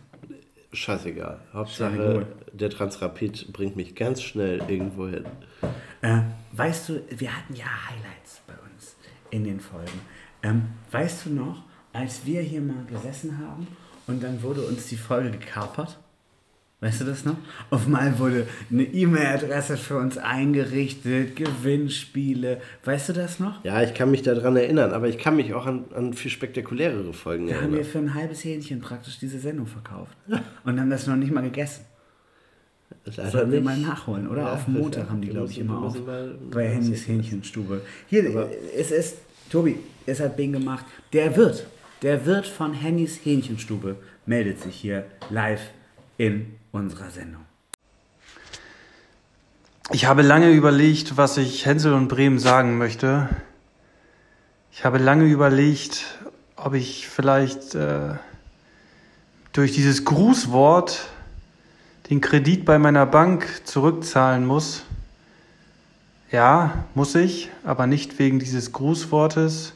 Scheißegal. 0.73 1.41
Hauptsache, 1.53 1.97
Scheißegal. 1.97 2.27
der 2.53 2.71
Transrapid 2.71 3.53
bringt 3.53 3.77
mich 3.77 3.95
ganz 3.95 4.23
schnell 4.23 4.63
irgendwo 4.69 5.09
hin. 5.09 5.25
Äh, 6.03 6.21
weißt 6.53 6.89
du, 6.89 7.01
wir 7.17 7.37
hatten 7.37 7.55
ja 7.55 7.65
Highlights 7.65 8.43
bei 8.47 8.55
uns 8.55 8.97
in 9.31 9.45
den 9.45 9.61
Folgen. 9.61 10.01
Ähm, 10.43 10.63
weißt 10.91 11.27
du 11.27 11.31
noch, 11.31 11.65
als 11.93 12.25
wir 12.25 12.43
hier 12.43 12.61
mal 12.61 12.85
gesessen 12.89 13.39
haben 13.39 13.67
und 14.07 14.23
dann 14.23 14.43
wurde 14.43 14.63
uns 14.63 14.87
die 14.87 14.97
Folge 14.97 15.31
gekapert? 15.31 15.99
Weißt 16.83 17.03
du 17.03 17.05
das 17.05 17.27
noch? 17.27 17.37
Auf 17.69 17.85
einmal 17.85 18.19
wurde 18.19 18.47
eine 18.71 18.85
E-Mail-Adresse 18.85 19.77
für 19.77 19.99
uns 19.99 20.17
eingerichtet, 20.17 21.37
Gewinnspiele. 21.37 22.61
Weißt 22.85 23.11
du 23.11 23.13
das 23.13 23.39
noch? 23.39 23.63
Ja, 23.65 23.83
ich 23.83 23.93
kann 23.93 24.11
mich 24.11 24.23
daran 24.23 24.57
erinnern, 24.57 24.93
aber 24.93 25.07
ich 25.09 25.19
kann 25.19 25.37
mich 25.37 25.53
auch 25.53 25.67
an, 25.67 25.85
an 25.95 26.15
viel 26.15 26.31
spektakulärere 26.31 27.13
Folgen 27.13 27.49
Da 27.49 27.55
haben 27.57 27.61
erinnern. 27.65 27.79
wir 27.79 27.85
für 27.85 27.99
ein 27.99 28.15
halbes 28.15 28.43
Hähnchen 28.45 28.81
praktisch 28.81 29.19
diese 29.19 29.39
Sendung 29.39 29.67
verkauft. 29.67 30.17
Und 30.65 30.81
haben 30.81 30.89
das 30.89 31.07
noch 31.07 31.17
nicht 31.17 31.33
mal 31.33 31.43
gegessen. 31.43 31.85
Leider 33.05 33.31
Sollen 33.31 33.53
wir 33.53 33.61
mal 33.61 33.77
nachholen, 33.77 34.27
oder? 34.29 34.43
Ja, 34.43 34.53
Auf 34.55 34.65
dem 34.65 34.75
Montag 34.75 35.09
haben 35.11 35.21
die, 35.21 35.29
glaube 35.29 35.51
ich, 35.51 35.59
immer 35.59 35.83
auf. 35.83 36.07
mal- 36.07 36.35
Bei 36.51 36.81
sehen. 36.81 36.95
Hähnchenstube. 36.95 37.83
Hier, 38.09 38.29
Aber- 38.31 38.49
es 38.77 38.91
ist, 38.91 39.19
Tobi, 39.51 39.77
es 40.07 40.19
hat 40.21 40.37
Bing 40.37 40.53
gemacht. 40.53 40.87
Der 41.13 41.37
Wirt, 41.37 41.67
der 42.03 42.25
Wirt 42.27 42.47
von 42.47 42.73
Hennys 42.73 43.21
Hähnchenstube 43.25 43.97
meldet 44.27 44.61
sich 44.63 44.75
hier 44.77 45.05
live 45.31 45.61
in 46.19 46.47
unserer 46.73 47.11
Sendung. 47.11 47.45
Ich 49.93 50.07
habe 50.07 50.23
lange 50.23 50.51
überlegt, 50.51 51.17
was 51.17 51.37
ich 51.37 51.67
Hänsel 51.67 51.95
und 51.95 52.09
Bremen 52.09 52.39
sagen 52.39 52.79
möchte. 52.79 53.29
Ich 54.73 54.85
habe 54.85 54.99
lange 54.99 55.25
überlegt, 55.25 56.19
ob 56.55 56.75
ich 56.75 57.09
vielleicht 57.09 57.75
äh, 57.75 58.15
durch 59.53 59.73
dieses 59.73 60.05
Grußwort 60.05 61.09
den 62.09 62.21
Kredit 62.21 62.65
bei 62.65 62.79
meiner 62.79 63.07
Bank 63.07 63.63
zurückzahlen 63.65 64.47
muss. 64.47 64.85
Ja, 66.31 66.85
muss 66.95 67.15
ich, 67.17 67.51
aber 67.65 67.89
nicht 67.89 68.19
wegen 68.21 68.39
dieses 68.39 68.73
Grußwortes 68.73 69.73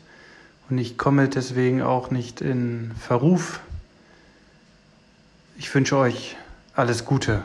und 0.71 0.79
ich 0.79 0.97
komme 0.97 1.29
deswegen 1.29 1.83
auch 1.83 2.11
nicht 2.11 2.41
in 2.41 2.93
Verruf 2.99 3.61
Ich 5.59 5.75
wünsche 5.75 5.97
euch 5.97 6.37
alles 6.75 7.05
Gute. 7.05 7.45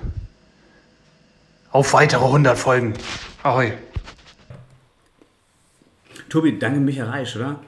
Auf 1.71 1.93
weitere 1.93 2.25
100 2.25 2.57
Folgen. 2.57 2.93
Ahoi. 3.43 3.73
Tobi, 6.29 6.57
danke 6.57 6.79
Micha 6.79 7.05
Reisch, 7.05 7.35
oder? 7.35 7.59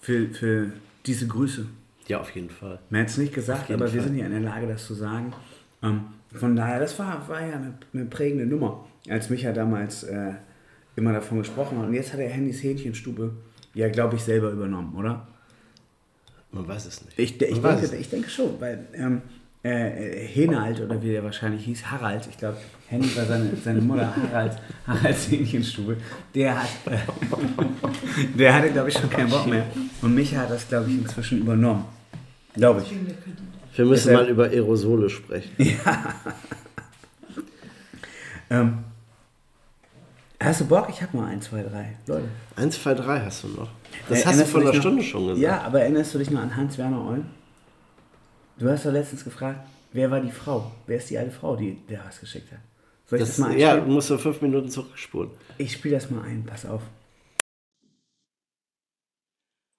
Für, 0.00 0.28
für 0.28 0.72
diese 1.06 1.26
Grüße. 1.26 1.66
Ja, 2.08 2.20
auf 2.20 2.30
jeden 2.34 2.50
Fall. 2.50 2.78
Man 2.90 3.00
hätte 3.00 3.12
es 3.12 3.18
nicht 3.18 3.34
gesagt, 3.34 3.70
aber 3.70 3.92
wir 3.92 4.00
Fall. 4.00 4.08
sind 4.08 4.18
ja 4.18 4.26
in 4.26 4.32
der 4.32 4.40
Lage, 4.40 4.66
das 4.66 4.86
zu 4.86 4.94
sagen. 4.94 5.32
Ähm, 5.82 6.06
von 6.34 6.56
daher, 6.56 6.80
das 6.80 6.98
war, 6.98 7.28
war 7.28 7.40
ja 7.40 7.54
eine, 7.54 7.74
eine 7.92 8.04
prägende 8.06 8.46
Nummer, 8.46 8.86
als 9.08 9.30
Micha 9.30 9.52
damals 9.52 10.02
äh, 10.04 10.32
immer 10.96 11.12
davon 11.12 11.38
gesprochen 11.38 11.78
hat. 11.78 11.86
Und 11.86 11.94
jetzt 11.94 12.12
hat 12.12 12.20
er 12.20 12.28
Handys 12.28 12.62
Hähnchenstube 12.62 13.32
ja, 13.74 13.88
glaube 13.88 14.16
ich, 14.16 14.22
selber 14.22 14.50
übernommen, 14.50 14.94
oder? 14.96 15.28
Man 16.52 16.66
weiß 16.66 16.86
es 16.86 17.04
nicht. 17.04 17.18
Ich, 17.18 17.40
ich, 17.40 17.60
denke, 17.60 17.96
ich 17.96 18.10
denke 18.10 18.28
schon, 18.28 18.60
weil 18.60 18.86
ähm, 18.94 19.22
äh, 19.62 20.26
Henald, 20.26 20.80
oder 20.80 21.02
wie 21.02 21.10
der 21.12 21.22
wahrscheinlich 21.22 21.64
hieß, 21.64 21.90
Harald, 21.90 22.26
ich 22.30 22.38
glaube, 22.38 22.56
Henny 22.88 23.14
war 23.16 23.24
seine, 23.26 23.50
seine 23.62 23.80
Mutter, 23.80 24.14
Harald, 24.16 24.56
Haralds 24.86 25.30
Hähnchenstube, 25.30 25.96
der 26.34 26.62
hat, 26.62 26.68
äh, 26.86 26.96
der 28.38 28.54
hatte, 28.54 28.70
glaube 28.70 28.88
ich, 28.88 28.94
schon 28.98 29.10
keinen 29.10 29.28
Bock 29.30 29.46
mehr. 29.46 29.66
Und 30.02 30.14
Micha 30.14 30.38
hat 30.38 30.50
das, 30.50 30.66
glaube 30.68 30.90
ich, 30.90 30.96
inzwischen 30.98 31.38
übernommen. 31.40 31.84
Glaube 32.54 32.82
ich. 32.82 32.90
Wir 33.76 33.84
müssen 33.84 34.08
Deshalb- 34.08 34.24
mal 34.26 34.30
über 34.30 34.44
Aerosole 34.46 35.08
sprechen. 35.10 35.50
Ja. 35.58 36.14
ähm, 38.50 38.78
hast 40.40 40.60
du 40.60 40.66
Bock? 40.66 40.88
Ich 40.90 41.00
habe 41.02 41.16
mal 41.16 41.26
1, 41.28 41.44
2, 41.46 41.62
3. 41.62 41.96
Leute. 42.06 42.24
1, 42.56 42.82
2, 42.82 42.94
3 42.94 43.20
hast 43.20 43.44
du 43.44 43.48
noch. 43.48 43.68
Das 44.08 44.22
Äh, 44.22 44.24
hast 44.26 44.40
du 44.40 44.44
vor 44.46 44.60
einer 44.62 44.70
dich 44.70 44.78
noch- 44.78 44.82
Stunde 44.82 45.02
schon 45.04 45.22
gesagt. 45.28 45.38
Ja, 45.42 45.60
aber 45.62 45.82
erinnerst 45.82 46.14
du 46.14 46.18
dich 46.18 46.30
noch 46.30 46.40
an 46.40 46.56
Hans-Werner 46.56 47.06
Eul? 47.08 47.22
Du 48.60 48.68
hast 48.68 48.84
doch 48.84 48.92
letztens 48.92 49.24
gefragt, 49.24 49.66
wer 49.92 50.10
war 50.10 50.20
die 50.20 50.30
Frau? 50.30 50.70
Wer 50.86 50.98
ist 50.98 51.08
die 51.08 51.16
alte 51.16 51.30
Frau, 51.30 51.56
die 51.56 51.76
der 51.88 52.04
was 52.04 52.20
geschickt 52.20 52.52
hat? 52.52 52.58
Soll 53.06 53.18
ich 53.18 53.24
das, 53.24 53.36
Das, 53.36 53.38
mal 53.38 53.58
ja, 53.58 53.68
einspielen? 53.68 53.88
du 53.88 53.94
musst 53.94 54.08
so 54.08 54.18
fünf 54.18 54.42
Minuten 54.42 54.68
zurückspulen. 54.68 55.30
Ich 55.56 55.72
spiele 55.72 55.94
das 55.94 56.10
mal 56.10 56.24
ein, 56.24 56.44
pass 56.44 56.66
auf. 56.66 56.82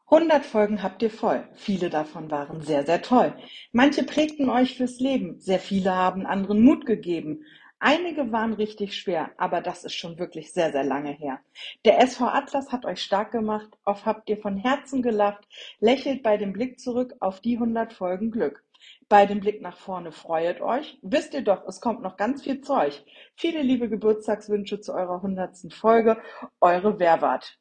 100 0.10 0.44
Folgen 0.44 0.82
habt 0.82 1.04
ihr 1.04 1.12
voll. 1.12 1.48
Viele 1.54 1.92
davon 1.92 2.32
waren 2.32 2.64
sehr, 2.64 2.84
sehr 2.84 3.04
toll. 3.04 3.36
Manche 3.72 4.04
prägten 4.04 4.50
euch 4.50 4.78
fürs 4.78 5.00
Leben. 5.00 5.40
Sehr 5.40 5.60
viele 5.60 5.96
haben 5.96 6.26
anderen 6.26 6.64
Mut 6.64 6.88
gegeben. 6.88 7.46
Einige 7.78 8.32
waren 8.32 8.54
richtig 8.54 8.98
schwer, 8.98 9.30
aber 9.38 9.62
das 9.62 9.86
ist 9.86 9.94
schon 9.94 10.18
wirklich 10.18 10.54
sehr, 10.54 10.72
sehr 10.72 10.84
lange 10.84 11.12
her. 11.12 11.40
Der 11.86 12.00
SV 12.02 12.26
Atlas 12.26 12.72
hat 12.72 12.86
euch 12.86 13.02
stark 13.04 13.32
gemacht. 13.32 13.70
Oft 13.86 14.08
habt 14.08 14.28
ihr 14.28 14.38
von 14.38 14.58
Herzen 14.58 15.04
gelacht. 15.04 15.48
Lächelt 15.80 16.24
bei 16.24 16.38
dem 16.38 16.52
Blick 16.52 16.80
zurück 16.80 17.14
auf 17.20 17.42
die 17.42 17.56
100 17.58 17.94
Folgen 17.94 18.32
Glück. 18.32 18.64
Bei 19.12 19.26
dem 19.26 19.42
Blick 19.42 19.62
nach 19.62 19.76
vorne 19.76 20.14
freuet 20.14 20.62
euch. 20.62 20.98
Wisst 21.02 21.34
ihr 21.34 21.42
doch, 21.42 21.68
es 21.68 21.82
kommt 21.82 22.02
noch 22.02 22.16
ganz 22.16 22.44
viel 22.44 22.62
Zeug. 22.62 23.04
Viele 23.36 23.62
liebe 23.62 23.90
Geburtstagswünsche 23.90 24.80
zu 24.80 24.94
eurer 24.94 25.16
100. 25.16 25.74
Folge. 25.74 26.16
Eure 26.62 26.98
Werwart. 26.98 27.60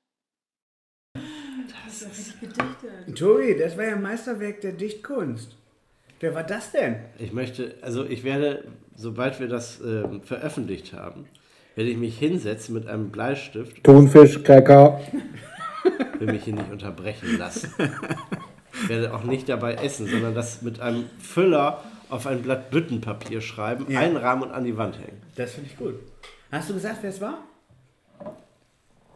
Das 1.13 2.03
ist 2.03 2.39
gedichtet. 2.39 3.19
Tobi, 3.19 3.57
das 3.59 3.77
war 3.77 3.85
ja 3.85 3.97
ein 3.97 4.03
Meisterwerk 4.03 4.61
der 4.61 4.75
Dichtkunst. 4.75 5.57
Wer 6.21 6.37
war 6.37 6.45
das 6.45 6.71
denn? 6.71 7.01
Ich 7.19 7.33
möchte, 7.33 7.75
also 7.83 8.05
ich 8.05 8.23
werde, 8.23 8.69
sobald 8.95 9.41
wir 9.41 9.49
das 9.49 9.81
ähm, 9.81 10.23
veröffentlicht 10.23 10.93
haben, 10.93 11.27
werde 11.75 11.91
ich 11.91 11.97
mich 11.97 12.17
hinsetzen 12.17 12.77
mit 12.77 12.87
einem 12.87 13.11
Bleistift. 13.11 13.83
Thunfisch, 13.83 14.41
Cracker. 14.45 15.01
Ich 16.15 16.21
will 16.21 16.33
mich 16.33 16.45
hier 16.45 16.55
nicht 16.55 16.71
unterbrechen 16.71 17.39
lassen. 17.39 17.75
Ich 18.91 18.97
werde 18.97 19.15
auch 19.15 19.23
nicht 19.23 19.49
dabei 19.49 19.75
essen, 19.75 20.09
sondern 20.09 20.35
das 20.35 20.63
mit 20.63 20.81
einem 20.81 21.05
Füller 21.21 21.85
auf 22.09 22.27
ein 22.27 22.43
Blatt 22.43 22.73
Büttenpapier 22.73 23.41
schreiben, 23.41 23.87
Ja. 23.89 24.01
einrahmen 24.01 24.43
und 24.43 24.51
an 24.51 24.65
die 24.65 24.77
Wand 24.77 24.99
hängen. 24.99 25.23
Das 25.37 25.53
finde 25.53 25.71
ich 25.71 25.77
gut. 25.77 25.95
Hast 26.51 26.71
du 26.71 26.75
gesagt, 26.75 26.97
wer 27.03 27.11
es 27.11 27.21
war? 27.21 27.39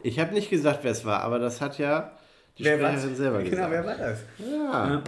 Ich 0.01 0.17
habe 0.17 0.33
nicht 0.33 0.49
gesagt, 0.49 0.79
wer 0.83 0.91
es 0.93 1.03
war, 1.03 1.19
aber 1.23 1.39
das 1.39 1.59
hat 1.59 1.77
ja 1.77 2.13
die 2.57 2.63
Wer 2.63 2.81
war's? 2.81 2.91
Sprecherin 2.93 3.15
selber 3.17 3.37
Genau, 3.39 3.49
gesagt. 3.49 3.71
wer 3.71 3.85
war 3.85 3.95
das? 3.97 4.19
Ja. 4.39 5.03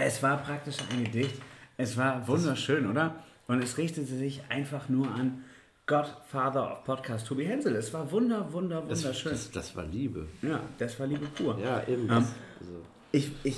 Es 0.00 0.22
war 0.22 0.38
praktisch 0.38 0.76
ein 0.90 1.04
Gedicht. 1.04 1.34
Es 1.76 1.98
war 1.98 2.26
wunderschön, 2.26 2.90
oder? 2.90 3.16
Und 3.46 3.62
es 3.62 3.76
richtete 3.76 4.06
sich 4.06 4.40
einfach 4.48 4.88
nur 4.88 5.06
an 5.14 5.44
Godfather 5.86 6.72
of 6.72 6.84
Podcast, 6.84 7.26
Tobi 7.26 7.44
Hensel. 7.44 7.76
Es 7.76 7.92
war 7.92 8.10
wunder, 8.10 8.50
wunder, 8.54 8.82
Das, 8.88 9.02
wunderschön. 9.02 9.32
das, 9.32 9.50
das 9.50 9.76
war 9.76 9.84
Liebe. 9.84 10.28
Ja, 10.40 10.60
das 10.78 10.98
war 10.98 11.06
Liebe 11.06 11.26
pur. 11.26 11.58
Ja, 11.62 11.82
eben. 11.86 12.04
Ähm, 12.04 12.08
das, 12.08 12.32
also. 12.60 12.80
Ich, 13.16 13.30
ich 13.44 13.56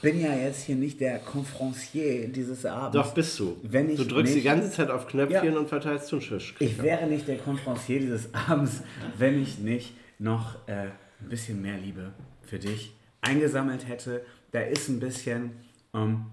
bin 0.00 0.20
ja 0.20 0.34
jetzt 0.34 0.64
hier 0.64 0.76
nicht 0.76 1.00
der 1.00 1.18
Confrancier 1.20 2.28
dieses 2.28 2.64
Abends. 2.66 2.94
Doch, 2.94 3.14
bist 3.14 3.38
du. 3.38 3.56
Wenn 3.62 3.88
ich 3.90 3.96
du 3.96 4.04
drückst 4.04 4.34
nicht, 4.34 4.44
die 4.44 4.48
ganze 4.48 4.70
Zeit 4.70 4.90
auf 4.90 5.06
Knöpfchen 5.06 5.52
Ja. 5.52 5.58
und 5.58 5.68
verteilst 5.68 6.08
Thunfisch. 6.10 6.54
Ich 6.58 6.82
wäre 6.82 7.06
nicht 7.06 7.28
der 7.28 7.38
Confrancier 7.38 8.00
dieses 8.00 8.32
Abends, 8.34 8.82
wenn 9.18 9.40
ich 9.42 9.58
nicht 9.58 9.94
noch 10.18 10.56
äh, 10.66 10.72
ein 11.20 11.28
bisschen 11.28 11.60
mehr 11.62 11.76
Liebe 11.78 12.12
für 12.42 12.58
dich 12.58 12.92
eingesammelt 13.20 13.86
hätte. 13.88 14.22
Da 14.50 14.60
ist 14.60 14.88
ein 14.88 14.98
bisschen, 14.98 15.52
ähm, 15.94 16.26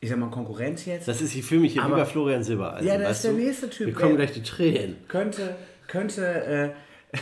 ich 0.00 0.10
sag 0.10 0.18
mal, 0.18 0.30
Konkurrenz 0.30 0.84
jetzt. 0.84 1.08
Das 1.08 1.20
ist, 1.22 1.34
ich 1.34 1.44
fühle 1.44 1.62
mich 1.62 1.72
hier 1.72 1.82
Aber- 1.84 1.96
bei 1.96 2.04
Florian 2.04 2.44
Silbereisen. 2.44 2.86
Ja, 2.86 2.98
da 2.98 3.08
ist 3.08 3.24
der 3.24 3.32
du? 3.32 3.38
nächste 3.38 3.70
Typ. 3.70 3.86
Mir 3.86 3.92
kommen 3.94 4.16
gleich 4.16 4.32
die 4.32 4.42
Tränen. 4.42 4.96
Könnte, 5.08 5.56
könnte, 5.88 6.24
äh, 6.44 6.70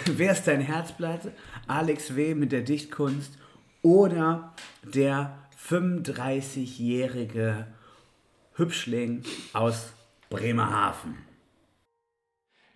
wer 0.16 0.32
ist 0.32 0.46
dein 0.48 0.60
Herzblatt? 0.60 1.20
Alex 1.68 2.16
W. 2.16 2.34
mit 2.34 2.50
der 2.52 2.62
Dichtkunst 2.62 3.38
oder 3.84 4.54
der 4.82 5.38
35-jährige 5.68 7.68
Hübschling 8.54 9.22
aus 9.52 9.92
Bremerhaven. 10.30 11.18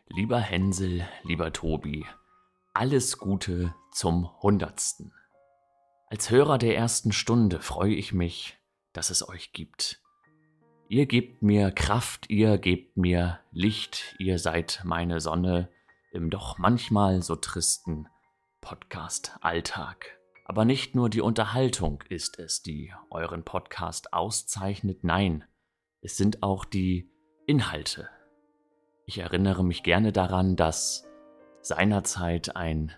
Lieber 0.09 0.39
Hänsel, 0.39 1.09
lieber 1.25 1.53
Tobi, 1.53 2.07
alles 2.75 3.19
Gute 3.19 3.75
zum 3.91 4.31
Hundertsten. 4.43 5.13
Als 6.09 6.31
Hörer 6.31 6.59
der 6.59 6.77
ersten 6.77 7.13
Stunde 7.13 7.61
freue 7.61 7.95
ich 7.95 8.13
mich, 8.13 8.59
dass 8.93 9.11
es 9.11 9.27
euch 9.27 9.53
gibt. 9.53 10.03
Ihr 10.89 11.07
gebt 11.07 11.43
mir 11.43 11.71
Kraft, 11.71 12.29
ihr 12.29 12.59
gebt 12.59 12.99
mir 12.99 13.41
Licht, 13.51 14.15
ihr 14.19 14.39
seid 14.39 14.83
meine 14.85 15.21
Sonne 15.21 15.71
im 16.13 16.29
doch 16.29 16.59
manchmal 16.59 17.23
so 17.23 17.37
tristen 17.37 18.09
Podcast-Alltag. 18.61 20.18
Aber 20.49 20.65
nicht 20.65 20.95
nur 20.95 21.11
die 21.11 21.21
Unterhaltung 21.21 22.03
ist 22.09 22.39
es, 22.39 22.63
die 22.63 22.93
euren 23.11 23.45
Podcast 23.45 24.15
auszeichnet, 24.15 25.05
nein, 25.05 25.45
es 26.01 26.17
sind 26.17 26.43
auch 26.43 26.65
die 26.65 27.13
Inhalte. 27.47 28.09
Ich 29.05 29.19
erinnere 29.19 29.63
mich 29.63 29.83
gerne 29.83 30.11
daran, 30.11 30.57
dass 30.57 31.07
seinerzeit 31.61 32.57
ein 32.57 32.93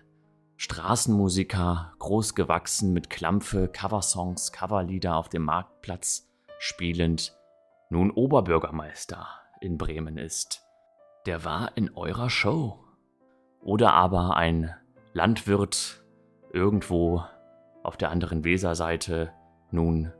Straßenmusiker, 0.55 1.93
großgewachsen 1.99 2.93
mit 2.93 3.09
Klampfe, 3.09 3.67
Coversongs, 3.67 4.53
Coverlieder 4.53 5.17
auf 5.17 5.27
dem 5.27 5.43
Marktplatz 5.43 6.29
spielend, 6.57 7.35
nun 7.89 8.11
Oberbürgermeister 8.11 9.27
in 9.59 9.77
Bremen 9.77 10.17
ist. 10.17 10.61
Der 11.25 11.43
war 11.43 11.75
in 11.75 11.93
eurer 11.95 12.29
Show. 12.29 12.79
Oder 13.59 13.91
aber 13.93 14.37
ein 14.37 14.73
Landwirt 15.13 16.01
irgendwo 16.53 17.25
auf 17.83 17.97
der 17.97 18.11
anderen 18.11 18.43
Weserseite, 18.43 19.31
nun 19.71 20.11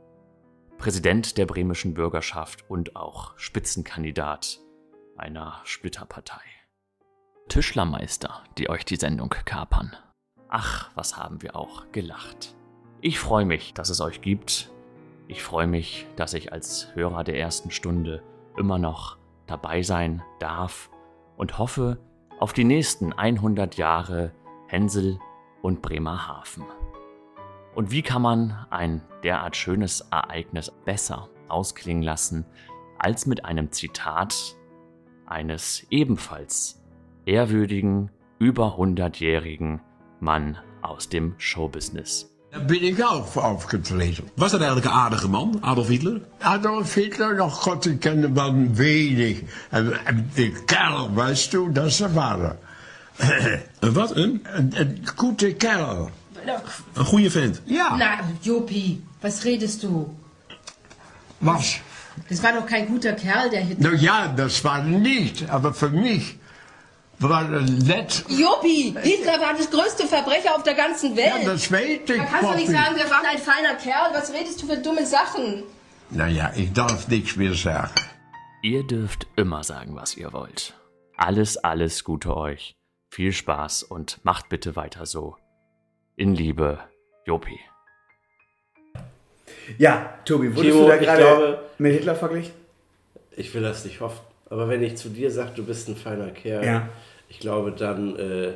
Präsident 0.78 1.38
der 1.38 1.46
bremischen 1.46 1.94
Bürgerschaft 1.94 2.68
und 2.68 2.96
auch 2.96 3.38
Spitzenkandidat 3.38 4.58
einer 5.16 5.60
Splitterpartei. 5.64 6.40
Tischlermeister, 7.48 8.42
die 8.58 8.68
euch 8.68 8.84
die 8.84 8.96
Sendung 8.96 9.28
kapern. 9.28 9.94
Ach, 10.48 10.90
was 10.94 11.16
haben 11.16 11.42
wir 11.42 11.54
auch 11.54 11.90
gelacht. 11.92 12.54
Ich 13.00 13.18
freue 13.18 13.44
mich, 13.44 13.74
dass 13.74 13.90
es 13.90 14.00
euch 14.00 14.20
gibt. 14.22 14.70
Ich 15.28 15.42
freue 15.42 15.66
mich, 15.66 16.06
dass 16.16 16.34
ich 16.34 16.52
als 16.52 16.94
Hörer 16.94 17.24
der 17.24 17.38
ersten 17.38 17.70
Stunde 17.70 18.22
immer 18.56 18.78
noch 18.78 19.18
dabei 19.46 19.82
sein 19.82 20.22
darf 20.40 20.90
und 21.36 21.58
hoffe 21.58 21.98
auf 22.38 22.52
die 22.52 22.64
nächsten 22.64 23.12
100 23.12 23.76
Jahre 23.76 24.32
Hänsel 24.66 25.18
und 25.62 25.80
Bremerhaven. 25.80 26.64
Und 27.74 27.90
wie 27.90 28.02
kann 28.02 28.22
man 28.22 28.66
ein 28.70 29.02
derart 29.22 29.56
schönes 29.56 30.00
Ereignis 30.10 30.70
besser 30.84 31.28
ausklingen 31.48 32.02
lassen 32.02 32.44
als 32.98 33.26
mit 33.26 33.44
einem 33.44 33.72
Zitat 33.72 34.56
eines 35.26 35.86
ebenfalls 35.90 36.82
ehrwürdigen, 37.24 38.10
über 38.38 38.76
100-jährigen 38.76 39.80
Mann 40.20 40.58
aus 40.82 41.08
dem 41.08 41.34
Showbusiness. 41.38 42.28
Daar 42.50 42.64
ben 42.64 42.82
ik 42.82 43.00
ook 43.00 43.36
aufgetreten. 43.36 44.24
Was 44.36 44.50
dat 44.50 44.60
eigenlijk 44.60 44.90
een 44.90 44.98
aardige 44.98 45.28
man, 45.28 45.58
Adolf 45.60 45.88
Hitler? 45.88 46.20
Adolf 46.38 46.94
Hitler, 46.94 47.34
nog 47.34 47.62
God, 47.62 47.86
ik 47.86 48.00
kende 48.00 48.28
man 48.28 48.74
wenig. 48.74 49.42
En, 49.70 50.06
en 50.06 50.30
de 50.34 50.64
kerel, 50.64 51.14
weißt 51.14 51.52
du, 51.52 51.72
dat 51.72 51.98
waren. 51.98 52.58
Een 53.80 53.92
wat? 53.92 54.16
Een? 54.16 54.44
Een, 54.44 54.80
een 54.80 55.02
goede 55.16 55.54
kerel. 55.54 56.10
Een 56.94 57.04
goede 57.04 57.30
vent. 57.30 57.62
Ja. 57.64 57.96
Na, 57.96 58.18
Jopi, 58.42 59.02
was 59.20 59.42
redest 59.44 59.82
du? 59.82 60.14
Was? 61.40 61.80
Das 62.28 62.42
war 62.42 62.52
doch 62.52 62.66
kein 62.66 62.86
guter 62.86 63.12
Kerl, 63.14 63.50
der 63.50 63.60
Hitler. 63.64 63.90
Na 63.90 63.96
ja, 63.96 64.28
das 64.28 64.62
war 64.64 64.82
nicht, 64.82 65.48
aber 65.50 65.72
für 65.74 65.88
mich 65.90 66.38
war 67.18 67.50
er 67.50 67.60
nett. 67.62 68.24
Juppie, 68.28 68.94
Hitler 69.02 69.40
war 69.40 69.54
das 69.56 69.70
größte 69.70 70.06
Verbrecher 70.06 70.54
auf 70.54 70.62
der 70.62 70.74
ganzen 70.74 71.16
Welt. 71.16 71.42
Ja, 71.42 71.50
das 71.52 71.70
weiß 71.72 71.86
ich, 71.88 72.04
Da 72.04 72.14
kannst 72.24 72.42
du 72.42 72.54
nicht 72.56 72.66
Poppy. 72.66 72.72
sagen, 72.72 72.96
wir 72.96 73.10
waren 73.10 73.26
ein 73.26 73.38
feiner 73.38 73.74
Kerl. 73.76 74.10
Was 74.12 74.32
redest 74.32 74.62
du 74.62 74.66
für 74.66 74.76
dumme 74.76 75.06
Sachen? 75.06 75.62
Naja, 76.10 76.52
ich 76.54 76.72
darf 76.72 77.08
nichts 77.08 77.36
mehr 77.36 77.54
sagen. 77.54 77.90
Ihr 78.62 78.86
dürft 78.86 79.26
immer 79.36 79.64
sagen, 79.64 79.96
was 79.96 80.16
ihr 80.16 80.32
wollt. 80.32 80.74
Alles, 81.16 81.56
alles 81.56 82.04
Gute 82.04 82.36
euch. 82.36 82.74
Viel 83.10 83.32
Spaß 83.32 83.82
und 83.84 84.18
macht 84.22 84.48
bitte 84.48 84.76
weiter 84.76 85.06
so. 85.06 85.36
In 86.16 86.34
Liebe, 86.34 86.78
Jopi. 87.24 87.58
Ja, 89.78 90.14
Tobi, 90.24 90.54
wurdest 90.54 90.74
Timo, 90.74 90.82
du 90.84 90.88
da 90.88 90.96
ich 90.96 91.02
gerade 91.02 91.58
mit 91.78 91.92
Hitler 91.94 92.14
verglichen? 92.14 92.52
Ich 93.36 93.54
will 93.54 93.62
das 93.62 93.84
nicht 93.84 94.00
hoffen. 94.00 94.20
Aber 94.50 94.68
wenn 94.68 94.82
ich 94.82 94.96
zu 94.96 95.08
dir 95.08 95.30
sage, 95.30 95.52
du 95.56 95.64
bist 95.64 95.88
ein 95.88 95.96
feiner 95.96 96.30
Kerl, 96.30 96.64
Ja. 96.64 96.88
ich 97.28 97.38
glaube, 97.40 97.72
dann 97.72 98.16
äh, 98.18 98.52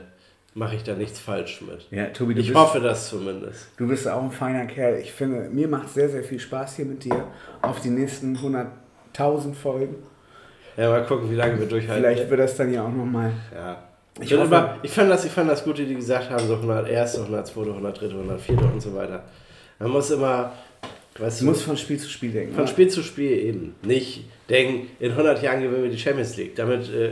mache 0.55 0.77
ich 0.77 0.83
da 0.85 0.95
nichts 0.95 1.19
falsch 1.19 1.63
mit. 1.63 1.87
Ja, 1.91 2.07
Tobi, 2.07 2.35
du 2.35 2.41
ich 2.41 2.49
bist- 2.49 2.59
hoffe 2.59 2.81
das 2.81 3.09
zumindest. 3.09 3.69
Du 3.79 3.89
bist 3.89 4.07
auch 4.07 4.23
ein 4.23 4.33
feiner 4.33 4.67
Kerl. 4.67 4.99
Ich 4.99 5.13
finde, 5.13 5.49
mir 5.49 5.69
macht 5.69 5.89
sehr, 5.89 6.11
sehr 6.11 6.25
viel 6.25 6.41
Spaß 6.41 6.77
hier 6.77 6.85
mit 6.85 7.05
dir 7.05 7.29
auf 7.63 7.81
die 7.81 7.89
nächsten 7.91 8.37
100.000 8.37 9.55
Folgen. 9.55 9.97
Ja, 10.77 10.91
mal 10.91 11.07
gucken, 11.07 11.31
wie 11.31 11.35
lange 11.37 11.59
wir 11.59 11.67
durchhalten. 11.67 12.05
Vielleicht 12.05 12.29
wird 12.29 12.41
das 12.41 12.55
dann 12.57 12.71
ja 12.73 12.85
auch 12.85 12.93
nochmal. 12.93 13.33
Ja. 13.55 13.83
Ich, 14.21 14.33
Ich 14.33 14.33
immer, 14.33 14.77
ich, 14.83 14.91
fand 14.91 15.11
das, 15.11 15.25
ich 15.25 15.33
fand 15.33 15.51
das 15.51 15.63
gut, 15.65 15.79
wie 15.79 15.85
die 15.85 15.95
gesagt 15.95 16.31
haben, 16.31 16.47
so 16.47 16.55
101., 16.55 17.19
102., 17.19 17.61
103., 17.61 18.07
104. 18.07 18.59
und 18.73 18.81
so 18.81 18.95
weiter. 18.95 19.25
Man 19.79 19.91
muss 19.91 20.11
immer, 20.11 20.53
weißt 21.19 21.43
Du 21.43 21.45
musst 21.47 21.63
von 21.63 21.77
Spiel 21.77 21.99
zu 21.99 22.09
Spiel 22.09 22.33
denken. 22.33 22.55
von 22.55 22.63
oder? 22.65 22.71
Spiel 22.73 22.89
zu 22.89 23.03
Spiel 23.03 23.31
eben. 23.33 23.75
Nicht 23.83 24.25
denken, 24.49 24.89
in 25.01 25.11
100 25.13 25.43
Jahren 25.43 25.61
gewinnen 25.61 25.83
wir 25.85 25.91
die 25.91 25.99
Champions 25.99 26.37
League. 26.37 26.57
Damit 26.57 26.89
äh, 26.91 27.11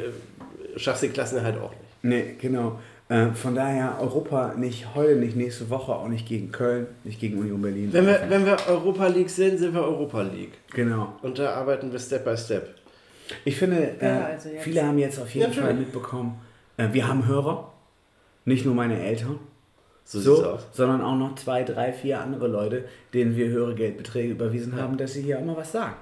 schaffst 0.76 1.02
du 1.02 1.08
die 1.08 1.12
Klassenerhalt 1.12 1.58
auch 1.60 1.70
nicht. 1.70 1.80
Nee, 2.02 2.34
genau. 2.40 2.78
Äh, 3.10 3.32
von 3.34 3.54
daher 3.54 3.98
Europa 4.00 4.54
nicht 4.56 4.94
heute, 4.94 5.16
nicht 5.16 5.36
nächste 5.36 5.68
Woche, 5.68 5.92
auch 5.94 6.08
nicht 6.08 6.26
gegen 6.26 6.50
Köln, 6.52 6.86
nicht 7.04 7.20
gegen 7.20 7.38
Union 7.38 7.60
Berlin. 7.60 7.90
Wenn 7.92 8.06
wir, 8.06 8.22
wenn 8.28 8.46
wir 8.46 8.56
Europa 8.66 9.08
League 9.08 9.28
sind, 9.28 9.58
sind 9.58 9.74
wir 9.74 9.82
Europa 9.82 10.22
League. 10.22 10.52
Genau. 10.72 11.14
Und 11.20 11.38
da 11.38 11.52
arbeiten 11.54 11.92
wir 11.92 11.98
Step 11.98 12.24
by 12.24 12.34
Step. 12.36 12.74
Ich 13.44 13.56
finde, 13.56 13.96
äh, 14.00 14.06
Ja, 14.06 14.24
also 14.24 14.48
viele 14.60 14.82
haben 14.86 14.98
jetzt 14.98 15.18
auf 15.20 15.28
jeden 15.34 15.48
Natürlich. 15.48 15.66
Fall 15.66 15.74
mitbekommen, 15.74 16.40
wir 16.76 17.08
haben 17.08 17.26
Hörer, 17.26 17.72
nicht 18.44 18.64
nur 18.64 18.74
meine 18.74 19.00
Eltern, 19.00 19.38
So 20.04 20.44
aus. 20.44 20.66
sondern 20.72 21.00
auch 21.02 21.16
noch 21.16 21.34
zwei, 21.36 21.62
drei, 21.64 21.92
vier 21.92 22.20
andere 22.20 22.48
Leute, 22.48 22.84
denen 23.12 23.36
wir 23.36 23.48
höhere 23.48 23.74
Geldbeträge 23.74 24.32
überwiesen 24.32 24.76
haben, 24.76 24.96
dass 24.96 25.14
sie 25.14 25.22
hier 25.22 25.40
mal 25.40 25.56
was 25.56 25.72
sagen. 25.72 25.96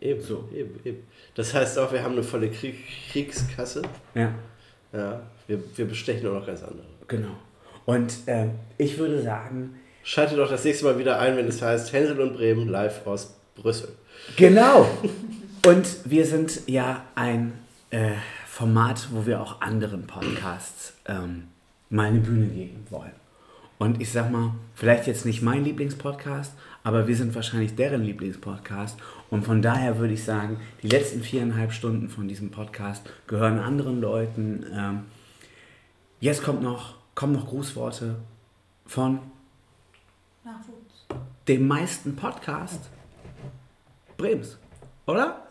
Eben, 0.00 0.20
eben, 0.54 0.80
eben. 0.84 0.98
Das 1.34 1.54
heißt 1.54 1.78
auch, 1.78 1.92
wir 1.92 2.02
haben 2.02 2.12
eine 2.12 2.22
volle 2.22 2.50
Krieg 2.50 2.76
Kriegskasse. 3.10 3.82
Ja. 4.14 4.32
Ja, 4.92 5.20
wir, 5.46 5.60
wir 5.76 5.86
bestechen 5.86 6.28
auch 6.28 6.34
noch 6.34 6.46
ganz 6.46 6.62
andere. 6.62 6.86
Genau. 7.08 7.36
Und 7.84 8.12
äh, 8.26 8.48
ich 8.76 8.98
würde 8.98 9.22
sagen, 9.22 9.74
Schaltet 10.04 10.38
doch 10.38 10.48
das 10.48 10.64
nächste 10.64 10.86
Mal 10.86 10.98
wieder 10.98 11.18
ein, 11.18 11.36
wenn 11.36 11.46
es 11.46 11.60
heißt 11.60 11.92
Hänsel 11.92 12.18
und 12.20 12.32
Bremen 12.34 12.66
live 12.68 13.06
aus 13.06 13.34
Brüssel. 13.54 13.90
Genau. 14.36 14.88
Und 15.66 15.86
wir 16.04 16.24
sind 16.24 16.62
ja 16.66 17.04
ein 17.14 17.52
äh, 17.90 18.12
Format, 18.58 19.06
wo 19.12 19.24
wir 19.24 19.40
auch 19.40 19.60
anderen 19.60 20.08
Podcasts 20.08 20.92
ähm, 21.06 21.44
mal 21.90 22.08
eine 22.08 22.18
Bühne 22.18 22.48
geben 22.48 22.84
wollen. 22.90 23.12
Und 23.78 24.00
ich 24.00 24.10
sag 24.10 24.32
mal, 24.32 24.52
vielleicht 24.74 25.06
jetzt 25.06 25.24
nicht 25.24 25.42
mein 25.42 25.62
Lieblingspodcast, 25.62 26.54
aber 26.82 27.06
wir 27.06 27.14
sind 27.14 27.36
wahrscheinlich 27.36 27.76
deren 27.76 28.02
Lieblingspodcast. 28.02 28.98
Und 29.30 29.44
von 29.44 29.62
daher 29.62 30.00
würde 30.00 30.14
ich 30.14 30.24
sagen, 30.24 30.58
die 30.82 30.88
letzten 30.88 31.22
viereinhalb 31.22 31.72
Stunden 31.72 32.08
von 32.08 32.26
diesem 32.26 32.50
Podcast 32.50 33.08
gehören 33.28 33.60
anderen 33.60 34.00
Leuten. 34.00 34.66
Ähm, 34.74 35.04
jetzt 36.18 36.42
kommt 36.42 36.60
noch, 36.60 36.96
kommen 37.14 37.34
noch 37.34 37.46
Grußworte 37.46 38.16
von 38.86 39.20
dem 41.46 41.68
meisten 41.68 42.16
Podcast 42.16 42.90
Brems, 44.16 44.58
oder? 45.06 45.46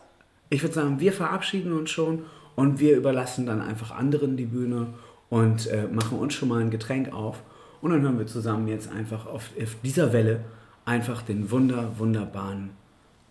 Ich 0.50 0.62
würde 0.62 0.74
sagen, 0.74 1.00
wir 1.00 1.14
verabschieden 1.14 1.72
uns 1.72 1.90
schon 1.90 2.26
und 2.58 2.80
wir 2.80 2.96
überlassen 2.96 3.46
dann 3.46 3.60
einfach 3.60 3.92
anderen 3.92 4.36
die 4.36 4.46
Bühne 4.46 4.88
und 5.30 5.68
äh, 5.68 5.86
machen 5.86 6.18
uns 6.18 6.34
schon 6.34 6.48
mal 6.48 6.60
ein 6.60 6.70
Getränk 6.70 7.12
auf 7.12 7.40
und 7.80 7.92
dann 7.92 8.02
hören 8.02 8.18
wir 8.18 8.26
zusammen 8.26 8.66
jetzt 8.66 8.90
einfach 8.90 9.26
auf, 9.26 9.50
auf 9.62 9.76
dieser 9.84 10.12
Welle 10.12 10.40
einfach 10.84 11.22
den 11.22 11.52
wunder, 11.52 11.92
wunderbaren 11.98 12.70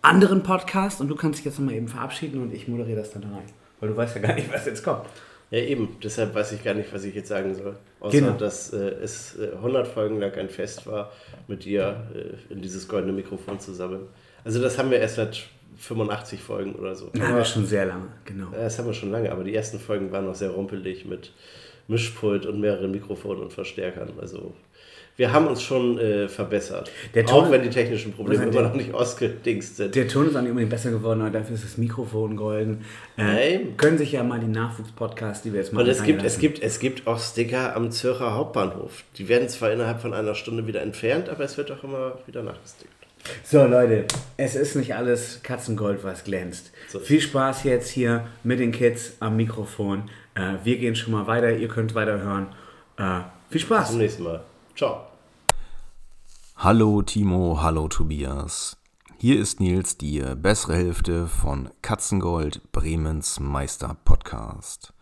anderen 0.00 0.42
Podcast 0.42 1.02
und 1.02 1.08
du 1.08 1.14
kannst 1.14 1.40
dich 1.40 1.44
jetzt 1.44 1.58
nochmal 1.58 1.74
eben 1.74 1.88
verabschieden 1.88 2.40
und 2.40 2.54
ich 2.54 2.68
moderiere 2.68 2.96
das 3.00 3.10
dann 3.10 3.24
rein, 3.24 3.44
weil 3.80 3.90
du 3.90 3.96
weißt 3.98 4.16
ja 4.16 4.22
gar 4.22 4.34
nicht, 4.34 4.50
was 4.50 4.64
jetzt 4.64 4.82
kommt. 4.82 5.04
Ja, 5.50 5.58
eben. 5.60 5.96
Deshalb 6.02 6.34
weiß 6.34 6.52
ich 6.52 6.64
gar 6.64 6.72
nicht, 6.74 6.92
was 6.94 7.04
ich 7.04 7.14
jetzt 7.14 7.28
sagen 7.28 7.54
soll. 7.54 7.76
Außer, 8.00 8.18
Genau. 8.20 8.32
dass 8.32 8.72
äh, 8.72 8.76
es 9.02 9.36
äh, 9.38 9.52
100 9.56 9.86
Folgen 9.88 10.20
lang 10.20 10.32
ein 10.34 10.48
Fest 10.48 10.86
war, 10.86 11.10
mit 11.48 11.64
dir 11.64 12.06
äh, 12.14 12.52
in 12.52 12.60
dieses 12.62 12.86
goldene 12.86 13.12
Mikrofon 13.12 13.58
zu 13.60 13.72
sammeln. 13.74 14.02
Also 14.44 14.62
das 14.62 14.78
haben 14.78 14.90
wir 14.90 14.98
erst 15.00 15.16
seit 15.16 15.48
85 15.76 16.40
Folgen 16.40 16.74
oder 16.74 16.94
so. 16.94 17.10
Das 17.12 17.22
haben 17.22 17.36
wir 17.36 17.44
schon 17.44 17.66
sehr 17.66 17.86
lange, 17.86 18.06
genau. 18.24 18.48
Ja, 18.52 18.64
Das 18.64 18.78
haben 18.78 18.86
wir 18.86 18.94
schon 18.94 19.10
lange, 19.10 19.30
aber 19.30 19.44
die 19.44 19.54
ersten 19.54 19.78
Folgen 19.78 20.10
waren 20.12 20.24
noch 20.26 20.34
sehr 20.34 20.50
rumpelig 20.50 21.04
mit 21.04 21.32
Mischpult 21.86 22.46
und 22.46 22.60
mehreren 22.60 22.90
Mikrofonen 22.90 23.42
und 23.42 23.52
Verstärkern. 23.52 24.10
Also 24.20 24.52
wir 25.16 25.32
haben 25.32 25.48
uns 25.48 25.62
schon 25.62 25.98
äh, 25.98 26.28
verbessert. 26.28 26.92
Der 27.14 27.26
Ton- 27.26 27.46
auch 27.46 27.50
wenn 27.50 27.62
die 27.62 27.70
technischen 27.70 28.12
Probleme 28.12 28.44
immer 28.44 28.62
noch 28.62 28.74
nicht 28.74 28.94
ausgedingst 28.94 29.76
sind. 29.76 29.94
Der 29.96 30.06
Ton 30.06 30.28
ist 30.28 30.36
auch 30.36 30.40
nicht 30.42 30.50
unbedingt 30.50 30.70
besser 30.70 30.90
geworden, 30.92 31.22
aber 31.22 31.30
dafür 31.30 31.56
ist 31.56 31.64
das 31.64 31.76
Mikrofon 31.76 32.36
golden. 32.36 32.84
Äh, 33.16 33.22
Nein. 33.58 33.76
können 33.76 33.98
sich 33.98 34.12
ja 34.12 34.22
mal 34.22 34.38
die 34.38 34.46
Nachwuchspodcasts, 34.46 35.42
die 35.42 35.52
wir 35.52 35.60
jetzt 35.60 35.72
machen, 35.72 35.84
Und 35.86 35.90
es 35.90 36.04
gibt, 36.04 36.22
es, 36.22 36.38
gibt, 36.38 36.62
es 36.62 36.78
gibt 36.78 37.06
auch 37.08 37.18
Sticker 37.18 37.74
am 37.74 37.90
Zürcher 37.90 38.34
Hauptbahnhof. 38.34 39.02
Die 39.16 39.28
werden 39.28 39.48
zwar 39.48 39.72
innerhalb 39.72 40.00
von 40.00 40.14
einer 40.14 40.34
Stunde 40.36 40.66
wieder 40.68 40.82
entfernt, 40.82 41.28
aber 41.28 41.42
es 41.42 41.56
wird 41.56 41.72
auch 41.72 41.82
immer 41.82 42.18
wieder 42.26 42.42
nachgestickt. 42.44 42.92
So 43.44 43.64
Leute, 43.64 44.06
es 44.36 44.54
ist 44.54 44.76
nicht 44.76 44.94
alles 44.94 45.42
Katzengold, 45.42 46.04
was 46.04 46.24
glänzt. 46.24 46.70
Viel 47.02 47.20
Spaß 47.20 47.64
jetzt 47.64 47.88
hier 47.90 48.26
mit 48.44 48.60
den 48.60 48.72
Kids 48.72 49.12
am 49.20 49.36
Mikrofon. 49.36 50.10
Äh, 50.34 50.54
wir 50.64 50.78
gehen 50.78 50.94
schon 50.94 51.12
mal 51.12 51.26
weiter, 51.26 51.50
ihr 51.50 51.68
könnt 51.68 51.94
weiter 51.94 52.20
hören. 52.20 52.54
Äh, 52.96 53.20
viel 53.50 53.60
Spaß. 53.60 53.80
Bis 53.80 53.90
zum 53.90 53.98
nächsten 53.98 54.22
Mal. 54.22 54.44
Ciao. 54.76 55.06
Hallo 56.56 57.02
Timo, 57.02 57.60
hallo 57.62 57.88
Tobias. 57.88 58.76
Hier 59.18 59.40
ist 59.40 59.60
Nils, 59.60 59.96
die 59.96 60.22
bessere 60.36 60.74
Hälfte 60.74 61.26
von 61.26 61.70
Katzengold, 61.82 62.70
Bremens 62.72 63.40
Meister 63.40 63.96
Podcast. 64.04 64.92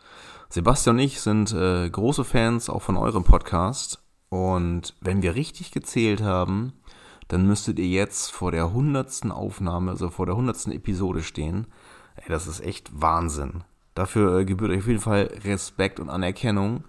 Sebastian 0.48 0.96
und 0.96 1.02
ich 1.02 1.20
sind 1.20 1.52
äh, 1.52 1.90
große 1.90 2.24
Fans 2.24 2.70
auch 2.70 2.82
von 2.82 2.96
eurem 2.96 3.24
Podcast. 3.24 4.00
Und 4.28 4.94
wenn 5.00 5.22
wir 5.22 5.34
richtig 5.34 5.70
gezählt 5.70 6.22
haben, 6.22 6.72
dann 7.28 7.46
müsstet 7.46 7.78
ihr 7.78 7.88
jetzt 7.88 8.30
vor 8.30 8.52
der 8.52 8.72
hundertsten 8.72 9.32
Aufnahme, 9.32 9.90
also 9.90 10.10
vor 10.10 10.26
der 10.26 10.36
hundertsten 10.36 10.72
Episode 10.72 11.22
stehen. 11.22 11.66
Ey, 12.16 12.28
das 12.28 12.46
ist 12.46 12.60
echt 12.60 12.90
Wahnsinn. 13.00 13.64
Dafür 13.94 14.38
äh, 14.38 14.44
gebührt 14.44 14.70
euch 14.70 14.78
auf 14.78 14.86
jeden 14.86 15.00
Fall 15.00 15.30
Respekt 15.44 16.00
und 16.00 16.10
Anerkennung. 16.10 16.84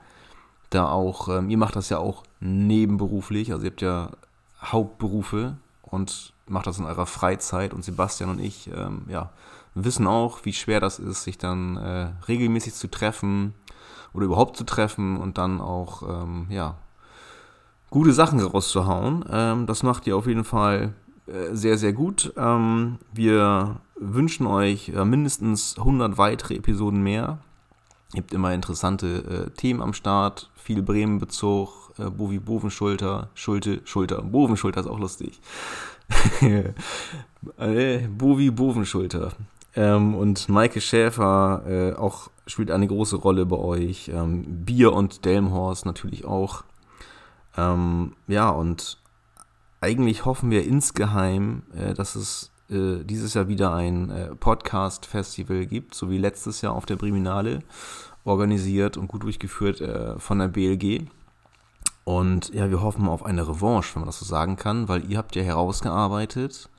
Da 0.70 0.90
auch, 0.90 1.30
ähm, 1.30 1.50
ihr 1.50 1.58
macht 1.58 1.76
das 1.76 1.90
ja 1.90 1.98
auch 1.98 2.24
nebenberuflich, 2.40 3.52
also 3.52 3.64
ihr 3.64 3.72
habt 3.72 3.82
ja 3.82 4.12
Hauptberufe 4.62 5.58
und 5.82 6.34
macht 6.48 6.68
das 6.68 6.80
in 6.80 6.86
eurer 6.86 7.06
Freizeit. 7.06 7.74
Und 7.74 7.84
Sebastian 7.84 8.30
und 8.30 8.40
ich, 8.40 8.70
ähm, 8.74 9.04
ja, 9.08 9.32
wissen 9.74 10.08
auch, 10.08 10.44
wie 10.44 10.54
schwer 10.54 10.80
das 10.80 11.00
ist, 11.00 11.24
sich 11.24 11.38
dann 11.38 11.78
äh, 11.78 12.12
regelmäßig 12.28 12.74
zu 12.74 12.90
treffen 12.90 13.54
oder 14.14 14.26
überhaupt 14.26 14.58
zu 14.58 14.66
treffen 14.66 15.18
und 15.18 15.38
dann 15.38 15.62
auch, 15.62 16.04
ähm, 16.04 16.48
ja, 16.50 16.78
gute 17.90 18.14
Sachen 18.14 18.40
rauszuhauen. 18.40 19.26
Ähm, 19.30 19.66
das 19.66 19.84
macht 19.84 20.08
ihr 20.08 20.18
auf 20.18 20.28
jeden 20.28 20.44
Fall 20.44 20.94
äh, 21.28 21.54
sehr, 21.54 21.78
sehr 21.78 21.94
gut. 21.94 22.34
Ähm, 22.38 23.00
wir 23.14 23.78
wünschen 23.96 24.48
euch 24.48 24.90
äh, 24.90 25.06
mindestens 25.06 25.78
100 25.78 26.18
weitere 26.18 26.56
Episoden 26.56 27.02
mehr. 27.02 27.40
Ihr 28.14 28.22
habt 28.22 28.34
immer 28.34 28.54
interessante 28.54 29.48
äh, 29.48 29.50
Themen 29.52 29.82
am 29.82 29.94
Start, 29.94 30.50
viel 30.56 30.82
Bremen-Bezug, 30.82 31.94
äh, 31.98 32.10
Bovi 32.10 32.40
Bovenschulter, 32.40 33.30
Schulte, 33.34 33.82
Schulter, 33.84 34.22
Bovenschulter 34.22 34.82
ist 34.82 34.88
auch 34.88 35.00
lustig. 35.00 35.42
äh, 37.58 38.08
Bovi 38.08 38.52
Bovenschulter. 38.52 39.34
Ähm, 39.76 40.16
und 40.16 40.50
Maike 40.50 40.82
Schäfer 40.82 41.64
äh, 41.68 41.94
auch 41.94 42.30
spielt 42.48 42.72
eine 42.72 42.88
große 42.88 43.18
Rolle 43.18 43.46
bei 43.46 43.58
euch. 43.58 44.10
Ähm, 44.14 44.64
Bier 44.66 44.94
und 44.94 45.26
Delmhorst 45.26 45.86
natürlich 45.86 46.26
auch. 46.26 46.64
Ähm, 47.58 48.14
ja, 48.28 48.50
und 48.50 48.98
eigentlich 49.82 50.26
hoffen 50.26 50.50
wir 50.52 50.66
insgeheim, 50.66 51.64
äh, 51.76 51.94
dass 51.94 52.16
es 52.16 52.52
äh, 52.70 53.04
dieses 53.04 53.34
Jahr 53.34 53.48
wieder 53.48 53.74
ein 53.74 54.10
äh, 54.10 54.36
Podcast-Festival 54.36 55.66
gibt, 55.66 55.96
so 55.96 56.10
wie 56.10 56.18
letztes 56.18 56.62
Jahr 56.62 56.74
auf 56.74 56.86
der 56.86 56.96
Briminale, 56.96 57.64
organisiert 58.24 58.98
und 58.98 59.08
gut 59.08 59.24
durchgeführt 59.24 59.82
äh, 59.82 60.20
von 60.20 60.40
der 60.40 60.50
BLG. 60.50 61.08
Und 62.04 62.54
ja, 62.54 62.70
wir 62.70 62.82
hoffen 62.82 63.08
auf 63.08 63.26
eine 63.26 63.48
Revanche, 63.48 63.96
wenn 63.96 64.02
man 64.02 64.08
das 64.08 64.20
so 64.20 64.26
sagen 64.26 64.56
kann, 64.56 64.88
weil 64.88 65.10
ihr 65.10 65.18
habt 65.18 65.36
ja 65.36 65.44
herausgearbeitet, 65.44 66.70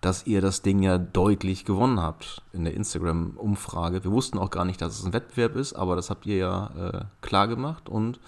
dass 0.00 0.26
ihr 0.26 0.40
das 0.40 0.62
Ding 0.62 0.82
ja 0.82 0.98
deutlich 0.98 1.64
gewonnen 1.64 2.00
habt 2.00 2.42
in 2.52 2.64
der 2.64 2.74
Instagram-Umfrage. 2.74 4.02
Wir 4.04 4.10
wussten 4.10 4.38
auch 4.38 4.50
gar 4.50 4.64
nicht, 4.64 4.80
dass 4.80 4.98
es 4.98 5.04
ein 5.04 5.12
Wettbewerb 5.12 5.54
ist, 5.56 5.74
aber 5.74 5.94
das 5.96 6.10
habt 6.10 6.26
ihr 6.26 6.36
ja 6.36 6.70
äh, 6.76 7.04
klar 7.20 7.46
gemacht 7.46 7.88
und 7.88 8.18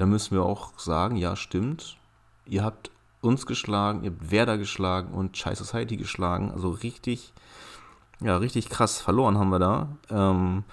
da 0.00 0.06
müssen 0.06 0.34
wir 0.34 0.44
auch 0.44 0.78
sagen, 0.78 1.16
ja, 1.16 1.36
stimmt. 1.36 1.98
Ihr 2.46 2.64
habt 2.64 2.90
uns 3.20 3.44
geschlagen, 3.44 4.02
ihr 4.02 4.10
habt 4.12 4.30
Werder 4.30 4.56
geschlagen 4.56 5.12
und 5.12 5.34
Chai 5.34 5.54
Society 5.54 5.98
geschlagen. 5.98 6.50
Also 6.50 6.70
richtig, 6.70 7.34
ja, 8.20 8.38
richtig 8.38 8.70
krass 8.70 8.98
verloren 8.98 9.36
haben 9.36 9.50
wir 9.50 9.58
da. 9.58 9.88
Ähm, 10.08 10.64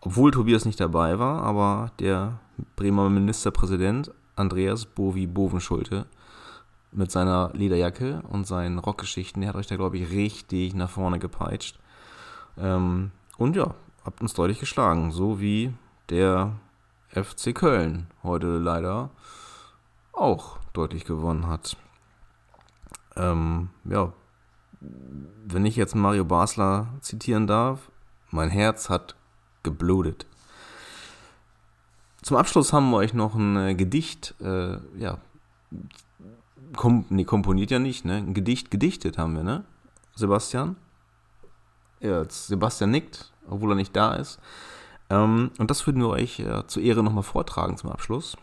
obwohl 0.00 0.30
Tobias 0.30 0.66
nicht 0.66 0.78
dabei 0.78 1.18
war, 1.18 1.42
aber 1.42 1.90
der 1.98 2.38
Bremer 2.76 3.10
Ministerpräsident 3.10 4.12
Andreas 4.36 4.86
Bovi 4.86 5.26
Bovenschulte 5.26 6.06
mit 6.92 7.10
seiner 7.10 7.50
Lederjacke 7.54 8.22
und 8.28 8.46
seinen 8.46 8.78
Rockgeschichten, 8.78 9.40
der 9.40 9.48
hat 9.48 9.56
euch 9.56 9.66
da, 9.66 9.74
glaube 9.74 9.98
ich, 9.98 10.10
richtig 10.10 10.74
nach 10.74 10.90
vorne 10.90 11.18
gepeitscht. 11.18 11.80
Ähm, 12.56 13.10
und 13.36 13.56
ja, 13.56 13.74
habt 14.04 14.22
uns 14.22 14.32
deutlich 14.34 14.60
geschlagen, 14.60 15.10
so 15.10 15.40
wie 15.40 15.74
der 16.08 16.52
FC 17.16 17.54
Köln 17.54 18.08
heute 18.22 18.58
leider 18.58 19.10
auch 20.12 20.58
deutlich 20.74 21.04
gewonnen 21.04 21.46
hat. 21.46 21.76
Ähm, 23.16 23.70
ja, 23.84 24.12
wenn 24.80 25.64
ich 25.64 25.76
jetzt 25.76 25.94
Mario 25.94 26.24
Basler 26.24 26.88
zitieren 27.00 27.46
darf, 27.46 27.90
mein 28.30 28.50
Herz 28.50 28.90
hat 28.90 29.16
geblutet. 29.62 30.26
Zum 32.22 32.36
Abschluss 32.36 32.72
haben 32.72 32.90
wir 32.90 32.98
euch 32.98 33.14
noch 33.14 33.34
ein 33.34 33.56
äh, 33.56 33.74
Gedicht, 33.74 34.34
äh, 34.40 34.78
ja, 34.98 35.18
kom 36.76 37.06
nee, 37.08 37.24
komponiert 37.24 37.70
ja 37.70 37.78
nicht, 37.78 38.04
ne? 38.04 38.16
Ein 38.16 38.34
Gedicht 38.34 38.70
gedichtet 38.70 39.16
haben 39.16 39.36
wir, 39.36 39.42
ne? 39.42 39.64
Sebastian? 40.14 40.76
Ja, 42.00 42.24
Sebastian 42.28 42.90
nickt, 42.90 43.32
obwohl 43.48 43.72
er 43.72 43.76
nicht 43.76 43.96
da 43.96 44.14
ist. 44.14 44.38
Ähm, 45.10 45.50
und 45.58 45.70
das 45.70 45.86
würden 45.86 46.02
wir 46.02 46.08
euch 46.08 46.40
äh, 46.40 46.66
zur 46.66 46.82
Ehre 46.82 47.02
nochmal 47.02 47.22
vortragen 47.22 47.76
zum 47.76 47.90
Abschluss. 47.90 48.36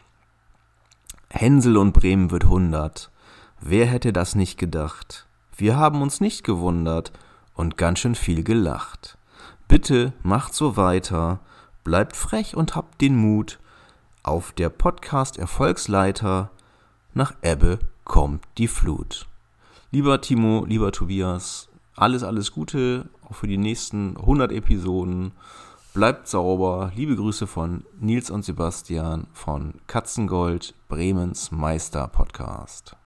Hänsel 1.30 1.78
und 1.78 1.94
Bremen 1.94 2.32
wird 2.32 2.46
hundert. 2.46 3.12
Wer 3.60 3.86
hätte 3.86 4.14
das 4.14 4.36
nicht 4.36 4.58
gedacht? 4.58 5.28
Wir 5.56 5.78
haben 5.78 6.02
uns 6.02 6.22
nicht 6.22 6.44
gewundert 6.44 7.12
und 7.54 7.78
ganz 7.78 8.00
schön 8.00 8.16
viel 8.16 8.44
gelacht. 8.44 9.18
Bitte 9.68 10.14
macht 10.22 10.54
so 10.54 10.78
weiter, 10.78 11.40
bleibt 11.84 12.16
frech 12.16 12.56
und 12.56 12.76
habt 12.76 13.02
den 13.02 13.16
Mut. 13.16 13.60
Auf 14.22 14.52
der 14.52 14.70
Podcast 14.70 15.38
Erfolgsleiter 15.38 16.52
nach 17.14 17.34
Ebbe 17.42 17.80
kommt 18.04 18.44
die 18.58 18.68
Flut. 18.68 19.28
Lieber 19.92 20.22
Timo, 20.22 20.66
lieber 20.66 20.92
Tobias, 20.92 21.70
alles, 21.96 22.24
alles 22.24 22.52
Gute 22.52 23.10
auch 23.30 23.36
für 23.36 23.48
die 23.48 23.58
nächsten 23.58 24.18
100 24.18 24.52
Episoden. 24.52 25.32
Bleibt 25.94 26.28
sauber. 26.28 26.92
Liebe 26.96 27.16
Grüße 27.16 27.46
von 27.46 27.86
Nils 28.00 28.32
und 28.32 28.44
Sebastian 28.44 29.28
von 29.32 29.76
Katzengold, 29.86 30.74
Bremens 30.90 31.52
Meister 31.52 32.08
Podcast. 32.08 32.98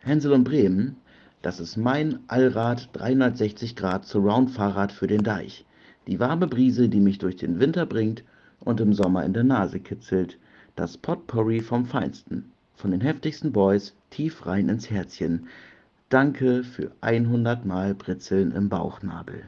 Hänsel 0.00 0.34
und 0.34 0.44
Bremen, 0.44 0.96
das 1.40 1.60
ist 1.60 1.78
mein 1.78 2.18
Allrad 2.28 2.90
360 2.92 3.74
Grad 3.74 4.04
Surround-Fahrrad 4.04 4.92
für 4.92 5.06
den 5.06 5.22
Deich. 5.22 5.64
Die 6.06 6.20
warme 6.20 6.46
Brise, 6.46 6.90
die 6.90 7.00
mich 7.00 7.16
durch 7.16 7.36
den 7.36 7.58
Winter 7.58 7.86
bringt 7.86 8.22
und 8.60 8.78
im 8.78 8.92
Sommer 8.92 9.24
in 9.24 9.32
der 9.32 9.44
Nase 9.44 9.80
kitzelt. 9.80 10.38
Das 10.76 10.98
Potpourri 10.98 11.60
vom 11.60 11.86
Feinsten. 11.86 12.52
Von 12.74 12.90
den 12.90 13.00
heftigsten 13.00 13.50
Boys 13.50 13.96
tief 14.10 14.44
rein 14.44 14.68
ins 14.68 14.90
Herzchen. 14.90 15.46
Danke 16.10 16.64
für 16.64 16.92
100 17.00 17.64
Mal 17.64 17.94
Britzeln 17.94 18.52
im 18.52 18.68
Bauchnabel. 18.68 19.44